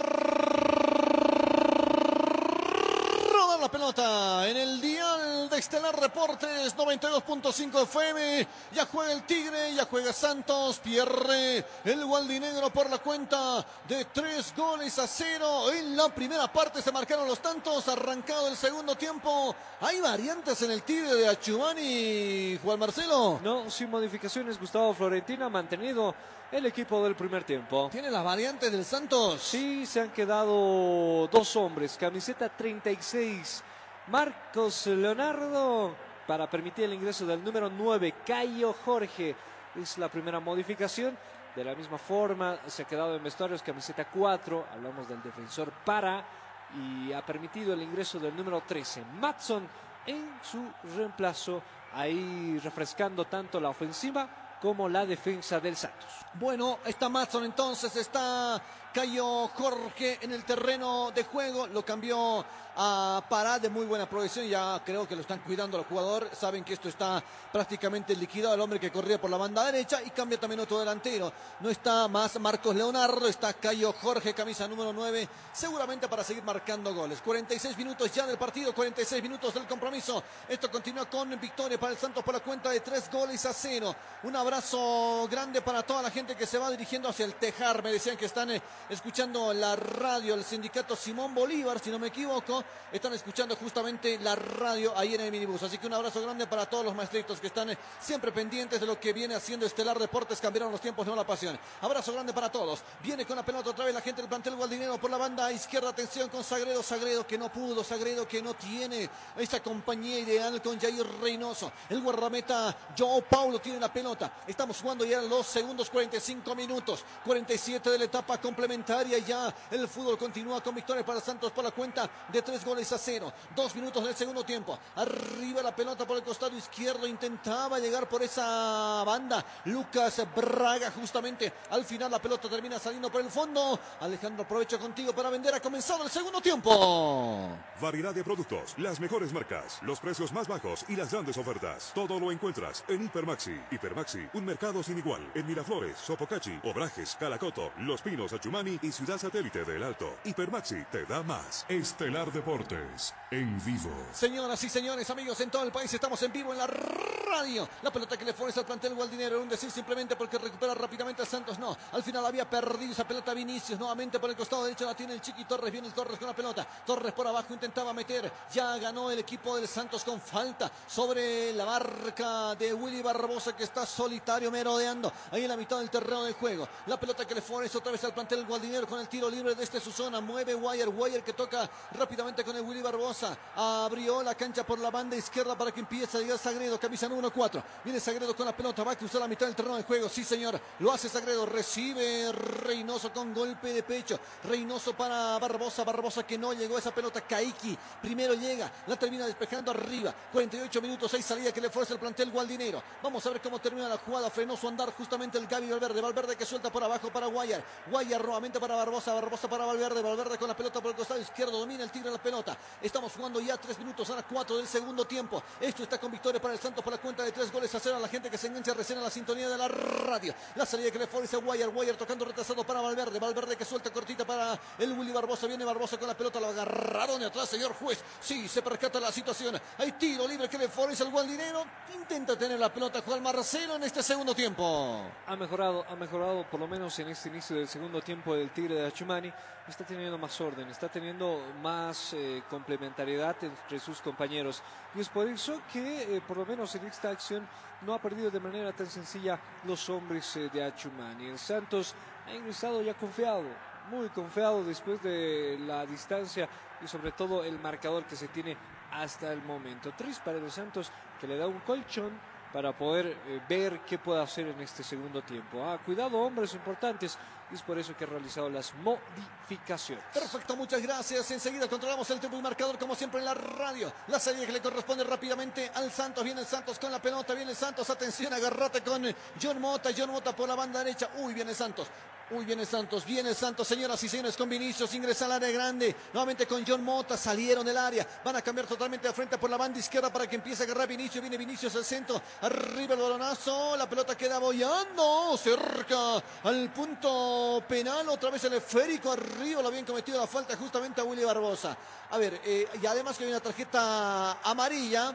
la 3.42 3.70
pelota 3.70 4.48
en 4.48 4.56
el 4.56 4.80
dial 4.80 5.50
de 5.50 5.58
Estelar 5.58 6.00
Reportes 6.00 6.78
92.5 6.78 7.84
FM. 7.84 8.48
Ya 8.72 8.86
juega 8.86 9.12
el 9.14 9.24
Tigre, 9.24 9.74
ya 9.74 9.86
juega 9.86 10.14
Santos, 10.14 10.78
pierde 10.78 11.66
el 11.84 12.06
Gualdinegro 12.06 12.70
por 12.70 12.88
la 12.90 13.00
cuenta 13.00 13.66
de 13.88 14.06
tres 14.06 14.54
goles 14.56 14.98
a 15.00 15.08
cero. 15.08 15.72
En 15.72 15.98
la 15.98 16.10
primera 16.10 16.52
parte 16.54 16.84
se 16.84 16.92
marcaron 16.92 17.28
los 17.28 17.40
tantos, 17.40 17.88
arrancado 17.88 18.48
el 18.48 18.56
segundo 18.56 18.96
tiempo. 18.96 19.56
¿Hay 19.82 20.00
variantes 20.00 20.62
en 20.62 20.72
el 20.72 20.84
Tigre 20.84 21.16
de 21.16 21.28
Achumani, 21.28 22.60
Juan 22.64 22.80
Marcelo? 22.80 23.40
No, 23.44 23.72
sin 23.72 23.90
modificaciones, 23.90 24.60
Gustavo 24.60 24.94
Florentina 24.94 25.48
ha 25.48 25.50
mantenido 25.50 26.14
el 26.52 26.66
equipo 26.66 27.02
del 27.04 27.16
primer 27.16 27.44
tiempo. 27.44 27.90
¿Tiene 27.92 28.12
las 28.12 28.24
variantes 28.24 28.72
del 28.72 28.84
Santos? 28.84 29.42
Sí, 29.42 29.86
se 29.86 30.02
han 30.02 30.10
quedado 30.10 31.28
dos 31.28 31.56
hombres. 31.56 31.98
Camiseta 31.98 32.50
36, 32.50 33.64
Marcos 34.08 34.88
Leonardo, 34.88 35.96
para 36.28 36.50
permitir 36.50 36.86
el 36.86 36.94
ingreso 36.94 37.26
del 37.26 37.44
número 37.44 37.70
9, 37.70 38.16
Cayo 38.26 38.76
Jorge. 38.86 39.36
Es 39.76 39.98
la 39.98 40.10
primera 40.10 40.40
modificación. 40.40 41.18
De 41.56 41.64
la 41.64 41.76
misma 41.76 41.98
forma, 41.98 42.58
se 42.68 42.84
ha 42.84 42.88
quedado 42.88 43.16
en 43.16 43.24
vestuarios 43.24 43.62
camiseta 43.62 44.06
4, 44.06 44.68
hablamos 44.72 45.08
del 45.08 45.22
defensor 45.22 45.72
para, 45.84 46.26
y 46.74 47.12
ha 47.12 47.26
permitido 47.26 47.74
el 47.74 47.82
ingreso 47.82 48.20
del 48.20 48.34
número 48.36 48.64
13, 48.66 49.04
Matson, 49.20 49.68
en 50.06 50.40
su 50.42 50.66
reemplazo, 50.96 51.62
ahí 51.94 52.58
refrescando 52.64 53.26
tanto 53.26 53.60
la 53.60 53.68
ofensiva 53.68 54.41
como 54.62 54.88
la 54.88 55.06
defensa 55.06 55.60
del 55.60 55.76
Santos. 55.76 56.10
Bueno, 56.36 56.80
está 56.86 57.10
Matson 57.10 57.46
entonces, 57.46 57.96
está 57.96 58.62
Cayo 58.94 59.48
Jorge 59.48 60.20
en 60.22 60.32
el 60.34 60.44
terreno 60.44 61.12
de 61.12 61.24
juego, 61.24 61.68
lo 61.68 61.86
cambió 61.86 62.46
a 62.76 63.24
Pará 63.30 63.60
de 63.60 63.70
muy 63.70 63.86
buena 63.86 64.10
progresión, 64.10 64.48
ya 64.48 64.82
creo 64.86 65.08
que 65.08 65.16
lo 65.16 65.22
están 65.22 65.40
cuidando 65.40 65.78
al 65.78 65.84
jugador, 65.86 66.30
saben 66.34 66.64
que 66.64 66.74
esto 66.74 66.88
está 66.88 67.24
prácticamente 67.52 68.16
liquidado, 68.16 68.56
el 68.56 68.62
hombre 68.62 68.80
que 68.80 68.92
corría 68.92 69.20
por 69.20 69.30
la 69.30 69.38
banda 69.38 69.66
derecha 69.66 70.02
y 70.02 70.10
cambia 70.12 70.40
también 70.40 70.62
otro 70.62 70.80
delantero, 70.80 71.32
no 71.60 71.70
está 71.70 72.08
más 72.08 72.40
Marcos 72.40 72.76
Leonardo, 72.76 73.28
está 73.28 73.54
Cayo 73.54 73.94
Jorge, 73.94 74.34
camisa 74.34 74.68
número 74.68 74.94
9, 74.94 75.28
seguramente 75.52 76.08
para 76.08 76.24
seguir 76.24 76.44
marcando 76.44 76.94
goles. 76.94 77.22
46 77.22 77.78
minutos 77.78 78.14
ya 78.14 78.26
del 78.26 78.38
partido, 78.38 78.74
46 78.74 79.22
minutos 79.22 79.54
del 79.54 79.68
compromiso, 79.68 80.24
esto 80.48 80.72
continúa 80.72 81.10
con 81.10 81.40
victoria 81.40 81.80
para 81.80 81.94
el 81.94 82.00
Santos 82.00 82.24
por 82.24 82.34
la 82.34 82.40
cuenta 82.40 82.70
de 82.70 82.80
tres 82.80 83.10
goles 83.12 83.46
a 83.46 83.54
cero, 83.54 83.94
un 84.24 84.36
abrazo 84.36 85.28
grande 85.30 85.62
para 85.62 85.84
toda 85.84 86.02
la 86.02 86.12
gente 86.12 86.36
que 86.36 86.46
se 86.46 86.58
va 86.58 86.70
dirigiendo 86.72 87.10
hacia 87.10 87.26
el 87.26 87.36
Tejar, 87.36 87.84
me 87.84 87.92
decían 87.92 88.18
que 88.18 88.26
están 88.26 88.52
eh, 88.52 88.62
escuchando 88.92 89.54
la 89.54 89.74
radio, 89.78 90.34
el 90.34 90.44
sindicato 90.44 90.98
Simón 90.98 91.34
Bolívar, 91.34 91.80
si 91.80 91.90
no 91.90 91.98
me 91.98 92.08
equivoco, 92.08 92.62
están 92.92 93.14
escuchando 93.14 93.56
justamente 93.56 94.20
la 94.20 94.36
radio 94.36 94.92
ahí 94.98 95.16
en 95.16 95.22
el 95.22 95.32
minibús. 95.32 95.64
Así 95.64 95.78
que 95.78 95.88
un 95.88 95.94
abrazo 95.94 96.22
grande 96.22 96.46
para 96.46 96.66
todos 96.66 96.84
los 96.84 96.94
maestritos 96.94 97.40
que 97.40 97.48
están 97.48 97.70
eh, 97.70 97.78
siempre 98.02 98.34
pendientes 98.34 98.82
de 98.82 98.86
lo 98.86 99.00
que 99.00 99.14
viene 99.14 99.34
haciendo 99.34 99.66
Estelar 99.66 99.98
Deportes. 99.98 100.42
Cambiaron 100.42 100.74
los 100.74 100.82
tiempos, 100.82 101.08
no 101.08 101.16
la 101.16 101.26
pasión. 101.26 101.58
Abrazo 101.80 102.12
grande 102.12 102.34
para 102.34 102.52
todos. 102.52 102.82
Viene 103.02 103.26
con 103.26 103.38
la 103.38 103.46
pelota 103.46 103.70
otra 103.70 103.86
vez 103.86 103.94
la 103.94 104.02
gente 104.02 104.22
del 104.22 104.28
plantel 104.28 104.58
Gualdinero 104.58 104.98
por 104.98 105.10
la 105.10 105.18
banda 105.18 105.50
izquierda. 105.54 105.90
Atención 105.90 106.28
con 106.28 106.44
Sagredo, 106.44 106.84
Sagredo 106.84 107.26
que 107.26 107.38
no 107.38 107.50
pudo, 107.50 107.86
Sagredo 107.86 108.28
que 108.28 108.42
no 108.42 108.56
tiene 108.56 109.10
esa 109.38 109.64
compañía 109.64 110.20
ideal 110.20 110.62
con 110.62 110.78
Jair 110.78 111.08
Reynoso. 111.22 111.72
El 111.90 112.02
guardameta 112.02 112.76
Joe 112.98 113.22
Paulo 113.22 113.60
tiene 113.60 113.80
la 113.80 113.92
pelota. 113.92 114.34
Estamos 114.46 114.82
jugando 114.82 115.06
ya 115.06 115.22
los 115.22 115.48
segundos 115.48 115.90
45 115.90 116.56
minutos. 116.56 117.06
47 117.24 117.90
de 117.90 117.98
la 117.98 118.06
etapa 118.06 118.38
complementaria. 118.40 118.81
Ya 119.26 119.54
el 119.70 119.88
fútbol 119.88 120.18
continúa 120.18 120.62
con 120.62 120.74
victoria 120.76 121.06
para 121.06 121.20
Santos 121.20 121.52
por 121.52 121.64
la 121.64 121.72
cuenta 121.72 122.10
de 122.32 122.42
tres 122.42 122.66
goles 122.66 122.92
a 122.92 122.98
cero. 122.98 123.32
Dos 123.56 123.76
minutos 123.76 124.04
del 124.04 124.16
segundo 124.16 124.44
tiempo. 124.44 124.78
Arriba 124.96 125.62
la 125.62 125.76
pelota 125.76 126.06
por 126.06 126.18
el 126.18 126.24
costado 126.24 126.58
izquierdo. 126.58 127.08
Intentaba 127.08 127.80
llegar 127.80 128.10
por 128.10 128.22
esa 128.24 129.04
banda. 129.06 129.46
Lucas 129.66 130.22
Braga 130.36 130.92
justamente. 130.92 131.54
Al 131.70 131.86
final 131.86 132.12
la 132.12 132.20
pelota 132.20 132.50
termina 132.50 132.80
saliendo 132.80 133.12
por 133.12 133.22
el 133.22 133.30
fondo. 133.30 133.80
Alejandro, 134.00 134.44
aprovecho 134.44 134.80
contigo 134.80 135.14
para 135.14 135.30
vender. 135.30 135.54
Ha 135.54 135.60
comenzado 135.60 136.04
el 136.04 136.10
segundo 136.10 136.42
tiempo. 136.42 137.50
Variedad 137.80 138.14
de 138.14 138.24
productos, 138.24 138.74
las 138.78 139.00
mejores 139.00 139.34
marcas, 139.34 139.80
los 139.82 140.00
precios 140.00 140.32
más 140.32 140.48
bajos 140.48 140.86
y 140.88 140.96
las 140.96 141.12
grandes 141.12 141.38
ofertas. 141.38 141.92
Todo 141.94 142.20
lo 142.20 142.32
encuentras 142.32 142.84
en 142.88 143.06
Hipermaxi. 143.06 143.60
Hipermaxi, 143.72 144.28
un 144.34 144.46
mercado 144.46 144.84
sin 144.84 144.98
igual. 144.98 145.32
En 145.36 145.46
Miraflores, 145.48 145.98
Sopocachi, 145.98 146.60
Obrajes, 146.64 147.16
Calacoto, 147.20 147.72
Los 147.80 148.02
Pinos, 148.02 148.34
Achumani 148.34 148.71
y 148.82 148.92
Ciudad 148.92 149.18
Satélite 149.18 149.66
del 149.66 149.84
Alto. 149.84 150.18
Hipermaxi 150.24 150.86
te 150.92 151.06
da 151.06 151.24
más. 151.24 151.66
Estelar 151.68 152.32
Deportes, 152.32 153.14
en 153.30 153.64
vivo. 153.66 153.92
Señoras 154.14 154.64
y 154.64 154.70
señores, 154.70 155.10
amigos 155.10 155.40
en 155.42 155.50
todo 155.50 155.64
el 155.64 155.72
país, 155.72 155.94
estamos 155.94 156.22
en 156.24 156.32
vivo 156.32 156.52
en 156.52 156.60
la 156.60 156.68
radio. 156.68 157.68
La 157.82 157.92
pelota 157.92 158.18
que 158.18 158.26
le 158.26 158.34
pones 158.34 158.58
al 158.58 158.66
plantel 158.66 158.94
Gualdinero, 158.94 159.36
era 159.36 159.44
un 159.44 159.50
decir 159.50 159.72
simplemente 159.72 160.16
porque 160.16 160.38
recupera 160.38 160.74
rápidamente 160.74 161.22
a 161.24 161.26
Santos. 161.26 161.60
No, 161.60 161.76
al 161.92 162.04
final 162.04 162.26
había 162.26 162.50
perdido 162.50 162.92
esa 162.92 163.08
pelota 163.08 163.34
Vinicius. 163.34 163.80
Nuevamente 163.80 164.20
por 164.20 164.30
el 164.30 164.36
costado 164.36 164.64
derecho 164.64 164.86
la 164.86 164.96
tiene 164.96 165.14
el 165.14 165.22
Chiqui 165.22 165.46
Torres. 165.46 165.72
Viene 165.72 165.88
el 165.88 165.94
Torres 165.94 166.18
con 166.18 166.28
la 166.28 166.36
pelota. 166.36 166.68
Torres 166.86 167.14
por 167.14 167.28
abajo 167.28 167.54
intentaba 167.54 167.94
meter. 167.94 168.32
Ya 168.54 168.78
ganó 168.78 169.12
el 169.12 169.20
equipo 169.20 169.56
del 169.56 169.68
Santos 169.68 170.04
con 170.04 170.20
falta 170.20 170.72
sobre 170.88 171.54
la 171.54 171.66
marca 171.66 172.56
de 172.56 172.74
Willy 172.74 173.02
Barbosa 173.02 173.56
que 173.56 173.64
está 173.64 173.86
solitario 173.86 174.52
merodeando 174.52 175.12
ahí 175.32 175.44
en 175.44 175.50
la 175.50 175.58
mitad 175.58 175.80
del 175.80 175.90
terreno 175.90 176.24
de 176.24 176.34
juego. 176.34 176.68
La 176.88 177.00
pelota 177.00 177.26
que 177.26 177.36
le 177.36 177.42
pones 177.42 177.74
otra 177.76 177.92
vez 177.92 178.04
al 178.04 178.14
plantel 178.14 178.46
Gualdinero 178.52 178.86
con 178.86 179.00
el 179.00 179.08
tiro 179.08 179.30
libre 179.30 179.56
desde 179.56 179.80
su 179.80 179.94
zona. 179.94 180.20
Mueve 180.20 180.54
Wire. 180.54 180.90
Wire 180.90 181.24
que 181.24 181.32
toca 181.32 181.70
rápidamente 181.94 182.44
con 182.44 182.54
el 182.54 182.62
Willy 182.64 182.82
Barbosa. 182.82 183.38
Abrió 183.56 184.22
la 184.22 184.36
cancha 184.36 184.66
por 184.66 184.78
la 184.78 184.92
banda 184.92 185.16
izquierda 185.16 185.58
para 185.58 185.72
que 185.72 185.80
empiece 185.80 186.18
a 186.18 186.20
llegar 186.20 186.38
Sagredo. 186.38 186.78
Camisa 186.78 187.08
número 187.08 187.32
4. 187.32 187.64
Viene 187.86 188.02
Sagredo 188.02 188.36
con 188.36 188.46
la 188.46 188.52
pelota. 188.54 188.84
Va 188.84 188.92
a 188.92 188.98
cruzar 188.98 189.22
la 189.22 189.30
mitad 189.30 189.46
del 189.46 189.56
terreno 189.56 189.78
de 189.78 189.84
juego. 189.84 190.10
Sí, 190.10 190.26
señor. 190.26 190.60
Lo 190.80 190.92
hace 190.92 191.08
Sagredo. 191.08 191.46
Recibe 191.46 192.30
Reynoso 192.34 193.14
con 193.14 193.34
golpe 193.34 193.72
de 193.72 193.84
pecho. 193.84 194.20
Reynoso 194.44 194.94
para 194.98 195.40
Barbosa. 195.40 195.86
Barbosa 195.86 196.24
que 196.24 196.38
no 196.38 196.52
llegó 196.52 196.76
a 196.76 196.80
esa 196.80 196.94
pelota. 196.94 197.22
Kaiki 197.22 197.78
primero 198.02 198.34
llega. 198.34 198.70
La 198.88 198.98
termina 198.98 199.28
despejando 199.28 199.72
arriba. 199.72 200.14
48 200.34 200.82
minutos. 200.82 201.14
Hay 201.14 201.22
salida 201.22 201.54
que 201.54 201.62
le 201.62 201.70
fuerza 201.70 201.94
el 201.94 202.02
plantel 202.02 202.32
Gualdinero. 202.32 202.84
Vamos 203.02 203.26
a 203.26 203.30
ver 203.30 203.40
cómo 203.40 203.60
termina 203.60 203.88
la 203.88 203.98
jugada. 203.98 204.30
Frenó 204.30 204.58
su 204.58 204.68
andar 204.68 204.94
justamente 204.94 205.38
el 205.38 205.48
Gaby 205.48 205.70
Valverde. 205.70 206.02
Valverde 206.02 206.36
que 206.36 206.46
suelta 206.46 206.70
por 206.70 206.84
abajo 206.84 207.10
para 207.14 207.28
Guayar. 207.28 207.64
Guayar 207.90 208.22
para 208.50 208.76
Barbosa. 208.76 209.14
Barbosa 209.14 209.48
para 209.48 209.66
Valverde. 209.66 210.02
Valverde 210.02 210.38
con 210.38 210.48
la 210.48 210.56
pelota 210.56 210.82
por 210.82 210.92
el 210.92 210.98
costado 210.98 211.20
izquierdo. 211.20 211.60
Domina 211.60 211.84
el 211.84 211.92
tigre 211.92 212.10
la 212.10 212.18
pelota. 212.18 212.58
Estamos 212.82 213.14
jugando 213.14 213.40
ya 213.40 213.56
tres 213.58 213.78
minutos. 213.78 214.10
Ahora 214.10 214.24
cuatro 214.24 214.58
del 214.58 214.68
segundo 214.68 215.06
tiempo. 215.06 215.44
Esto 215.60 215.84
está 215.84 216.00
con 216.00 216.12
victoria 216.12 216.42
para 216.42 216.54
el 216.56 216.60
Santos 216.60 216.84
por 216.84 216.92
la 216.92 217.00
cuenta 217.00 217.24
de 217.24 217.32
tres 217.32 217.52
goles 217.52 217.74
a 217.76 217.80
cero. 217.80 217.98
A 217.98 218.00
la 218.00 218.08
gente 218.08 218.30
que 218.32 218.38
se 218.38 218.48
engancha 218.48 218.74
recién 218.74 218.98
a 218.98 219.04
la 219.04 219.12
sintonía 219.12 219.48
de 219.48 219.58
la 219.58 219.68
radio. 219.68 220.34
La 220.56 220.66
salida 220.66 220.90
que 220.90 220.98
le 220.98 221.08
favorece 221.08 221.36
a 221.36 221.40
Guayar. 221.40 221.70
Guayar 221.70 221.96
tocando 221.98 222.26
retrasado 222.26 222.64
para 222.64 222.82
Valverde. 222.82 223.20
Valverde 223.20 223.56
que 223.56 223.66
suelta 223.66 223.92
cortita 223.92 224.26
para 224.26 224.60
el 224.80 224.92
Willy 224.94 225.12
Barbosa. 225.12 225.46
Viene 225.46 225.64
Barbosa 225.64 226.00
con 226.00 226.08
la 226.08 226.18
pelota. 226.18 226.40
Lo 226.40 226.48
agarraron 226.48 227.20
de 227.20 227.28
atrás, 227.28 227.48
señor 227.48 227.74
juez. 227.74 228.04
Sí, 228.20 228.48
se 228.48 228.64
percata 228.64 229.00
la 229.00 229.12
situación. 229.12 229.60
Hay 229.78 229.92
tiro 229.94 230.28
libre 230.28 230.50
que 230.50 230.58
le 230.58 230.68
favorece 230.68 231.04
al 231.04 231.12
Gualdinero. 231.12 231.64
Intenta 231.94 232.36
tener 232.36 232.60
la 232.60 232.74
pelota 232.74 233.02
Juan 233.06 233.22
Marcelo 233.22 233.76
en 233.76 233.84
este 233.84 234.02
segundo 234.02 234.34
tiempo. 234.34 235.04
Ha 235.28 235.36
mejorado, 235.36 235.86
ha 235.88 235.96
mejorado 235.96 236.44
por 236.50 236.60
lo 236.60 236.68
menos 236.68 236.98
en 237.00 237.10
este 237.10 237.30
inicio 237.30 237.58
del 237.58 237.68
segundo 237.68 238.02
tiempo 238.02 238.31
del 238.36 238.50
Tigre 238.52 238.76
de 238.76 238.88
Achumani. 238.88 239.32
Está 239.68 239.86
teniendo 239.86 240.18
más 240.18 240.42
orden, 240.42 240.68
está 240.70 240.90
teniendo 240.90 241.42
más 241.62 242.14
eh, 242.14 242.44
complementariedad 242.50 243.36
entre 243.42 243.80
sus 243.80 244.02
compañeros. 244.02 244.62
Y 244.96 245.00
es 245.00 245.10
por 245.10 245.28
eso 245.28 245.62
que, 245.72 246.18
eh, 246.18 246.22
por 246.28 246.38
lo 246.38 246.46
menos 246.46 246.74
en 246.76 246.86
esta 246.86 247.10
acción, 247.10 247.48
no 247.82 247.94
ha 247.94 248.00
perdido 248.00 248.32
de 248.32 248.40
manera 248.40 248.72
tan 248.74 248.88
sencilla 248.88 249.40
los 249.66 249.90
hombres 249.90 250.36
eh, 250.36 250.50
de 250.52 250.64
Achumani. 250.64 251.28
El 251.28 251.40
Santos 251.40 251.96
ha 252.28 252.34
ingresado 252.34 252.82
ya 252.82 252.94
confiado, 252.96 253.44
muy 253.90 254.10
confiado 254.10 254.64
después 254.64 255.02
de 255.04 255.58
la 255.66 255.86
distancia 255.86 256.50
y 256.84 256.88
sobre 256.88 257.12
todo 257.12 257.44
el 257.44 257.60
marcador 257.60 258.04
que 258.06 258.16
se 258.16 258.28
tiene 258.28 258.58
hasta 258.92 259.32
el 259.32 259.42
momento. 259.44 259.92
Triste 259.92 260.22
para 260.26 260.40
los 260.40 260.54
Santos 260.54 260.92
que 261.20 261.28
le 261.28 261.38
da 261.38 261.48
un 261.48 261.60
colchón 261.60 262.12
para 262.52 262.74
poder 262.74 263.18
eh, 263.28 263.42
ver 263.48 263.80
qué 263.82 263.98
puede 263.98 264.22
hacer 264.22 264.48
en 264.48 264.60
este 264.62 264.84
segundo 264.84 265.22
tiempo. 265.22 265.64
Ah, 265.64 265.80
cuidado, 265.84 266.20
hombres 266.20 266.54
importantes, 266.54 267.18
y 267.52 267.56
es 267.56 267.62
por 267.62 267.78
eso 267.78 267.96
que 267.96 268.06
ha 268.06 268.08
realizado 268.08 268.50
las 268.50 268.74
modificaciones. 268.76 270.04
Perfecto, 270.14 270.56
muchas 270.56 270.82
gracias. 270.82 271.30
Enseguida 271.32 271.68
controlamos 271.68 272.10
el 272.10 272.20
tiempo 272.20 272.38
y 272.38 272.42
marcador 272.42 272.78
como 272.80 272.96
siempre 272.96 273.20
en 273.20 273.26
la 273.26 273.34
radio. 273.34 273.92
La 274.08 274.20
salida 274.20 274.46
que 274.46 274.54
le 274.54 274.62
corresponde 274.62 275.04
rápidamente 275.04 275.72
al 275.74 275.92
Santos. 275.92 276.24
Viene 276.24 276.42
el 276.42 276.48
Santos 276.48 276.80
con 276.80 276.92
la 276.92 277.02
pelota, 277.02 277.34
viene 277.34 277.52
el 277.52 277.58
Santos. 277.58 277.90
Atención, 277.90 278.34
agarrate 278.34 278.82
con 278.82 279.04
John 279.42 279.60
Mota. 279.60 279.90
John 279.96 280.12
Mota 280.12 280.36
por 280.36 280.48
la 280.48 280.56
banda 280.56 280.80
derecha. 280.80 281.10
Uy, 281.18 281.34
viene 281.34 281.54
Santos. 281.54 281.88
Uy, 282.32 282.46
viene 282.46 282.66
Santos, 282.66 283.06
viene 283.06 283.34
Santos, 283.34 283.68
señoras 283.68 284.02
y 284.04 284.08
señores, 284.08 284.38
con 284.38 284.48
Vinicius, 284.48 284.94
ingresa 284.94 285.26
al 285.26 285.34
área 285.34 285.52
grande, 285.52 285.94
nuevamente 286.14 286.48
con 286.48 286.64
John 286.66 286.82
Mota, 286.82 287.18
salieron 287.18 287.66
del 287.66 287.78
área, 287.78 288.08
van 288.24 288.38
a 288.38 288.42
cambiar 288.42 288.68
totalmente 288.68 289.06
de 289.06 289.14
frente 289.14 289.38
por 289.38 289.50
la 289.50 289.58
banda 289.58 289.78
izquierda 289.78 290.14
para 290.14 290.30
que 290.30 290.38
empiece 290.38 290.64
a 290.64 290.66
agarrar 290.66 290.88
Vinicius, 290.88 291.20
viene 291.20 291.38
Vinicius 291.38 291.76
al 291.76 291.84
centro, 291.84 292.22
arriba 292.42 292.94
el 292.94 293.02
balonazo, 293.02 293.76
la 293.76 293.90
pelota 293.90 294.16
queda 294.16 294.40
bollando, 294.40 295.38
cerca 295.38 296.24
al 296.44 296.72
punto 296.72 297.62
penal, 297.68 298.08
otra 298.08 298.30
vez 298.30 298.42
el 298.46 298.54
esférico, 298.54 299.12
arriba. 299.12 299.62
Lo 299.62 299.68
habían 299.68 299.84
cometido 299.84 300.18
la 300.18 300.28
falta 300.28 300.56
justamente 300.56 301.02
a 301.02 301.04
Willy 301.04 301.26
Barbosa. 301.26 301.76
A 302.12 302.18
ver, 302.18 302.40
eh, 302.46 302.66
y 302.82 302.86
además 302.86 303.18
que 303.18 303.26
hay 303.26 303.32
una 303.32 303.42
tarjeta 303.42 304.40
amarilla, 304.42 305.14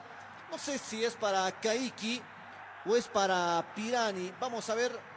no 0.51 0.59
sé 0.59 0.77
si 0.77 1.03
es 1.03 1.15
para 1.15 1.51
Kaiki 1.53 2.21
o 2.85 2.95
es 2.95 3.09
para 3.09 3.65
Pirani, 3.75 4.35
vamos 4.39 4.69
a 4.69 4.75
ver 4.75 5.16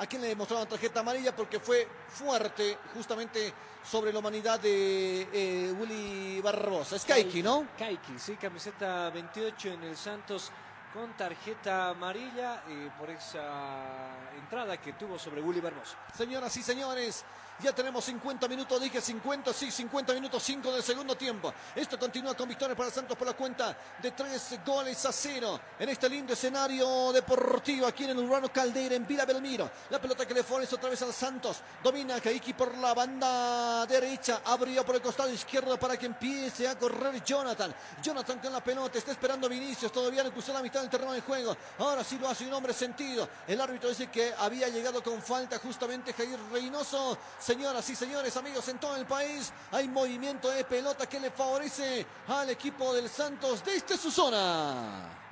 a 0.00 0.06
quien 0.06 0.22
le 0.22 0.34
mostraron 0.34 0.66
tarjeta 0.66 1.00
amarilla 1.00 1.36
porque 1.36 1.60
fue 1.60 1.86
fuerte 2.08 2.78
justamente 2.94 3.52
sobre 3.84 4.10
la 4.12 4.18
humanidad 4.18 4.58
de 4.58 5.28
eh, 5.30 5.72
Willy 5.78 6.40
Barbosa. 6.40 6.96
Es 6.96 7.04
Kaiki, 7.04 7.42
¿no? 7.42 7.68
Kaiki, 7.76 8.18
sí, 8.18 8.36
camiseta 8.36 9.10
28 9.10 9.68
en 9.68 9.84
el 9.84 9.96
Santos 9.96 10.50
con 10.92 11.16
tarjeta 11.16 11.90
amarilla 11.90 12.62
por 12.98 13.10
esa 13.10 14.10
entrada 14.38 14.76
que 14.76 14.94
tuvo 14.94 15.18
sobre 15.18 15.40
Willy 15.40 15.60
Barbosa. 15.60 15.96
Señoras 16.16 16.56
y 16.56 16.62
señores, 16.62 17.24
ya 17.60 17.74
tenemos 17.74 18.04
50 18.06 18.48
minutos, 18.48 18.80
dije 18.80 19.00
50, 19.00 19.52
sí, 19.52 19.70
50 19.70 20.14
minutos, 20.14 20.42
5 20.42 20.72
del 20.72 20.82
segundo 20.82 21.14
tiempo. 21.14 21.52
Esto 21.74 21.98
continúa 21.98 22.34
con 22.34 22.48
victoria 22.48 22.74
para 22.74 22.90
Santos 22.90 23.16
por 23.16 23.26
la 23.26 23.34
cuenta 23.34 23.76
de 24.00 24.10
3 24.12 24.60
goles 24.64 25.04
a 25.04 25.12
0 25.12 25.60
en 25.78 25.88
este 25.90 26.08
lindo 26.08 26.32
escenario 26.32 27.12
deportivo 27.12 27.86
aquí 27.86 28.04
en 28.04 28.10
el 28.10 28.18
Urbano 28.18 28.50
Caldeira, 28.50 28.94
en 28.94 29.06
Vila 29.06 29.26
Belmiro. 29.26 29.70
La 29.90 30.00
pelota 30.00 30.26
que 30.26 30.32
le 30.32 30.42
pones 30.42 30.72
otra 30.72 30.88
vez 30.88 31.02
al 31.02 31.12
Santos. 31.12 31.60
Domina 31.84 32.18
Kaiki 32.20 32.54
por 32.54 32.74
la 32.78 32.94
banda 32.94 33.84
derecha, 33.86 34.40
abrió 34.44 34.84
por 34.84 34.94
el 34.94 35.02
costado 35.02 35.30
izquierdo 35.30 35.78
para 35.78 35.98
que 35.98 36.06
empiece 36.06 36.66
a 36.66 36.78
correr 36.78 37.22
Jonathan. 37.22 37.74
Jonathan 38.02 38.38
con 38.38 38.52
la 38.52 38.64
pelota, 38.64 38.96
está 38.96 39.12
esperando 39.12 39.48
Vinicius, 39.48 39.92
todavía 39.92 40.24
no 40.24 40.32
cruzó 40.32 40.54
la 40.54 40.62
mitad 40.62 40.79
del 40.80 40.90
terreno 40.90 41.12
de 41.12 41.20
juego. 41.20 41.56
Ahora 41.78 42.04
sí 42.04 42.18
lo 42.18 42.28
hace 42.28 42.46
un 42.46 42.52
hombre 42.52 42.72
sentido. 42.72 43.28
El 43.46 43.60
árbitro 43.60 43.88
dice 43.88 44.08
que 44.08 44.32
había 44.38 44.68
llegado 44.68 45.02
con 45.02 45.22
falta 45.22 45.58
justamente 45.58 46.12
Jair 46.12 46.38
Reynoso. 46.52 47.18
Señoras 47.38 47.88
y 47.90 47.96
señores, 47.96 48.36
amigos 48.36 48.66
en 48.68 48.78
todo 48.78 48.96
el 48.96 49.06
país, 49.06 49.52
hay 49.72 49.88
movimiento 49.88 50.50
de 50.50 50.64
pelota 50.64 51.08
que 51.08 51.20
le 51.20 51.30
favorece 51.30 52.06
al 52.28 52.50
equipo 52.50 52.94
del 52.94 53.08
Santos 53.08 53.64
desde 53.64 53.96
su 53.96 54.10
zona. 54.10 55.29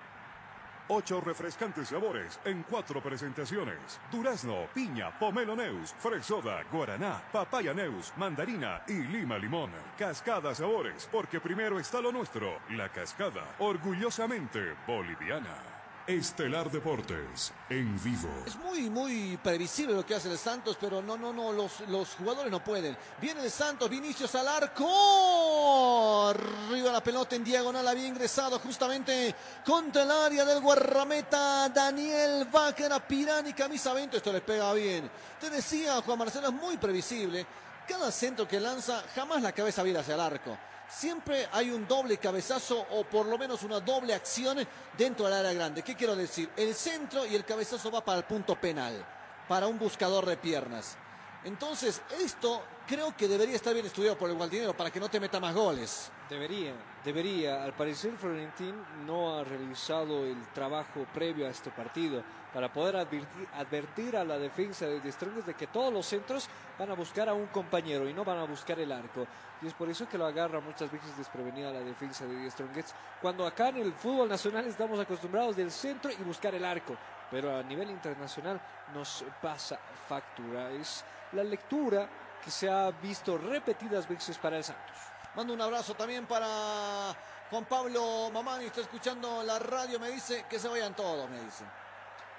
Ocho 0.90 1.20
refrescantes 1.20 1.88
sabores 1.88 2.40
en 2.46 2.62
cuatro 2.62 3.02
presentaciones. 3.02 4.00
Durazno, 4.10 4.68
piña, 4.74 5.10
pomelo 5.18 5.54
neus, 5.54 5.94
fresoda, 5.98 6.64
guaraná, 6.72 7.22
papaya 7.30 7.74
neus, 7.74 8.10
mandarina 8.16 8.82
y 8.88 8.94
lima 8.94 9.36
limón. 9.36 9.70
Cascada 9.98 10.54
sabores, 10.54 11.06
porque 11.12 11.40
primero 11.40 11.78
está 11.78 12.00
lo 12.00 12.10
nuestro. 12.10 12.58
La 12.70 12.88
cascada, 12.88 13.54
orgullosamente 13.58 14.74
boliviana. 14.86 15.77
Estelar 16.08 16.70
Deportes, 16.70 17.52
en 17.68 18.02
vivo. 18.02 18.30
Es 18.46 18.56
muy, 18.56 18.88
muy 18.88 19.38
previsible 19.42 19.92
lo 19.94 20.06
que 20.06 20.14
hace 20.14 20.30
el 20.30 20.38
Santos, 20.38 20.78
pero 20.80 21.02
no, 21.02 21.18
no, 21.18 21.34
no, 21.34 21.52
los, 21.52 21.80
los 21.80 22.14
jugadores 22.14 22.50
no 22.50 22.64
pueden. 22.64 22.96
Viene 23.20 23.42
el 23.42 23.50
Santos, 23.50 23.90
Vinicius 23.90 24.34
al 24.34 24.48
arco. 24.48 26.28
Arriba 26.30 26.92
la 26.92 27.02
pelota 27.02 27.36
en 27.36 27.44
diagonal, 27.44 27.86
había 27.86 28.06
ingresado 28.06 28.58
justamente 28.58 29.34
contra 29.66 30.04
el 30.04 30.10
área 30.10 30.46
del 30.46 30.62
guarrameta 30.62 31.68
Daniel 31.68 32.46
Vaca, 32.50 33.06
Pirani, 33.06 33.52
camisa 33.52 33.92
20. 33.92 34.16
Esto 34.16 34.32
le 34.32 34.40
pega 34.40 34.72
bien. 34.72 35.10
Te 35.38 35.50
decía, 35.50 36.00
Juan 36.00 36.18
Marcelo, 36.20 36.48
es 36.48 36.54
muy 36.54 36.78
previsible. 36.78 37.46
Cada 37.86 38.10
centro 38.10 38.48
que 38.48 38.58
lanza, 38.58 39.04
jamás 39.14 39.42
la 39.42 39.52
cabeza 39.52 39.82
vira 39.82 40.00
hacia 40.00 40.14
el 40.14 40.20
arco. 40.20 40.56
Siempre 40.88 41.46
hay 41.52 41.70
un 41.70 41.86
doble 41.86 42.16
cabezazo 42.16 42.86
o 42.92 43.04
por 43.04 43.26
lo 43.26 43.36
menos 43.36 43.62
una 43.62 43.78
doble 43.78 44.14
acción 44.14 44.66
dentro 44.96 45.26
del 45.26 45.34
área 45.34 45.52
grande. 45.52 45.82
¿Qué 45.82 45.94
quiero 45.94 46.16
decir? 46.16 46.50
El 46.56 46.74
centro 46.74 47.26
y 47.26 47.34
el 47.34 47.44
cabezazo 47.44 47.90
va 47.90 48.02
para 48.02 48.18
el 48.18 48.24
punto 48.24 48.58
penal, 48.58 49.04
para 49.46 49.66
un 49.66 49.78
buscador 49.78 50.24
de 50.24 50.38
piernas. 50.38 50.96
Entonces, 51.44 52.00
esto 52.18 52.62
creo 52.86 53.14
que 53.14 53.28
debería 53.28 53.54
estar 53.54 53.74
bien 53.74 53.86
estudiado 53.86 54.16
por 54.16 54.30
el 54.30 54.36
Gualdinero 54.36 54.74
para 54.74 54.90
que 54.90 54.98
no 54.98 55.10
te 55.10 55.20
meta 55.20 55.38
más 55.38 55.54
goles. 55.54 56.10
Debería, 56.28 56.72
debería. 57.08 57.64
Al 57.64 57.72
parecer 57.72 58.12
Florentín 58.18 58.74
no 59.06 59.38
ha 59.38 59.44
realizado 59.44 60.26
el 60.26 60.46
trabajo 60.48 61.06
previo 61.14 61.46
a 61.46 61.50
este 61.50 61.70
partido 61.70 62.22
para 62.52 62.70
poder 62.70 62.96
advertir, 62.96 63.48
advertir 63.54 64.16
a 64.16 64.24
la 64.24 64.38
defensa 64.38 64.86
de 64.86 65.12
Strongest 65.12 65.46
de 65.46 65.54
que 65.54 65.68
todos 65.68 65.90
los 65.92 66.04
centros 66.04 66.48
van 66.78 66.90
a 66.90 66.94
buscar 66.94 67.28
a 67.30 67.34
un 67.34 67.46
compañero 67.46 68.06
y 68.08 68.12
no 68.12 68.24
van 68.24 68.38
a 68.38 68.44
buscar 68.44 68.78
el 68.78 68.92
arco. 68.92 69.26
Y 69.62 69.66
es 69.66 69.74
por 69.74 69.88
eso 69.88 70.06
que 70.06 70.18
lo 70.18 70.26
agarra 70.26 70.60
muchas 70.60 70.92
veces 70.92 71.16
desprevenida 71.16 71.72
la 71.72 71.80
defensa 71.80 72.26
de 72.26 72.50
Strongest. 72.50 72.94
Cuando 73.22 73.46
acá 73.46 73.68
en 73.68 73.78
el 73.78 73.92
fútbol 73.94 74.28
nacional 74.28 74.66
estamos 74.66 75.00
acostumbrados 75.00 75.56
del 75.56 75.70
centro 75.70 76.10
y 76.10 76.22
buscar 76.22 76.54
el 76.54 76.64
arco. 76.64 76.94
Pero 77.30 77.56
a 77.56 77.62
nivel 77.62 77.90
internacional 77.90 78.60
nos 78.94 79.24
pasa 79.40 79.78
factura. 80.08 80.70
Es 80.72 81.04
la 81.32 81.42
lectura 81.42 82.06
que 82.44 82.50
se 82.50 82.68
ha 82.68 82.90
visto 82.90 83.38
repetidas 83.38 84.06
veces 84.06 84.36
para 84.36 84.58
el 84.58 84.64
Santos. 84.64 85.17
Mando 85.38 85.54
un 85.54 85.60
abrazo 85.60 85.94
también 85.94 86.26
para 86.26 87.16
Juan 87.48 87.64
Pablo 87.66 88.28
Mamani, 88.32 88.64
está 88.64 88.80
escuchando 88.80 89.44
la 89.44 89.56
radio, 89.60 90.00
me 90.00 90.10
dice 90.10 90.46
que 90.50 90.58
se 90.58 90.66
vayan 90.66 90.96
todos, 90.96 91.30
me 91.30 91.40
dice. 91.40 91.62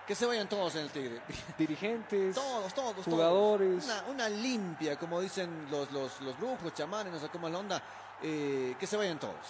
Que 0.06 0.14
se 0.14 0.26
vayan 0.26 0.50
todos 0.50 0.76
en 0.76 0.82
el 0.82 0.90
Tigre. 0.90 1.22
Dirigentes, 1.58 2.36
todos, 2.36 2.74
todos, 2.74 3.06
jugadores. 3.06 3.86
Todos. 3.86 4.02
Una, 4.02 4.12
una, 4.12 4.28
limpia, 4.28 5.00
como 5.00 5.22
dicen 5.22 5.68
los, 5.72 5.90
los, 5.94 6.20
los 6.20 6.38
brujos, 6.38 6.74
chamanes, 6.74 7.14
no 7.14 7.20
sé 7.20 7.30
cómo 7.30 7.48
es 7.48 7.54
la 7.54 7.60
onda. 7.60 7.82
Eh, 8.22 8.76
que 8.78 8.86
se 8.86 8.98
vayan 8.98 9.18
todos. 9.18 9.48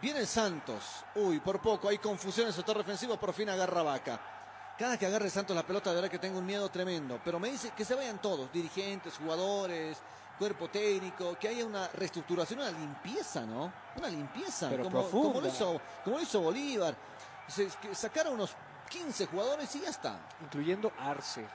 Viene 0.00 0.24
Santos. 0.24 1.04
Uy, 1.16 1.40
por 1.40 1.60
poco, 1.60 1.90
hay 1.90 1.98
confusión 1.98 2.44
en 2.44 2.48
el 2.48 2.54
sector 2.54 2.78
defensivo, 2.78 3.18
por 3.18 3.34
fin 3.34 3.50
agarra 3.50 3.82
Vaca. 3.82 4.18
Cada 4.78 4.96
que 4.96 5.04
agarre 5.04 5.28
Santos 5.28 5.54
la 5.54 5.62
pelota, 5.62 5.90
de 5.90 5.96
verdad 5.96 6.10
que 6.10 6.18
tengo 6.18 6.38
un 6.38 6.46
miedo 6.46 6.66
tremendo. 6.70 7.20
Pero 7.22 7.38
me 7.38 7.50
dice 7.50 7.72
que 7.76 7.84
se 7.84 7.94
vayan 7.94 8.18
todos, 8.22 8.50
dirigentes, 8.50 9.18
jugadores, 9.18 9.98
cuerpo 10.38 10.68
técnico, 10.68 11.36
que 11.38 11.48
haya 11.48 11.66
una 11.66 11.88
reestructuración, 11.88 12.60
una 12.60 12.70
limpieza, 12.70 13.44
¿no? 13.44 13.72
Una 13.96 14.08
limpieza, 14.08 14.68
Pero 14.70 14.84
como, 14.84 15.00
profunda. 15.00 15.28
como, 15.28 15.40
lo 15.40 15.48
hizo, 15.48 15.80
como 16.04 16.16
lo 16.16 16.22
hizo 16.22 16.40
Bolívar. 16.40 16.94
Se, 17.46 17.68
sacar 17.92 18.28
a 18.28 18.30
unos 18.30 18.54
15 18.88 19.26
jugadores 19.26 19.74
y 19.76 19.80
ya 19.80 19.90
está. 19.90 20.18
Incluyendo 20.42 20.92
Arce, 20.98 21.46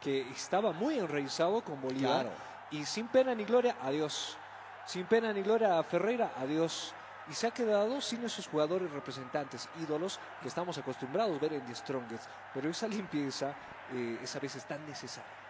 que 0.00 0.22
estaba 0.30 0.72
muy 0.72 0.98
enraizado 0.98 1.62
con 1.62 1.80
Bolívar. 1.80 2.22
Claro. 2.22 2.36
Y 2.70 2.86
sin 2.86 3.08
pena 3.08 3.34
ni 3.34 3.44
gloria, 3.44 3.76
adiós. 3.82 4.38
Sin 4.86 5.04
pena 5.06 5.32
ni 5.32 5.42
gloria 5.42 5.78
a 5.78 5.82
Ferreira, 5.82 6.32
adiós. 6.38 6.94
Y 7.28 7.34
se 7.34 7.46
ha 7.46 7.50
quedado 7.50 8.00
sin 8.00 8.24
esos 8.24 8.48
jugadores 8.48 8.90
representantes, 8.90 9.68
ídolos 9.80 10.18
que 10.40 10.48
estamos 10.48 10.76
acostumbrados 10.78 11.36
a 11.36 11.40
ver 11.40 11.52
en 11.52 11.66
The 11.66 11.74
Strongest. 11.74 12.24
Pero 12.52 12.68
esa 12.68 12.88
limpieza 12.88 13.54
eh, 13.92 14.18
es 14.22 14.34
a 14.34 14.40
veces 14.40 14.64
tan 14.64 14.84
necesaria. 14.86 15.41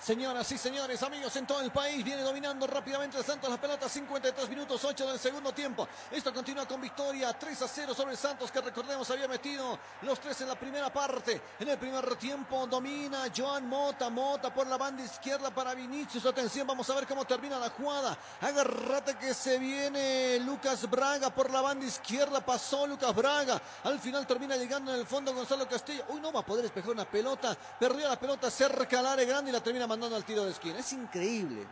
Señoras 0.00 0.50
y 0.50 0.56
señores, 0.56 1.02
amigos 1.02 1.36
en 1.36 1.46
todo 1.46 1.60
el 1.60 1.70
país, 1.70 2.02
viene 2.02 2.22
dominando 2.22 2.66
rápidamente 2.66 3.18
el 3.18 3.24
Santos 3.24 3.50
la 3.50 3.60
pelota, 3.60 3.86
53 3.86 4.48
minutos 4.48 4.82
8 4.82 5.10
del 5.10 5.18
segundo 5.18 5.52
tiempo. 5.52 5.86
Esto 6.10 6.32
continúa 6.32 6.66
con 6.66 6.80
victoria 6.80 7.34
3 7.38 7.60
a 7.60 7.68
0 7.68 7.94
sobre 7.94 8.16
Santos, 8.16 8.50
que 8.50 8.62
recordemos 8.62 9.10
había 9.10 9.28
metido 9.28 9.78
los 10.00 10.18
tres 10.18 10.40
en 10.40 10.48
la 10.48 10.54
primera 10.54 10.90
parte. 10.90 11.42
En 11.58 11.68
el 11.68 11.76
primer 11.76 12.16
tiempo 12.16 12.66
domina 12.66 13.24
Joan 13.36 13.68
Mota, 13.68 14.08
Mota 14.08 14.54
por 14.54 14.66
la 14.66 14.78
banda 14.78 15.04
izquierda 15.04 15.50
para 15.50 15.74
Vinicius. 15.74 16.24
Atención, 16.24 16.66
vamos 16.66 16.88
a 16.88 16.94
ver 16.94 17.06
cómo 17.06 17.26
termina 17.26 17.58
la 17.58 17.68
jugada. 17.68 18.16
Agarrate 18.40 19.18
que 19.18 19.34
se 19.34 19.58
viene 19.58 20.38
Lucas 20.40 20.88
Braga 20.88 21.28
por 21.28 21.50
la 21.50 21.60
banda 21.60 21.84
izquierda, 21.84 22.40
pasó 22.40 22.86
Lucas 22.86 23.14
Braga. 23.14 23.60
Al 23.84 24.00
final 24.00 24.26
termina 24.26 24.56
llegando 24.56 24.94
en 24.94 25.00
el 25.00 25.06
fondo 25.06 25.34
Gonzalo 25.34 25.68
Castillo. 25.68 26.04
Uy, 26.08 26.22
no 26.22 26.32
va 26.32 26.40
a 26.40 26.46
poder 26.46 26.62
despejar 26.62 26.92
una 26.92 27.04
pelota, 27.04 27.54
perdió 27.78 28.08
la 28.08 28.18
pelota 28.18 28.50
cerca 28.50 28.98
al 28.98 29.06
área 29.06 29.26
grande 29.26 29.50
y 29.50 29.52
la 29.52 29.60
termina 29.60 29.89
mandando 29.90 30.14
al 30.14 30.24
tiro 30.24 30.44
de 30.44 30.52
esquina. 30.52 30.78
Es 30.78 30.92
increíble. 30.92 31.66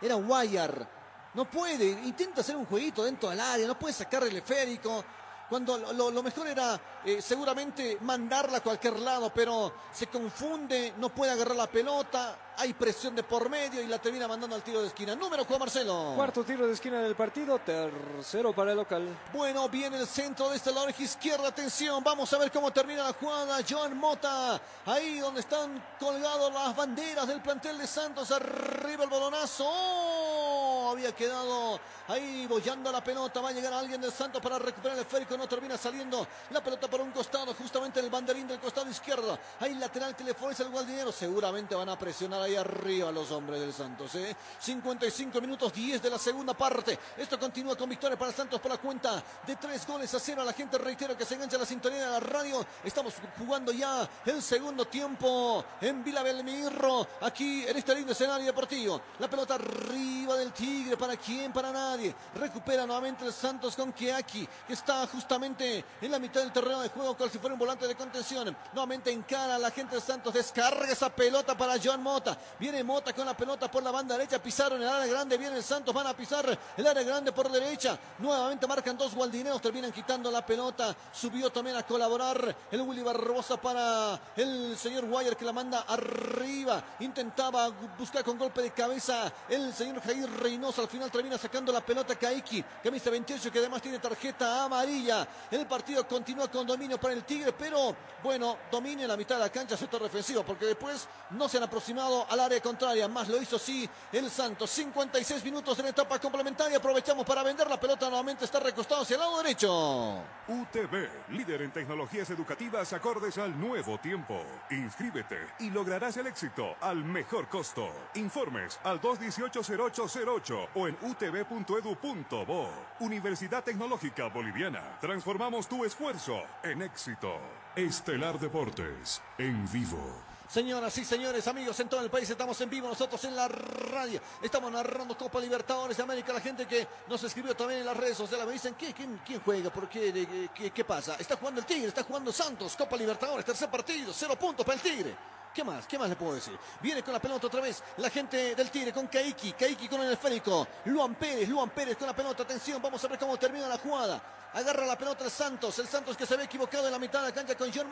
Era 0.00 0.14
Guayar. 0.14 0.88
No 1.34 1.50
puede. 1.50 1.90
Intenta 1.90 2.40
hacer 2.40 2.56
un 2.56 2.66
jueguito 2.66 3.04
dentro 3.04 3.30
del 3.30 3.40
área. 3.40 3.66
No 3.66 3.76
puede 3.76 3.92
sacar 3.92 4.22
el 4.22 4.36
esférico. 4.36 5.04
Cuando 5.48 5.76
lo, 5.92 6.22
mejor 6.22 6.46
era 6.46 6.80
eh, 7.04 7.20
seguramente 7.20 7.98
mandarla 8.00 8.58
a 8.58 8.62
cualquier 8.62 8.98
lado, 8.98 9.30
pero 9.34 9.74
se 9.92 10.06
confunde, 10.06 10.94
no 10.98 11.10
puede 11.10 11.32
agarrar 11.32 11.54
la 11.54 11.66
pelota, 11.66 12.38
hay 12.56 12.72
presión 12.72 13.14
de 13.14 13.22
por 13.22 13.48
medio 13.48 13.82
y 13.82 13.86
la 13.86 13.98
termina 13.98 14.28
mandando 14.28 14.56
al 14.56 14.62
tiro 14.62 14.80
de 14.80 14.88
esquina. 14.88 15.14
Número 15.14 15.44
Juan 15.44 15.60
Marcelo. 15.60 16.12
Cuarto 16.16 16.44
tiro 16.44 16.66
de 16.66 16.72
esquina 16.72 17.00
del 17.00 17.14
partido, 17.14 17.58
tercero 17.58 18.52
para 18.52 18.72
el 18.72 18.76
local. 18.76 19.08
Bueno, 19.32 19.68
viene 19.68 19.98
el 19.98 20.06
centro 20.06 20.50
de 20.50 20.56
este 20.56 20.72
lado 20.72 20.88
izquierda, 20.98 21.48
atención, 21.48 22.02
vamos 22.04 22.32
a 22.32 22.38
ver 22.38 22.50
cómo 22.50 22.70
termina 22.70 23.04
la 23.04 23.12
jugada. 23.12 23.58
Joan 23.68 23.96
Mota, 23.96 24.60
ahí 24.86 25.18
donde 25.18 25.40
están 25.40 25.82
colgados 25.98 26.52
las 26.52 26.76
banderas 26.76 27.26
del 27.26 27.40
plantel 27.42 27.78
de 27.78 27.86
Santos, 27.86 28.30
arriba 28.30 29.04
el 29.04 29.10
balonazo. 29.10 29.64
Oh, 29.66 30.90
había 30.92 31.12
quedado 31.12 31.80
ahí 32.08 32.46
bollando 32.46 32.92
la 32.92 33.02
pelota, 33.02 33.40
va 33.40 33.48
a 33.48 33.52
llegar 33.52 33.72
alguien 33.72 34.00
del 34.00 34.12
Santos 34.12 34.40
para 34.40 34.58
recuperar 34.58 34.96
el 34.96 35.04
esférico, 35.04 35.36
no 35.36 35.48
termina 35.48 35.76
saliendo 35.76 36.26
la 36.50 36.62
pelota 36.62 36.88
por 36.88 37.00
un 37.00 37.10
costado, 37.10 37.54
justamente 37.54 38.00
el 38.00 38.10
banderín 38.10 38.46
del 38.46 38.60
costado 38.60 38.88
izquierdo. 38.88 39.38
Ahí 39.60 39.74
lateral 39.74 40.14
que 40.14 40.24
le 40.24 40.34
favorece 40.34 40.62
el 40.62 40.70
Gualdinero, 40.70 41.12
seguramente 41.12 41.74
van 41.74 41.88
a 41.88 41.98
presionar 41.98 42.43
ahí 42.44 42.56
arriba 42.56 43.10
los 43.10 43.30
hombres 43.30 43.60
del 43.60 43.72
Santos. 43.72 44.14
¿eh? 44.14 44.36
55 44.60 45.40
minutos 45.40 45.72
10 45.72 46.02
de 46.02 46.10
la 46.10 46.18
segunda 46.18 46.54
parte. 46.54 46.98
Esto 47.16 47.38
continúa 47.38 47.76
con 47.76 47.88
victoria 47.88 48.18
para 48.18 48.32
Santos 48.32 48.60
por 48.60 48.70
la 48.70 48.78
cuenta 48.78 49.22
de 49.46 49.56
tres 49.56 49.86
goles 49.86 50.12
a 50.14 50.20
cero. 50.20 50.44
La 50.44 50.52
gente 50.52 50.78
reitero 50.78 51.16
que 51.16 51.24
se 51.24 51.34
engancha 51.34 51.58
la 51.58 51.66
sintonía 51.66 52.04
de 52.06 52.10
la 52.12 52.20
radio. 52.20 52.64
Estamos 52.84 53.14
jugando 53.38 53.72
ya 53.72 54.08
el 54.26 54.42
segundo 54.42 54.84
tiempo 54.86 55.64
en 55.80 56.04
Vila 56.04 56.22
Belmirro, 56.22 57.06
aquí 57.20 57.64
en 57.66 57.76
este 57.76 57.94
lindo 57.94 58.12
escenario 58.12 58.46
deportivo. 58.46 59.00
La 59.18 59.28
pelota 59.28 59.54
arriba 59.54 60.36
del 60.36 60.52
Tigre, 60.52 60.96
¿para 60.96 61.16
quién? 61.16 61.52
Para 61.52 61.72
nadie. 61.72 62.14
Recupera 62.34 62.86
nuevamente 62.86 63.24
el 63.24 63.32
Santos 63.32 63.76
con 63.76 63.92
Keaki, 63.92 64.48
que 64.66 64.72
está 64.72 65.06
justamente 65.06 65.84
en 66.00 66.10
la 66.10 66.18
mitad 66.18 66.40
del 66.40 66.52
terreno 66.52 66.80
de 66.80 66.88
juego, 66.88 67.16
como 67.16 67.30
si 67.30 67.38
fuera 67.38 67.54
un 67.54 67.58
volante 67.58 67.86
de 67.86 67.94
contención. 67.94 68.56
Nuevamente 68.72 69.10
encara 69.10 69.56
a 69.56 69.58
la 69.58 69.70
gente 69.70 69.94
del 69.94 70.02
Santos, 70.02 70.34
descarga 70.34 70.90
esa 70.90 71.08
pelota 71.08 71.56
para 71.56 71.74
Joan 71.82 72.02
Mota. 72.02 72.33
Viene 72.58 72.82
Mota 72.84 73.12
con 73.12 73.26
la 73.26 73.36
pelota 73.36 73.70
por 73.70 73.82
la 73.82 73.90
banda 73.90 74.16
derecha, 74.16 74.42
pisaron 74.42 74.80
el 74.82 74.88
área 74.88 75.06
grande, 75.06 75.36
viene 75.38 75.56
el 75.56 75.62
Santos, 75.62 75.94
van 75.94 76.06
a 76.06 76.14
pisar 76.14 76.58
el 76.76 76.86
área 76.86 77.02
grande 77.02 77.32
por 77.32 77.50
derecha. 77.50 77.98
Nuevamente 78.18 78.66
marcan 78.66 78.96
dos 78.96 79.14
gualdineos, 79.14 79.60
terminan 79.60 79.92
quitando 79.92 80.30
la 80.30 80.44
pelota. 80.44 80.94
Subió 81.12 81.50
también 81.50 81.76
a 81.76 81.82
colaborar 81.82 82.54
el 82.70 82.80
Willy 82.82 83.02
Barbosa 83.02 83.56
para 83.56 84.20
el 84.36 84.76
señor 84.76 85.06
Guayer 85.06 85.36
que 85.36 85.44
la 85.44 85.52
manda 85.52 85.80
arriba. 85.88 86.82
Intentaba 87.00 87.68
buscar 87.98 88.24
con 88.24 88.38
golpe 88.38 88.62
de 88.62 88.70
cabeza 88.72 89.32
el 89.48 89.72
señor 89.72 90.02
Jair 90.02 90.30
Reynoso. 90.40 90.82
Al 90.82 90.88
final 90.88 91.10
termina 91.10 91.38
sacando 91.38 91.72
la 91.72 91.80
pelota 91.80 92.14
Kaiki, 92.16 92.64
camisa 92.82 93.10
28 93.10 93.50
que 93.50 93.58
además 93.58 93.82
tiene 93.82 93.98
tarjeta 93.98 94.64
amarilla. 94.64 95.26
El 95.50 95.66
partido 95.66 96.06
continúa 96.06 96.50
con 96.50 96.66
dominio 96.66 96.98
para 96.98 97.14
el 97.14 97.24
Tigre, 97.24 97.52
pero 97.52 97.94
bueno, 98.22 98.56
dominio 98.70 99.04
en 99.04 99.08
la 99.08 99.16
mitad 99.16 99.36
de 99.36 99.42
la 99.42 99.50
cancha, 99.50 99.76
sector 99.76 100.02
defensivo, 100.02 100.42
porque 100.42 100.66
después 100.66 101.06
no 101.30 101.48
se 101.48 101.58
han 101.58 101.64
aproximado 101.64 102.23
al 102.28 102.40
área 102.40 102.60
contraria. 102.60 103.08
Más 103.08 103.28
lo 103.28 103.40
hizo 103.40 103.58
sí 103.58 103.88
el 104.12 104.30
Santos. 104.30 104.70
56 104.70 105.44
minutos 105.44 105.78
en 105.78 105.86
etapa 105.86 106.18
complementaria. 106.18 106.78
Aprovechamos 106.78 107.24
para 107.24 107.42
vender 107.42 107.68
la 107.68 107.78
pelota. 107.78 108.08
Nuevamente 108.08 108.44
está 108.44 108.60
recostado 108.60 109.02
hacia 109.02 109.14
el 109.14 109.20
lado 109.20 109.42
derecho. 109.42 110.22
UTV, 110.48 111.30
líder 111.30 111.62
en 111.62 111.72
tecnologías 111.72 112.28
educativas 112.30 112.92
acordes 112.92 113.38
al 113.38 113.58
nuevo 113.58 113.98
tiempo. 113.98 114.42
Inscríbete 114.70 115.38
y 115.60 115.70
lograrás 115.70 116.16
el 116.16 116.26
éxito 116.26 116.76
al 116.80 117.04
mejor 117.04 117.48
costo. 117.48 117.88
Informes 118.14 118.78
al 118.84 119.00
218-0808 119.00 120.68
o 120.74 120.88
en 120.88 120.96
utv.edu.bo. 121.00 122.68
Universidad 123.00 123.64
Tecnológica 123.64 124.28
Boliviana. 124.28 124.98
Transformamos 125.00 125.68
tu 125.68 125.84
esfuerzo 125.84 126.42
en 126.62 126.82
éxito. 126.82 127.38
Estelar 127.76 128.38
Deportes, 128.38 129.22
en 129.38 129.70
vivo. 129.72 130.33
Señoras 130.54 130.96
y 130.98 131.04
señores, 131.04 131.48
amigos 131.48 131.80
en 131.80 131.88
todo 131.88 132.00
el 132.00 132.08
país, 132.10 132.30
estamos 132.30 132.60
en 132.60 132.70
vivo 132.70 132.86
nosotros 132.86 133.24
en 133.24 133.34
la 133.34 133.48
radio. 133.48 134.20
Estamos 134.40 134.70
narrando 134.70 135.18
Copa 135.18 135.40
Libertadores 135.40 135.96
de 135.96 136.02
América. 136.04 136.32
La 136.32 136.40
gente 136.40 136.64
que 136.64 136.86
nos 137.08 137.24
escribió 137.24 137.56
también 137.56 137.80
en 137.80 137.86
las 137.86 137.96
redes 137.96 138.16
sociales 138.16 138.46
me 138.46 138.52
dicen, 138.52 138.76
¿qué, 138.76 138.92
quién, 138.92 139.20
quién 139.26 139.40
juega? 139.40 139.70
¿Por 139.70 139.88
qué? 139.88 140.12
¿De- 140.12 140.24
de- 140.26 140.48
qué, 140.54 140.70
qué 140.70 140.84
pasa? 140.84 141.16
Está 141.18 141.34
jugando 141.36 141.58
el 141.60 141.66
Tigre, 141.66 141.88
está 141.88 142.04
jugando 142.04 142.32
Santos, 142.32 142.76
Copa 142.76 142.96
Libertadores, 142.96 143.44
tercer 143.44 143.68
partido, 143.68 144.12
cero 144.14 144.36
puntos 144.38 144.64
para 144.64 144.76
el 144.76 144.80
Tigre. 144.80 145.16
¿Qué 145.54 145.62
más? 145.62 145.86
¿Qué 145.86 145.96
más 145.96 146.08
le 146.08 146.16
puedo 146.16 146.34
decir? 146.34 146.58
Viene 146.80 147.00
con 147.04 147.12
la 147.12 147.20
pelota 147.20 147.46
otra 147.46 147.60
vez 147.60 147.80
la 147.98 148.10
gente 148.10 148.56
del 148.56 148.70
Tigre 148.72 148.92
con 148.92 149.06
Kaiki, 149.06 149.52
Kaiki 149.52 149.86
con 149.86 150.00
el 150.00 150.12
esférico. 150.12 150.66
Luan 150.86 151.14
Pérez, 151.14 151.48
Luan 151.48 151.70
Pérez 151.70 151.96
con 151.96 152.08
la 152.08 152.16
pelota. 152.16 152.42
Atención, 152.42 152.82
vamos 152.82 153.04
a 153.04 153.06
ver 153.06 153.20
cómo 153.20 153.36
termina 153.36 153.68
la 153.68 153.78
jugada. 153.78 154.20
Agarra 154.52 154.84
la 154.84 154.98
pelota 154.98 155.24
el 155.24 155.30
Santos, 155.30 155.78
el 155.78 155.86
Santos 155.86 156.16
que 156.16 156.26
se 156.26 156.36
ve 156.36 156.44
equivocado 156.44 156.86
en 156.86 156.92
la 156.92 156.98
mitad 156.98 157.20
de 157.20 157.28
la 157.28 157.34
cancha 157.34 157.56
con 157.56 157.72
John. 157.72 157.88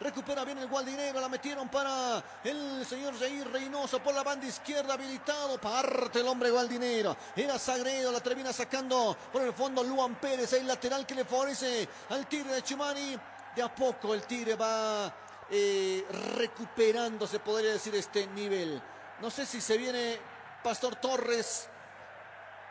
Recupera 0.00 0.44
bien 0.44 0.58
el 0.58 0.68
Gualdinero, 0.68 1.18
la 1.18 1.30
metieron 1.30 1.70
para 1.70 2.22
el 2.44 2.84
señor 2.84 3.18
Jair 3.18 3.50
Reynoso 3.50 4.02
por 4.02 4.14
la 4.14 4.22
banda 4.22 4.46
izquierda, 4.46 4.92
habilitado. 4.92 5.58
Parte 5.58 6.20
el 6.20 6.28
hombre 6.28 6.50
Gualdinero. 6.50 7.16
Era 7.34 7.58
Sagredo, 7.58 8.12
la 8.12 8.20
termina 8.20 8.52
sacando 8.52 9.16
por 9.32 9.40
el 9.42 9.54
fondo 9.54 9.82
Luan 9.82 10.14
Pérez, 10.16 10.52
el 10.52 10.66
lateral 10.66 11.06
que 11.06 11.14
le 11.14 11.24
favorece 11.24 11.88
al 12.10 12.26
Tigre 12.26 12.52
de 12.54 12.62
Chumani. 12.62 13.18
De 13.54 13.62
a 13.62 13.74
poco 13.74 14.14
el 14.14 14.22
Tigre 14.22 14.54
va 14.54 15.12
eh, 15.50 16.04
recuperando, 16.36 17.26
se 17.26 17.38
podría 17.40 17.72
decir, 17.72 17.94
este 17.94 18.26
nivel. 18.28 18.80
No 19.20 19.30
sé 19.30 19.46
si 19.46 19.60
se 19.60 19.76
viene 19.76 20.18
Pastor 20.62 20.96
Torres 20.96 21.68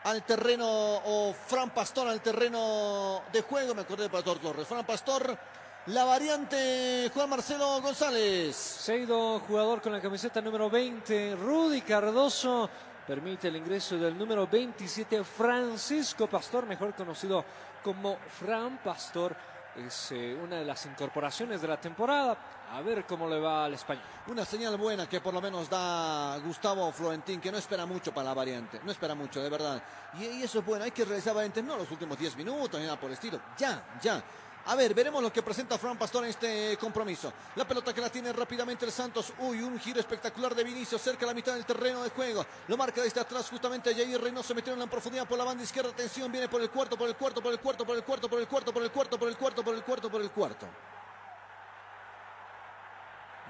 al 0.04 0.24
terreno 0.24 0.66
o 0.68 1.32
Fran 1.32 1.70
Pastor 1.70 2.08
al 2.08 2.20
terreno 2.20 3.22
de 3.32 3.42
juego. 3.42 3.74
Me 3.74 3.82
acordé 3.82 4.04
de 4.04 4.10
Pastor 4.10 4.38
Torres. 4.38 4.66
Fran 4.66 4.84
Pastor, 4.84 5.38
la 5.86 6.04
variante 6.04 7.10
Juan 7.14 7.30
Marcelo 7.30 7.80
González. 7.80 8.56
Se 8.56 8.92
ha 8.92 8.96
ido 8.96 9.40
jugador 9.40 9.80
con 9.80 9.92
la 9.92 10.00
camiseta 10.00 10.40
número 10.40 10.68
20, 10.68 11.36
Rudy 11.36 11.82
Cardoso. 11.82 12.68
Permite 13.06 13.48
el 13.48 13.56
ingreso 13.56 13.96
del 13.96 14.16
número 14.16 14.46
27, 14.46 15.24
Francisco 15.24 16.28
Pastor, 16.28 16.66
mejor 16.66 16.94
conocido 16.94 17.44
como 17.82 18.16
Fran 18.38 18.78
Pastor. 18.78 19.36
Es 19.76 20.12
eh, 20.12 20.38
una 20.42 20.56
de 20.56 20.64
las 20.64 20.84
incorporaciones 20.84 21.62
de 21.62 21.68
la 21.68 21.80
temporada. 21.80 22.36
A 22.72 22.80
ver 22.82 23.04
cómo 23.04 23.28
le 23.28 23.38
va 23.38 23.64
al 23.64 23.74
español. 23.74 24.04
Una 24.28 24.44
señal 24.44 24.76
buena 24.76 25.08
que 25.08 25.20
por 25.20 25.32
lo 25.32 25.40
menos 25.40 25.68
da 25.68 26.38
Gustavo 26.38 26.90
Florentín, 26.92 27.40
que 27.40 27.50
no 27.50 27.58
espera 27.58 27.86
mucho 27.86 28.12
para 28.12 28.28
la 28.28 28.34
variante. 28.34 28.80
No 28.84 28.92
espera 28.92 29.14
mucho, 29.14 29.42
de 29.42 29.48
verdad. 29.48 29.82
Y, 30.18 30.42
eso 30.42 30.58
es 30.58 30.66
bueno. 30.66 30.84
Hay 30.84 30.90
que 30.90 31.04
realizar 31.04 31.34
variantes, 31.34 31.64
no 31.64 31.76
los 31.76 31.90
últimos 31.90 32.18
10 32.18 32.36
minutos, 32.36 32.78
ni 32.78 32.86
nada 32.86 33.00
por 33.00 33.08
el 33.08 33.14
estilo. 33.14 33.40
Ya, 33.56 33.82
ya. 34.00 34.22
A 34.66 34.76
ver, 34.76 34.94
veremos 34.94 35.20
lo 35.20 35.32
que 35.32 35.42
presenta 35.42 35.76
Fran 35.76 35.98
Pastor 35.98 36.22
en 36.22 36.30
este 36.30 36.76
compromiso. 36.76 37.32
La 37.56 37.66
pelota 37.66 37.92
que 37.92 38.00
la 38.00 38.10
tiene 38.10 38.32
rápidamente 38.32 38.84
el 38.84 38.92
Santos. 38.92 39.32
Uy, 39.38 39.60
un 39.60 39.78
giro 39.80 39.98
espectacular 39.98 40.54
de 40.54 40.62
Vinicio 40.62 40.98
cerca 40.98 41.20
de 41.20 41.26
la 41.26 41.34
mitad 41.34 41.54
del 41.54 41.64
terreno 41.66 42.02
de 42.04 42.10
juego. 42.10 42.46
Lo 42.68 42.76
marca 42.76 43.02
desde 43.02 43.20
atrás 43.20 43.50
justamente 43.50 43.92
Jair 43.92 44.20
Reynoso. 44.20 44.54
Metieron 44.54 44.80
en 44.80 44.88
profundidad 44.88 45.26
por 45.26 45.36
la 45.36 45.44
banda 45.44 45.64
izquierda. 45.64 45.90
Atención, 45.90 46.30
viene 46.30 46.48
por 46.48 46.60
el 46.60 46.70
cuarto, 46.70 46.96
por 46.96 47.08
el 47.08 47.16
cuarto, 47.16 47.42
por 47.42 47.52
el 47.52 47.58
cuarto, 47.58 47.84
por 47.84 47.96
el 47.96 48.04
cuarto, 48.04 48.28
por 48.28 48.38
el 48.38 48.46
cuarto, 48.46 48.72
por 48.72 48.82
el 48.82 48.90
cuarto, 48.92 49.18
por 49.18 49.28
el 49.28 49.36
cuarto, 49.36 49.64
por 49.64 49.74
el 49.74 49.82
cuarto, 49.82 50.10
por 50.10 50.22
el 50.22 50.30
cuarto. 50.30 50.66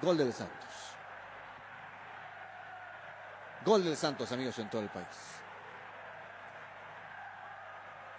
Gol 0.00 0.16
del 0.16 0.32
Santos. 0.32 0.70
Gol 3.66 3.84
del 3.84 3.96
Santos, 3.98 4.32
amigos, 4.32 4.58
en 4.58 4.70
todo 4.70 4.80
el 4.80 4.88
país. 4.88 5.06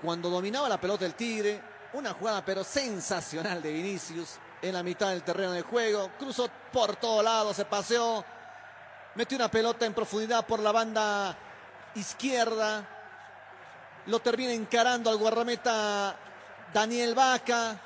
Cuando 0.02 0.30
dominaba 0.30 0.70
la 0.70 0.80
pelota 0.80 1.06
el 1.06 1.16
Tigre, 1.16 1.73
una 1.94 2.14
jugada 2.14 2.44
pero 2.44 2.64
sensacional 2.64 3.62
de 3.62 3.72
Vinicius 3.72 4.38
en 4.62 4.74
la 4.74 4.84
mitad 4.84 5.10
del 5.10 5.24
terreno 5.24 5.52
de 5.52 5.62
juego. 5.62 6.12
Cruzó 6.18 6.50
por 6.72 6.96
todos 6.96 7.24
lados, 7.24 7.56
se 7.56 7.66
paseó. 7.66 8.24
Metió 9.16 9.38
una 9.38 9.50
pelota 9.50 9.86
en 9.86 9.94
profundidad 9.94 10.46
por 10.46 10.60
la 10.60 10.72
banda 10.72 11.38
izquierda. 11.96 12.88
Lo 14.08 14.20
termina 14.20 14.52
encarando 14.52 15.10
al 15.10 15.18
guardameta 15.18 16.16
Daniel 16.74 17.14
Vaca. 17.14 17.80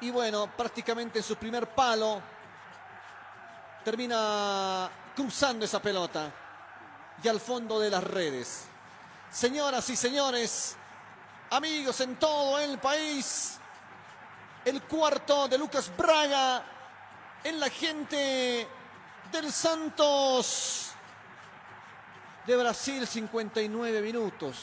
Y 0.00 0.10
bueno, 0.10 0.50
prácticamente 0.56 1.18
en 1.18 1.24
su 1.24 1.36
primer 1.36 1.68
palo 1.68 2.22
termina 3.84 4.90
cruzando 5.14 5.64
esa 5.64 5.80
pelota 5.80 6.30
y 7.22 7.28
al 7.28 7.40
fondo 7.40 7.78
de 7.80 7.90
las 7.90 8.04
redes. 8.04 8.66
Señoras 9.30 9.88
y 9.90 9.96
señores, 9.96 10.76
amigos 11.54 12.00
en 12.00 12.16
todo 12.16 12.58
el 12.58 12.78
país, 12.78 13.58
el 14.64 14.82
cuarto 14.82 15.46
de 15.46 15.56
Lucas 15.56 15.90
Braga 15.96 16.64
en 17.44 17.60
la 17.60 17.70
gente 17.70 18.66
del 19.30 19.52
Santos 19.52 20.90
de 22.44 22.56
Brasil, 22.56 23.06
59 23.06 24.02
minutos 24.02 24.56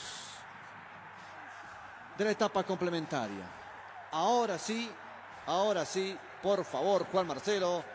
de 2.18 2.26
la 2.26 2.32
etapa 2.32 2.64
complementaria. 2.64 3.46
Ahora 4.12 4.60
sí, 4.60 4.92
ahora 5.46 5.86
sí, 5.86 6.18
por 6.44 6.66
favor, 6.66 7.06
Juan 7.10 7.26
Marcelo, 7.26 7.86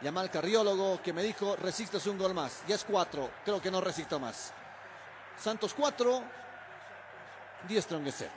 llama 0.00 0.22
al 0.22 0.30
cardiólogo 0.30 1.02
que 1.02 1.12
me 1.12 1.22
dijo, 1.22 1.56
resistes 1.56 2.06
un 2.06 2.16
gol 2.16 2.32
más. 2.32 2.62
Ya 2.66 2.76
es 2.76 2.84
cuatro, 2.84 3.30
creo 3.44 3.60
que 3.60 3.70
no 3.70 3.82
resisto 3.82 4.18
más. 4.18 4.50
Santos 5.38 5.74
4, 5.76 6.43
10 7.68 7.84
Strong 7.84 8.10
0. 8.10 8.30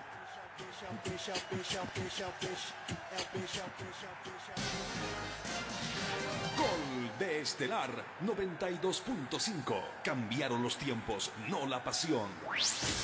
Gol 6.58 7.18
de 7.20 7.42
Estelar 7.42 7.90
92.5. 8.26 9.82
Cambiaron 10.04 10.64
los 10.64 10.78
tiempos, 10.78 11.32
no 11.50 11.66
la 11.68 11.84
pasión. 11.84 12.30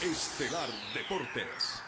Estelar 0.02 0.70
Deportes. 0.94 1.84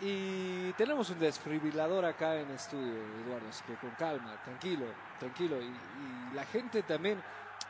Y 0.00 0.72
tenemos 0.72 1.08
un 1.10 1.18
desfibrilador 1.18 2.04
acá 2.04 2.36
en 2.36 2.50
estudio, 2.50 2.94
Eduardo, 3.24 3.48
así 3.48 3.64
que 3.64 3.74
con 3.76 3.90
calma, 3.92 4.40
tranquilo, 4.44 4.84
tranquilo. 5.18 5.60
Y, 5.60 5.64
y 5.64 6.34
la 6.34 6.44
gente 6.44 6.82
también 6.82 7.22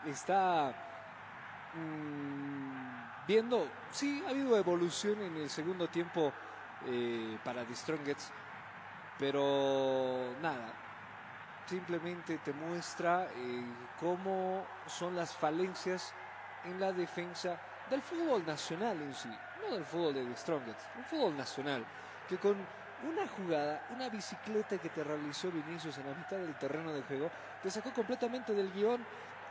está 0.05 0.75
mm, 1.75 2.76
viendo, 3.27 3.87
sí, 3.91 4.23
ha 4.25 4.31
habido 4.31 4.57
evolución 4.57 5.21
en 5.23 5.37
el 5.37 5.51
segundo 5.51 5.89
tiempo 5.91 6.35
eh, 6.81 7.39
para 7.43 7.67
The 7.67 7.75
Strongest, 7.75 8.31
pero 9.17 10.37
nada, 10.41 10.77
simplemente 11.67 12.39
te 12.39 12.53
muestra 12.53 13.31
eh, 13.33 13.89
cómo 13.97 14.69
son 14.87 15.15
las 15.15 15.35
falencias 15.35 16.15
en 16.63 16.79
la 16.79 16.93
defensa 16.93 17.61
del 17.87 18.03
fútbol 18.03 18.45
nacional 18.45 19.01
en 19.03 19.15
sí, 19.15 19.41
no 19.61 19.75
del 19.75 19.85
fútbol 19.85 20.15
de 20.15 20.27
The 20.27 20.37
Strongest, 20.37 20.97
el 20.97 21.05
fútbol 21.05 21.37
nacional, 21.37 21.87
que 22.27 22.39
con 22.39 22.69
una 22.99 23.27
jugada, 23.29 23.85
una 23.91 24.09
bicicleta 24.09 24.79
que 24.79 24.91
te 24.91 25.05
realizó 25.05 25.51
Vinicius 25.53 25.99
en 25.99 26.07
la 26.07 26.15
mitad 26.15 26.39
del 26.39 26.57
terreno 26.57 26.93
de 26.95 27.03
juego, 27.03 27.31
te 27.61 27.71
sacó 27.71 27.93
completamente 27.93 28.55
del 28.55 28.73
guion 28.73 29.07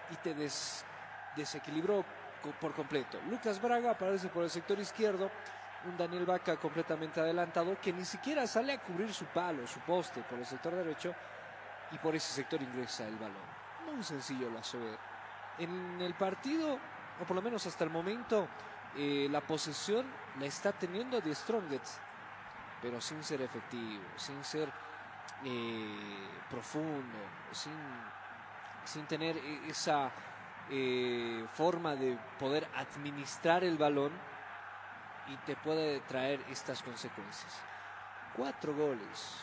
y 0.09 0.17
te 0.17 0.33
des- 0.33 0.85
desequilibró 1.33 2.24
por 2.53 2.73
completo. 2.73 3.19
Lucas 3.29 3.61
Braga 3.61 3.91
aparece 3.91 4.29
por 4.29 4.43
el 4.43 4.49
sector 4.49 4.79
izquierdo, 4.79 5.31
un 5.85 5.97
Daniel 5.97 6.25
Vaca 6.25 6.57
completamente 6.57 7.19
adelantado 7.19 7.79
que 7.79 7.93
ni 7.93 8.05
siquiera 8.05 8.47
sale 8.47 8.73
a 8.73 8.79
cubrir 8.79 9.13
su 9.13 9.25
palo, 9.25 9.67
su 9.67 9.79
poste 9.81 10.21
por 10.21 10.39
el 10.39 10.45
sector 10.45 10.75
derecho 10.75 11.13
y 11.91 11.97
por 11.97 12.15
ese 12.15 12.33
sector 12.33 12.61
ingresa 12.61 13.07
el 13.07 13.17
balón. 13.17 13.43
Muy 13.85 14.03
sencillo 14.03 14.49
lo 14.49 14.59
hace. 14.59 14.77
En 15.57 16.01
el 16.01 16.13
partido, 16.15 16.79
o 17.19 17.25
por 17.25 17.35
lo 17.35 17.41
menos 17.41 17.65
hasta 17.65 17.83
el 17.83 17.89
momento, 17.89 18.49
eh, 18.95 19.27
la 19.29 19.41
posesión 19.41 20.05
la 20.39 20.45
está 20.45 20.71
teniendo 20.73 21.21
The 21.21 21.35
Strongest, 21.35 21.99
pero 22.81 22.99
sin 22.99 23.23
ser 23.23 23.41
efectivo, 23.41 24.03
sin 24.17 24.43
ser 24.43 24.69
eh, 25.43 26.29
profundo, 26.49 27.17
sin, 27.51 27.73
sin 28.83 29.05
tener 29.05 29.37
e- 29.37 29.69
esa 29.69 30.11
eh, 30.69 31.45
forma 31.53 31.95
de 31.95 32.17
poder 32.39 32.67
administrar 32.75 33.63
el 33.63 33.77
balón 33.77 34.11
y 35.27 35.35
te 35.37 35.55
puede 35.55 35.99
traer 36.01 36.39
estas 36.49 36.81
consecuencias. 36.83 37.51
Cuatro 38.35 38.73
goles, 38.75 39.33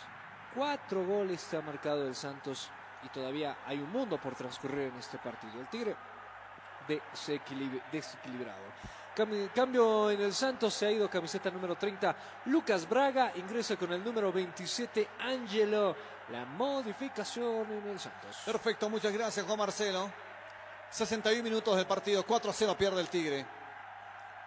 cuatro 0.55 1.05
goles 1.05 1.43
te 1.45 1.57
ha 1.57 1.61
marcado 1.63 2.07
el 2.07 2.15
Santos 2.15 2.71
y 3.03 3.09
todavía 3.09 3.59
hay 3.67 3.79
un 3.79 3.91
mundo 3.91 4.19
por 4.21 4.35
transcurrir 4.35 4.89
en 4.93 4.97
este 4.97 5.19
partido. 5.19 5.61
El 5.61 5.67
Tigre 5.69 5.97
desequilib- 6.89 7.83
desequilibrado. 7.91 8.63
Cam- 9.17 9.51
Cambio 9.55 10.11
en 10.11 10.21
el 10.23 10.33
Santos, 10.33 10.73
se 10.73 10.87
ha 10.87 10.91
ido 10.91 11.09
camiseta 11.11 11.51
número 11.51 11.75
30, 11.77 12.17
Lucas 12.47 12.89
Braga, 12.89 13.33
ingresa 13.37 13.77
con 13.77 13.93
el 13.93 14.03
número 14.03 14.33
27, 14.33 15.09
Angelo. 15.21 15.95
La 16.31 16.45
modificación 16.47 17.71
en 17.71 17.89
el 17.89 17.99
Santos. 18.01 18.39
Perfecto, 18.47 18.89
muchas 18.89 19.13
gracias 19.13 19.45
Juan 19.45 19.59
Marcelo. 19.59 20.11
61 20.93 21.43
minutos 21.43 21.75
del 21.75 21.87
partido, 21.87 22.23
4 22.27 22.51
a 22.51 22.55
0 22.55 22.77
pierde 22.77 23.01
el 23.01 23.09
Tigre. 23.09 23.47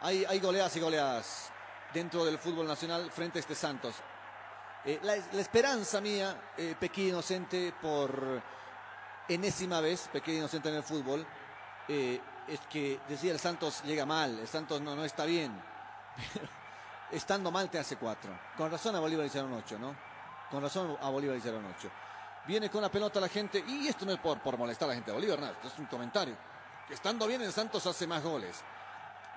Hay, 0.02 0.24
hay 0.26 0.40
goleadas 0.40 0.76
y 0.76 0.80
goleadas 0.80 1.50
dentro 1.92 2.24
del 2.24 2.38
fútbol 2.38 2.68
nacional 2.68 3.10
frente 3.10 3.40
a 3.40 3.42
este 3.42 3.56
Santos. 3.56 3.96
Eh, 4.86 5.00
la, 5.02 5.16
esperanza 5.16 6.00
mía, 6.00 6.52
eh, 6.56 6.76
Pequí 6.80 7.10
Inocente, 7.10 7.74
por 7.82 8.44
enésima 9.28 9.82
vez, 9.82 10.08
pequeño 10.14 10.38
inocente 10.38 10.70
en 10.70 10.76
el 10.76 10.84
fútbol, 10.84 11.26
eh, 11.88 12.22
es 12.48 12.60
que 12.70 13.00
decía 13.10 13.32
el 13.32 13.40
Santos 13.40 13.82
llega 13.84 14.06
mal, 14.06 14.38
el 14.38 14.48
Santos 14.48 14.80
no, 14.82 14.96
no 14.96 15.04
está 15.04 15.26
bien. 15.26 15.60
Estando 17.12 17.50
mal 17.50 17.72
te 17.72 17.80
hace 17.80 17.96
cuatro. 17.96 18.40
Con 18.56 18.70
razón 18.70 18.96
a 18.96 19.00
Bolívar 19.00 19.26
hicieron 19.26 19.52
ocho, 19.54 19.80
¿no? 19.80 19.96
Con 20.52 20.62
razón 20.62 20.96
a 21.02 21.10
Bolívar 21.10 21.38
hicieron 21.38 21.66
ocho. 21.66 21.90
Viene 22.48 22.70
con 22.70 22.82
la 22.82 22.90
pelota 22.90 23.20
la 23.20 23.28
gente, 23.28 23.64
y 23.68 23.88
esto 23.88 24.06
no 24.06 24.12
es 24.12 24.20
por, 24.20 24.40
por 24.40 24.58
molestar 24.58 24.88
a 24.88 24.90
la 24.90 24.96
gente 24.96 25.10
de 25.10 25.16
Bolívar, 25.16 25.40
nada, 25.40 25.54
esto 25.54 25.68
es 25.68 25.80
un 25.80 25.88
comentario. 25.88 26.36
Estando 26.90 27.26
bien 27.26 27.42
el 27.42 27.52
Santos 27.52 27.86
hace 27.88 28.06
más 28.06 28.22
goles. 28.22 28.64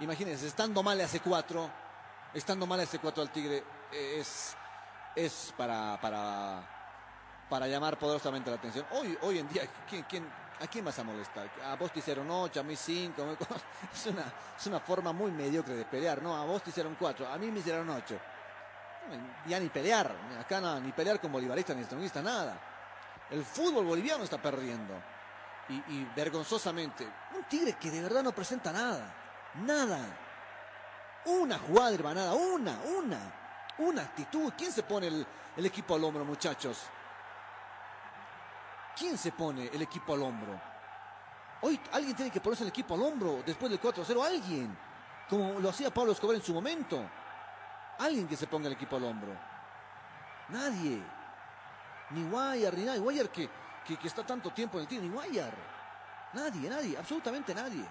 Imagínense, 0.00 0.46
estando 0.46 0.82
mal 0.82 1.00
hace 1.00 1.20
cuatro, 1.20 1.70
estando 2.34 2.66
mal 2.66 2.80
hace 2.80 2.98
cuatro 2.98 3.22
al 3.22 3.30
Tigre, 3.30 3.64
es, 3.90 4.54
es 5.16 5.54
para, 5.56 5.98
para, 6.00 6.62
para 7.48 7.66
llamar 7.66 7.98
poderosamente 7.98 8.50
la 8.50 8.56
atención. 8.56 8.84
Hoy, 8.92 9.16
hoy 9.22 9.38
en 9.38 9.48
día, 9.48 9.62
¿quién, 9.88 10.04
quién, 10.04 10.30
¿a 10.60 10.66
quién 10.66 10.84
vas 10.84 10.98
a 10.98 11.02
molestar? 11.02 11.50
A 11.64 11.76
vos 11.76 11.90
te 11.90 12.00
hicieron 12.00 12.30
ocho, 12.30 12.60
a 12.60 12.62
mí 12.62 12.76
cinco. 12.76 13.24
Es 13.92 14.06
una, 14.06 14.24
es 14.56 14.66
una 14.66 14.80
forma 14.80 15.12
muy 15.12 15.32
mediocre 15.32 15.74
de 15.74 15.84
pelear, 15.86 16.22
¿no? 16.22 16.36
A 16.36 16.44
vos 16.44 16.62
te 16.62 16.70
hicieron 16.70 16.94
cuatro, 16.96 17.26
a 17.26 17.38
mí 17.38 17.50
me 17.50 17.60
hicieron 17.60 17.88
ocho. 17.88 18.18
Ya 19.46 19.58
ni 19.58 19.70
pelear, 19.70 20.14
acá 20.38 20.60
no, 20.60 20.78
ni 20.80 20.92
pelear 20.92 21.18
con 21.18 21.32
bolivaristas 21.32 21.74
ni 21.74 21.82
estronguistas, 21.82 22.22
nada. 22.22 22.67
El 23.30 23.44
fútbol 23.44 23.84
boliviano 23.84 24.24
está 24.24 24.40
perdiendo. 24.40 24.94
Y, 25.68 26.04
vergonzosamente. 26.16 27.06
Un 27.36 27.44
tigre 27.44 27.74
que 27.74 27.90
de 27.90 28.02
verdad 28.02 28.22
no 28.22 28.32
presenta 28.32 28.72
nada. 28.72 29.14
Nada. 29.54 29.98
Una 31.26 31.58
jugada 31.58 31.92
hermanada, 31.92 32.34
una, 32.34 32.78
una. 32.96 33.18
Una 33.78 34.02
actitud. 34.02 34.52
¿Quién 34.56 34.72
se 34.72 34.82
pone 34.82 35.08
el, 35.08 35.26
el 35.56 35.66
equipo 35.66 35.94
al 35.94 36.04
hombro, 36.04 36.24
muchachos? 36.24 36.84
¿Quién 38.96 39.18
se 39.18 39.30
pone 39.30 39.70
el 39.72 39.82
equipo 39.82 40.14
al 40.14 40.22
hombro? 40.22 40.58
Hoy 41.60 41.78
alguien 41.92 42.16
tiene 42.16 42.30
que 42.30 42.40
ponerse 42.40 42.64
el 42.64 42.70
equipo 42.70 42.94
al 42.94 43.02
hombro 43.02 43.42
después 43.44 43.70
del 43.70 43.80
4-0. 43.80 44.24
Alguien. 44.24 44.76
Como 45.28 45.60
lo 45.60 45.68
hacía 45.68 45.92
Pablo 45.92 46.12
Escobar 46.12 46.36
en 46.36 46.42
su 46.42 46.54
momento. 46.54 46.98
Alguien 47.98 48.26
que 48.26 48.36
se 48.36 48.46
ponga 48.46 48.68
el 48.68 48.72
equipo 48.72 48.96
al 48.96 49.04
hombro. 49.04 49.36
Nadie. 50.48 51.17
Ni 52.10 52.28
Guayar, 52.28 52.76
ni 52.76 52.84
nadie. 52.84 53.00
Guayar 53.00 53.28
que, 53.28 53.48
que, 53.84 54.06
está 54.06 54.24
tanto 54.24 54.50
tiempo 54.50 54.78
en 54.78 54.82
el 54.82 54.88
tiro. 54.88 55.02
Ni 55.02 55.08
Guayar. 55.08 55.54
Nadie, 56.34 56.68
nadie. 56.68 56.96
Absolutamente 56.96 57.54
nadie. 57.54 57.84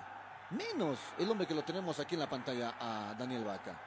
Menos 0.51 0.99
el 1.17 1.29
hombre 1.29 1.45
que 1.45 1.53
lo 1.53 1.63
tenemos 1.63 1.99
aquí 1.99 2.15
en 2.15 2.21
la 2.21 2.29
pantalla, 2.29 2.75
a 2.79 3.13
Daniel 3.17 3.43
Vaca. 3.43 3.79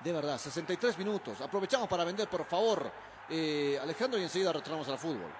De 0.00 0.12
verdad, 0.12 0.38
63 0.38 0.98
minutos. 0.98 1.40
Aprovechamos 1.40 1.88
para 1.88 2.04
vender, 2.04 2.28
por 2.28 2.44
favor, 2.44 2.90
eh, 3.28 3.78
Alejandro, 3.80 4.18
y 4.18 4.22
enseguida 4.22 4.52
retornamos 4.52 4.88
al 4.88 4.98
fútbol. 4.98 5.30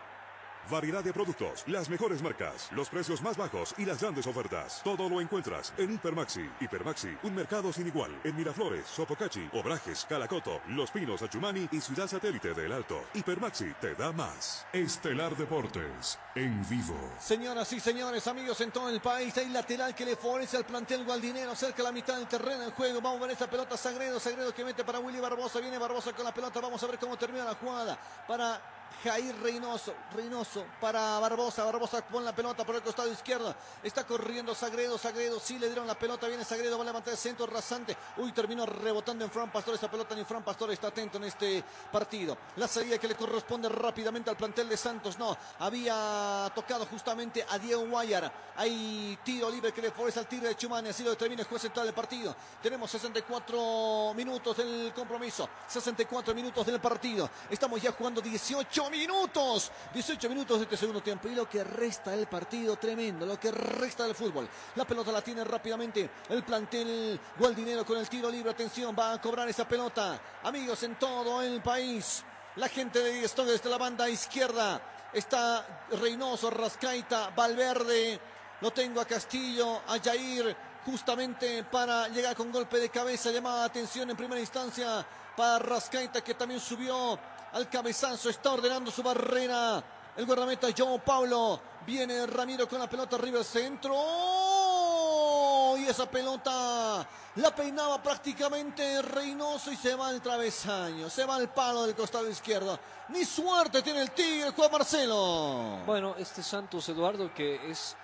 Variedad 0.71 1.03
de 1.03 1.13
productos, 1.13 1.65
las 1.67 1.89
mejores 1.91 2.23
marcas, 2.23 2.71
los 2.73 2.89
precios 2.89 3.21
más 3.21 3.37
bajos 3.37 3.75
y 3.79 3.85
las 3.85 4.01
grandes 4.01 4.27
ofertas. 4.27 4.81
Todo 4.85 5.09
lo 5.09 5.21
encuentras 5.21 5.73
en 5.77 5.95
Hipermaxi. 5.95 6.49
Hipermaxi, 6.61 7.17
un 7.25 7.35
mercado 7.35 7.73
sin 7.73 7.87
igual. 7.89 8.19
En 8.25 8.37
Miraflores, 8.37 8.87
Sopocachi, 8.87 9.49
Obrajes, 9.53 10.07
Calacoto, 10.09 10.61
Los 10.69 10.91
Pinos, 10.91 11.23
Achumani 11.23 11.69
y 11.73 11.81
Ciudad 11.81 12.07
Satélite 12.07 12.55
del 12.55 12.73
Alto. 12.73 13.03
Hipermaxi 13.15 13.75
te 13.81 13.95
da 13.95 14.13
más. 14.13 14.67
Estelar 14.73 15.37
Deportes, 15.37 16.19
en 16.35 16.67
vivo. 16.69 16.99
Señoras 17.19 17.73
y 17.73 17.81
señores, 17.81 18.27
amigos 18.27 18.61
en 18.61 18.71
todo 18.71 18.89
el 18.89 19.01
país, 19.01 19.37
hay 19.39 19.49
lateral 19.49 19.95
que 19.95 20.05
le 20.05 20.17
favorece 20.17 20.57
al 20.57 20.65
plantel 20.65 21.05
Gualdinero 21.05 21.55
cerca 21.55 21.83
la 21.83 21.93
mitad 21.93 22.17
del 22.17 22.29
terreno 22.29 22.63
en 22.63 22.71
juego. 22.71 23.01
Vamos 23.01 23.19
a 23.19 23.27
ver 23.27 23.31
esa 23.33 23.51
pelota 23.51 23.77
Sagredo, 23.77 24.21
Sagredo 24.21 24.55
que 24.55 24.65
mete 24.65 24.85
para 24.85 25.01
Willy 25.01 25.21
Barbosa, 25.21 25.61
viene 25.61 25.79
Barbosa 25.79 26.13
con 26.13 26.25
la 26.25 26.33
pelota, 26.33 26.61
vamos 26.61 26.83
a 26.83 26.87
ver 26.87 26.99
cómo 26.99 27.17
termina 27.17 27.45
la 27.45 27.55
jugada 27.55 27.99
para 28.27 28.61
Jair 29.03 29.35
Reynoso, 29.43 29.95
Reynoso 30.15 30.65
para 30.81 31.19
Barbosa, 31.19 31.65
Barbosa 31.65 32.03
pone 32.07 32.25
la 32.25 32.35
pelota 32.35 32.65
por 32.65 32.75
el 32.75 32.83
costado 32.83 33.11
izquierdo, 33.11 33.55
está 33.83 34.05
corriendo 34.05 34.55
Sagredo, 34.55 34.99
Sagredo, 34.99 35.41
sí 35.41 35.59
le 35.59 35.67
dieron 35.67 35.87
la 35.87 35.99
pelota, 35.99 36.29
viene 36.29 36.45
Sagredo, 36.45 36.77
va 36.77 36.85
a 36.85 36.87
levantar 36.87 37.13
el 37.13 37.19
centro 37.19 37.47
rasante, 37.47 37.97
uy, 38.19 38.33
terminó 38.33 38.67
rebotando 38.67 39.25
en 39.25 39.31
Fran 39.31 39.51
Pastor, 39.51 39.75
esa 39.75 39.91
pelota 39.91 40.15
ni 40.15 40.25
Fran 40.25 40.43
Pastor 40.43 40.71
está 40.71 40.89
atento 40.89 41.19
en 41.19 41.25
este 41.25 41.65
partido, 41.91 42.37
la 42.57 42.69
salida 42.69 42.99
que 42.99 43.09
le 43.09 43.15
corresponde 43.15 43.69
rápidamente 43.69 44.31
al 44.31 44.37
plantel 44.37 44.69
de 44.69 44.77
Santos, 44.77 45.19
no, 45.19 45.37
había 45.59 46.51
tocado 46.55 46.87
justamente 46.87 47.45
a 47.49 47.59
Diego 47.59 47.87
Guayar, 47.87 48.33
hay 48.57 49.19
tiro 49.25 49.51
libre 49.51 49.73
que 49.73 49.83
le 49.83 49.91
favorece 49.91 50.21
al 50.21 50.27
Tigre 50.27 50.49
de 50.49 50.57
Chumani, 50.57 50.91
así 50.91 51.03
lo 51.03 51.11
determina 51.11 51.43
el 51.43 51.49
juez 51.49 51.63
central 51.63 51.87
del 51.87 51.95
partido, 51.95 52.35
tenemos 52.63 52.91
64 52.91 54.13
minutos 54.15 54.57
del 54.57 54.93
compromiso, 54.95 55.49
64 55.67 56.35
minutos 56.35 56.67
del 56.67 56.81
partido, 56.81 57.29
estamos 57.51 57.81
ya 57.81 57.93
jugando 57.93 58.21
18 58.21 58.82
minutos. 58.91 59.71
18 59.93 60.29
minutos 60.29 60.59
de 60.59 60.65
este 60.65 60.77
segundo 60.77 61.03
tiempo. 61.03 61.29
Y 61.29 61.35
lo 61.35 61.49
que 61.49 61.65
resta 61.65 62.11
del 62.13 62.27
partido, 62.27 62.77
tremendo. 62.77 63.27
Lo 63.27 63.39
que 63.39 63.51
resta 63.51 64.05
del 64.05 64.15
fútbol. 64.15 64.49
La 64.77 64.85
pelota 64.85 65.13
la 65.13 65.23
tiene 65.23 65.45
rápidamente 65.45 66.11
el 66.29 66.43
plantel 66.43 67.19
Gualdinero 67.39 67.85
con 67.85 67.99
el 67.99 68.09
tiro 68.09 68.31
libre. 68.31 68.51
Atención, 68.51 68.95
va 68.99 69.13
a 69.13 69.21
cobrar 69.21 69.49
esa 69.49 69.67
pelota. 69.67 70.21
Amigos 70.43 70.83
en 70.83 70.97
todo 70.97 71.43
el 71.43 71.61
país. 71.63 72.25
La 72.57 72.69
gente 72.69 72.99
de 72.99 73.25
Stone 73.25 73.51
desde 73.51 73.71
la 73.71 73.79
banda 73.79 74.09
izquierda. 74.09 74.81
Está 75.13 75.87
Reynoso, 75.91 76.51
Rascaita, 76.51 77.31
Valverde. 77.31 78.21
Lo 78.61 78.71
tengo 78.71 79.01
a 79.01 79.05
Castillo, 79.05 79.83
a 79.87 79.99
Jair 79.99 80.57
justamente 80.85 81.65
para 81.65 82.09
llegar 82.09 82.37
con 82.37 82.51
golpe 82.51 82.79
de 82.79 82.89
cabeza. 82.89 83.31
Llamada 83.31 83.65
atención 83.65 84.11
en 84.11 84.17
primera 84.17 84.41
instancia 84.41 85.07
para 85.37 85.59
Rascaita 85.59 86.23
que 86.23 86.35
también 86.35 86.61
subió 86.61 87.19
al 87.53 87.69
cabezazo, 87.69 88.31
está 88.31 88.53
ordenando 88.53 88.91
su 88.91 89.03
barrera. 89.03 89.83
El 90.17 90.27
guardameta 90.27 90.69
João 90.69 91.01
Paulo. 91.01 91.61
Viene 91.87 92.27
Ramiro 92.27 92.69
con 92.69 92.79
la 92.79 92.89
pelota 92.89 93.17
arriba 93.17 93.39
al 93.39 93.45
centro. 93.45 93.95
¡Oh! 93.97 95.77
Y 95.79 95.87
esa 95.87 96.09
pelota 96.09 97.07
la 97.37 97.55
peinaba 97.55 98.03
prácticamente 98.03 99.01
Reynoso 99.01 99.73
y 99.73 99.77
se 99.77 99.95
va 99.95 100.09
al 100.09 100.21
travesaño. 100.21 101.09
Se 101.09 101.25
va 101.25 101.37
al 101.37 101.49
palo 101.49 101.85
del 101.85 101.95
costado 101.95 102.29
izquierdo. 102.29 102.79
Ni 103.09 103.25
suerte 103.25 103.83
tiene 103.83 104.03
el 104.03 104.11
Tigre, 104.11 104.51
Juan 104.51 104.71
Marcelo. 104.71 105.81
Bueno, 105.87 106.15
este 106.19 106.43
Santos 106.43 106.89
Eduardo 106.89 107.33
que 107.35 107.71
es 107.71 107.97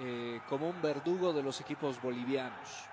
eh, 0.00 0.40
como 0.48 0.68
un 0.68 0.80
verdugo 0.80 1.32
de 1.32 1.42
los 1.42 1.60
equipos 1.60 2.00
bolivianos. 2.00 2.89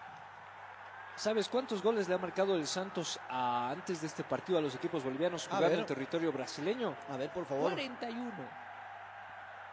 ¿Sabes 1.18 1.49
cuántos 1.49 1.81
goles 1.81 2.07
le 2.07 2.14
ha 2.15 2.19
marcado 2.19 2.56
el 2.56 2.68
Santos 2.68 3.19
a- 3.27 3.72
antes 3.72 4.02
de 4.02 4.07
este 4.07 4.23
partido 4.23 4.60
a 4.60 4.61
los 4.61 4.76
equipos 4.76 5.03
bolivianos 5.03 5.48
jugando 5.48 5.80
en 5.80 5.85
territorio 5.85 6.31
brasileño? 6.31 6.95
A 7.10 7.18
ver, 7.18 7.31
por 7.31 7.45
favor. 7.45 7.72
41. 7.72 8.31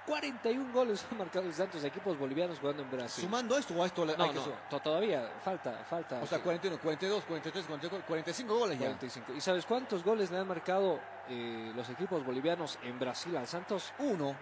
41 0.06 0.72
goles 0.72 1.06
ha 1.10 1.14
marcado 1.14 1.46
el 1.46 1.54
Santos 1.54 1.82
a 1.84 1.86
equipos 1.86 2.18
bolivianos 2.18 2.58
jugando 2.58 2.82
en 2.82 2.90
Brasil. 2.90 3.24
¿Sumando 3.24 3.56
esto 3.58 3.74
o 3.74 3.82
a 3.82 3.86
esto 3.86 4.04
le 4.04 4.16
No, 4.16 4.24
hay 4.24 4.30
que 4.30 4.36
no, 4.36 4.44
sumar? 4.44 4.82
todavía 4.82 5.30
falta, 5.42 5.72
falta. 5.88 6.20
O 6.22 6.26
sea, 6.26 6.40
41, 6.40 6.78
42, 6.80 7.24
43, 7.24 7.64
44, 7.66 8.06
45 8.06 8.58
goles 8.58 8.78
ya. 8.78 8.86
45. 8.86 9.32
¿Y 9.34 9.40
sabes 9.40 9.64
cuántos 9.66 10.02
goles 10.04 10.30
le 10.30 10.38
han 10.38 10.48
marcado 10.48 10.98
eh, 11.28 11.72
los 11.74 11.88
equipos 11.90 12.24
bolivianos 12.24 12.78
en 12.82 12.98
Brasil 12.98 13.34
al 13.36 13.46
Santos? 13.46 13.92
Uno. 13.98 14.34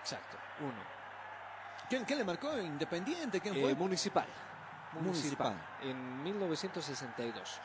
Exacto, 0.00 0.36
uno. 0.60 0.82
¿Quién, 1.88 2.04
quién 2.04 2.18
le 2.18 2.24
marcó? 2.24 2.58
¿Independiente? 2.58 3.40
¿Quién 3.40 3.56
Eh, 3.56 3.60
fue? 3.62 3.74
municipal. 3.74 4.26
Municipal. 4.92 5.54
En 5.82 6.22
1962. 6.22 7.60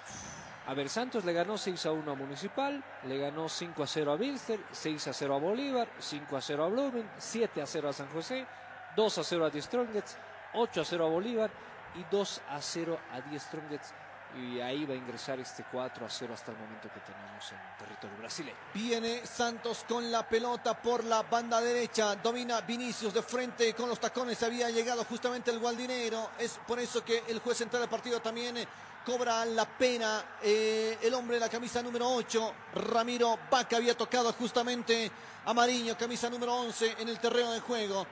A 0.66 0.74
ver, 0.74 0.88
Santos 0.88 1.26
le 1.26 1.34
ganó 1.34 1.58
6 1.58 1.86
a 1.86 1.92
1 1.92 2.12
a 2.12 2.16
Municipal, 2.16 2.84
le 3.04 3.18
ganó 3.18 3.50
5 3.50 3.84
a 3.84 3.88
0 3.88 4.14
a 4.14 4.16
Bilster, 4.16 4.60
6 4.72 5.08
a 5.10 5.14
0 5.14 5.36
a 5.36 5.40
Bolívar, 5.40 5.90
5 6.00 6.38
a 6.38 6.42
0 6.42 6.64
a 6.64 6.68
Blumen, 6.70 7.10
7 7.18 7.62
a 7.62 7.66
0 7.66 7.90
a 7.90 7.94
San 7.94 8.08
José, 8.10 8.48
2 8.96 9.18
a 9.18 9.24
0 9.24 9.46
a 9.46 9.50
Die 9.50 9.62
Strongets, 9.62 10.18
8 10.54 10.80
a 10.80 10.86
0 10.86 11.06
a 11.06 11.10
Bolívar 11.10 11.52
y 11.96 12.06
2 12.10 12.42
a 12.50 12.62
0 12.62 13.00
a 13.12 13.22
Die 13.22 13.40
Strongets. 13.40 13.94
Y 14.36 14.60
ahí 14.60 14.86
va 14.86 14.94
a 14.94 14.98
ingresar 14.98 15.40
este 15.40 15.64
4 15.72 16.06
a 16.06 16.10
0 16.10 16.34
hasta 16.34 16.52
el 16.52 16.58
momento 16.58 16.90
que 16.92 17.00
tenemos 17.02 17.52
en 17.52 17.78
territorio 17.78 18.18
brasileño. 18.18 18.58
Viene 18.74 19.26
Santos 19.26 19.86
con 19.88 20.12
la 20.12 20.28
pelota 20.28 20.82
por 20.82 21.04
la 21.04 21.22
banda 21.22 21.62
derecha. 21.62 22.16
Domina 22.16 22.62
Vinicius 22.62 23.14
de 23.14 23.22
frente 23.22 23.74
con 23.74 23.90
los 23.90 24.00
tacones. 24.00 24.42
Había 24.42 24.72
llegado 24.72 25.06
justamente 25.06 25.52
el 25.52 25.60
Gualdinero. 25.60 26.32
Es 26.40 26.60
por 26.66 26.80
eso 26.80 27.04
que 27.04 27.24
el 27.28 27.40
juez 27.40 27.58
central 27.60 27.82
del 27.82 27.90
partido 27.90 28.22
también 28.22 28.58
eh, 28.58 28.68
cobra 29.06 29.46
la 29.46 29.66
pena. 29.66 30.24
Eh, 30.42 30.98
el 31.02 31.14
hombre 31.14 31.36
de 31.36 31.42
la 31.42 31.50
camisa 31.50 31.84
número 31.84 32.10
8, 32.10 32.54
Ramiro 32.74 33.38
Vaca, 33.52 33.78
había 33.78 33.96
tocado 33.96 34.34
justamente 34.34 35.12
a 35.46 35.54
Mariño, 35.54 35.96
camisa 35.96 36.30
número 36.30 36.56
11 36.56 36.96
en 37.00 37.10
el 37.10 37.20
terreno 37.20 37.52
de 37.52 37.60
juego. 37.60 38.08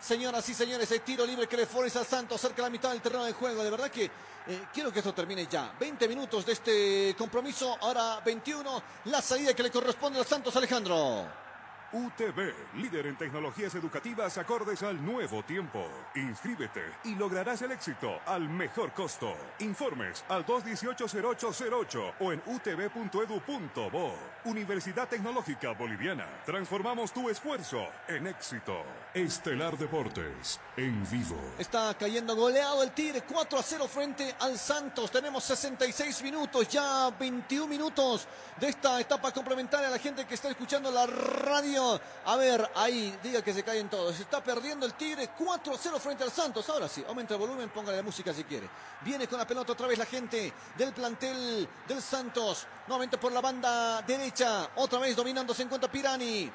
Señoras 0.00 0.48
y 0.48 0.54
señores, 0.54 0.90
el 0.92 1.02
tiro 1.02 1.26
libre 1.26 1.46
que 1.46 1.58
le 1.58 1.66
favorece 1.66 1.98
a 1.98 2.04
Santos 2.04 2.40
cerca 2.40 2.56
de 2.56 2.62
la 2.62 2.70
mitad 2.70 2.90
del 2.90 3.02
terreno 3.02 3.24
de 3.24 3.32
juego. 3.32 3.62
De 3.62 3.70
verdad 3.70 3.90
que 3.90 4.04
eh, 4.04 4.62
quiero 4.72 4.90
que 4.90 5.00
esto 5.00 5.12
termine 5.12 5.46
ya. 5.46 5.74
20 5.78 6.08
minutos 6.08 6.46
de 6.46 6.52
este 6.52 7.14
compromiso, 7.18 7.76
ahora 7.80 8.20
21. 8.24 8.82
La 9.04 9.20
salida 9.20 9.52
que 9.54 9.62
le 9.62 9.70
corresponde 9.70 10.18
a 10.18 10.24
Santos 10.24 10.56
Alejandro. 10.56 11.49
UTV, 11.92 12.54
líder 12.76 13.08
en 13.08 13.16
tecnologías 13.16 13.74
educativas 13.74 14.38
acordes 14.38 14.82
al 14.84 15.04
nuevo 15.04 15.42
tiempo. 15.42 15.84
Inscríbete 16.14 16.84
y 17.04 17.16
lograrás 17.16 17.62
el 17.62 17.72
éxito 17.72 18.20
al 18.26 18.48
mejor 18.48 18.92
costo. 18.92 19.34
Informes 19.58 20.24
al 20.28 20.46
218-0808 20.46 22.12
o 22.20 22.32
en 22.32 22.40
utv.edu.bo. 22.46 24.14
Universidad 24.44 25.08
Tecnológica 25.08 25.72
Boliviana. 25.72 26.26
Transformamos 26.46 27.12
tu 27.12 27.28
esfuerzo 27.28 27.84
en 28.08 28.28
éxito. 28.28 28.82
Estelar 29.12 29.76
Deportes, 29.76 30.60
en 30.76 31.04
vivo. 31.10 31.36
Está 31.58 31.92
cayendo 31.94 32.36
goleado 32.36 32.82
el 32.84 32.92
Tigre 32.92 33.22
4 33.22 33.58
a 33.58 33.62
0 33.62 33.88
frente 33.88 34.34
al 34.38 34.56
Santos. 34.56 35.10
Tenemos 35.10 35.42
66 35.44 36.22
minutos, 36.22 36.68
ya 36.68 37.10
21 37.18 37.66
minutos 37.66 38.28
de 38.60 38.68
esta 38.68 39.00
etapa 39.00 39.32
complementaria. 39.32 39.90
La 39.90 39.98
gente 39.98 40.24
que 40.24 40.34
está 40.34 40.48
escuchando 40.48 40.90
la 40.90 41.06
radio. 41.06 41.79
A 42.26 42.36
ver, 42.36 42.70
ahí, 42.74 43.18
diga 43.22 43.42
que 43.42 43.52
se 43.52 43.62
caen 43.62 43.88
todos. 43.88 44.18
Está 44.18 44.42
perdiendo 44.42 44.86
el 44.86 44.94
Tigre 44.94 45.30
4 45.36 45.74
a 45.74 45.78
0 45.78 45.98
frente 45.98 46.24
al 46.24 46.30
Santos. 46.30 46.68
Ahora 46.68 46.88
sí, 46.88 47.04
aumenta 47.06 47.34
el 47.34 47.40
volumen, 47.40 47.68
póngale 47.70 47.96
la 47.96 48.02
música 48.02 48.32
si 48.32 48.44
quiere. 48.44 48.68
Viene 49.02 49.26
con 49.26 49.38
la 49.38 49.46
pelota 49.46 49.72
otra 49.72 49.86
vez 49.86 49.98
la 49.98 50.06
gente 50.06 50.52
del 50.76 50.92
plantel 50.92 51.68
del 51.86 52.02
Santos. 52.02 52.66
Nuevamente 52.86 53.18
por 53.18 53.32
la 53.32 53.40
banda 53.40 54.02
derecha. 54.02 54.70
Otra 54.76 54.98
vez 54.98 55.16
dominando 55.16 55.54
se 55.54 55.62
encuentra 55.62 55.90
Pirani. 55.90 56.50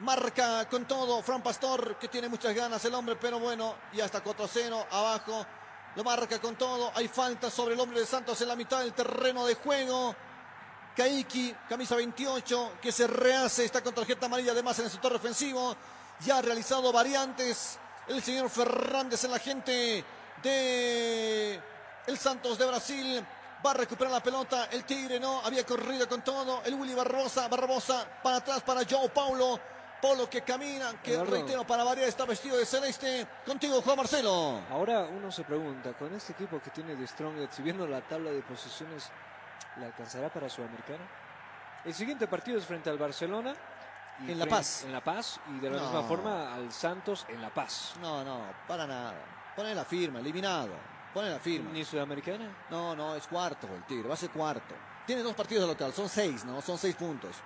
Marca 0.00 0.68
con 0.68 0.84
todo 0.84 1.22
Fran 1.22 1.42
Pastor, 1.42 1.96
que 1.96 2.08
tiene 2.08 2.28
muchas 2.28 2.54
ganas 2.54 2.84
el 2.84 2.94
hombre, 2.94 3.16
pero 3.16 3.38
bueno, 3.38 3.76
ya 3.94 4.04
está 4.04 4.22
4-0 4.22 4.86
abajo. 4.90 5.46
Lo 5.94 6.04
marca 6.04 6.38
con 6.38 6.56
todo. 6.56 6.92
Hay 6.94 7.08
falta 7.08 7.50
sobre 7.50 7.74
el 7.74 7.80
hombre 7.80 8.00
de 8.00 8.06
Santos 8.06 8.38
en 8.42 8.48
la 8.48 8.56
mitad 8.56 8.80
del 8.80 8.92
terreno 8.92 9.46
de 9.46 9.54
juego. 9.54 10.14
Kaiki, 10.96 11.54
camisa 11.68 11.94
28, 11.94 12.78
que 12.80 12.90
se 12.90 13.06
rehace, 13.06 13.66
está 13.66 13.82
con 13.82 13.94
tarjeta 13.94 14.24
amarilla 14.26 14.52
además 14.52 14.78
en 14.78 14.86
el 14.86 14.90
sector 14.90 15.12
defensivo. 15.12 15.76
Ya 16.20 16.38
ha 16.38 16.42
realizado 16.42 16.90
variantes 16.90 17.78
el 18.08 18.22
señor 18.22 18.48
Fernández 18.48 19.22
en 19.24 19.30
la 19.30 19.38
gente 19.38 20.02
de 20.42 21.60
el 22.06 22.18
Santos 22.18 22.56
de 22.56 22.66
Brasil. 22.66 23.26
Va 23.64 23.72
a 23.72 23.74
recuperar 23.74 24.10
la 24.10 24.22
pelota. 24.22 24.68
El 24.72 24.84
Tigre 24.84 25.20
no 25.20 25.42
había 25.44 25.66
corrido 25.66 26.08
con 26.08 26.22
todo. 26.22 26.62
El 26.64 26.74
Willy 26.74 26.94
Barbosa, 26.94 27.46
Barbosa 27.48 28.06
para 28.22 28.36
atrás 28.36 28.62
para 28.62 28.80
Joe 28.88 29.10
Paulo. 29.10 29.60
Polo 30.00 30.30
que 30.30 30.42
camina, 30.42 31.00
que 31.02 31.12
Eduardo. 31.12 31.32
reitero 31.32 31.66
para 31.66 31.82
variar 31.82 32.08
está 32.08 32.24
vestido 32.24 32.56
de 32.56 32.64
celeste. 32.64 33.26
Contigo, 33.44 33.82
Juan 33.82 33.96
Marcelo. 33.98 34.60
Ahora 34.70 35.04
uno 35.04 35.32
se 35.32 35.42
pregunta, 35.42 35.94
con 35.94 36.14
este 36.14 36.32
equipo 36.32 36.60
que 36.60 36.70
tiene 36.70 36.94
de 36.94 37.06
Strong, 37.06 37.48
si 37.50 37.62
viendo 37.62 37.86
la 37.86 38.02
tabla 38.02 38.30
de 38.30 38.42
posiciones, 38.42 39.10
¿le 39.78 39.86
alcanzará 39.86 40.28
para 40.28 40.48
Sudamericana? 40.48 41.04
El 41.84 41.94
siguiente 41.94 42.26
partido 42.26 42.58
es 42.58 42.64
frente 42.66 42.90
al 42.90 42.98
Barcelona. 42.98 43.54
y 44.26 44.30
En 44.32 44.38
La 44.38 44.46
Paz. 44.46 44.84
En 44.84 44.92
La 44.92 45.02
Paz 45.04 45.38
y 45.50 45.58
de 45.60 45.68
la 45.70 45.76
No. 45.76 45.82
misma 45.84 46.02
forma 46.04 46.54
al 46.54 46.72
Santos 46.72 47.26
en 47.28 47.40
La 47.42 47.50
Paz. 47.50 47.94
No, 48.00 48.24
no, 48.24 48.40
para 48.66 48.86
nada. 48.86 49.14
Pone 49.54 49.74
la 49.74 49.84
firma, 49.84 50.20
eliminado. 50.20 50.70
Pone 51.12 51.30
la 51.30 51.38
firma. 51.38 51.70
¿Ni 51.70 51.84
Sudamericana? 51.84 52.48
No, 52.70 52.96
no, 52.96 53.14
es 53.14 53.26
cuarto 53.26 53.66
el 53.74 53.82
Tigre, 53.84 54.08
va 54.08 54.14
a 54.14 54.16
ser 54.16 54.30
cuarto. 54.30 54.74
Tiene 55.06 55.22
dos 55.22 55.34
partidos 55.34 55.64
de 55.64 55.72
local, 55.74 55.92
son 55.92 56.08
seis, 56.08 56.44
¿no? 56.44 56.60
Son 56.60 56.76
seis 56.78 56.96
puntos. 56.96 57.36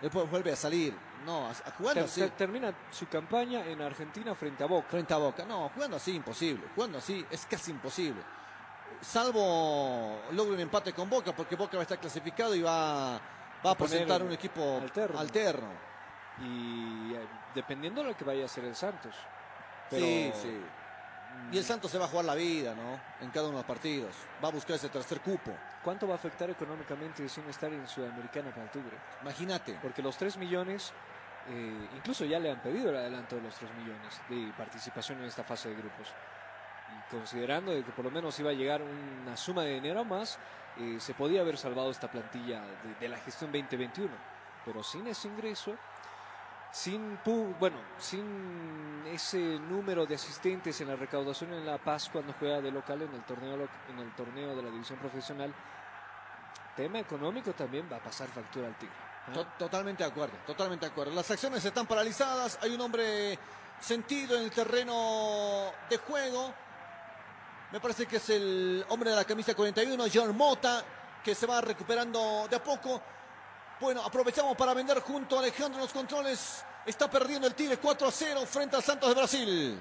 Después 0.00 0.28
vuelve 0.28 0.52
a 0.52 0.56
salir. 0.56 0.96
No, 1.24 1.46
a- 1.46 1.50
a- 1.50 1.70
jugando 1.78 1.94
Ter- 2.00 2.04
así. 2.04 2.20
ter- 2.22 2.30
termina 2.30 2.74
su 2.90 3.06
campaña 3.08 3.64
en 3.66 3.80
Argentina 3.80 4.34
frente 4.34 4.64
a 4.64 4.66
Boca. 4.66 4.88
Frente 4.90 5.14
a 5.14 5.18
Boca. 5.18 5.44
No, 5.44 5.68
jugando 5.74 5.96
así 5.98 6.14
imposible. 6.16 6.66
Jugando 6.74 6.98
así 6.98 7.24
es 7.30 7.46
casi 7.46 7.70
imposible. 7.70 8.20
Salvo 9.00 10.20
logre 10.32 10.54
un 10.54 10.60
empate 10.60 10.92
con 10.92 11.08
Boca, 11.08 11.32
porque 11.34 11.54
Boca 11.56 11.76
va 11.76 11.80
a 11.80 11.82
estar 11.82 11.98
clasificado 11.98 12.54
y 12.54 12.62
va, 12.62 13.20
va 13.64 13.70
a 13.70 13.74
presentar 13.76 14.22
un 14.22 14.32
equipo 14.32 14.78
alterno. 14.82 15.18
alterno. 15.18 15.68
Y 16.40 17.14
eh, 17.14 17.26
dependiendo 17.54 18.02
de 18.02 18.08
lo 18.08 18.16
que 18.16 18.24
vaya 18.24 18.42
a 18.42 18.46
hacer 18.46 18.64
el 18.64 18.74
Santos. 18.76 19.14
Pero- 19.90 20.04
Sí, 20.04 20.32
sí. 20.42 20.60
Y 21.52 21.58
el 21.58 21.64
Santos 21.64 21.90
se 21.90 21.98
va 21.98 22.06
a 22.06 22.08
jugar 22.08 22.24
la 22.24 22.34
vida, 22.34 22.74
¿no? 22.74 22.98
En 23.20 23.30
cada 23.30 23.46
uno 23.48 23.58
de 23.58 23.62
los 23.62 23.66
partidos. 23.66 24.14
Va 24.42 24.48
a 24.48 24.52
buscar 24.52 24.76
ese 24.76 24.88
tercer 24.88 25.20
cupo. 25.20 25.52
¿Cuánto 25.84 26.08
va 26.08 26.14
a 26.14 26.16
afectar 26.16 26.48
económicamente 26.48 27.28
sin 27.28 27.44
estar 27.48 27.70
en 27.70 27.86
Sudamericana 27.86 28.50
para 28.54 28.70
Tigre? 28.72 28.96
Imagínate. 29.20 29.78
Porque 29.82 30.00
los 30.02 30.16
3 30.16 30.38
millones, 30.38 30.92
eh, 31.50 31.88
incluso 31.94 32.24
ya 32.24 32.38
le 32.38 32.50
han 32.50 32.60
pedido 32.62 32.88
el 32.90 32.96
adelanto 32.96 33.36
de 33.36 33.42
los 33.42 33.54
3 33.54 33.70
millones 33.74 34.20
de 34.30 34.50
participación 34.56 35.18
en 35.20 35.26
esta 35.26 35.44
fase 35.44 35.68
de 35.68 35.74
grupos. 35.76 36.08
Considerando 37.10 37.70
de 37.72 37.84
que 37.84 37.92
por 37.92 38.04
lo 38.04 38.10
menos 38.10 38.38
iba 38.40 38.50
a 38.50 38.54
llegar 38.54 38.82
una 38.82 39.36
suma 39.36 39.62
de 39.62 39.74
dinero 39.74 40.04
más, 40.04 40.38
eh, 40.78 40.96
se 40.98 41.14
podía 41.14 41.40
haber 41.42 41.56
salvado 41.56 41.90
esta 41.90 42.10
plantilla 42.10 42.62
de, 43.00 43.08
la 43.08 43.18
gestión 43.18 43.52
2021. 43.52 44.10
Pero 44.64 44.82
sin 44.82 45.06
ese 45.06 45.28
ingreso, 45.28 45.76
sin 46.72 47.18
bueno, 47.60 47.76
sin 47.98 49.04
ese 49.06 49.38
número 49.38 50.04
de 50.04 50.16
asistentes 50.16 50.80
en 50.80 50.88
la 50.88 50.96
recaudación 50.96 51.52
en 51.54 51.64
La 51.64 51.78
Paz 51.78 52.08
cuando 52.12 52.34
juega 52.38 52.60
de 52.60 52.72
local 52.72 53.00
en 53.02 53.14
el 53.14 53.22
torneo 53.22 53.68
en 53.88 53.98
el 54.00 54.10
torneo 54.16 54.56
de 54.56 54.62
la 54.64 54.70
división 54.70 54.98
profesional, 54.98 55.54
tema 56.74 56.98
económico 56.98 57.52
también 57.52 57.88
va 57.90 57.96
a 57.96 58.00
pasar 58.00 58.28
factura 58.28 58.66
al 58.66 58.74
Tigre. 58.74 58.94
To- 59.32 59.46
Totalmente 59.58 60.02
de 60.04 60.10
acuerdo, 60.10 60.36
totalmente 60.46 60.86
de 60.86 60.92
acuerdo. 60.92 61.12
Las 61.14 61.30
acciones 61.30 61.64
están 61.64 61.86
paralizadas, 61.86 62.58
hay 62.62 62.74
un 62.74 62.80
hombre 62.80 63.38
sentido 63.80 64.36
en 64.36 64.42
el 64.44 64.50
terreno 64.50 65.70
de 65.88 65.98
juego. 65.98 66.52
Me 67.76 67.80
parece 67.80 68.06
que 68.06 68.16
es 68.16 68.30
el 68.30 68.86
hombre 68.88 69.10
de 69.10 69.16
la 69.16 69.24
camisa 69.26 69.54
41, 69.54 70.06
John 70.10 70.34
Mota, 70.34 70.82
que 71.22 71.34
se 71.34 71.44
va 71.44 71.60
recuperando 71.60 72.48
de 72.48 72.56
a 72.56 72.64
poco. 72.64 73.02
Bueno, 73.78 74.00
aprovechamos 74.02 74.56
para 74.56 74.72
vender 74.72 75.00
junto 75.00 75.36
a 75.36 75.40
Alejandro 75.40 75.82
los 75.82 75.92
controles. 75.92 76.64
Está 76.86 77.10
perdiendo 77.10 77.46
el 77.46 77.54
Tigre 77.54 77.76
4 77.76 78.08
a 78.08 78.10
0 78.10 78.46
frente 78.46 78.76
al 78.76 78.82
Santos 78.82 79.10
de 79.10 79.14
Brasil. 79.14 79.78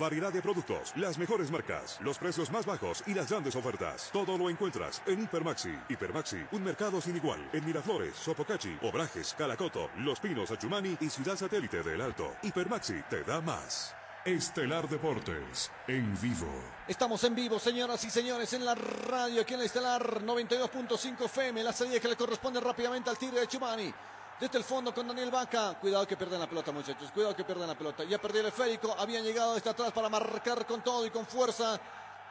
Variedad 0.00 0.32
de 0.32 0.42
productos, 0.42 0.92
las 0.96 1.16
mejores 1.16 1.48
marcas, 1.52 2.00
los 2.00 2.18
precios 2.18 2.50
más 2.50 2.66
bajos 2.66 3.04
y 3.06 3.14
las 3.14 3.30
grandes 3.30 3.54
ofertas. 3.54 4.10
Todo 4.12 4.36
lo 4.36 4.50
encuentras 4.50 5.00
en 5.06 5.22
Hipermaxi. 5.22 5.78
Hipermaxi, 5.88 6.44
un 6.50 6.64
mercado 6.64 7.00
sin 7.00 7.18
igual. 7.18 7.48
En 7.52 7.64
Miraflores, 7.64 8.16
Sopocachi, 8.16 8.76
Obrajes, 8.82 9.36
Calacoto, 9.38 9.90
Los 9.98 10.18
Pinos, 10.18 10.50
Achumani 10.50 10.98
y 11.00 11.08
Ciudad 11.08 11.36
Satélite 11.36 11.84
del 11.84 12.00
Alto. 12.00 12.34
Hipermaxi 12.42 13.00
te 13.08 13.22
da 13.22 13.40
más. 13.40 13.94
Estelar 14.24 14.88
Deportes, 14.88 15.70
en 15.86 16.18
vivo. 16.20 16.46
Estamos 16.86 17.22
en 17.24 17.34
vivo, 17.34 17.58
señoras 17.58 18.02
y 18.04 18.10
señores, 18.10 18.52
en 18.52 18.64
la 18.64 18.74
radio, 18.74 19.42
aquí 19.42 19.54
en 19.54 19.60
el 19.60 19.66
Estelar 19.66 20.22
92.5 20.22 21.24
FM. 21.24 21.62
La 21.62 21.72
salida 21.72 21.98
que 22.00 22.08
le 22.08 22.16
corresponde 22.16 22.60
rápidamente 22.60 23.08
al 23.08 23.16
Tigre 23.16 23.40
de 23.40 23.46
Chumani. 23.46 23.92
Desde 24.38 24.58
el 24.58 24.64
fondo 24.64 24.92
con 24.94 25.06
Daniel 25.08 25.30
Vaca. 25.30 25.74
Cuidado 25.80 26.06
que 26.06 26.16
pierden 26.16 26.40
la 26.40 26.46
pelota, 26.46 26.72
muchachos. 26.72 27.10
Cuidado 27.10 27.34
que 27.34 27.44
pierden 27.44 27.66
la 27.66 27.74
pelota. 27.74 28.04
Ya 28.04 28.18
perdió 28.18 28.40
el 28.42 28.46
esférico. 28.48 28.94
Habían 28.98 29.24
llegado 29.24 29.54
desde 29.54 29.70
atrás 29.70 29.92
para 29.92 30.08
marcar 30.08 30.66
con 30.66 30.82
todo 30.82 31.06
y 31.06 31.10
con 31.10 31.26
fuerza. 31.26 31.80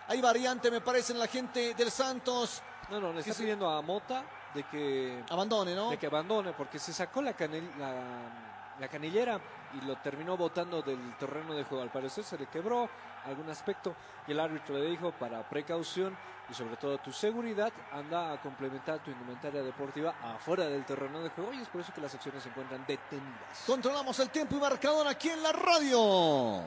Hay 0.07 0.21
variante, 0.21 0.69
me 0.71 0.81
parece, 0.81 1.13
en 1.13 1.19
la 1.19 1.27
gente 1.27 1.73
del 1.73 1.91
Santos. 1.91 2.61
No, 2.89 2.99
no, 3.01 3.11
le 3.11 3.19
está 3.21 3.33
pidiendo 3.33 3.69
a 3.69 3.81
Mota 3.81 4.23
de 4.53 4.63
que 4.63 5.23
Abandone, 5.29 5.75
¿no? 5.75 5.89
de 5.89 5.97
que 5.97 6.07
abandone 6.07 6.53
porque 6.53 6.79
se 6.79 6.93
sacó 6.93 7.21
la, 7.21 7.35
canel- 7.35 7.75
la, 7.77 7.93
la 8.79 8.87
canillera 8.87 9.37
y 9.73 9.85
lo 9.85 9.97
terminó 9.97 10.37
botando 10.37 10.81
del 10.81 11.15
terreno 11.17 11.53
de 11.53 11.63
juego. 11.63 11.83
Al 11.83 11.91
parecer 11.91 12.23
se 12.23 12.37
le 12.37 12.47
quebró 12.47 12.89
algún 13.25 13.49
aspecto 13.49 13.95
y 14.27 14.31
el 14.31 14.39
árbitro 14.39 14.77
le 14.77 14.85
dijo 14.89 15.11
para 15.11 15.47
precaución 15.47 16.17
y 16.49 16.53
sobre 16.53 16.77
todo 16.77 16.97
tu 16.99 17.11
seguridad 17.11 17.71
anda 17.91 18.33
a 18.33 18.41
complementar 18.41 19.03
tu 19.03 19.11
indumentaria 19.11 19.61
deportiva 19.61 20.15
afuera 20.23 20.65
del 20.65 20.85
terreno 20.85 21.21
de 21.21 21.29
juego 21.29 21.53
y 21.53 21.61
es 21.61 21.67
por 21.67 21.81
eso 21.81 21.93
que 21.93 22.01
las 22.01 22.13
acciones 22.13 22.43
se 22.43 22.49
encuentran 22.49 22.85
detenidas. 22.87 23.63
Controlamos 23.65 24.17
el 24.19 24.29
tiempo 24.29 24.55
y 24.55 24.59
marcador 24.59 25.07
aquí 25.07 25.29
en 25.29 25.43
la 25.43 25.51
radio. 25.51 26.63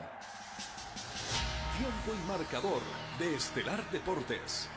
Tiempo 1.77 2.13
y 2.13 2.27
marcador 2.27 2.81
de 3.17 3.35
Estelar 3.35 3.83
Deportes. 3.89 4.69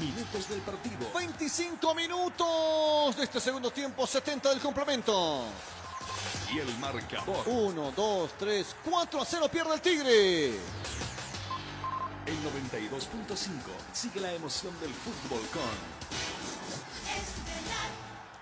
Minutos 0.00 0.48
del 0.48 0.60
partido. 0.62 1.12
25 1.14 1.94
minutos 1.94 3.16
de 3.16 3.24
este 3.24 3.38
segundo 3.38 3.70
tiempo, 3.70 4.06
70 4.06 4.48
del 4.48 4.60
complemento. 4.60 5.44
Y 6.52 6.58
el 6.58 6.78
marcador. 6.78 7.44
1, 7.46 7.92
2, 7.96 8.30
3, 8.38 8.76
4 8.84 9.20
a 9.20 9.24
0 9.24 9.48
pierde 9.50 9.74
el 9.74 9.80
Tigre. 9.80 10.46
En 12.24 12.36
92.5 12.44 13.48
sigue 13.92 14.20
la 14.20 14.32
emoción 14.32 14.72
del 14.80 14.92
fútbol 14.94 15.40
con 15.52 16.01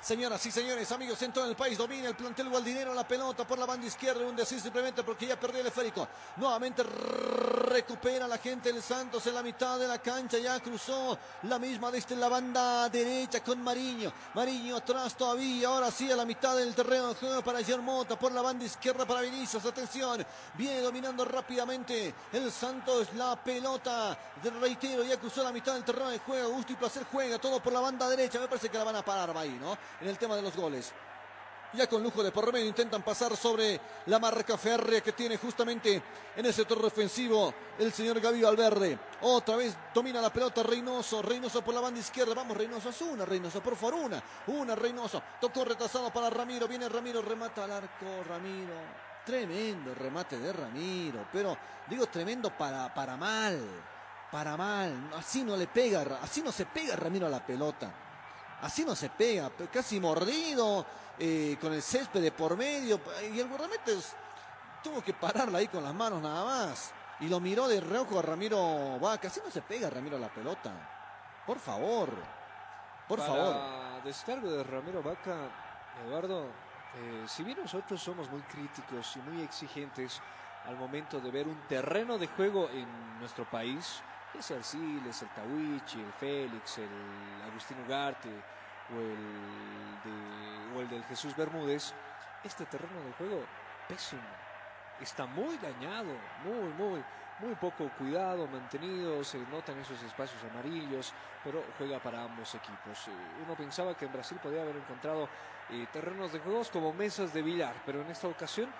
Señoras 0.00 0.44
y 0.46 0.50
señores, 0.50 0.90
amigos 0.92 1.20
en 1.20 1.32
el 1.36 1.54
país, 1.54 1.76
domina 1.76 2.08
el 2.08 2.14
plantel 2.14 2.48
Gualdinero 2.48 2.94
la 2.94 3.06
pelota 3.06 3.46
por 3.46 3.58
la 3.58 3.66
banda 3.66 3.86
izquierda, 3.86 4.24
un 4.24 4.34
decir 4.34 4.58
simplemente 4.58 5.02
porque 5.02 5.26
ya 5.26 5.38
perdió 5.38 5.60
el 5.60 5.66
esférico. 5.66 6.08
Nuevamente 6.36 6.82
recupera 6.82 8.26
la 8.26 8.38
gente 8.38 8.72
del 8.72 8.82
Santos 8.82 9.26
en 9.26 9.34
la 9.34 9.42
mitad 9.42 9.78
de 9.78 9.86
la 9.86 9.98
cancha, 9.98 10.38
ya 10.38 10.58
cruzó 10.60 11.18
la 11.42 11.58
misma 11.58 11.90
desde 11.90 12.16
la 12.16 12.30
banda 12.30 12.88
derecha 12.88 13.44
con 13.44 13.62
Mariño. 13.62 14.10
Mariño 14.32 14.76
atrás 14.76 15.14
todavía, 15.14 15.68
ahora 15.68 15.90
sí 15.90 16.10
a 16.10 16.16
la 16.16 16.24
mitad 16.24 16.56
del 16.56 16.74
terreno 16.74 17.08
de 17.08 17.14
juego 17.16 17.44
para 17.44 17.62
Germota, 17.62 18.18
por 18.18 18.32
la 18.32 18.40
banda 18.40 18.64
izquierda 18.64 19.04
para 19.04 19.20
Vinicius, 19.20 19.66
atención, 19.66 20.24
viene 20.54 20.80
dominando 20.80 21.26
rápidamente 21.26 22.14
el 22.32 22.50
Santos 22.50 23.12
la 23.16 23.36
pelota. 23.36 24.18
Reitero, 24.60 25.04
ya 25.04 25.18
cruzó 25.18 25.42
la 25.42 25.52
mitad 25.52 25.74
del 25.74 25.84
terreno 25.84 26.08
de 26.08 26.20
juego, 26.20 26.54
gusto 26.54 26.72
y 26.72 26.76
placer 26.76 27.04
juega 27.12 27.38
todo 27.38 27.62
por 27.62 27.74
la 27.74 27.80
banda 27.80 28.08
derecha, 28.08 28.40
me 28.40 28.48
parece 28.48 28.70
que 28.70 28.78
la 28.78 28.84
van 28.84 28.96
a 28.96 29.04
parar 29.04 29.36
ahí, 29.36 29.58
¿no? 29.60 29.89
En 30.00 30.08
el 30.08 30.18
tema 30.18 30.36
de 30.36 30.42
los 30.42 30.56
goles. 30.56 30.92
Ya 31.72 31.86
con 31.86 32.02
lujo 32.02 32.24
de 32.24 32.32
por 32.32 32.56
intentan 32.58 33.02
pasar 33.02 33.36
sobre 33.36 33.80
la 34.06 34.18
marca 34.18 34.58
férrea 34.58 35.00
que 35.00 35.12
tiene 35.12 35.36
justamente 35.36 36.02
en 36.34 36.44
el 36.44 36.52
sector 36.52 36.82
defensivo 36.82 37.54
el 37.78 37.92
señor 37.92 38.20
Gaby 38.20 38.42
Valverde. 38.42 38.98
Otra 39.20 39.54
vez 39.54 39.76
domina 39.94 40.20
la 40.20 40.32
pelota 40.32 40.64
Reynoso. 40.64 41.22
Reynoso 41.22 41.62
por 41.62 41.72
la 41.72 41.80
banda 41.80 42.00
izquierda. 42.00 42.34
Vamos, 42.34 42.56
Reynoso, 42.56 42.88
es 42.88 43.00
una, 43.02 43.24
Reynoso, 43.24 43.62
por 43.62 43.76
favor, 43.76 43.94
una. 43.94 44.22
Una, 44.48 44.74
Reynoso. 44.74 45.22
Tocó 45.40 45.64
retrasado 45.64 46.12
para 46.12 46.28
Ramiro. 46.28 46.66
Viene 46.66 46.88
Ramiro, 46.88 47.22
remata 47.22 47.62
al 47.62 47.70
arco, 47.70 48.24
Ramiro. 48.26 48.74
Tremendo 49.24 49.94
remate 49.94 50.38
de 50.38 50.52
Ramiro. 50.52 51.28
Pero 51.32 51.56
digo 51.88 52.06
tremendo 52.06 52.50
para, 52.50 52.92
para 52.92 53.16
mal. 53.16 53.60
Para 54.32 54.56
mal. 54.56 55.10
Así 55.16 55.44
no 55.44 55.56
le 55.56 55.68
pega, 55.68 56.18
así 56.20 56.42
no 56.42 56.50
se 56.50 56.66
pega 56.66 56.96
Ramiro 56.96 57.28
a 57.28 57.30
la 57.30 57.46
pelota. 57.46 58.09
Así 58.62 58.84
no 58.84 58.94
se 58.94 59.08
pega, 59.08 59.50
casi 59.72 59.98
mordido, 59.98 60.84
eh, 61.18 61.56
con 61.60 61.72
el 61.72 61.82
césped 61.82 62.20
de 62.20 62.32
por 62.32 62.56
medio. 62.56 63.00
Y 63.32 63.40
el 63.40 63.48
guardametes 63.48 64.14
tuvo 64.82 65.02
que 65.02 65.14
pararla 65.14 65.58
ahí 65.58 65.68
con 65.68 65.82
las 65.82 65.94
manos 65.94 66.20
nada 66.20 66.44
más. 66.44 66.92
Y 67.20 67.28
lo 67.28 67.40
miró 67.40 67.68
de 67.68 67.80
reojo 67.80 68.18
a 68.18 68.22
Ramiro 68.22 68.98
Vaca. 68.98 69.28
Así 69.28 69.40
no 69.44 69.50
se 69.50 69.62
pega 69.62 69.90
Ramiro 69.90 70.16
a 70.16 70.20
la 70.20 70.28
pelota. 70.28 70.72
Por 71.46 71.58
favor. 71.58 72.10
Por 73.08 73.18
Para 73.18 73.32
favor. 73.32 74.02
descargo 74.04 74.50
de 74.50 74.62
Ramiro 74.62 75.02
Vaca, 75.02 75.36
Eduardo, 76.06 76.46
eh, 76.94 77.24
si 77.26 77.42
bien 77.42 77.58
nosotros 77.60 78.00
somos 78.00 78.30
muy 78.30 78.40
críticos 78.42 79.16
y 79.16 79.18
muy 79.20 79.42
exigentes 79.42 80.20
al 80.64 80.76
momento 80.76 81.20
de 81.20 81.30
ver 81.30 81.48
un 81.48 81.60
terreno 81.66 82.18
de 82.18 82.28
juego 82.28 82.68
en 82.70 83.18
nuestro 83.18 83.50
país, 83.50 84.00
es 84.38 84.50
el 84.50 84.64
Siles, 84.64 85.22
el 85.22 85.28
Tawichi, 85.30 86.00
el 86.00 86.12
Félix, 86.12 86.78
el 86.78 86.88
Agustín 87.50 87.78
Ugarte 87.86 88.28
o 88.28 88.98
el, 88.98 89.16
de, 90.04 90.76
o 90.76 90.80
el 90.80 90.88
del 90.88 91.04
Jesús 91.04 91.36
Bermúdez, 91.36 91.94
este 92.44 92.64
terreno 92.66 93.00
de 93.02 93.12
juego 93.12 93.44
pésimo. 93.88 94.22
Está 95.00 95.26
muy 95.26 95.56
dañado, 95.58 96.12
muy, 96.44 96.72
muy, 96.74 97.04
muy 97.40 97.54
poco 97.54 97.90
cuidado, 97.96 98.46
mantenido, 98.46 99.24
se 99.24 99.38
notan 99.38 99.78
esos 99.78 100.02
espacios 100.02 100.42
amarillos, 100.52 101.12
pero 101.42 101.64
juega 101.78 101.98
para 101.98 102.22
ambos 102.22 102.54
equipos. 102.54 103.08
Eh, 103.08 103.12
Uno 103.44 103.54
pensaba 103.54 103.96
que 103.96 104.04
en 104.06 104.12
Brasil 104.12 104.38
podía 104.42 104.62
haber 104.62 104.76
encontrado 104.76 105.28
eh, 105.70 105.86
terrenos 105.92 106.32
de 106.32 106.40
juegos 106.40 106.70
como 106.70 106.92
mesas 106.92 107.32
de 107.32 107.42
billar, 107.42 107.74
pero 107.86 108.02
en 108.02 108.10
esta 108.10 108.28
ocasión 108.28 108.70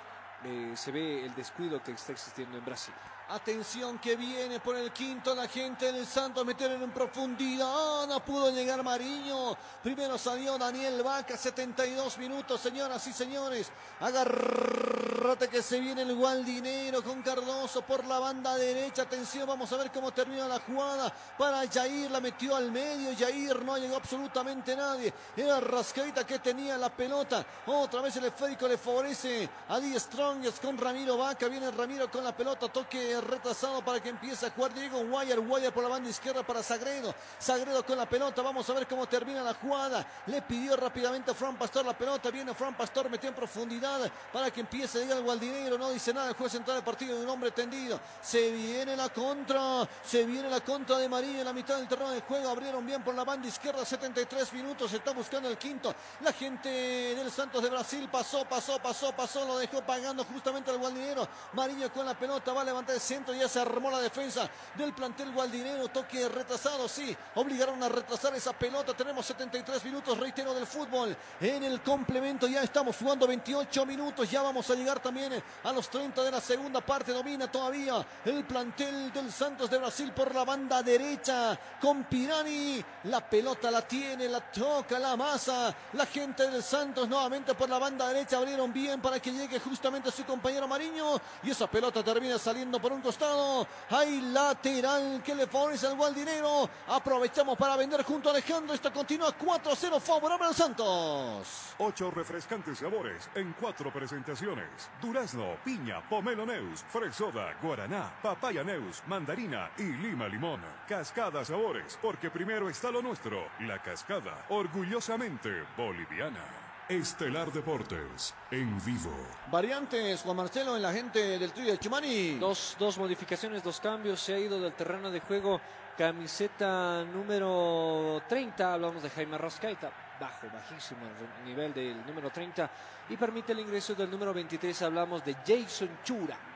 eh, 0.44 0.72
se 0.74 0.92
ve 0.92 1.24
el 1.24 1.34
descuido 1.34 1.82
que 1.82 1.92
está 1.92 2.12
existiendo 2.12 2.58
en 2.58 2.64
Brasil. 2.64 2.94
Atención 3.32 4.00
que 4.00 4.16
viene 4.16 4.58
por 4.58 4.74
el 4.74 4.90
quinto 4.92 5.36
la 5.36 5.46
gente 5.46 5.92
del 5.92 6.04
Santos 6.04 6.44
metieron 6.44 6.82
en 6.82 6.90
profundidad. 6.90 8.08
No 8.08 8.24
pudo 8.24 8.50
llegar 8.50 8.82
Mariño. 8.82 9.56
Primero 9.84 10.18
salió 10.18 10.58
Daniel 10.58 11.00
Vaca, 11.04 11.36
72 11.36 12.18
minutos, 12.18 12.60
señoras 12.60 13.06
y 13.06 13.12
señores. 13.12 13.70
Agárrate 14.00 15.46
que 15.48 15.62
se 15.62 15.78
viene 15.78 16.02
el 16.02 16.16
Gualdinero 16.16 17.04
con 17.04 17.22
Cardoso 17.22 17.82
por 17.82 18.04
la 18.04 18.18
banda 18.18 18.56
derecha. 18.56 19.02
Atención, 19.02 19.46
vamos 19.46 19.72
a 19.72 19.76
ver 19.76 19.92
cómo 19.92 20.10
termina 20.10 20.48
la 20.48 20.58
jugada. 20.58 21.14
Para 21.38 21.68
Jair, 21.68 22.10
la 22.10 22.18
metió 22.18 22.56
al 22.56 22.72
medio. 22.72 23.16
Jair 23.16 23.64
no 23.64 23.78
llegó 23.78 23.94
absolutamente 23.94 24.74
nadie. 24.74 25.14
Era 25.36 25.60
Rascaita 25.60 26.26
que 26.26 26.40
tenía 26.40 26.76
la 26.76 26.90
pelota. 26.90 27.46
Otra 27.66 28.00
vez 28.00 28.16
el 28.16 28.24
esférico 28.24 28.66
le 28.66 28.76
favorece 28.76 29.48
a 29.68 29.78
Die 29.78 30.00
Strongest 30.00 30.60
con 30.60 30.76
Ramiro 30.76 31.16
Vaca. 31.16 31.46
Viene 31.46 31.70
Ramiro 31.70 32.10
con 32.10 32.24
la 32.24 32.36
pelota. 32.36 32.66
Toque 32.68 33.19
retrasado 33.24 33.82
para 33.84 34.00
que 34.00 34.08
empiece 34.08 34.46
a 34.46 34.50
jugar 34.50 34.72
Diego 34.74 35.04
Guayar. 35.04 35.40
Guayar 35.40 35.72
por 35.72 35.82
la 35.82 35.88
banda 35.88 36.08
izquierda 36.10 36.42
para 36.42 36.62
Sagredo. 36.62 37.14
Sagredo 37.38 37.84
con 37.84 37.96
la 37.96 38.08
pelota. 38.08 38.42
Vamos 38.42 38.68
a 38.68 38.72
ver 38.74 38.86
cómo 38.86 39.06
termina 39.06 39.42
la 39.42 39.54
jugada. 39.54 40.06
Le 40.26 40.42
pidió 40.42 40.76
rápidamente 40.76 41.30
a 41.30 41.34
Fran 41.34 41.56
Pastor 41.56 41.84
la 41.84 41.96
pelota. 41.96 42.30
Viene 42.30 42.54
Fran 42.54 42.74
Pastor, 42.74 43.08
metió 43.10 43.28
en 43.28 43.34
profundidad 43.34 44.10
para 44.32 44.50
que 44.50 44.60
empiece 44.60 44.98
a 44.98 45.00
llegar 45.02 45.22
Gualdinero. 45.22 45.78
No 45.78 45.90
dice 45.90 46.12
nada 46.12 46.28
el 46.28 46.34
juez 46.34 46.52
central 46.52 46.76
del 46.76 46.84
partido 46.84 47.16
de 47.16 47.24
un 47.24 47.30
hombre 47.30 47.50
tendido. 47.50 48.00
Se 48.22 48.50
viene 48.50 48.96
la 48.96 49.08
contra. 49.08 49.88
Se 50.04 50.24
viene 50.24 50.48
la 50.48 50.60
contra 50.60 50.98
de 50.98 51.08
María 51.08 51.40
en 51.40 51.44
la 51.44 51.52
mitad 51.52 51.76
del 51.76 51.88
terreno 51.88 52.10
de 52.10 52.20
juego. 52.22 52.48
Abrieron 52.48 52.84
bien 52.84 53.02
por 53.02 53.14
la 53.14 53.24
banda 53.24 53.48
izquierda. 53.48 53.84
73 53.84 54.52
minutos. 54.52 54.90
Se 54.90 54.96
está 54.98 55.12
buscando 55.12 55.48
el 55.48 55.58
quinto. 55.58 55.94
La 56.20 56.32
gente 56.32 56.68
del 56.68 57.30
Santos 57.30 57.62
de 57.62 57.70
Brasil 57.70 58.08
pasó, 58.10 58.44
pasó, 58.44 58.78
pasó, 58.78 59.12
pasó. 59.12 59.44
Lo 59.44 59.58
dejó 59.58 59.82
pagando 59.82 60.24
justamente 60.24 60.70
al 60.70 60.78
Gualdinero. 60.78 61.28
Mariño 61.52 61.92
con 61.92 62.06
la 62.06 62.18
pelota. 62.18 62.52
Va 62.52 62.62
a 62.62 62.64
levantar 62.64 62.98
centro. 63.10 63.34
Ya 63.34 63.48
se 63.48 63.60
armó 63.60 63.90
la 63.90 63.98
defensa 63.98 64.48
del 64.76 64.92
plantel 64.92 65.32
Gualdinero. 65.32 65.88
Toque 65.88 66.28
retrasado. 66.28 66.88
Sí, 66.88 67.16
obligaron 67.34 67.82
a 67.82 67.88
retrasar 67.88 68.34
esa 68.34 68.52
pelota. 68.52 68.94
Tenemos 68.94 69.26
73 69.26 69.84
minutos, 69.84 70.16
reitero, 70.18 70.54
del 70.54 70.66
fútbol. 70.66 71.16
En 71.40 71.64
el 71.64 71.80
complemento 71.80 72.46
ya 72.46 72.62
estamos 72.62 72.96
jugando 72.96 73.26
28 73.26 73.84
minutos. 73.84 74.30
Ya 74.30 74.42
vamos 74.42 74.70
a 74.70 74.74
llegar 74.74 75.00
también 75.00 75.42
a 75.64 75.72
los 75.72 75.88
30 75.90 76.22
de 76.22 76.30
la 76.30 76.40
segunda 76.40 76.80
parte. 76.80 77.12
Domina 77.12 77.50
todavía 77.50 78.06
el 78.24 78.44
plantel 78.44 79.12
del 79.12 79.32
Santos 79.32 79.68
de 79.68 79.78
Brasil 79.78 80.12
por 80.12 80.32
la 80.32 80.44
banda 80.44 80.82
derecha. 80.82 81.58
Con 81.80 82.04
Pirani. 82.04 82.84
La 83.04 83.28
pelota 83.28 83.70
la 83.70 83.82
tiene, 83.82 84.28
la 84.28 84.40
toca, 84.40 84.98
la 84.98 85.16
masa. 85.16 85.74
La 85.94 86.06
gente 86.06 86.48
del 86.48 86.62
Santos 86.62 87.08
nuevamente 87.08 87.54
por 87.54 87.68
la 87.68 87.78
banda 87.78 88.06
derecha 88.08 88.36
abrieron 88.36 88.72
bien 88.72 89.00
para 89.00 89.18
que 89.18 89.32
llegue 89.32 89.58
justamente 89.58 90.12
su 90.12 90.24
compañero 90.24 90.68
Mariño. 90.68 91.20
Y 91.42 91.50
esa 91.50 91.66
pelota 91.66 92.04
termina 92.04 92.38
saliendo 92.38 92.80
por 92.80 92.92
un 92.92 92.99
costado. 93.00 93.66
Hay 93.90 94.20
lateral 94.20 95.22
que 95.24 95.34
le 95.34 95.46
favorece 95.46 95.86
al 95.86 95.96
Gualdinero. 95.96 96.68
Aprovechamos 96.88 97.56
para 97.56 97.76
vender 97.76 98.02
junto 98.04 98.28
a 98.28 98.32
Alejandro. 98.32 98.74
Esto 98.74 98.92
continúa 98.92 99.32
4 99.32 99.72
a 99.72 99.76
0 99.76 100.00
favorable 100.00 100.46
al 100.46 100.54
Santos. 100.54 101.74
Ocho 101.78 102.10
refrescantes 102.10 102.78
sabores 102.78 103.28
en 103.34 103.54
cuatro 103.58 103.92
presentaciones. 103.92 104.90
Durazno, 105.00 105.56
piña, 105.64 106.06
pomelo 106.08 106.44
neus, 106.44 106.84
fresoda, 106.88 107.54
guaraná, 107.62 108.12
papaya 108.22 108.62
neus, 108.62 109.02
mandarina 109.06 109.70
y 109.78 109.84
lima 109.84 110.28
limón. 110.28 110.60
Cascada 110.88 111.44
sabores, 111.44 111.98
porque 112.02 112.30
primero 112.30 112.68
está 112.68 112.90
lo 112.90 113.02
nuestro. 113.02 113.46
La 113.60 113.82
cascada, 113.82 114.46
orgullosamente 114.48 115.64
boliviana. 115.76 116.59
Estelar 116.90 117.52
Deportes, 117.52 118.34
en 118.50 118.84
vivo. 118.84 119.14
Variantes, 119.48 120.22
Juan 120.22 120.36
Marcelo, 120.36 120.74
en 120.74 120.82
la 120.82 120.92
gente 120.92 121.38
del 121.38 121.52
trío 121.52 121.70
de 121.70 121.78
Chumani. 121.78 122.34
Dos, 122.34 122.74
dos 122.80 122.98
modificaciones, 122.98 123.62
dos 123.62 123.78
cambios. 123.78 124.18
Se 124.18 124.34
ha 124.34 124.38
ido 124.40 124.60
del 124.60 124.72
terreno 124.72 125.08
de 125.08 125.20
juego 125.20 125.60
camiseta 125.96 127.04
número 127.04 128.20
30. 128.28 128.74
Hablamos 128.74 129.04
de 129.04 129.10
Jaime 129.10 129.38
Rascaita. 129.38 129.92
Bajo, 130.18 130.48
bajísimo 130.52 131.02
el 131.06 131.48
nivel 131.48 131.72
del 131.72 132.04
número 132.04 132.28
30. 132.28 132.68
Y 133.08 133.16
permite 133.16 133.52
el 133.52 133.60
ingreso 133.60 133.94
del 133.94 134.10
número 134.10 134.34
23. 134.34 134.82
Hablamos 134.82 135.24
de 135.24 135.36
Jason 135.46 135.90
Chura. 136.02 136.49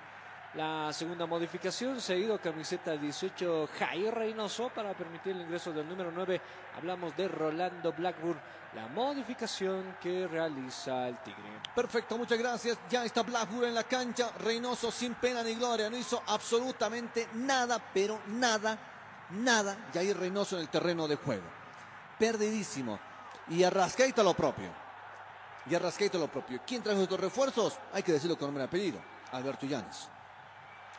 La 0.56 0.92
segunda 0.92 1.26
modificación 1.26 2.00
se 2.00 2.12
ha 2.12 2.16
ido 2.16 2.40
camiseta 2.40 2.96
18 2.96 3.70
Jair 3.76 4.14
Reynoso 4.14 4.68
para 4.68 4.94
permitir 4.94 5.34
el 5.34 5.42
ingreso 5.42 5.72
del 5.72 5.88
número 5.88 6.12
9. 6.12 6.40
Hablamos 6.76 7.16
de 7.16 7.26
Rolando 7.26 7.92
Blackburn. 7.92 8.40
La 8.76 8.86
modificación 8.86 9.96
que 10.00 10.28
realiza 10.28 11.08
el 11.08 11.18
Tigre. 11.24 11.42
Perfecto, 11.74 12.16
muchas 12.16 12.38
gracias. 12.38 12.78
Ya 12.88 13.04
está 13.04 13.22
Blackburn 13.22 13.66
en 13.66 13.74
la 13.74 13.82
cancha. 13.82 14.30
Reynoso 14.38 14.92
sin 14.92 15.14
pena 15.14 15.42
ni 15.42 15.54
gloria. 15.56 15.90
No 15.90 15.96
hizo 15.96 16.22
absolutamente 16.24 17.28
nada, 17.34 17.82
pero 17.92 18.20
nada, 18.28 18.78
nada. 19.30 19.76
Jair 19.92 20.16
Reynoso 20.16 20.54
en 20.54 20.62
el 20.62 20.68
terreno 20.68 21.08
de 21.08 21.16
juego. 21.16 21.44
Perdidísimo. 22.16 23.00
Y 23.48 23.64
a 23.64 23.70
Rascaita 23.70 24.22
lo 24.22 24.34
propio. 24.34 24.70
Y 25.66 25.74
a 25.74 25.80
Rascaita 25.80 26.16
lo 26.16 26.28
propio. 26.28 26.60
¿Quién 26.64 26.80
trajo 26.80 27.02
estos 27.02 27.18
refuerzos? 27.18 27.76
Hay 27.92 28.04
que 28.04 28.12
decirlo 28.12 28.38
con 28.38 28.46
nombre 28.46 28.62
y 28.62 28.66
apellido. 28.66 29.00
Alberto 29.32 29.66
Llanes. 29.66 30.13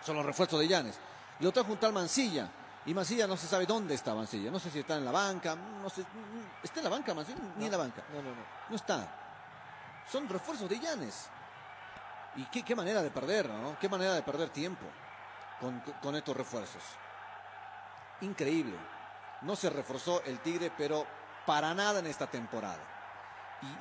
Son 0.06 0.16
los 0.16 0.26
refuerzos 0.26 0.60
de 0.60 0.68
Llanes. 0.68 1.00
Lo 1.40 1.52
trajo 1.52 1.72
un 1.72 1.80
tal 1.80 1.92
Mancilla. 1.92 2.48
Y 2.86 2.94
Mancilla 2.94 3.26
no 3.26 3.36
se 3.36 3.48
sabe 3.48 3.66
dónde 3.66 3.96
está 3.96 4.14
Mancilla. 4.14 4.52
No 4.52 4.60
sé 4.60 4.70
si 4.70 4.80
está 4.80 4.96
en 4.96 5.06
la 5.06 5.12
banca. 5.12 5.56
No 5.56 5.90
sé. 5.90 6.06
¿Está 6.62 6.80
en 6.80 6.84
la 6.84 6.90
banca 6.92 7.14
Mancilla? 7.16 7.40
Ni 7.58 7.66
en 7.66 7.72
la 7.72 7.78
banca. 7.78 8.04
No, 8.14 8.22
no, 8.22 8.30
no. 8.30 8.42
No 8.70 8.76
está. 8.76 10.04
Son 10.12 10.30
refuerzos 10.30 10.70
de 10.70 10.80
Llanes. 10.80 11.28
Y 12.36 12.44
qué, 12.46 12.64
qué 12.64 12.76
manera 12.76 13.02
de 13.02 13.10
perder, 13.10 13.50
¿no? 13.50 13.80
Qué 13.80 13.90
manera 13.90 14.14
de 14.14 14.22
perder 14.22 14.50
tiempo 14.50 14.86
con, 15.60 15.80
con 16.02 16.16
estos 16.16 16.38
refuerzos. 16.38 16.84
Increíble. 18.22 18.78
No 19.42 19.56
se 19.56 19.72
reforzó 19.72 20.22
el 20.24 20.40
Tigre, 20.40 20.72
pero 20.78 21.08
para 21.48 21.74
nada 21.74 22.00
en 22.00 22.08
esta 22.08 22.28
temporada. 22.28 22.80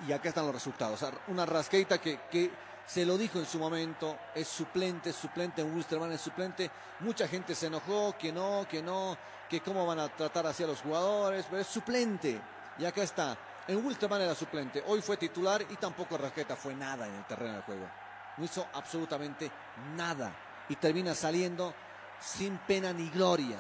Y, 0.07 0.11
y 0.11 0.13
acá 0.15 0.31
están 0.31 0.47
los 0.47 0.55
resultados. 0.55 1.05
Una 1.29 1.45
rasqueita 1.45 1.99
que, 1.99 2.21
que 2.31 2.51
se 2.87 3.05
lo 3.07 3.17
dijo 3.17 3.39
en 3.39 3.47
su 3.47 3.59
momento, 3.59 4.19
es 4.35 4.47
suplente, 4.47 5.11
es 5.11 5.17
suplente, 5.17 5.63
en 5.63 5.75
Wilstermann 5.75 6.13
es 6.13 6.21
suplente. 6.21 6.71
Mucha 7.01 7.27
gente 7.27 7.55
se 7.55 7.67
enojó, 7.67 8.17
que 8.19 8.33
no, 8.33 8.67
que 8.69 8.83
no, 8.83 9.17
que 9.49 9.61
cómo 9.61 9.87
van 9.87 9.99
a 9.99 10.09
tratar 10.09 10.47
así 10.47 10.63
a 10.63 10.67
los 10.67 10.81
jugadores, 10.81 11.47
pero 11.49 11.63
es 11.63 11.67
suplente. 11.67 12.41
Y 12.79 12.85
acá 12.85 13.03
está. 13.03 13.37
En 13.67 13.85
Wilstermann 13.85 14.21
era 14.21 14.35
suplente, 14.35 14.85
hoy 14.87 15.01
fue 15.01 15.17
titular 15.17 15.63
y 15.71 15.77
tampoco 15.77 16.19
Rasqueta 16.19 16.55
fue 16.55 16.75
nada 16.75 17.07
en 17.07 17.15
el 17.15 17.25
terreno 17.25 17.57
de 17.57 17.63
juego. 17.63 17.89
No 18.37 18.45
hizo 18.45 18.67
absolutamente 18.75 19.51
nada. 19.97 20.35
Y 20.69 20.77
termina 20.77 21.15
saliendo 21.15 21.75
sin 22.21 22.59
pena 22.59 22.93
ni 22.93 23.09
gloria. 23.09 23.57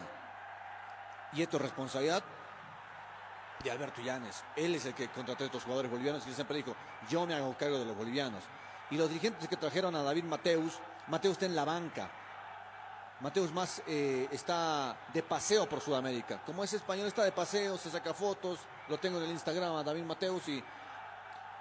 Y 1.32 1.42
esto 1.42 1.56
es 1.56 1.62
responsabilidad 1.62 2.22
de 3.62 3.70
Alberto 3.70 4.02
Llanes. 4.02 4.44
Él 4.56 4.74
es 4.74 4.84
el 4.84 4.94
que 4.94 5.08
contrató 5.08 5.44
a 5.44 5.46
estos 5.46 5.64
jugadores 5.64 5.90
bolivianos 5.90 6.26
y 6.26 6.34
siempre 6.34 6.58
dijo, 6.58 6.76
yo 7.08 7.26
me 7.26 7.34
hago 7.34 7.56
cargo 7.56 7.78
de 7.78 7.86
los 7.86 7.96
bolivianos. 7.96 8.44
Y 8.90 8.96
los 8.96 9.08
dirigentes 9.08 9.48
que 9.48 9.56
trajeron 9.56 9.94
a 9.96 10.02
David 10.02 10.24
Mateus, 10.24 10.78
Mateus 11.08 11.32
está 11.32 11.46
en 11.46 11.56
la 11.56 11.64
banca. 11.64 12.10
Mateus 13.20 13.52
más 13.52 13.82
eh, 13.86 14.28
está 14.30 14.96
de 15.12 15.22
paseo 15.22 15.68
por 15.68 15.80
Sudamérica. 15.80 16.42
Como 16.44 16.62
es 16.64 16.72
español, 16.72 17.06
está 17.06 17.24
de 17.24 17.32
paseo, 17.32 17.78
se 17.78 17.90
saca 17.90 18.12
fotos. 18.12 18.58
Lo 18.88 18.98
tengo 18.98 19.18
en 19.18 19.24
el 19.24 19.30
Instagram 19.30 19.76
a 19.76 19.82
David 19.84 20.02
Mateus 20.04 20.48
y 20.48 20.62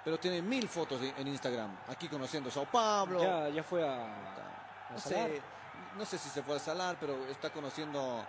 pero 0.04 0.18
tiene 0.20 0.42
mil 0.42 0.68
fotos 0.68 1.00
en 1.00 1.14
en 1.16 1.28
Instagram. 1.28 1.74
Aquí 1.88 2.08
conociendo 2.08 2.50
Sao 2.50 2.66
Pablo. 2.66 3.22
Ya, 3.22 3.48
ya 3.48 3.62
fue 3.62 3.88
a, 3.88 3.94
a 4.04 4.92
no 4.92 4.98
Salar. 4.98 5.30
sé, 5.30 5.42
no 5.96 6.04
sé 6.04 6.18
si 6.18 6.28
se 6.28 6.42
fue 6.42 6.56
a 6.56 6.58
Salar, 6.58 6.96
pero 7.00 7.24
está 7.28 7.50
conociendo 7.50 8.22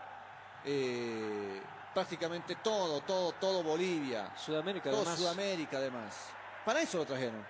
eh, 0.63 1.61
prácticamente 1.93 2.55
todo, 2.55 3.01
todo, 3.01 3.33
todo 3.33 3.63
Bolivia. 3.63 4.31
Sudamérica, 4.37 4.89
Todo 4.89 5.01
además. 5.01 5.19
Sudamérica, 5.19 5.77
además. 5.77 6.15
Para 6.63 6.81
eso 6.81 6.99
lo 6.99 7.05
trajeron. 7.05 7.45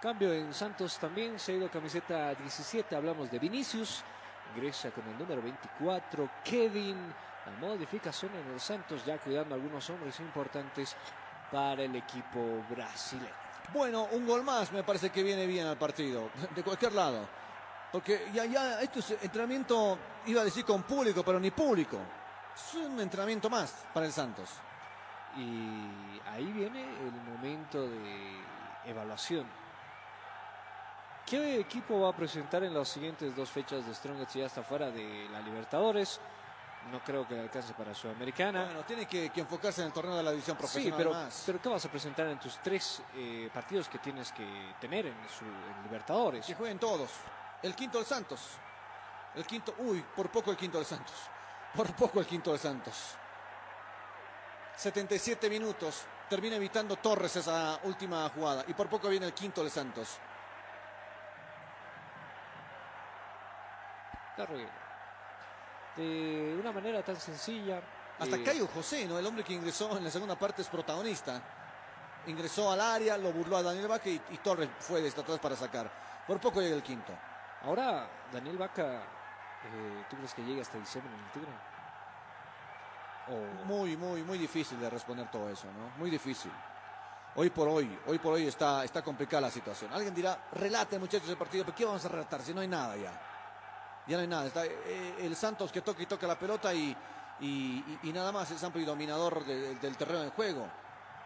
Cambio 0.00 0.32
en 0.32 0.54
Santos 0.54 0.96
también, 0.98 1.40
se 1.40 1.50
ha 1.50 1.54
ido 1.56 1.68
camiseta 1.68 2.32
17, 2.32 2.94
hablamos 2.94 3.28
de 3.32 3.38
Vinicius, 3.40 4.04
ingresa 4.54 4.92
con 4.92 5.04
el 5.08 5.18
número 5.18 5.42
24, 5.42 6.30
Kevin, 6.44 7.12
la 7.44 7.66
modificación 7.66 8.30
en 8.36 8.52
el 8.52 8.60
Santos, 8.60 9.04
ya 9.04 9.18
cuidando 9.18 9.56
a 9.56 9.58
algunos 9.58 9.90
hombres 9.90 10.20
importantes 10.20 10.94
para 11.50 11.82
el 11.82 11.96
equipo 11.96 12.64
brasileño. 12.70 13.34
Bueno, 13.74 14.06
un 14.12 14.24
gol 14.24 14.44
más 14.44 14.70
me 14.70 14.84
parece 14.84 15.10
que 15.10 15.24
viene 15.24 15.46
bien 15.46 15.66
al 15.66 15.76
partido, 15.76 16.30
de 16.54 16.62
cualquier 16.62 16.92
lado. 16.92 17.28
Porque 17.90 18.28
ya, 18.32 18.44
ya, 18.44 18.80
esto 18.80 19.00
es 19.00 19.10
entrenamiento, 19.20 19.98
iba 20.26 20.42
a 20.42 20.44
decir 20.44 20.64
con 20.64 20.84
público, 20.84 21.24
pero 21.24 21.40
ni 21.40 21.50
público. 21.50 21.98
Es 22.54 22.74
un 22.74 23.00
entrenamiento 23.00 23.50
más 23.50 23.84
para 23.92 24.06
el 24.06 24.12
Santos. 24.12 24.50
Y 25.36 26.20
ahí 26.30 26.52
viene 26.52 26.84
el 26.84 27.12
momento 27.32 27.82
de 27.82 28.38
evaluación. 28.84 29.67
¿Qué 31.28 31.60
equipo 31.60 32.00
va 32.00 32.08
a 32.08 32.16
presentar 32.16 32.64
en 32.64 32.72
las 32.72 32.88
siguientes 32.88 33.36
dos 33.36 33.50
fechas 33.50 33.86
de 33.86 33.94
Strongest 33.94 34.30
si 34.30 34.38
ya 34.38 34.46
está 34.46 34.62
fuera 34.62 34.90
de 34.90 35.28
la 35.30 35.40
Libertadores? 35.40 36.20
No 36.90 37.00
creo 37.04 37.28
que 37.28 37.34
le 37.34 37.40
alcance 37.42 37.74
para 37.74 37.94
Sudamericana. 37.94 38.64
Bueno, 38.64 38.82
tiene 38.84 39.04
que, 39.06 39.28
que 39.28 39.40
enfocarse 39.40 39.82
en 39.82 39.88
el 39.88 39.92
torneo 39.92 40.16
de 40.16 40.22
la 40.22 40.30
división 40.30 40.56
Sí, 40.56 40.58
profesional 40.62 40.96
pero, 40.96 41.10
más. 41.12 41.42
pero 41.44 41.60
¿qué 41.60 41.68
vas 41.68 41.84
a 41.84 41.90
presentar 41.90 42.26
en 42.28 42.38
tus 42.38 42.56
tres 42.62 43.02
eh, 43.14 43.50
partidos 43.52 43.90
que 43.90 43.98
tienes 43.98 44.32
que 44.32 44.74
tener 44.80 45.04
en, 45.04 45.16
su, 45.28 45.44
en 45.44 45.82
Libertadores? 45.82 46.46
Que 46.46 46.54
jueguen 46.54 46.78
todos. 46.78 47.10
El 47.62 47.74
quinto 47.74 47.98
del 47.98 48.06
Santos. 48.06 48.40
El 49.34 49.44
quinto, 49.44 49.74
uy, 49.80 50.02
por 50.16 50.30
poco 50.30 50.50
el 50.50 50.56
quinto 50.56 50.78
del 50.78 50.86
Santos. 50.86 51.14
Por 51.74 51.94
poco 51.94 52.20
el 52.20 52.26
quinto 52.26 52.52
del 52.52 52.58
Santos. 52.60 53.16
77 54.76 55.50
minutos. 55.50 56.04
Termina 56.30 56.56
evitando 56.56 56.96
Torres 56.96 57.36
esa 57.36 57.80
última 57.84 58.26
jugada. 58.30 58.64
Y 58.66 58.72
por 58.72 58.88
poco 58.88 59.08
viene 59.10 59.26
el 59.26 59.34
quinto 59.34 59.60
del 59.62 59.70
Santos. 59.70 60.18
Terrible. 64.38 64.70
De 65.96 66.56
una 66.60 66.70
manera 66.70 67.02
tan 67.02 67.16
sencilla. 67.16 67.82
Hasta 68.20 68.36
eh, 68.36 68.42
Cayo 68.44 68.68
José, 68.68 69.04
¿no? 69.06 69.18
El 69.18 69.26
hombre 69.26 69.42
que 69.42 69.52
ingresó 69.52 69.96
en 69.98 70.04
la 70.04 70.10
segunda 70.10 70.36
parte 70.38 70.62
es 70.62 70.68
protagonista. 70.68 71.42
Ingresó 72.26 72.70
al 72.70 72.80
área, 72.80 73.16
lo 73.18 73.32
burló 73.32 73.56
a 73.56 73.62
Daniel 73.62 73.88
Vaca 73.88 74.08
y, 74.08 74.20
y 74.30 74.36
Torres 74.38 74.68
fue 74.78 75.00
desde 75.02 75.20
atrás 75.20 75.38
para 75.40 75.56
sacar. 75.56 75.90
Por 76.26 76.38
poco 76.40 76.60
llega 76.60 76.76
el 76.76 76.82
quinto. 76.82 77.12
Ahora, 77.64 78.08
Daniel 78.32 78.56
Vaca, 78.58 79.02
eh, 79.64 80.04
¿tú 80.08 80.16
crees 80.16 80.34
que 80.34 80.42
llegue 80.44 80.60
hasta 80.60 80.78
diciembre 80.78 81.12
en 81.12 81.20
el 81.24 81.30
Tigre? 81.32 81.52
O- 83.30 83.64
Muy, 83.66 83.96
muy, 83.96 84.22
muy 84.22 84.38
difícil 84.38 84.78
de 84.80 84.88
responder 84.88 85.28
todo 85.30 85.48
eso, 85.50 85.66
¿no? 85.66 85.90
Muy 85.98 86.10
difícil. 86.10 86.52
Hoy 87.34 87.50
por 87.50 87.68
hoy, 87.68 87.98
hoy 88.06 88.18
por 88.18 88.34
hoy 88.34 88.46
está, 88.46 88.84
está 88.84 89.02
complicada 89.02 89.42
la 89.42 89.50
situación. 89.50 89.92
Alguien 89.92 90.14
dirá, 90.14 90.48
relate 90.52 90.98
muchachos 90.98 91.28
el 91.28 91.36
partido, 91.36 91.64
pero 91.64 91.76
¿qué 91.76 91.84
vamos 91.84 92.04
a 92.04 92.08
relatar 92.08 92.40
si 92.42 92.54
no 92.54 92.60
hay 92.60 92.68
nada 92.68 92.96
ya? 92.96 93.20
Ya 94.08 94.16
no 94.16 94.22
hay 94.22 94.26
nada. 94.28 94.46
Está 94.46 94.64
eh, 94.66 95.16
el 95.20 95.36
Santos 95.36 95.70
que 95.70 95.82
toca 95.82 96.02
y 96.02 96.06
toca 96.06 96.26
la 96.26 96.38
pelota 96.38 96.72
y, 96.72 96.96
y, 97.40 97.98
y- 98.02 98.12
nada 98.12 98.32
más 98.32 98.50
es 98.50 98.62
amplio 98.64 98.82
y 98.82 98.86
dominador 98.86 99.44
de- 99.44 99.74
del 99.76 99.96
terreno 99.96 100.20
de 100.22 100.30
juego. 100.30 100.66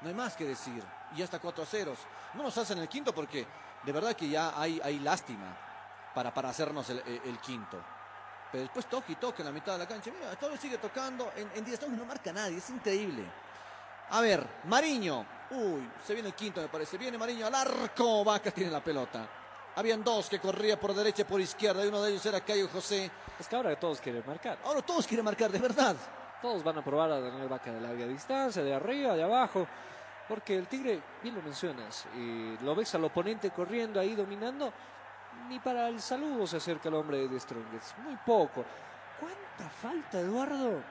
No 0.00 0.08
hay 0.08 0.14
más 0.14 0.34
que 0.36 0.44
decir. 0.44 0.82
Y 1.14 1.18
ya 1.18 1.24
está 1.24 1.38
4 1.38 1.62
a 1.62 1.66
0. 1.66 1.94
No 2.34 2.42
nos 2.42 2.58
hacen 2.58 2.78
el 2.78 2.88
quinto 2.88 3.14
porque 3.14 3.46
de 3.84 3.92
verdad 3.92 4.14
que 4.14 4.28
ya 4.28 4.52
hay, 4.60 4.80
hay 4.82 4.98
lástima 4.98 5.56
para, 6.14 6.34
para 6.34 6.48
hacernos 6.48 6.90
el, 6.90 6.98
el- 7.24 7.38
quinto. 7.40 7.78
Pero 8.50 8.62
después 8.64 8.84
toca 8.86 9.10
y 9.10 9.14
toca 9.14 9.38
en 9.38 9.46
la 9.46 9.52
mitad 9.52 9.72
de 9.72 9.78
la 9.78 9.86
cancha. 9.88 10.10
Mira, 10.18 10.34
Torres 10.36 10.60
sigue 10.60 10.76
tocando. 10.78 11.32
En, 11.36 11.50
en 11.54 11.64
10 11.64 11.80
toques 11.80 11.96
no 11.96 12.04
marca 12.04 12.32
nadie. 12.32 12.58
Es 12.58 12.68
increíble. 12.68 13.24
A 14.10 14.20
ver, 14.20 14.46
Mariño. 14.64 15.24
Uy, 15.52 15.88
se 16.06 16.12
viene 16.14 16.28
el 16.30 16.34
quinto, 16.34 16.60
me 16.60 16.68
parece. 16.68 16.98
Viene 16.98 17.16
Mariño 17.16 17.46
al 17.46 17.54
arco. 17.54 18.22
Vaca 18.24 18.50
tiene 18.50 18.70
la 18.70 18.80
pelota. 18.84 19.26
Habían 19.74 20.04
dos 20.04 20.28
que 20.28 20.38
corría 20.38 20.78
por 20.78 20.94
derecha 20.94 21.22
y 21.22 21.24
por 21.24 21.40
izquierda. 21.40 21.84
Y 21.84 21.88
uno 21.88 22.02
de 22.02 22.10
ellos 22.10 22.26
era 22.26 22.40
Cayo 22.40 22.68
José. 22.68 23.10
Es 23.38 23.48
que 23.48 23.56
ahora 23.56 23.74
todos 23.78 24.00
quieren 24.00 24.22
marcar. 24.26 24.58
Ahora 24.64 24.82
todos 24.82 25.06
quieren 25.06 25.24
marcar, 25.24 25.50
de 25.50 25.58
verdad. 25.58 25.96
Todos 26.42 26.62
van 26.62 26.78
a 26.78 26.84
probar 26.84 27.10
a 27.10 27.20
Daniel 27.20 27.48
Vaca 27.48 27.72
de 27.72 27.80
larga 27.80 28.06
distancia, 28.06 28.62
de 28.62 28.74
arriba, 28.74 29.14
de 29.14 29.22
abajo. 29.22 29.66
Porque 30.28 30.56
el 30.56 30.66
Tigre, 30.66 31.00
bien 31.22 31.34
lo 31.34 31.42
mencionas, 31.42 32.06
eh, 32.14 32.56
lo 32.62 32.74
ves 32.74 32.94
al 32.94 33.04
oponente 33.04 33.50
corriendo 33.50 34.00
ahí 34.00 34.14
dominando. 34.14 34.72
Ni 35.48 35.58
para 35.58 35.88
el 35.88 36.00
saludo 36.00 36.46
se 36.46 36.58
acerca 36.58 36.88
el 36.88 36.94
hombre 36.94 37.28
de 37.28 37.40
Strongest. 37.40 37.98
Muy 37.98 38.16
poco. 38.26 38.64
¿Cuánta 39.18 39.70
falta, 39.70 40.20
Eduardo? 40.20 40.82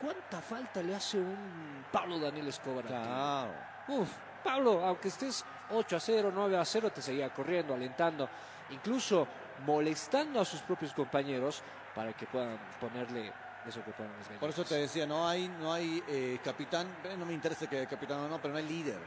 ¿Cuánta 0.00 0.40
falta 0.40 0.82
le 0.82 0.94
hace 0.94 1.18
un 1.18 1.84
Pablo 1.90 2.18
Daniel 2.18 2.48
Escobar? 2.48 2.84
Claro. 2.84 3.52
Uf, 3.88 4.08
Pablo, 4.44 4.84
aunque 4.84 5.08
estés 5.08 5.44
8 5.70 5.96
a 5.96 6.00
0, 6.00 6.30
9 6.32 6.56
a 6.56 6.64
0, 6.64 6.90
te 6.94 7.02
seguía 7.02 7.32
corriendo, 7.32 7.74
alentando, 7.74 8.28
incluso 8.70 9.26
molestando 9.66 10.40
a 10.40 10.44
sus 10.44 10.60
propios 10.60 10.92
compañeros 10.92 11.62
para 11.94 12.12
que 12.12 12.26
puedan 12.26 12.58
ponerle 12.80 13.32
eso 13.66 13.82
que 13.82 13.92
puedan 13.92 14.12
las 14.18 14.38
Por 14.38 14.50
eso 14.50 14.64
te 14.64 14.74
decía, 14.74 15.06
no 15.06 15.26
hay, 15.26 15.48
no 15.48 15.72
hay 15.72 16.02
eh, 16.06 16.38
capitán. 16.44 16.86
eh, 17.04 17.16
No 17.16 17.24
me 17.24 17.32
interesa 17.32 17.66
que 17.66 17.86
capitán 17.86 18.18
o 18.20 18.28
no, 18.28 18.38
pero 18.40 18.52
no 18.52 18.58
hay 18.58 18.68
líder. 18.68 18.98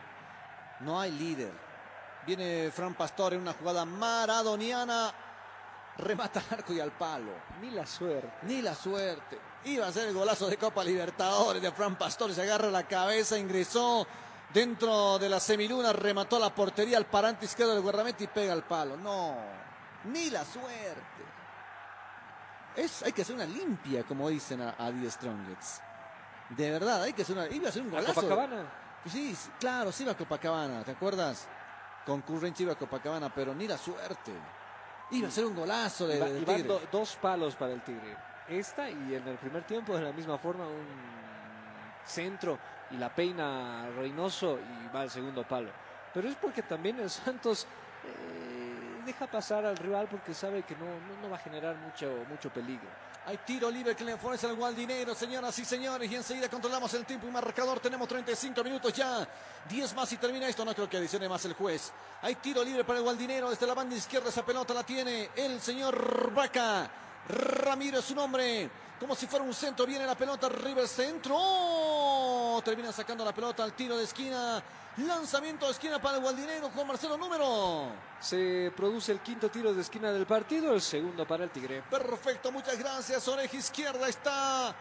No 0.80 1.00
hay 1.00 1.12
líder. 1.12 1.52
Viene 2.26 2.72
Fran 2.72 2.96
Pastor 2.96 3.34
en 3.34 3.42
una 3.42 3.54
jugada 3.54 3.86
maradoniana. 3.86 5.14
Remata 5.98 6.40
al 6.40 6.60
arco 6.60 6.74
y 6.74 6.80
al 6.80 6.92
palo. 6.92 7.32
Ni 7.62 7.72
la 7.72 7.86
suerte. 7.86 8.32
Ni 8.44 8.62
la 8.62 8.76
suerte. 8.76 9.40
Iba 9.66 9.88
a 9.88 9.92
ser 9.92 10.08
el 10.08 10.14
golazo 10.14 10.48
de 10.48 10.58
Copa 10.58 10.84
Libertadores 10.84 11.62
de 11.62 11.72
Fran 11.72 11.96
Pastor. 11.96 12.34
Se 12.34 12.42
agarra 12.42 12.70
la 12.70 12.84
cabeza, 12.88 13.38
ingresó 13.38 14.08
dentro 14.54 15.20
de 15.20 15.30
la 15.30 15.40
semiluna, 15.40 15.94
remató 15.94 16.40
la 16.40 16.54
portería 16.54 16.98
al 16.98 17.06
parante 17.06 17.46
izquierdo 17.46 17.74
del 17.74 17.82
guardameta 17.84 18.24
y 18.24 18.28
pega 18.28 18.54
al 18.54 18.64
palo. 18.64 18.98
No, 18.98 19.36
ni 20.06 20.30
la 20.30 20.44
suerte. 20.46 21.02
Es, 22.76 23.02
hay 23.04 23.12
que 23.12 23.24
hacer 23.24 23.36
una 23.36 23.46
limpia, 23.46 24.04
como 24.04 24.30
dicen 24.30 24.62
a, 24.62 24.76
a 24.78 24.92
The 24.92 25.10
Strongets. 25.10 25.82
De 26.50 26.72
verdad, 26.72 27.02
hay 27.04 27.14
que 27.14 27.24
hacer 27.24 27.36
una. 27.38 27.48
Iba 27.48 27.70
a 27.70 27.72
ser 27.72 27.82
un 27.82 27.90
¿A 27.90 27.92
golazo. 28.02 28.14
Copacabana? 28.22 28.64
Sí, 29.06 29.36
claro, 29.60 29.92
sí 29.92 30.04
iba 30.04 30.12
a 30.12 30.18
Copacabana, 30.18 30.84
¿te 30.84 30.92
acuerdas? 30.92 31.48
Con 32.06 32.22
Currenchi 32.22 32.64
iba 32.64 32.74
a 32.74 32.76
Copacabana, 32.78 33.34
pero 33.34 33.54
ni 33.56 33.68
la 33.68 33.78
suerte. 33.78 34.32
Iba 35.12 35.28
a 35.30 35.32
ser 35.32 35.46
un 35.46 35.56
golazo 35.56 36.08
de, 36.08 36.20
Va- 36.20 36.26
del 36.28 36.46
Tigre. 36.46 36.64
do- 36.64 36.82
dos 36.92 37.16
palos 37.22 37.56
para 37.56 37.74
el 37.74 37.82
Tigre. 37.82 38.16
Esta 38.50 38.90
y 38.90 39.16
en 39.16 39.28
el 39.28 39.38
primer 39.38 39.64
tiempo 39.66 39.96
de 39.96 40.04
la 40.04 40.12
misma 40.12 40.38
forma 40.38 40.66
un 40.68 40.86
centro 42.08 42.58
y 42.92 42.98
la 42.98 43.14
peina 43.14 43.90
Reynoso 43.96 44.60
y 44.60 44.96
va 44.96 45.02
al 45.02 45.10
segundo 45.10 45.44
palo. 45.44 45.70
Pero 46.14 46.30
es 46.30 46.36
porque 46.36 46.64
también 46.64 47.00
el 47.00 47.10
Santos 47.10 47.68
eh, 48.04 49.04
deja 49.06 49.28
pasar 49.28 49.66
al 49.66 49.78
rival 49.78 50.08
porque 50.10 50.34
sabe 50.34 50.64
que 50.64 50.76
no, 50.76 50.86
no, 51.22 51.30
va 51.30 51.38
a 51.38 51.40
generar 51.40 51.76
mucho, 51.76 52.26
mucho 52.30 52.50
peligro. 52.50 52.88
Hay 53.26 53.38
tiro 53.38 53.70
libre 53.70 53.94
que 53.94 54.06
le 54.06 54.14
ofrece 54.14 54.48
al 54.48 54.56
Gualdinero, 54.56 55.14
señoras 55.14 55.60
y 55.60 55.66
señores. 55.66 56.10
Y 56.10 56.16
enseguida 56.16 56.48
controlamos 56.48 56.94
el 56.94 57.06
tiempo 57.06 57.28
y 57.28 57.32
marcador. 57.32 57.82
Tenemos 57.82 58.08
35 58.08 58.64
minutos 58.64 58.94
ya. 58.94 59.28
10 59.68 59.96
más 59.96 60.12
y 60.14 60.18
termina 60.18 60.48
esto. 60.48 60.64
No 60.64 60.74
creo 60.74 60.90
que 60.90 60.96
adicione 60.96 61.28
más 61.28 61.44
el 61.44 61.54
juez. 61.54 61.92
Hay 62.22 62.36
tiro 62.36 62.64
libre 62.64 62.86
para 62.86 63.00
el 63.00 63.04
Gualdinero. 63.04 63.50
Desde 63.50 63.68
la 63.68 63.74
banda 63.74 63.98
izquierda 63.98 64.30
esa 64.30 64.46
pelota 64.46 64.74
la 64.74 64.84
tiene 64.84 65.30
el 65.36 65.60
señor 65.60 66.34
Vaca. 66.34 66.90
Ramiro 67.30 68.00
es 68.00 68.06
su 68.06 68.16
nombre. 68.16 68.70
Como 69.00 69.16
si 69.16 69.28
fuera 69.28 69.46
un 69.46 69.54
centro. 69.54 69.86
Viene 69.86 70.06
la 70.06 70.16
pelota. 70.16 70.50
River 70.50 70.88
centro. 70.88 72.62
Termina 72.64 72.92
sacando 72.92 73.24
la 73.24 73.34
pelota 73.34 73.64
al 73.64 73.74
tiro 73.74 73.98
de 73.98 74.04
esquina. 74.04 74.64
Lanzamiento 74.98 75.68
de 75.68 75.74
esquina 75.74 76.02
para 76.02 76.18
el 76.18 76.24
Gualdinero. 76.24 76.70
Juan 76.70 76.88
Marcelo 76.88 77.18
número. 77.18 77.92
Se 78.20 78.72
produce 78.76 79.12
el 79.12 79.20
quinto 79.20 79.50
tiro 79.50 79.74
de 79.74 79.82
esquina 79.82 80.12
del 80.12 80.26
partido, 80.26 80.74
el 80.74 80.82
segundo 80.82 81.28
para 81.28 81.44
el 81.44 81.52
Tigre. 81.52 81.84
Perfecto, 81.90 82.52
muchas 82.52 82.80
gracias. 82.80 83.28
Oreja 83.28 83.56
izquierda 83.56 84.10
está 84.10 84.76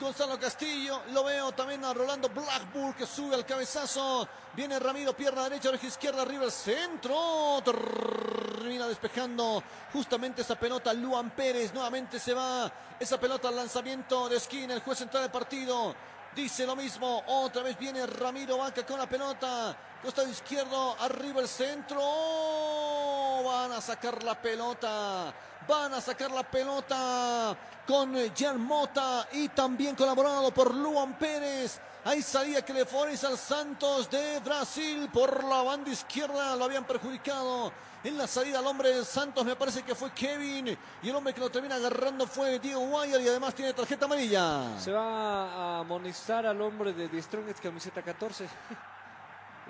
Gonzalo 0.00 0.38
Castillo. 0.38 1.02
Lo 1.12 1.24
veo 1.24 1.52
también 1.52 1.84
a 1.84 1.92
Rolando 1.92 2.28
Blackburn 2.28 2.94
que 2.94 3.06
sube 3.06 3.34
al 3.34 3.44
cabezazo. 3.44 4.26
Viene 4.54 4.78
Ramiro, 4.78 5.14
pierna 5.14 5.44
derecha, 5.44 5.68
oreja 5.68 5.86
izquierda, 5.86 6.22
arriba 6.22 6.50
centro. 6.50 7.62
Termina 7.64 8.88
despejando 8.88 9.62
justamente 9.92 10.42
esa 10.42 10.58
pelota. 10.58 10.92
Luan 10.94 11.30
Pérez 11.30 11.72
nuevamente 11.74 12.18
se 12.18 12.32
va. 12.32 12.72
Esa 12.98 13.20
pelota 13.20 13.48
al 13.48 13.56
lanzamiento 13.56 14.28
de 14.28 14.38
esquina. 14.38 14.74
El 14.74 14.80
juez 14.80 14.98
central 14.98 15.24
del 15.24 15.32
partido 15.32 15.94
dice 16.34 16.66
lo 16.66 16.76
mismo. 16.76 17.22
Otra 17.26 17.62
vez 17.62 17.78
viene 17.78 18.06
Ramiro 18.06 18.58
Vaca 18.58 18.84
con 18.84 18.98
la 18.98 19.08
pelota. 19.08 19.76
Costado 20.02 20.28
izquierdo, 20.28 20.96
arriba 20.98 21.40
el 21.40 21.48
centro. 21.48 21.98
¡Oh! 22.00 23.42
Van 23.44 23.72
a 23.72 23.80
sacar 23.80 24.22
la 24.22 24.40
pelota. 24.40 25.32
Van 25.68 25.94
a 25.94 26.00
sacar 26.00 26.30
la 26.30 26.42
pelota 26.42 27.56
con 27.86 28.14
Jan 28.34 28.60
Mota 28.60 29.28
y 29.32 29.48
también 29.48 29.94
colaborado 29.94 30.50
por 30.52 30.74
Luan 30.74 31.18
Pérez. 31.18 31.80
Ahí 32.04 32.22
salía 32.22 32.64
favorece 32.64 33.26
al 33.26 33.36
Santos 33.36 34.08
de 34.10 34.38
Brasil 34.40 35.10
por 35.12 35.44
la 35.44 35.62
banda 35.62 35.90
izquierda. 35.90 36.56
Lo 36.56 36.64
habían 36.64 36.84
perjudicado 36.84 37.72
en 38.04 38.16
la 38.18 38.26
salida 38.26 38.58
al 38.58 38.66
hombre 38.66 38.90
del 38.94 39.04
Santos. 39.04 39.44
Me 39.44 39.56
parece 39.56 39.82
que 39.82 39.94
fue 39.94 40.10
Kevin. 40.12 40.76
Y 41.02 41.08
el 41.10 41.14
hombre 41.16 41.32
que 41.34 41.40
lo 41.40 41.50
termina 41.50 41.74
agarrando 41.76 42.26
fue 42.26 42.58
Diego 42.58 42.80
Guayar 42.80 43.20
y 43.20 43.28
además 43.28 43.54
tiene 43.54 43.72
tarjeta 43.72 44.06
amarilla. 44.06 44.78
Se 44.78 44.92
va 44.92 45.50
a 45.50 45.78
amonestar 45.80 46.46
al 46.46 46.60
hombre 46.62 46.92
de 46.92 47.08
The 47.08 47.20
Strongest 47.22 47.60
camiseta 47.62 48.02
14. 48.02 48.48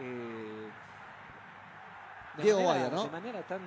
Eh, 0.03 0.71
de 2.37 2.43
Diego 2.43 2.61
manera- 2.61 2.75
Guayar, 2.89 2.93
¿no? 2.95 3.05
De 3.05 3.11
manera 3.11 3.43
tan, 3.43 3.61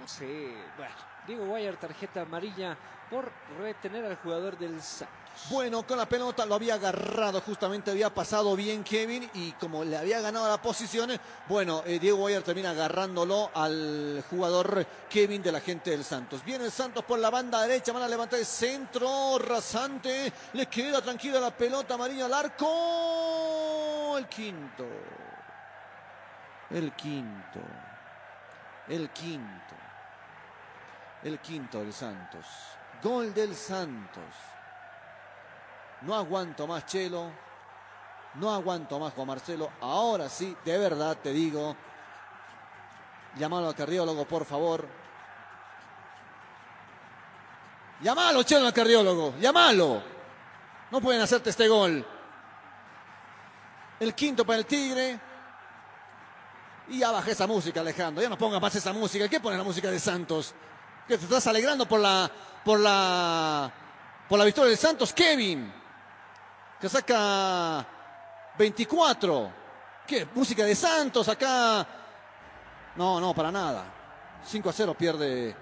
no 0.00 0.08
sé, 0.08 0.52
bueno, 0.76 0.94
Diego 1.28 1.46
Guayar 1.46 1.76
tarjeta 1.76 2.22
amarilla 2.22 2.76
por 3.08 3.30
retener 3.60 4.04
al 4.06 4.16
jugador 4.16 4.58
del 4.58 4.82
Santos. 4.82 5.21
Bueno, 5.50 5.84
con 5.86 5.98
la 5.98 6.08
pelota 6.08 6.46
lo 6.46 6.54
había 6.54 6.74
agarrado, 6.74 7.40
justamente 7.40 7.90
había 7.90 8.14
pasado 8.14 8.54
bien 8.54 8.84
Kevin 8.84 9.28
y 9.34 9.52
como 9.52 9.82
le 9.84 9.96
había 9.96 10.20
ganado 10.20 10.48
la 10.48 10.62
posición, 10.62 11.10
bueno, 11.48 11.82
eh, 11.84 11.98
Diego 11.98 12.18
Guayar 12.18 12.42
termina 12.42 12.70
agarrándolo 12.70 13.50
al 13.52 14.22
jugador 14.30 14.86
Kevin 15.10 15.42
de 15.42 15.52
la 15.52 15.60
gente 15.60 15.90
del 15.90 16.04
Santos. 16.04 16.44
Viene 16.44 16.66
el 16.66 16.70
Santos 16.70 17.04
por 17.04 17.18
la 17.18 17.28
banda 17.28 17.60
derecha, 17.62 17.92
van 17.92 18.04
a 18.04 18.08
levantar 18.08 18.38
el 18.38 18.46
centro, 18.46 19.38
rasante, 19.38 20.32
le 20.52 20.66
queda 20.66 21.02
tranquila 21.02 21.40
la 21.40 21.50
pelota 21.50 21.94
amarilla 21.94 22.26
al 22.26 22.34
arco, 22.34 24.16
el 24.16 24.28
quinto, 24.28 24.86
el 26.70 26.92
quinto, 26.92 27.60
el 28.88 29.10
quinto, 29.10 29.74
el 31.24 31.40
quinto 31.40 31.80
del 31.80 31.92
Santos, 31.92 32.46
gol 33.02 33.34
del 33.34 33.56
Santos. 33.56 34.51
No 36.04 36.14
aguanto 36.14 36.66
más, 36.66 36.86
Chelo. 36.86 37.30
No 38.34 38.52
aguanto 38.52 38.98
más, 38.98 39.12
Juan 39.12 39.26
Marcelo. 39.26 39.70
Ahora 39.80 40.28
sí, 40.28 40.56
de 40.64 40.78
verdad 40.78 41.16
te 41.22 41.32
digo. 41.32 41.76
Llámalo 43.36 43.68
al 43.68 43.74
cardiólogo, 43.74 44.24
por 44.26 44.44
favor. 44.44 44.86
Llámalo, 48.00 48.42
Chelo, 48.42 48.66
al 48.66 48.72
cardiólogo. 48.72 49.34
Llámalo. 49.38 50.02
No 50.90 51.00
pueden 51.00 51.20
hacerte 51.20 51.50
este 51.50 51.68
gol. 51.68 52.04
El 54.00 54.14
quinto 54.14 54.44
para 54.44 54.58
el 54.58 54.66
Tigre. 54.66 55.20
Y 56.88 56.98
ya 56.98 57.12
bajé 57.12 57.30
esa 57.30 57.46
música, 57.46 57.80
Alejandro. 57.80 58.22
Ya 58.22 58.28
no 58.28 58.36
pongas 58.36 58.60
más 58.60 58.74
esa 58.74 58.92
música. 58.92 59.28
¿Qué 59.28 59.40
pone 59.40 59.56
la 59.56 59.62
música 59.62 59.90
de 59.90 60.00
Santos? 60.00 60.54
Que 61.06 61.16
te 61.16 61.24
estás 61.24 61.46
alegrando 61.46 61.86
por 61.86 62.00
la, 62.00 62.30
por 62.64 62.80
la, 62.80 63.72
por 64.28 64.38
la 64.38 64.44
victoria 64.44 64.70
de 64.70 64.76
Santos, 64.76 65.12
Kevin 65.12 65.81
que 66.82 66.88
saca 66.88 67.86
24. 68.58 69.52
¿Qué? 70.04 70.26
Música 70.34 70.64
de 70.64 70.74
Santos 70.74 71.28
acá. 71.28 71.86
No, 72.96 73.20
no, 73.20 73.32
para 73.32 73.52
nada. 73.52 73.84
5 74.44 74.68
a 74.68 74.72
0 74.72 74.94
pierde. 74.98 75.54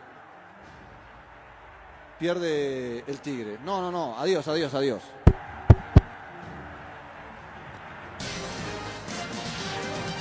Pierde 2.19 3.05
el 3.07 3.21
Tigre. 3.21 3.59
No, 3.63 3.83
no, 3.83 3.91
no. 3.91 4.19
Adiós, 4.19 4.49
adiós, 4.49 4.73
adiós. 4.73 5.03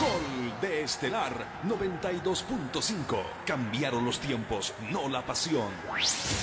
Gol 0.02 0.60
de 0.60 0.84
Estelar 0.84 1.32
92.5. 1.66 3.24
Cambiaron 3.46 4.04
los 4.04 4.20
tiempos, 4.20 4.74
no 4.92 5.08
la 5.08 5.26
pasión. 5.26 5.70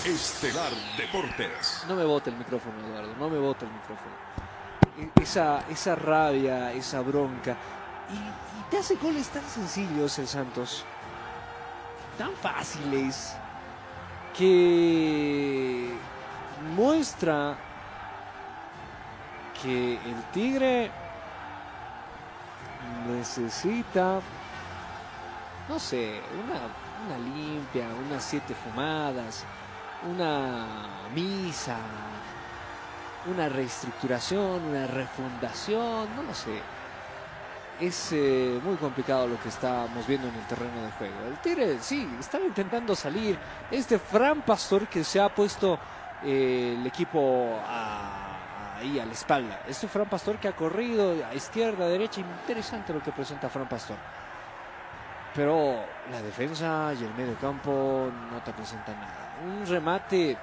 Estelar 0.06 0.72
Deportes. 0.96 1.84
No 1.86 1.94
me 1.94 2.04
bote 2.06 2.30
el 2.30 2.36
micrófono, 2.36 2.74
Eduardo, 2.86 3.14
no 3.16 3.28
me 3.28 3.38
bote 3.38 3.66
el 3.66 3.70
micrófono. 3.70 4.45
E- 4.98 5.22
Esa, 5.22 5.62
esa 5.68 5.94
rabia, 5.94 6.72
esa 6.72 7.00
bronca. 7.00 7.56
Y, 8.10 8.14
y 8.14 8.62
te 8.70 8.78
hace 8.78 8.96
goles 8.96 9.28
tan 9.28 9.44
sencillos 9.44 10.18
el 10.18 10.28
Santos. 10.28 10.84
Tan 12.18 12.32
fáciles. 12.34 13.36
Que 14.36 15.96
muestra 16.74 17.56
que 19.62 19.94
el 19.94 20.22
Tigre 20.32 20.90
necesita, 23.08 24.20
no 25.68 25.78
sé, 25.78 26.20
una, 26.44 26.60
una 27.06 27.18
limpia, 27.18 27.86
unas 28.06 28.22
siete 28.22 28.54
fumadas, 28.54 29.44
una 30.10 30.66
misa, 31.14 31.76
una 33.30 33.48
reestructuración, 33.48 34.64
una 34.64 34.86
refundación, 34.86 36.14
no 36.14 36.22
lo 36.22 36.34
sé. 36.34 36.60
Es 37.80 38.10
eh, 38.12 38.58
muy 38.62 38.76
complicado 38.76 39.26
lo 39.26 39.38
que 39.40 39.48
estamos 39.48 40.06
viendo 40.06 40.28
en 40.28 40.34
el 40.34 40.46
terreno 40.46 40.82
de 40.82 40.90
juego. 40.92 41.14
El 41.28 41.36
Tigre, 41.38 41.78
sí, 41.80 42.08
estaba 42.18 42.44
intentando 42.44 42.94
salir. 42.94 43.38
Este 43.70 43.98
Fran 43.98 44.42
Pastor 44.42 44.86
que 44.86 45.04
se 45.04 45.20
ha 45.20 45.28
puesto 45.28 45.78
eh, 46.24 46.76
el 46.78 46.86
equipo 46.86 47.60
ahí 48.78 48.98
a 48.98 49.04
la 49.04 49.12
espalda. 49.12 49.60
Este 49.68 49.88
Fran 49.88 50.08
Pastor 50.08 50.38
que 50.38 50.48
ha 50.48 50.56
corrido 50.56 51.14
a 51.26 51.34
izquierda, 51.34 51.84
a 51.84 51.88
derecha. 51.88 52.20
Interesante 52.20 52.94
lo 52.94 53.02
que 53.02 53.12
presenta 53.12 53.50
Fran 53.50 53.68
Pastor. 53.68 53.96
Pero 55.34 55.84
la 56.10 56.22
defensa 56.22 56.94
y 56.98 57.04
el 57.04 57.12
medio 57.12 57.36
campo 57.36 58.10
no 58.32 58.38
te 58.42 58.54
presentan 58.54 58.98
nada. 58.98 59.36
Un 59.44 59.66
remate 59.66 60.34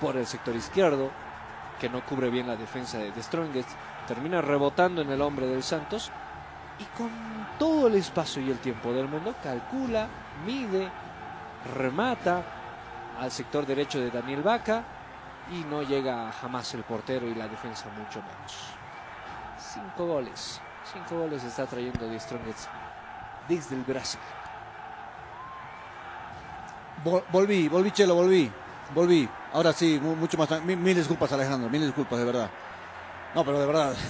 por 0.00 0.16
el 0.16 0.26
sector 0.26 0.54
izquierdo 0.54 1.10
que 1.82 1.88
no 1.90 2.00
cubre 2.06 2.30
bien 2.30 2.46
la 2.46 2.54
defensa 2.54 2.96
de 2.98 3.10
The 3.10 3.24
Strongest. 3.24 3.68
Termina 4.06 4.40
rebotando 4.40 5.02
en 5.02 5.10
el 5.10 5.20
hombre 5.20 5.46
del 5.48 5.64
Santos. 5.64 6.12
Y 6.78 6.84
con 6.96 7.10
todo 7.58 7.88
el 7.88 7.96
espacio 7.96 8.40
y 8.40 8.50
el 8.52 8.58
tiempo 8.58 8.92
del 8.92 9.08
mundo 9.08 9.34
calcula, 9.42 10.06
mide, 10.46 10.88
remata 11.76 12.42
al 13.20 13.32
sector 13.32 13.66
derecho 13.66 13.98
de 13.98 14.12
Daniel 14.12 14.42
Vaca 14.42 14.84
y 15.50 15.64
no 15.64 15.82
llega 15.82 16.30
jamás 16.40 16.72
el 16.74 16.84
portero 16.84 17.26
y 17.26 17.34
la 17.34 17.48
defensa 17.48 17.86
mucho 17.98 18.20
menos. 18.22 18.68
Cinco 19.58 20.06
goles. 20.06 20.60
Cinco 20.92 21.22
goles 21.22 21.42
está 21.42 21.66
trayendo 21.66 22.06
The 22.06 22.20
Strongest 22.20 22.68
desde 23.48 23.74
el 23.74 23.82
Brasil. 23.82 24.20
Vol- 27.04 27.24
volví, 27.32 27.68
volví, 27.68 27.90
Chelo, 27.90 28.14
volví. 28.14 28.50
Volví. 28.94 29.28
Ahora 29.52 29.72
sí, 29.72 29.98
mu- 30.02 30.16
mucho 30.16 30.36
más. 30.38 30.48
Mil, 30.62 30.76
mil 30.76 30.96
disculpas, 30.96 31.30
Alejandro. 31.32 31.68
Mil 31.68 31.82
disculpas, 31.82 32.18
de 32.18 32.24
verdad. 32.24 32.50
No, 33.34 33.44
pero 33.44 33.58
de 33.60 33.66
verdad. 33.66 33.94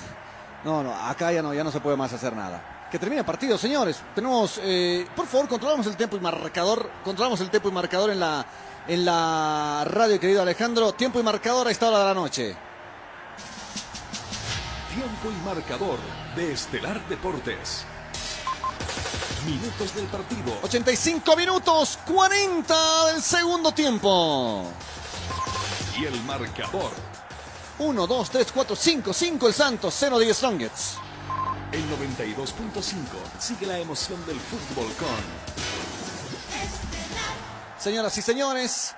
No, 0.64 0.80
no, 0.80 0.94
acá 0.94 1.32
ya 1.32 1.42
no, 1.42 1.52
ya 1.52 1.64
no 1.64 1.72
se 1.72 1.80
puede 1.80 1.96
más 1.96 2.12
hacer 2.12 2.36
nada. 2.36 2.86
Que 2.88 2.96
termine 2.96 3.18
el 3.22 3.26
partido, 3.26 3.58
señores. 3.58 4.00
Tenemos, 4.14 4.60
eh, 4.62 5.04
por 5.16 5.26
favor, 5.26 5.48
controlamos 5.48 5.84
el 5.88 5.96
tiempo 5.96 6.16
y 6.16 6.20
marcador. 6.20 6.88
Controlamos 7.02 7.40
el 7.40 7.50
tiempo 7.50 7.68
y 7.68 7.72
marcador 7.72 8.10
en 8.10 8.20
la, 8.20 8.46
en 8.86 9.04
la 9.04 9.82
radio, 9.84 10.20
querido 10.20 10.40
Alejandro. 10.40 10.92
Tiempo 10.92 11.18
y 11.18 11.24
marcador 11.24 11.66
a 11.66 11.72
esta 11.72 11.88
hora 11.88 11.98
de 11.98 12.04
la 12.04 12.14
noche. 12.14 12.56
Tiempo 14.94 15.30
y 15.36 15.44
marcador 15.44 15.98
de 16.36 16.52
Estelar 16.52 17.00
Deportes. 17.08 17.84
Minutos 19.44 19.94
del 19.96 20.04
partido. 20.06 20.58
85 20.62 21.36
minutos, 21.36 21.98
40 22.06 23.06
del 23.12 23.20
segundo 23.20 23.72
tiempo. 23.72 24.64
Y 25.98 26.04
el 26.04 26.20
marcador. 26.22 26.90
1, 27.78 28.06
2, 28.06 28.30
3, 28.30 28.52
4, 28.52 28.76
5, 28.76 29.12
5 29.12 29.48
el 29.48 29.54
Santos, 29.54 29.94
0 29.98 30.18
de 30.18 30.34
Strongets. 30.34 30.98
En 31.72 31.80
92.5 31.90 32.94
sigue 33.38 33.66
la 33.66 33.78
emoción 33.78 34.24
del 34.26 34.38
fútbol 34.38 34.86
con 34.94 35.08
Señoras 37.78 38.16
y 38.16 38.22
señores, 38.22 38.94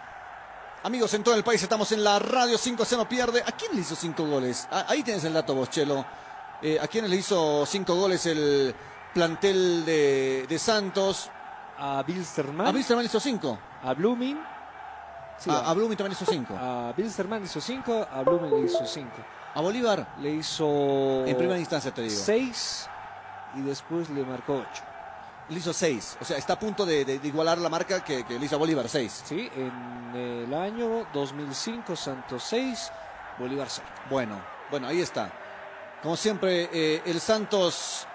amigos 0.83 1.15
en 1.15 1.23
todo 1.23 1.35
el 1.35 1.43
país, 1.43 1.63
estamos 1.63 1.91
en 1.93 2.05
la 2.05 2.19
radio 2.19 2.59
5-0 2.59 3.09
pierde. 3.09 3.43
¿A 3.47 3.53
quién 3.53 3.75
le 3.75 3.81
hizo 3.81 3.97
5 3.97 4.27
goles? 4.27 4.69
Ah, 4.71 4.85
ahí 4.89 5.03
tienes 5.03 5.25
el 5.25 5.33
dato 5.33 5.55
vos, 5.55 5.71
Chelo. 5.71 6.05
Eh, 6.61 6.79
¿A 6.79 6.87
quién 6.87 7.09
le 7.09 7.17
hizo 7.17 7.65
5 7.65 7.95
goles 7.95 8.27
el 8.27 8.75
plantel 9.15 9.87
de, 9.87 10.47
de 10.47 10.59
Santos? 10.59 11.31
A 11.79 12.03
Bilsterman. 12.03 12.67
A 12.67 12.73
Bilsterman 12.73 13.07
hizo 13.07 13.19
5. 13.19 13.59
A 13.85 13.95
Blooming. 13.95 14.54
Sí, 15.39 15.51
a, 15.51 15.69
a 15.71 15.75
Blooming 15.75 15.97
también 15.97 16.13
hizo 16.13 16.25
5. 16.31 16.55
A 16.57 16.93
Bilsterman 16.97 17.45
hizo 17.45 17.61
5, 17.61 18.07
a 18.13 18.23
Blumen 18.23 18.51
le 18.51 18.61
hizo 18.67 18.85
5. 18.87 19.09
A 19.55 19.61
Bolívar 19.61 20.07
le 20.21 20.31
hizo. 20.31 21.25
En 21.27 21.37
primera 21.37 21.59
instancia 21.59 21.93
te 21.93 22.03
digo. 22.03 22.15
6 22.15 22.89
y 23.57 23.61
después 23.63 24.11
le 24.11 24.25
marcó 24.25 24.55
8. 24.55 24.83
Le 25.51 25.59
hizo 25.59 25.73
6. 25.73 26.19
O 26.21 26.25
sea, 26.25 26.39
está 26.39 26.55
a 26.55 26.59
punto 26.59 26.87
de, 26.87 27.05
de- 27.05 27.19
de 27.19 27.29
igualar 27.29 27.59
la 27.59 27.69
marca 27.69 28.03
que, 28.03 28.25
que 28.25 28.39
le 28.39 28.47
hizo 28.47 28.57
a 28.57 28.59
Bolívar 28.59 28.89
6. 28.89 29.23
Sí, 29.27 29.51
en 29.55 30.13
el 30.17 30.55
año 30.55 31.07
2005 31.13 31.95
Santos 31.97 32.43
6, 32.45 32.91
Bolívar 33.39 33.67
0. 33.69 33.87
Bueno, 34.11 34.41
bueno, 34.71 34.87
ahí 34.89 35.01
está. 35.03 35.31
Como 36.03 36.17
siempre, 36.17 36.69
eh, 36.73 37.03
el 37.07 37.21
Santos 37.21 38.07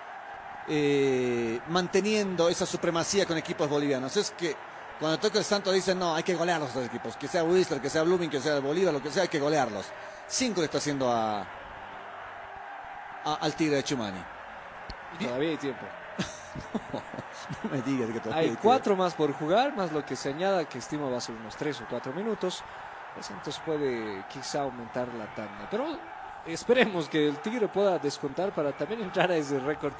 eh, 0.67 1.59
manteniendo 1.69 2.49
esa 2.49 2.65
supremacía 2.65 3.25
con 3.25 3.37
equipos 3.37 3.69
bolivianos. 3.69 4.15
Es 4.17 4.31
que 4.31 4.55
cuando 4.99 5.17
toca 5.19 5.37
el 5.39 5.43
Santos 5.45 5.73
dicen, 5.73 5.97
no, 5.99 6.13
hay 6.15 6.23
que 6.23 6.35
golear 6.35 6.57
a 6.57 6.65
los 6.65 6.73
dos 6.73 6.85
equipos. 6.85 7.15
Que 7.17 7.27
sea 7.27 7.43
Whistler, 7.43 7.81
que 7.81 7.89
sea 7.89 8.03
Blooming, 8.03 8.29
que 8.29 8.39
sea 8.39 8.59
Bolívar, 8.59 8.93
lo 8.93 9.01
que 9.01 9.09
sea, 9.11 9.23
hay 9.23 9.29
que 9.29 9.39
golearlos. 9.39 9.85
Cinco 10.27 10.59
le 10.61 10.65
está 10.65 10.77
haciendo 10.79 11.09
a, 11.11 11.41
a- 13.25 13.35
al 13.41 13.53
Tigre 13.55 13.77
de 13.77 13.83
Chumani. 13.83 14.23
Y 15.19 15.25
todavía 15.25 15.49
hay 15.49 15.57
tiempo. 15.57 15.85
No 17.63 17.69
me 17.71 17.81
digas 17.81 18.09
que 18.11 18.19
todavía 18.19 18.41
Hay 18.41 18.45
tiempo. 18.49 18.61
cuatro 18.63 18.95
más 18.95 19.15
por 19.15 19.33
jugar, 19.33 19.75
más 19.75 19.91
lo 19.91 20.05
que 20.05 20.15
se 20.15 20.29
añada, 20.29 20.65
que 20.65 20.77
estimo 20.77 21.09
va 21.09 21.17
a 21.17 21.21
ser 21.21 21.33
unos 21.35 21.55
tres 21.55 21.81
o 21.81 21.85
cuatro 21.89 22.13
minutos. 22.13 22.63
El 23.17 23.23
Santos 23.23 23.59
puede 23.65 24.23
quizá 24.29 24.61
aumentar 24.61 25.07
la 25.15 25.25
tanda. 25.33 25.67
Pero 25.71 25.97
esperemos 26.45 27.09
que 27.09 27.27
el 27.29 27.37
Tigre 27.39 27.67
pueda 27.67 27.97
descontar 27.97 28.51
para 28.53 28.71
también 28.73 29.01
entrar 29.01 29.31
a 29.31 29.35
ese 29.35 29.59
récord 29.59 29.93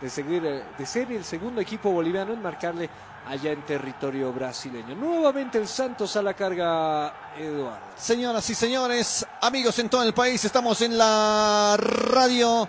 de, 0.00 0.10
seguir, 0.10 0.44
eh, 0.44 0.64
de 0.76 0.86
ser 0.86 1.10
el 1.12 1.24
segundo 1.24 1.60
equipo 1.60 1.90
boliviano 1.90 2.32
en 2.32 2.42
marcarle 2.42 2.88
allá 3.26 3.50
en 3.50 3.62
territorio 3.62 4.32
brasileño. 4.32 4.94
Nuevamente 4.94 5.58
el 5.58 5.66
Santos 5.66 6.16
a 6.16 6.22
la 6.22 6.34
carga, 6.34 7.32
Eduardo. 7.36 7.80
Señoras 7.96 8.48
y 8.50 8.54
señores, 8.54 9.26
amigos 9.40 9.78
en 9.78 9.88
todo 9.88 10.02
el 10.02 10.14
país, 10.14 10.44
estamos 10.44 10.80
en 10.82 10.96
la 10.96 11.76
radio 11.78 12.68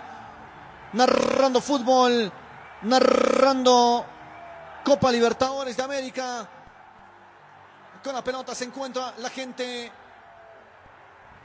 narrando 0.92 1.60
fútbol, 1.60 2.32
narrando 2.82 4.04
Copa 4.84 5.12
Libertadores 5.12 5.76
de 5.76 5.82
América. 5.82 6.48
Con 8.02 8.14
la 8.14 8.24
pelota 8.24 8.54
se 8.54 8.64
encuentra 8.64 9.14
la 9.18 9.30
gente 9.30 9.92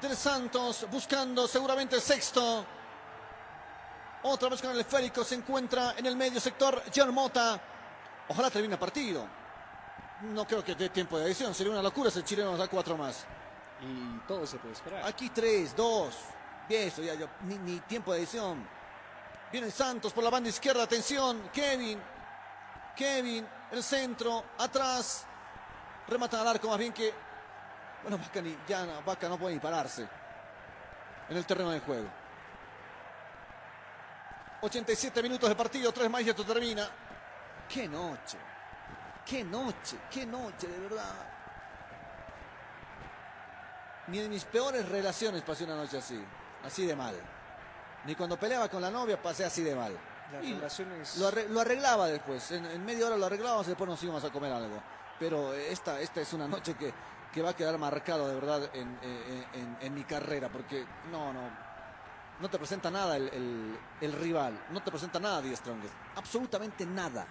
del 0.01 0.15
Santos 0.15 0.87
buscando 0.91 1.47
seguramente 1.47 1.95
el 1.95 2.01
sexto. 2.01 2.65
Otra 4.23 4.47
vez 4.47 4.61
con 4.61 4.71
el 4.71 4.79
esférico 4.79 5.23
se 5.23 5.35
encuentra 5.35 5.95
en 5.97 6.05
el 6.05 6.15
medio 6.15 6.39
sector 6.39 6.81
John 6.95 7.13
Mota. 7.13 7.59
Ojalá 8.29 8.49
termine 8.49 8.75
el 8.75 8.79
partido. 8.79 9.27
No 10.21 10.47
creo 10.47 10.63
que 10.63 10.75
dé 10.75 10.89
tiempo 10.89 11.19
de 11.19 11.25
edición. 11.25 11.53
Sería 11.53 11.73
una 11.73 11.81
locura 11.81 12.09
si 12.09 12.19
el 12.19 12.25
chileno 12.25 12.51
nos 12.51 12.59
da 12.59 12.69
cuatro 12.69 12.95
más. 12.95 13.25
Y 13.81 14.19
todo 14.25 14.47
se 14.47 14.57
puede 14.57 14.73
esperar. 14.73 15.05
Aquí 15.05 15.29
tres, 15.29 15.75
dos. 15.75 16.15
Bien, 16.69 16.87
eso 16.87 17.01
ya, 17.01 17.15
ya, 17.15 17.27
ni, 17.41 17.57
ni 17.57 17.79
tiempo 17.81 18.13
de 18.13 18.19
edición. 18.19 18.65
Viene 19.51 19.69
Santos 19.69 20.13
por 20.13 20.23
la 20.23 20.29
banda 20.29 20.49
izquierda. 20.49 20.83
Atención, 20.83 21.49
Kevin. 21.51 22.01
Kevin, 22.95 23.45
el 23.71 23.83
centro, 23.83 24.45
atrás. 24.57 25.25
Rematan 26.07 26.39
al 26.39 26.47
arco 26.47 26.69
más 26.69 26.77
bien 26.77 26.93
que. 26.93 27.13
Bueno, 28.03 28.17
Vaca, 28.17 28.41
ni, 28.41 28.55
ya 28.67 28.85
no, 28.85 29.01
Vaca 29.01 29.27
no 29.27 29.37
puede 29.37 29.55
ni 29.55 29.59
pararse 29.59 30.07
en 31.29 31.35
el 31.35 31.45
terreno 31.45 31.71
de 31.71 31.81
juego. 31.81 32.22
87 34.63 35.21
minutos 35.21 35.49
de 35.49 35.55
partido, 35.55 35.91
tres 35.91 36.09
más 36.09 36.21
y 36.23 36.29
esto 36.29 36.43
termina. 36.45 36.87
¡Qué 37.67 37.87
noche! 37.87 38.37
¡Qué 39.25 39.43
noche! 39.43 39.97
¡Qué 40.09 40.25
noche, 40.25 40.67
de 40.67 40.79
verdad! 40.79 41.13
Ni 44.07 44.19
en 44.19 44.29
mis 44.29 44.43
peores 44.45 44.87
relaciones 44.89 45.41
pasé 45.43 45.63
una 45.63 45.75
noche 45.75 45.97
así, 45.97 46.21
así 46.65 46.85
de 46.85 46.95
mal. 46.95 47.15
Ni 48.05 48.15
cuando 48.15 48.37
peleaba 48.37 48.67
con 48.69 48.81
la 48.81 48.91
novia 48.91 49.21
pasé 49.21 49.45
así 49.45 49.63
de 49.63 49.75
mal. 49.75 49.97
Las 50.31 50.43
Y 50.43 50.53
relaciones- 50.53 51.17
Lo, 51.17 51.27
arre- 51.29 51.47
lo 51.47 51.61
arreglaba 51.61 52.07
después, 52.07 52.51
en, 52.51 52.65
en 52.65 52.83
media 52.85 53.05
hora 53.07 53.17
lo 53.17 53.25
arreglábamos 53.25 53.65
y 53.67 53.69
después 53.69 53.89
nos 53.89 54.03
íbamos 54.03 54.23
a 54.23 54.29
comer 54.29 54.51
algo. 54.51 54.81
Pero 55.19 55.53
esta, 55.53 55.99
esta 56.01 56.21
es 56.21 56.33
una 56.33 56.47
noche 56.47 56.73
que, 56.75 56.91
que 57.31 57.41
va 57.41 57.51
a 57.51 57.55
quedar 57.55 57.77
marcado 57.77 58.27
de 58.27 58.35
verdad 58.35 58.69
en, 58.73 58.97
en- 59.53 59.77
en 59.79 59.93
mi 59.93 60.03
carrera, 60.03 60.49
porque 60.49 60.85
no, 61.11 61.31
no, 61.31 61.41
no 62.43 62.49
te 62.49 62.57
presenta 62.57 62.91
nada 62.91 63.15
el, 63.15 63.29
el- 63.29 63.79
el 64.01 64.13
rival, 64.13 64.53
no 64.71 64.83
te 64.83 64.91
presenta 64.91 65.17
nada 65.19 65.41
The 65.41 65.55
Strongest, 65.55 65.93
absolutamente 66.17 66.85
nada. 66.85 67.25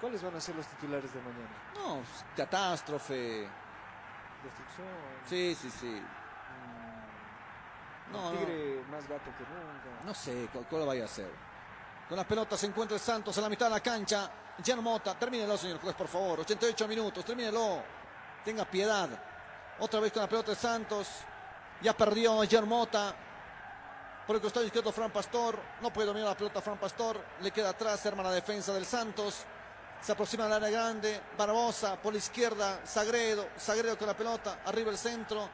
¿Cuáles 0.00 0.22
van 0.22 0.34
a 0.36 0.40
ser 0.40 0.54
los 0.56 0.66
titulares 0.66 1.10
de 1.14 1.20
mañana? 1.20 1.48
No, 1.74 2.00
catástrofe, 2.36 3.48
Destrucción. 4.42 4.86
sí, 5.26 5.56
sí, 5.58 5.70
sí. 5.70 6.02
No, 8.12 8.30
el 8.30 8.34
no. 8.34 8.38
Tigre 8.40 8.84
más 8.90 9.08
gato 9.08 9.30
que 9.38 9.44
nunca. 9.44 10.04
No 10.04 10.14
sé 10.14 10.48
cu- 10.52 10.64
cuál 10.68 10.80
lo 10.82 10.86
vaya 10.86 11.02
a 11.02 11.06
hacer. 11.06 11.30
Con 12.08 12.16
las 12.16 12.26
pelotas 12.26 12.60
se 12.60 12.66
encuentra 12.66 12.96
el 12.96 13.00
Santos 13.00 13.36
en 13.36 13.42
la 13.44 13.48
mitad 13.48 13.66
de 13.66 13.70
la 13.70 13.80
cancha. 13.80 14.30
Jan 14.64 14.82
Mota, 14.82 15.18
termínelo, 15.18 15.56
señor 15.56 15.80
juez, 15.80 15.94
por 15.94 16.08
favor. 16.08 16.40
88 16.40 16.86
minutos, 16.88 17.24
termínelo. 17.24 17.82
Tenga 18.44 18.64
piedad. 18.64 19.08
Otra 19.80 20.00
vez 20.00 20.12
con 20.12 20.22
la 20.22 20.28
pelota 20.28 20.50
el 20.52 20.56
Santos. 20.56 21.08
Ya 21.82 21.92
perdió 21.96 22.40
Jan 22.48 22.68
Mota. 22.68 23.14
Por 24.26 24.34
el 24.34 24.42
costado 24.42 24.66
izquierdo, 24.66 24.90
Fran 24.90 25.12
Pastor. 25.12 25.56
No 25.80 25.92
puede 25.92 26.08
dominar 26.08 26.30
la 26.30 26.36
pelota 26.36 26.60
Fran 26.60 26.78
Pastor. 26.78 27.20
Le 27.42 27.52
queda 27.52 27.70
atrás, 27.70 28.04
arma 28.06 28.24
la 28.24 28.32
defensa 28.32 28.74
del 28.74 28.84
Santos. 28.84 29.44
Se 30.00 30.12
aproxima 30.12 30.46
al 30.46 30.52
área 30.52 30.68
grande. 30.68 31.20
Barbosa 31.38 32.00
por 32.02 32.12
la 32.12 32.18
izquierda. 32.18 32.80
Sagredo. 32.84 33.48
Sagredo 33.56 33.96
con 33.96 34.08
la 34.08 34.16
pelota. 34.16 34.62
Arriba 34.64 34.90
el 34.90 34.98
centro. 34.98 35.48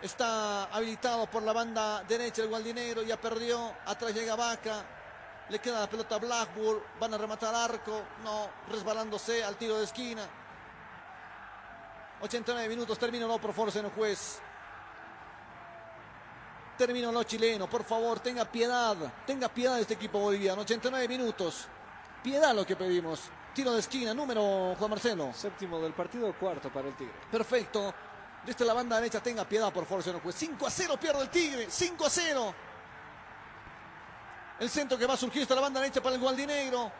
Está 0.00 0.64
habilitado 0.64 1.26
por 1.26 1.42
la 1.42 1.52
banda 1.52 2.02
derecha 2.04 2.42
el 2.42 2.48
Gualdinero. 2.48 3.02
Ya 3.02 3.20
perdió. 3.20 3.74
Atrás 3.84 4.14
llega 4.14 4.36
Vaca. 4.36 4.84
Le 5.50 5.58
queda 5.58 5.80
la 5.80 5.88
pelota 5.90 6.14
a 6.14 6.18
Blackburn. 6.18 6.82
Van 6.98 7.12
a 7.12 7.18
rematar 7.18 7.54
arco. 7.54 8.02
No. 8.24 8.48
Resbalándose 8.70 9.44
al 9.44 9.56
tiro 9.56 9.76
de 9.76 9.84
esquina. 9.84 10.26
89 12.22 12.68
minutos. 12.70 12.98
Terminó 12.98 13.38
por 13.38 13.52
favor, 13.52 13.70
señor 13.70 13.92
juez. 13.94 14.40
Terminó 16.78 17.10
lo 17.10 17.24
chileno. 17.24 17.68
Por 17.68 17.82
favor, 17.82 18.20
tenga 18.20 18.44
piedad. 18.44 18.96
Tenga 19.26 19.48
piedad 19.48 19.74
de 19.74 19.82
este 19.82 19.94
equipo 19.94 20.20
boliviano. 20.20 20.62
89 20.62 21.08
minutos. 21.08 21.66
Piedad 22.22 22.54
lo 22.54 22.64
que 22.64 22.76
pedimos. 22.76 23.22
Tiro 23.52 23.72
de 23.72 23.80
esquina. 23.80 24.14
Número, 24.14 24.76
Juan 24.78 24.90
Marcelo. 24.90 25.32
Séptimo 25.34 25.80
del 25.80 25.92
partido, 25.92 26.32
cuarto 26.38 26.72
para 26.72 26.86
el 26.86 26.94
Tigre. 26.94 27.14
Perfecto. 27.32 27.92
Desde 28.46 28.64
la 28.64 28.74
banda 28.74 28.96
derecha 28.96 29.20
tenga 29.20 29.44
piedad, 29.44 29.72
por 29.72 29.84
favor, 29.86 30.04
señor 30.04 30.22
juez. 30.22 30.36
5 30.36 30.66
a 30.66 30.70
0 30.70 30.96
pierde 31.00 31.22
el 31.22 31.28
Tigre. 31.28 31.66
5 31.68 32.06
a 32.06 32.10
0. 32.10 32.54
El 34.60 34.70
centro 34.70 34.96
que 34.96 35.06
va 35.06 35.14
a 35.14 35.16
surgir 35.16 35.42
está 35.42 35.56
la 35.56 35.62
banda 35.62 35.80
derecha 35.80 36.00
para 36.00 36.14
el 36.14 36.20
Gualdinegro. 36.20 36.92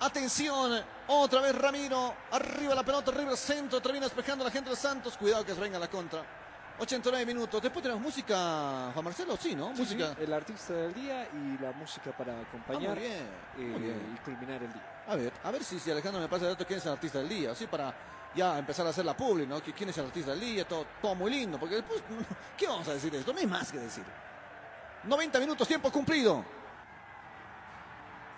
Atención. 0.00 0.84
Otra 1.06 1.40
vez 1.40 1.54
Ramiro. 1.54 2.14
Arriba 2.32 2.74
la 2.74 2.82
pelota, 2.82 3.12
arriba 3.12 3.30
el 3.30 3.38
centro. 3.38 3.80
Termina 3.80 4.06
despejando 4.06 4.44
la 4.44 4.50
gente 4.50 4.70
de 4.70 4.76
Santos. 4.76 5.16
Cuidado 5.16 5.44
que 5.44 5.54
se 5.54 5.60
venga 5.60 5.78
la 5.78 5.88
contra. 5.88 6.45
89 6.78 7.26
minutos. 7.26 7.62
Después 7.62 7.82
tenemos 7.82 8.02
música, 8.02 8.90
Juan 8.92 9.04
Marcelo. 9.04 9.36
Sí, 9.36 9.54
¿no? 9.54 9.72
Sí, 9.74 9.80
música. 9.82 10.14
sí, 10.16 10.22
el 10.24 10.32
artista 10.32 10.72
del 10.74 10.94
día 10.94 11.28
y 11.32 11.62
la 11.62 11.72
música 11.72 12.10
para 12.12 12.40
acompañar 12.40 12.92
Ah, 12.92 13.00
muy 13.00 13.02
bien, 13.08 13.28
eh, 13.58 13.60
muy 13.72 13.80
bien. 13.82 14.14
y 14.14 14.24
culminar 14.24 14.62
el 14.62 14.72
día. 14.72 15.02
A 15.08 15.16
ver, 15.16 15.32
a 15.44 15.50
ver 15.50 15.64
si, 15.64 15.78
si 15.78 15.90
Alejandro 15.90 16.20
me 16.20 16.28
pasa 16.28 16.44
el 16.44 16.50
dato 16.52 16.66
quién 16.66 16.78
es 16.78 16.86
el 16.86 16.92
artista 16.92 17.18
del 17.18 17.28
día, 17.28 17.52
así 17.52 17.66
para 17.66 17.94
ya 18.34 18.58
empezar 18.58 18.86
a 18.86 18.90
hacer 18.90 19.04
la 19.04 19.16
publi, 19.16 19.46
¿no? 19.46 19.60
¿Quién 19.60 19.88
es 19.88 19.96
el 19.98 20.06
artista 20.06 20.32
del 20.32 20.40
día? 20.40 20.68
Todo, 20.68 20.86
todo 21.00 21.14
muy 21.14 21.30
lindo, 21.30 21.58
porque 21.58 21.76
después, 21.76 22.02
¿qué 22.56 22.66
vamos 22.66 22.86
a 22.88 22.92
decir 22.94 23.10
de 23.10 23.20
esto? 23.20 23.32
No 23.32 23.38
hay 23.38 23.46
más 23.46 23.72
que 23.72 23.78
decir. 23.78 24.04
90 25.04 25.40
minutos, 25.40 25.66
tiempo 25.68 25.90
cumplido. 25.90 26.44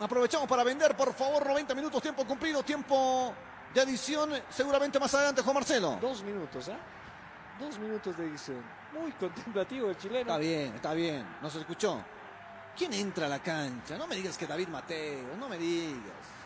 Aprovechamos 0.01 0.47
para 0.49 0.63
vender, 0.63 0.97
por 0.97 1.13
favor, 1.13 1.45
90 1.45 1.75
minutos, 1.75 2.01
tiempo 2.01 2.25
cumplido, 2.25 2.63
tiempo 2.63 3.35
de 3.75 3.81
adición, 3.81 4.31
seguramente 4.49 5.01
más 5.01 5.13
adelante, 5.15 5.43
Juan 5.43 5.55
Marcelo. 5.55 5.99
Dos 6.01 6.23
minutos, 6.23 6.69
¿ah? 6.69 6.77
Dos 7.59 7.79
minutos 7.79 8.17
de 8.17 8.25
edición. 8.25 8.63
Muy 8.93 9.13
contemplativo 9.13 9.91
el 9.91 9.99
chileno. 9.99 10.21
Está 10.21 10.39
bien, 10.39 10.75
está 10.75 10.95
bien, 10.95 11.27
no 11.43 11.51
se 11.51 11.59
escuchó. 11.59 12.03
¿Quién 12.77 12.93
entra 12.93 13.27
a 13.27 13.29
la 13.29 13.41
cancha? 13.41 13.99
No 13.99 14.07
me 14.07 14.15
digas 14.15 14.39
que 14.39 14.47
David 14.47 14.69
Mateo, 14.69 15.37
no 15.37 15.49
me 15.49 15.59
digas. 15.59 16.39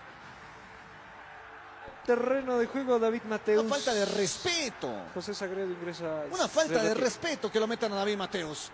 Terreno 2.06 2.58
de 2.58 2.66
juego 2.66 2.98
David 2.98 3.22
Mateus. 3.28 3.62
Una 3.62 3.74
falta 3.74 3.94
de 3.94 4.04
respeto. 4.06 4.90
José 5.14 5.34
Sagredo 5.34 5.70
ingresa. 5.70 6.24
Una 6.30 6.48
falta 6.48 6.82
de 6.82 6.94
respeto 6.94 7.52
que 7.52 7.60
lo 7.60 7.66
metan 7.66 7.92
a 7.92 7.96
David 7.96 8.16
Mateos. 8.16 8.70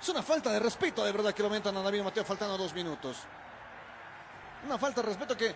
Es 0.00 0.08
una 0.08 0.22
falta 0.22 0.50
de 0.50 0.58
respeto 0.60 1.04
de 1.04 1.12
verdad 1.12 1.32
que 1.32 1.42
lo 1.42 1.50
metan 1.50 1.76
a 1.76 1.82
David 1.82 2.02
Mateos 2.02 2.26
faltando 2.26 2.58
dos 2.58 2.74
minutos. 2.74 3.16
Una 4.66 4.78
falta 4.78 5.00
de 5.00 5.08
respeto 5.08 5.36
que 5.36 5.54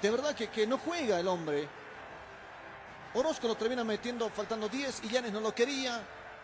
de 0.00 0.10
verdad 0.10 0.34
que, 0.34 0.48
que 0.48 0.66
no 0.66 0.78
juega 0.78 1.20
el 1.20 1.28
hombre. 1.28 1.68
Orozco 3.14 3.46
lo 3.46 3.54
termina 3.54 3.84
metiendo 3.84 4.28
faltando 4.28 4.68
10 4.68 5.04
y 5.04 5.08
Llanes 5.08 5.32
no 5.32 5.40
lo 5.40 5.54
quería. 5.54 6.02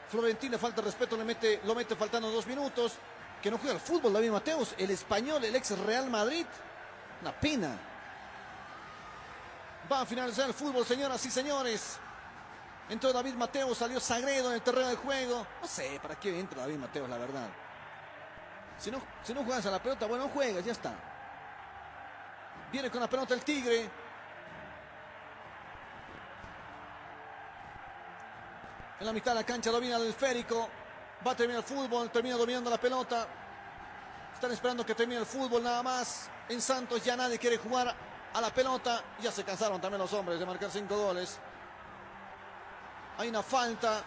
Florentino 0.09 0.59
falta 0.59 0.83
respeto, 0.83 1.17
le 1.17 1.25
mete, 1.25 1.61
lo 1.65 1.75
mete 1.75 1.97
faltando 1.97 2.31
dos 2.31 2.47
minutos. 2.47 2.95
Que 3.43 3.51
no 3.51 3.59
juega 3.59 3.75
al 3.75 3.81
fútbol 3.81 4.13
David 4.13 4.31
Mateos, 4.31 4.75
el 4.77 4.91
español, 4.91 5.45
el 5.45 5.55
ex 5.55 5.77
Real 5.79 6.11
Madrid. 6.11 6.47
Una 7.23 7.33
pena. 7.33 7.79
Va 9.91 10.03
a 10.03 10.07
finalizar 10.07 10.47
el 10.47 10.55
fútbol, 10.55 10.85
señoras 10.85 11.25
y 11.25 11.31
señores. 11.31 11.99
Entró 12.89 13.13
David 13.13 13.35
Mateos, 13.35 13.79
salió 13.79 13.99
Sagredo 13.99 14.49
en 14.51 14.55
el 14.57 14.63
terreno 14.63 14.89
de 14.89 14.97
juego. 14.97 15.47
No 15.63 15.69
sé, 15.69 15.99
¿para 16.03 16.19
qué 16.19 16.39
entra 16.39 16.63
David 16.63 16.77
Mateos, 16.77 17.09
la 17.09 17.19
verdad? 17.19 17.49
Si 18.79 18.91
no, 18.91 19.01
si 19.23 19.35
no 19.35 19.45
juegas 19.45 19.65
a 19.67 19.71
la 19.71 19.83
pelota, 19.83 20.07
bueno, 20.07 20.25
no 20.25 20.31
juegas, 20.31 20.65
ya 20.65 20.73
está. 20.73 20.93
Viene 22.73 22.91
con 22.91 23.01
la 23.01 23.09
pelota 23.09 23.35
el 23.35 23.43
Tigre. 23.43 23.91
En 29.01 29.07
la 29.07 29.15
mitad 29.15 29.33
de 29.33 29.37
la 29.37 29.47
cancha 29.47 29.71
domina 29.71 29.97
el 29.97 30.09
esférico. 30.09 30.69
Va 31.27 31.33
a 31.33 31.37
terminar 31.37 31.63
el 31.63 31.67
fútbol, 31.67 32.11
termina 32.11 32.37
dominando 32.37 32.69
la 32.69 32.79
pelota. 32.79 33.27
Están 34.35 34.53
esperando 34.53 34.85
que 34.85 34.95
termine 34.95 35.21
el 35.21 35.27
fútbol 35.27 35.63
nada 35.63 35.83
más. 35.83 36.29
En 36.51 36.61
Santos 36.61 37.03
ya 37.03 37.17
nadie 37.17 37.39
quiere 37.39 37.57
jugar 37.57 37.95
a 38.33 38.41
la 38.41 38.51
pelota. 38.51 39.03
Ya 39.21 39.33
se 39.33 39.43
cansaron 39.43 39.81
también 39.81 40.01
los 40.01 40.13
hombres 40.13 40.39
de 40.39 40.45
marcar 40.45 40.71
cinco 40.71 40.97
goles. 40.97 41.39
Hay 43.17 43.31
una 43.31 43.43
falta. 43.43 44.03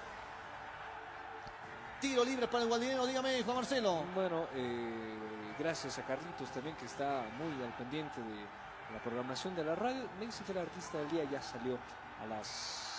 Tiro 1.99 2.23
libre 2.23 2.47
para 2.47 2.63
el 2.63 2.69
Gualdinero. 2.69 3.07
Dígame, 3.07 3.41
Juan 3.41 3.57
Marcelo. 3.57 4.03
Bueno, 4.13 4.47
eh, 4.53 5.55
gracias 5.57 5.97
a 5.97 6.03
Carlitos 6.03 6.51
también 6.51 6.75
que 6.75 6.85
está 6.85 7.23
muy 7.39 7.63
al 7.63 7.73
pendiente 7.77 8.21
de 8.21 8.45
la 8.93 9.01
programación 9.03 9.55
de 9.55 9.63
la 9.63 9.73
radio. 9.73 10.07
Me 10.19 10.27
dice 10.27 10.43
que 10.43 10.51
el 10.51 10.59
artista 10.59 10.99
del 10.99 11.09
día 11.09 11.23
ya 11.31 11.41
salió 11.41 11.79
a 12.21 12.27
las 12.27 12.92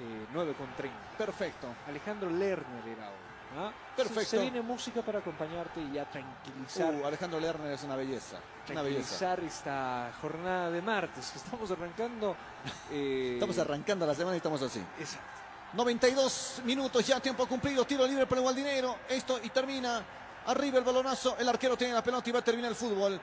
eh, 0.00 0.26
9.30. 0.34 1.16
Perfecto. 1.18 1.68
Alejandro 1.86 2.30
Lerner 2.30 2.88
era 2.88 3.08
hoy. 3.08 3.30
¿ah? 3.58 3.72
Perfecto. 3.96 4.20
Se, 4.20 4.36
se 4.36 4.42
viene 4.42 4.62
música 4.62 5.02
para 5.02 5.18
acompañarte 5.18 5.80
y 5.80 5.92
ya 5.92 6.08
tranquilizar. 6.08 6.94
Uh, 6.94 7.06
Alejandro 7.06 7.38
Lerner 7.40 7.72
es 7.72 7.82
una 7.84 7.96
belleza. 7.96 8.38
Una 8.70 8.82
belleza. 8.82 9.18
tranquilizar 9.18 9.40
esta 9.40 10.12
jornada 10.20 10.70
de 10.70 10.82
martes 10.82 11.30
que 11.30 11.38
estamos 11.38 11.70
arrancando. 11.70 12.36
eh, 12.90 13.32
Estamos 13.34 13.58
arrancando 13.58 14.06
la 14.06 14.14
semana 14.14 14.36
y 14.36 14.38
estamos 14.38 14.62
así. 14.62 14.82
Exacto. 14.98 15.40
92 15.72 16.62
minutos 16.64 17.06
ya, 17.06 17.20
tiempo 17.20 17.46
cumplido, 17.46 17.84
tiro 17.84 18.06
libre 18.06 18.26
para 18.26 18.40
el 18.40 18.42
Gualdinero. 18.42 18.96
Esto 19.08 19.38
y 19.42 19.50
termina. 19.50 20.02
Arriba 20.46 20.78
el 20.78 20.84
balonazo, 20.84 21.36
el 21.38 21.48
arquero 21.48 21.76
tiene 21.76 21.92
la 21.92 22.02
pelota 22.02 22.28
y 22.28 22.32
va 22.32 22.38
a 22.38 22.44
terminar 22.44 22.70
el 22.70 22.76
fútbol. 22.76 23.20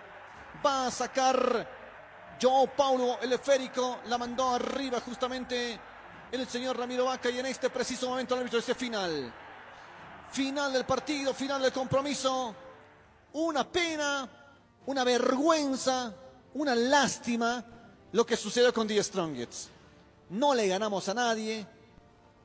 Va 0.63 0.87
a 0.87 0.91
sacar 0.91 1.67
Joao 2.39 2.67
Paulo, 2.67 3.17
el 3.21 3.33
esférico, 3.33 3.99
la 4.05 4.17
mandó 4.19 4.53
arriba 4.53 5.01
justamente 5.01 5.79
el 6.31 6.47
señor 6.47 6.77
Ramiro 6.77 7.05
Vaca 7.05 7.29
y 7.29 7.39
en 7.39 7.45
este 7.45 7.69
preciso 7.69 8.09
momento 8.09 8.35
el 8.35 8.41
árbitro 8.41 8.59
dice 8.59 8.75
final. 8.75 9.33
Final 10.31 10.73
del 10.73 10.85
partido, 10.85 11.33
final 11.33 11.61
del 11.61 11.71
compromiso. 11.71 12.53
Una 13.33 13.69
pena, 13.69 14.29
una 14.85 15.03
vergüenza, 15.03 16.13
una 16.53 16.75
lástima 16.75 17.63
lo 18.11 18.25
que 18.25 18.35
sucedió 18.35 18.73
con 18.73 18.87
The 18.87 19.03
Strongets. 19.03 19.69
No 20.29 20.53
le 20.53 20.67
ganamos 20.67 21.07
a 21.07 21.13
nadie, 21.13 21.65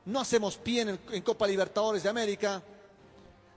no 0.05 0.19
hacemos 0.19 0.57
pie 0.57 0.81
en, 0.81 0.99
en 1.11 1.21
Copa 1.21 1.47
Libertadores 1.47 2.03
de 2.03 2.09
América. 2.09 2.61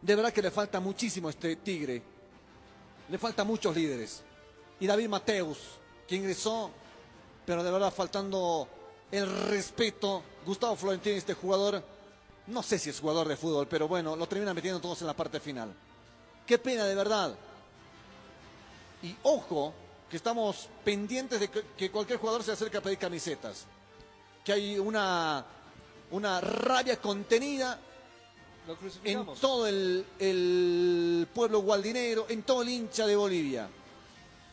De 0.03 0.15
verdad 0.15 0.33
que 0.33 0.43
le 0.43 0.51
falta 0.51 0.81
muchísimo 0.81 1.29
a 1.29 1.31
este 1.31 1.57
Tigre. 1.57 2.03
Le 3.09 3.19
falta 3.19 3.45
muchos 3.45 3.75
líderes. 3.75 4.23
Y 4.81 4.87
David 4.87 5.09
Mateus, 5.09 5.59
que 6.07 6.17
ingresó, 6.17 6.71
pero 7.45 7.63
de 7.63 7.71
verdad 7.71 7.93
faltando 7.93 8.69
el 9.11 9.49
respeto. 9.49 10.23
Gustavo 10.45 10.77
Florentino, 10.77 11.17
este 11.17 11.35
jugador, 11.35 11.83
no 12.47 12.63
sé 12.63 12.79
si 12.79 12.91
es 12.91 13.01
jugador 13.01 13.29
de 13.29 13.37
fútbol, 13.37 13.67
pero 13.67 13.89
bueno, 13.89 14.15
lo 14.15 14.27
terminan 14.29 14.55
metiendo 14.55 14.81
todos 14.81 15.01
en 15.01 15.09
la 15.09 15.15
parte 15.15 15.41
final. 15.41 15.73
Qué 16.47 16.59
pena, 16.59 16.85
de 16.85 16.95
verdad. 16.95 17.35
Y 19.03 19.15
ojo, 19.25 19.75
que 20.11 20.17
estamos 20.17 20.69
pendientes 20.85 21.41
de 21.41 21.51
que, 21.51 21.91
cualquier 21.91 22.19
jugador 22.19 22.43
se 22.45 22.53
acerque 22.53 22.77
a 22.77 22.81
pedir 22.81 22.99
camisetas. 22.99 23.65
Que 24.45 24.53
hay 24.53 24.79
una, 24.79 25.45
una 26.13 26.41
rabia 26.41 27.01
contenida 27.01 27.81
Lo 28.69 28.77
en 29.03 29.27
todo 29.41 29.67
el, 29.67 30.07
el 30.21 31.27
pueblo 31.35 31.61
gualdinero, 31.61 32.27
en 32.29 32.45
todo 32.45 32.63
el 32.63 32.69
hincha 32.69 33.07
de 33.07 33.17
Bolivia. 33.17 33.69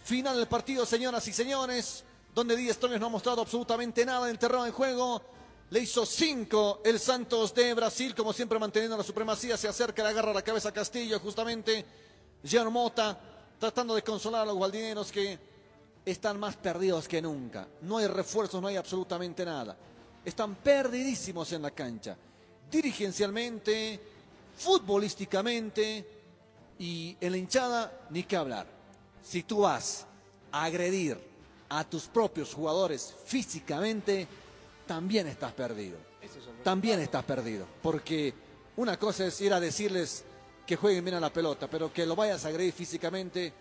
Final 0.04 0.38
del 0.38 0.48
partido, 0.48 0.86
señoras 0.86 1.28
y 1.28 1.34
señores, 1.34 2.04
donde 2.34 2.55
Díaz 2.55 2.77
Torres 2.77 2.99
no 2.99 3.07
ha 3.07 3.10
mostrado 3.10 3.41
absolutamente 3.41 4.05
nada 4.05 4.26
en 4.26 4.31
el 4.31 4.39
terreno 4.39 4.64
de 4.64 4.72
juego. 4.72 5.22
Le 5.69 5.80
hizo 5.80 6.05
cinco 6.05 6.81
el 6.84 6.99
Santos 6.99 7.53
de 7.53 7.73
Brasil, 7.73 8.14
como 8.15 8.34
siempre 8.34 8.60
manteniendo 8.60 8.97
la 8.97 9.03
supremacía. 9.03 9.57
Se 9.57 9.68
acerca, 9.68 10.03
le 10.03 10.10
agarra 10.10 10.34
la 10.34 10.41
cabeza 10.41 10.69
a 10.69 10.73
Castillo, 10.73 11.19
justamente. 11.19 11.85
Jean 12.43 12.72
Mota, 12.72 13.19
tratando 13.60 13.95
de 13.95 14.01
consolar 14.01 14.41
a 14.41 14.45
los 14.45 14.55
gualdineros 14.55 15.11
que 15.11 15.39
están 16.05 16.39
más 16.39 16.57
perdidos 16.57 17.07
que 17.07 17.22
nunca. 17.22 17.68
No 17.81 17.97
hay 17.97 18.07
refuerzos, 18.07 18.61
no 18.61 18.68
hay 18.68 18.76
absolutamente 18.76 19.45
nada. 19.45 19.77
Están 20.26 20.55
perdidísimos 20.55 21.51
en 21.53 21.61
la 21.61 21.72
cancha. 21.72 22.18
Dirigencialmente, 22.69 23.99
futbolísticamente 24.57 26.07
y 26.80 27.15
en 27.19 27.31
la 27.31 27.38
hinchada, 27.38 28.07
ni 28.10 28.23
que 28.23 28.35
hablar. 28.35 28.68
Si 29.23 29.43
tú 29.43 29.60
vas 29.60 30.05
a 30.51 30.64
agredir 30.65 31.32
a 31.80 31.84
tus 31.84 32.04
propios 32.04 32.54
jugadores 32.54 33.16
físicamente, 33.26 34.28
también 34.86 35.28
estás 35.28 35.54
perdido. 35.54 35.98
También 36.64 37.00
estás 37.00 37.24
perdido. 37.24 37.66
Porque 37.82 38.34
una 38.78 38.98
cosa 38.98 39.26
es 39.26 39.41
ir 39.41 39.54
a 39.54 39.60
decirles 39.60 40.24
que 40.68 40.76
jueguen 40.76 41.04
bien 41.04 41.18
a 41.18 41.20
la 41.20 41.34
pelota, 41.34 41.68
pero 41.68 41.91
que 41.91 42.06
lo 42.06 42.16
vayas 42.16 42.45
a 42.45 42.50
agredir 42.50 42.74
físicamente, 42.74 43.52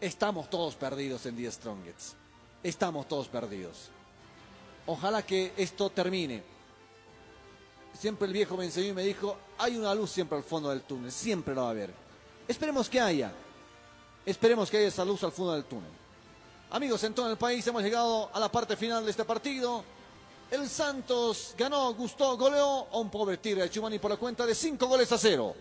estamos 0.00 0.50
todos 0.50 0.74
perdidos 0.74 1.24
en 1.24 1.36
The 1.36 1.50
Strongest. 1.50 2.14
Estamos 2.62 3.08
todos 3.08 3.28
perdidos. 3.28 3.88
Ojalá 4.86 5.24
que 5.24 5.52
esto 5.56 5.88
termine. 5.88 6.42
Siempre 7.98 8.26
el 8.26 8.34
viejo 8.34 8.58
me 8.58 8.66
enseñó 8.66 8.88
y 8.88 8.92
me 8.92 9.02
dijo, 9.02 9.38
hay 9.56 9.76
una 9.78 9.94
luz 9.94 10.10
siempre 10.10 10.36
al 10.36 10.44
fondo 10.44 10.68
del 10.68 10.82
túnel, 10.82 11.10
siempre 11.10 11.54
lo 11.54 11.62
va 11.62 11.68
a 11.68 11.70
haber. 11.70 11.94
Esperemos 12.46 12.90
que 12.90 13.00
haya. 13.00 13.32
Esperemos 14.26 14.70
que 14.70 14.76
haya 14.76 14.88
esa 14.88 15.04
luz 15.04 15.24
al 15.24 15.32
fondo 15.32 15.54
del 15.54 15.64
túnel. 15.64 16.05
Amigos, 16.70 17.02
en 17.04 17.14
todo 17.14 17.30
el 17.30 17.36
país 17.36 17.66
hemos 17.66 17.82
llegado 17.82 18.28
a 18.32 18.40
la 18.40 18.50
parte 18.50 18.76
final 18.76 19.04
de 19.04 19.10
este 19.10 19.24
partido. 19.24 19.84
El 20.50 20.68
Santos 20.68 21.54
ganó, 21.56 21.94
gustó, 21.94 22.36
goleó 22.36 22.86
a 22.92 22.98
un 22.98 23.08
pobre 23.10 23.36
Tigre 23.38 23.62
de 23.62 23.70
Chumani 23.70 23.98
por 23.98 24.10
la 24.10 24.16
cuenta 24.16 24.44
de 24.44 24.54
cinco 24.54 24.86
goles 24.86 25.10
a 25.12 25.18
cero. 25.18 25.54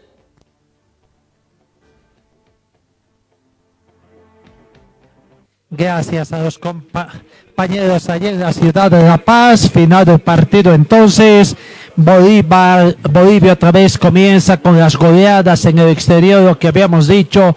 Gracias 5.69 6.32
a 6.32 6.40
los 6.40 6.60
compa- 6.60 7.10
compañeros 7.48 8.07
allí 8.10 8.27
en 8.27 8.40
la 8.40 8.53
ciudad 8.53 8.91
de 8.91 9.02
La 9.03 9.18
Paz. 9.18 9.69
Final 9.69 10.06
del 10.06 10.19
partido 10.19 10.73
entonces. 10.73 11.56
Bolívar, 11.98 12.95
Bolivia 13.10 13.53
otra 13.53 13.72
vez 13.72 13.98
comienza 13.98 14.57
con 14.57 14.77
las 14.77 14.95
goleadas 14.98 15.64
en 15.65 15.80
el 15.80 15.90
exterior, 15.90 16.41
lo 16.41 16.60
que 16.60 16.68
habíamos 16.68 17.07
dicho. 17.07 17.56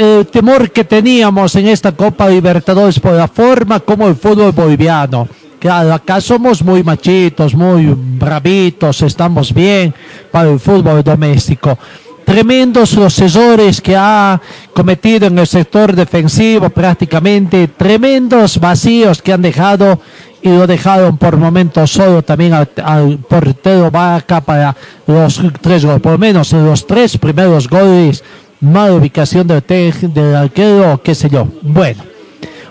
El 0.00 0.28
temor 0.28 0.70
que 0.70 0.84
teníamos 0.84 1.54
en 1.56 1.68
esta 1.68 1.92
Copa 1.92 2.26
Libertadores 2.26 2.98
por 2.98 3.12
la 3.12 3.28
forma 3.28 3.80
como 3.80 4.08
el 4.08 4.16
fútbol 4.16 4.50
boliviano. 4.50 5.28
Claro, 5.58 5.92
acá 5.92 6.22
somos 6.22 6.62
muy 6.62 6.82
machitos, 6.82 7.54
muy 7.54 7.94
bravitos, 7.94 9.02
estamos 9.02 9.52
bien 9.52 9.92
para 10.32 10.48
el 10.48 10.58
fútbol 10.58 11.04
doméstico 11.04 11.76
tremendos 12.24 12.94
los 12.94 13.18
errores 13.18 13.80
que 13.80 13.96
ha 13.96 14.40
cometido 14.72 15.26
en 15.26 15.36
el 15.36 15.48
sector 15.48 15.96
defensivo 15.96 16.70
prácticamente, 16.70 17.66
tremendos 17.66 18.60
vacíos 18.60 19.20
que 19.20 19.32
han 19.32 19.42
dejado 19.42 20.00
y 20.40 20.48
lo 20.48 20.64
dejaron 20.64 21.18
por 21.18 21.36
momentos 21.36 21.90
solo 21.90 22.22
también 22.22 22.54
al, 22.54 22.70
al 22.84 23.18
portero 23.18 23.90
Vaca 23.90 24.40
para 24.40 24.76
los 25.08 25.42
tres 25.60 25.84
goles, 25.84 26.00
por 26.00 26.12
lo 26.12 26.18
menos 26.18 26.52
en 26.52 26.64
los 26.64 26.86
tres 26.86 27.18
primeros 27.18 27.68
goles, 27.68 28.22
mala 28.60 28.94
ubicación 28.94 29.46
del, 29.46 29.62
del 30.14 30.36
arquero, 30.36 31.00
qué 31.02 31.14
sé 31.14 31.28
yo. 31.28 31.46
Bueno, 31.62 32.02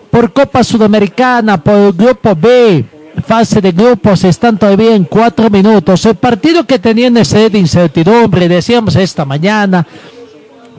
por 0.10 0.32
Copa 0.32 0.64
Sudamericana, 0.64 1.62
por 1.62 1.76
el 1.76 1.94
Grupo 1.94 2.36
B, 2.36 2.86
fase 3.26 3.62
de 3.62 3.72
grupos, 3.72 4.24
están 4.24 4.58
todavía 4.58 4.96
en 4.96 5.06
cuatro 5.06 5.50
minutos. 5.50 6.06
El 6.06 6.16
partido 6.16 6.66
que 6.66 6.80
tenían 6.80 7.18
ese 7.18 7.50
de 7.50 7.60
incertidumbre, 7.60 8.48
decíamos 8.48 8.96
esta 8.96 9.26
mañana, 9.26 9.86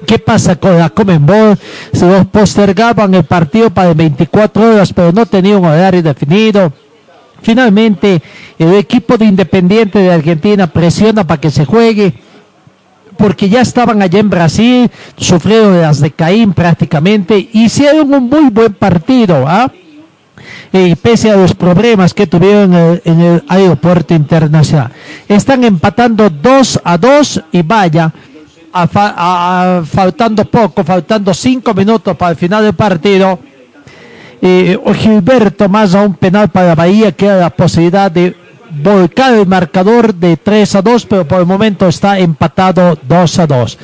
¿qué 0.07 0.19
pasa 0.19 0.57
con 0.57 0.79
la 0.79 0.91
Comenbol? 0.91 1.59
Se 1.93 2.25
postergaban 2.25 3.15
el 3.15 3.25
partido 3.25 3.71
para 3.71 3.95
24 3.95 4.75
horas, 4.75 4.93
pero 4.93 5.13
no 5.13 5.27
tenía 5.27 5.59
un 5.59 5.67
horario 5.67 6.03
definido. 6.03 6.73
Finalmente, 7.43 8.21
el 8.59 8.75
equipo 8.75 9.17
de 9.17 9.25
Independiente 9.25 9.99
de 9.99 10.13
Argentina 10.13 10.67
presiona 10.67 11.27
para 11.27 11.41
que 11.41 11.51
se 11.51 11.65
juegue 11.65 12.13
porque 13.21 13.51
ya 13.51 13.61
estaban 13.61 14.01
allá 14.01 14.19
en 14.19 14.31
Brasil, 14.31 14.91
sufrieron 15.19 15.79
las 15.79 16.01
de 16.01 16.11
Caín 16.11 16.55
prácticamente, 16.55 17.51
hicieron 17.53 18.15
un 18.15 18.31
muy 18.31 18.49
buen 18.49 18.73
partido, 18.73 19.45
¿ah? 19.47 19.71
Y 20.73 20.95
pese 20.95 21.31
a 21.31 21.37
los 21.37 21.53
problemas 21.53 22.15
que 22.15 22.27
tuvieron 22.27 23.01
en 23.05 23.21
el, 23.21 23.45
aeropuerto 23.47 24.15
internacional. 24.15 24.91
Están 25.29 25.65
empatando 25.65 26.31
2 26.31 26.81
a 26.83 26.97
2 26.97 27.43
y 27.53 27.61
vaya, 27.61 28.11
faltando 29.85 30.47
poco, 30.47 30.83
faltando 30.83 31.35
5 31.35 31.75
minutos 31.75 32.17
para 32.17 32.31
el 32.31 32.39
final 32.39 32.65
del 32.65 32.75
partido. 32.75 33.39
Eh, 34.41 34.79
Gilberto 34.95 35.69
más 35.69 35.95
a 35.95 36.01
un 36.01 36.15
penal 36.15 36.49
para 36.49 36.75
Bahía 36.75 37.13
queda 37.13 37.37
la 37.37 37.51
posibilidad 37.51 38.11
de 38.11 38.35
volcar 38.71 39.35
el 39.35 39.47
marcador 39.47 40.15
de 40.15 40.37
3 40.37 40.77
a 40.77 40.83
2, 40.83 41.07
pero 41.07 41.27
por 41.27 41.41
el 41.41 41.47
momento 41.47 41.89
está 41.89 42.19
empatado 42.19 42.99
2 43.07 43.39
a 43.39 43.47
2. 43.47 43.79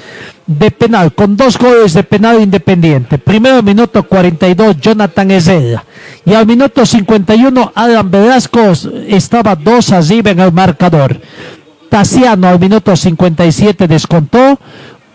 de 0.46 0.70
penal, 0.70 1.12
con 1.12 1.36
dos 1.36 1.58
goles 1.58 1.92
de 1.92 2.04
penal 2.04 2.40
independiente. 2.40 3.18
Primero 3.18 3.64
minuto 3.64 4.04
42, 4.04 4.80
Jonathan 4.80 5.30
Ezeda. 5.32 5.84
Y 6.24 6.34
al 6.34 6.46
minuto 6.46 6.86
51, 6.86 7.72
Alan 7.74 8.10
Velasco 8.10 8.60
estaba 9.08 9.56
dos 9.56 9.90
arriba 9.90 10.30
en 10.30 10.40
el 10.40 10.52
marcador. 10.52 11.20
Tassiano 11.88 12.48
al 12.48 12.60
minuto 12.60 12.94
57 12.94 13.88
descontó. 13.88 14.58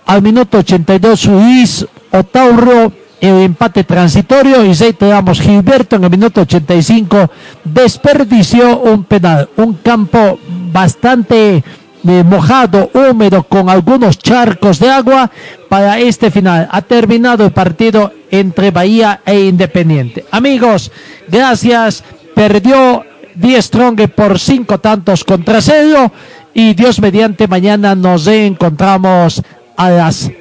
Al 0.06 0.22
minuto 0.22 0.58
82, 0.58 1.26
Luis 1.28 1.86
Otauro 2.12 2.92
empate 3.22 3.84
transitorio 3.84 4.66
y 4.66 4.74
reiteramos 4.74 5.40
Gilberto 5.40 5.96
en 5.96 6.04
el 6.04 6.10
minuto 6.10 6.42
85 6.42 7.30
desperdició 7.64 8.80
un 8.80 9.04
penal, 9.04 9.50
un 9.58 9.76
campo 9.76 10.40
bastante 10.72 11.64
eh, 12.08 12.24
mojado, 12.24 12.90
húmedo, 12.94 13.44
con 13.44 13.70
algunos 13.70 14.18
charcos 14.18 14.80
de 14.80 14.90
agua 14.90 15.30
para 15.70 16.00
este 16.00 16.32
final. 16.32 16.68
Ha 16.72 16.82
terminado 16.82 17.46
el 17.46 17.52
partido 17.52 18.12
entre 18.32 18.72
Bahía 18.72 19.22
e 19.24 19.42
Independiente. 19.42 20.26
Amigos, 20.32 20.92
gracias. 21.28 22.04
Perdió 22.34 23.06
10 23.36 23.66
Strong 23.66 24.10
por 24.10 24.40
cinco 24.40 24.80
tantos 24.80 25.24
contra 25.24 25.62
cero 25.62 26.12
y 26.54 26.74
Dios 26.74 27.00
mediante 27.00 27.48
mañana 27.48 27.94
nos 27.94 28.26
encontramos 28.28 29.42
a 29.78 29.90
las 29.90 30.32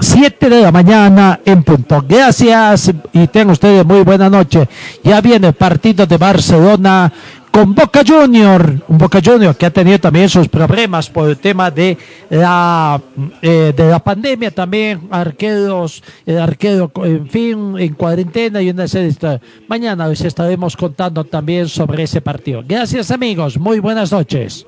7 0.00 0.48
de 0.48 0.62
la 0.62 0.72
mañana 0.72 1.40
en 1.44 1.62
punto. 1.62 2.04
Gracias 2.06 2.90
y 3.12 3.26
tengan 3.28 3.50
ustedes 3.50 3.84
muy 3.84 4.02
buena 4.02 4.30
noche. 4.30 4.68
Ya 5.04 5.20
viene 5.20 5.48
el 5.48 5.54
partido 5.54 6.06
de 6.06 6.16
Barcelona 6.16 7.12
con 7.50 7.74
Boca 7.74 8.02
Junior, 8.06 8.82
un 8.88 8.98
Boca 8.98 9.20
Junior 9.24 9.56
que 9.56 9.66
ha 9.66 9.70
tenido 9.70 9.98
también 9.98 10.28
sus 10.28 10.48
problemas 10.48 11.10
por 11.10 11.28
el 11.28 11.36
tema 11.36 11.70
de 11.70 11.98
la 12.30 13.00
eh, 13.42 13.72
de 13.76 13.90
la 13.90 13.98
pandemia 13.98 14.50
también, 14.52 15.08
arqueros, 15.10 16.02
el 16.24 16.38
arquero, 16.38 16.90
en 17.04 17.28
fin, 17.28 17.74
en 17.78 17.94
cuarentena 17.94 18.62
y 18.62 18.70
una 18.70 18.86
serie 18.86 19.10
de... 19.10 19.40
Mañana 19.68 20.06
les 20.06 20.20
estaremos 20.20 20.76
contando 20.76 21.24
también 21.24 21.68
sobre 21.68 22.04
ese 22.04 22.20
partido. 22.20 22.62
Gracias 22.66 23.10
amigos, 23.10 23.58
muy 23.58 23.80
buenas 23.80 24.12
noches. 24.12 24.66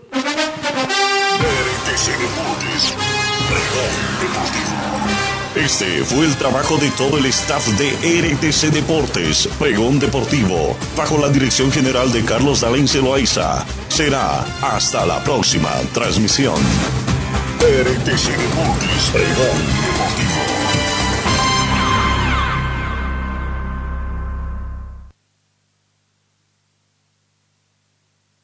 Este 5.55 6.03
fue 6.03 6.25
el 6.25 6.35
trabajo 6.37 6.79
de 6.79 6.91
todo 6.93 7.19
el 7.19 7.27
staff 7.27 7.67
de 7.79 7.91
RTC 7.91 8.73
Deportes, 8.73 9.47
Pregón 9.59 9.99
Deportivo, 9.99 10.75
bajo 10.97 11.19
la 11.19 11.29
dirección 11.29 11.71
general 11.71 12.11
de 12.11 12.25
Carlos 12.25 12.63
Dalense 12.63 13.03
Loaiza. 13.03 13.63
Será 13.89 14.47
hasta 14.63 15.05
la 15.05 15.23
próxima 15.23 15.71
transmisión. 15.93 16.55
RTC 17.61 18.31
Deportes, 18.31 19.11
Pregón 19.13 19.59
Deportivo. 19.83 20.52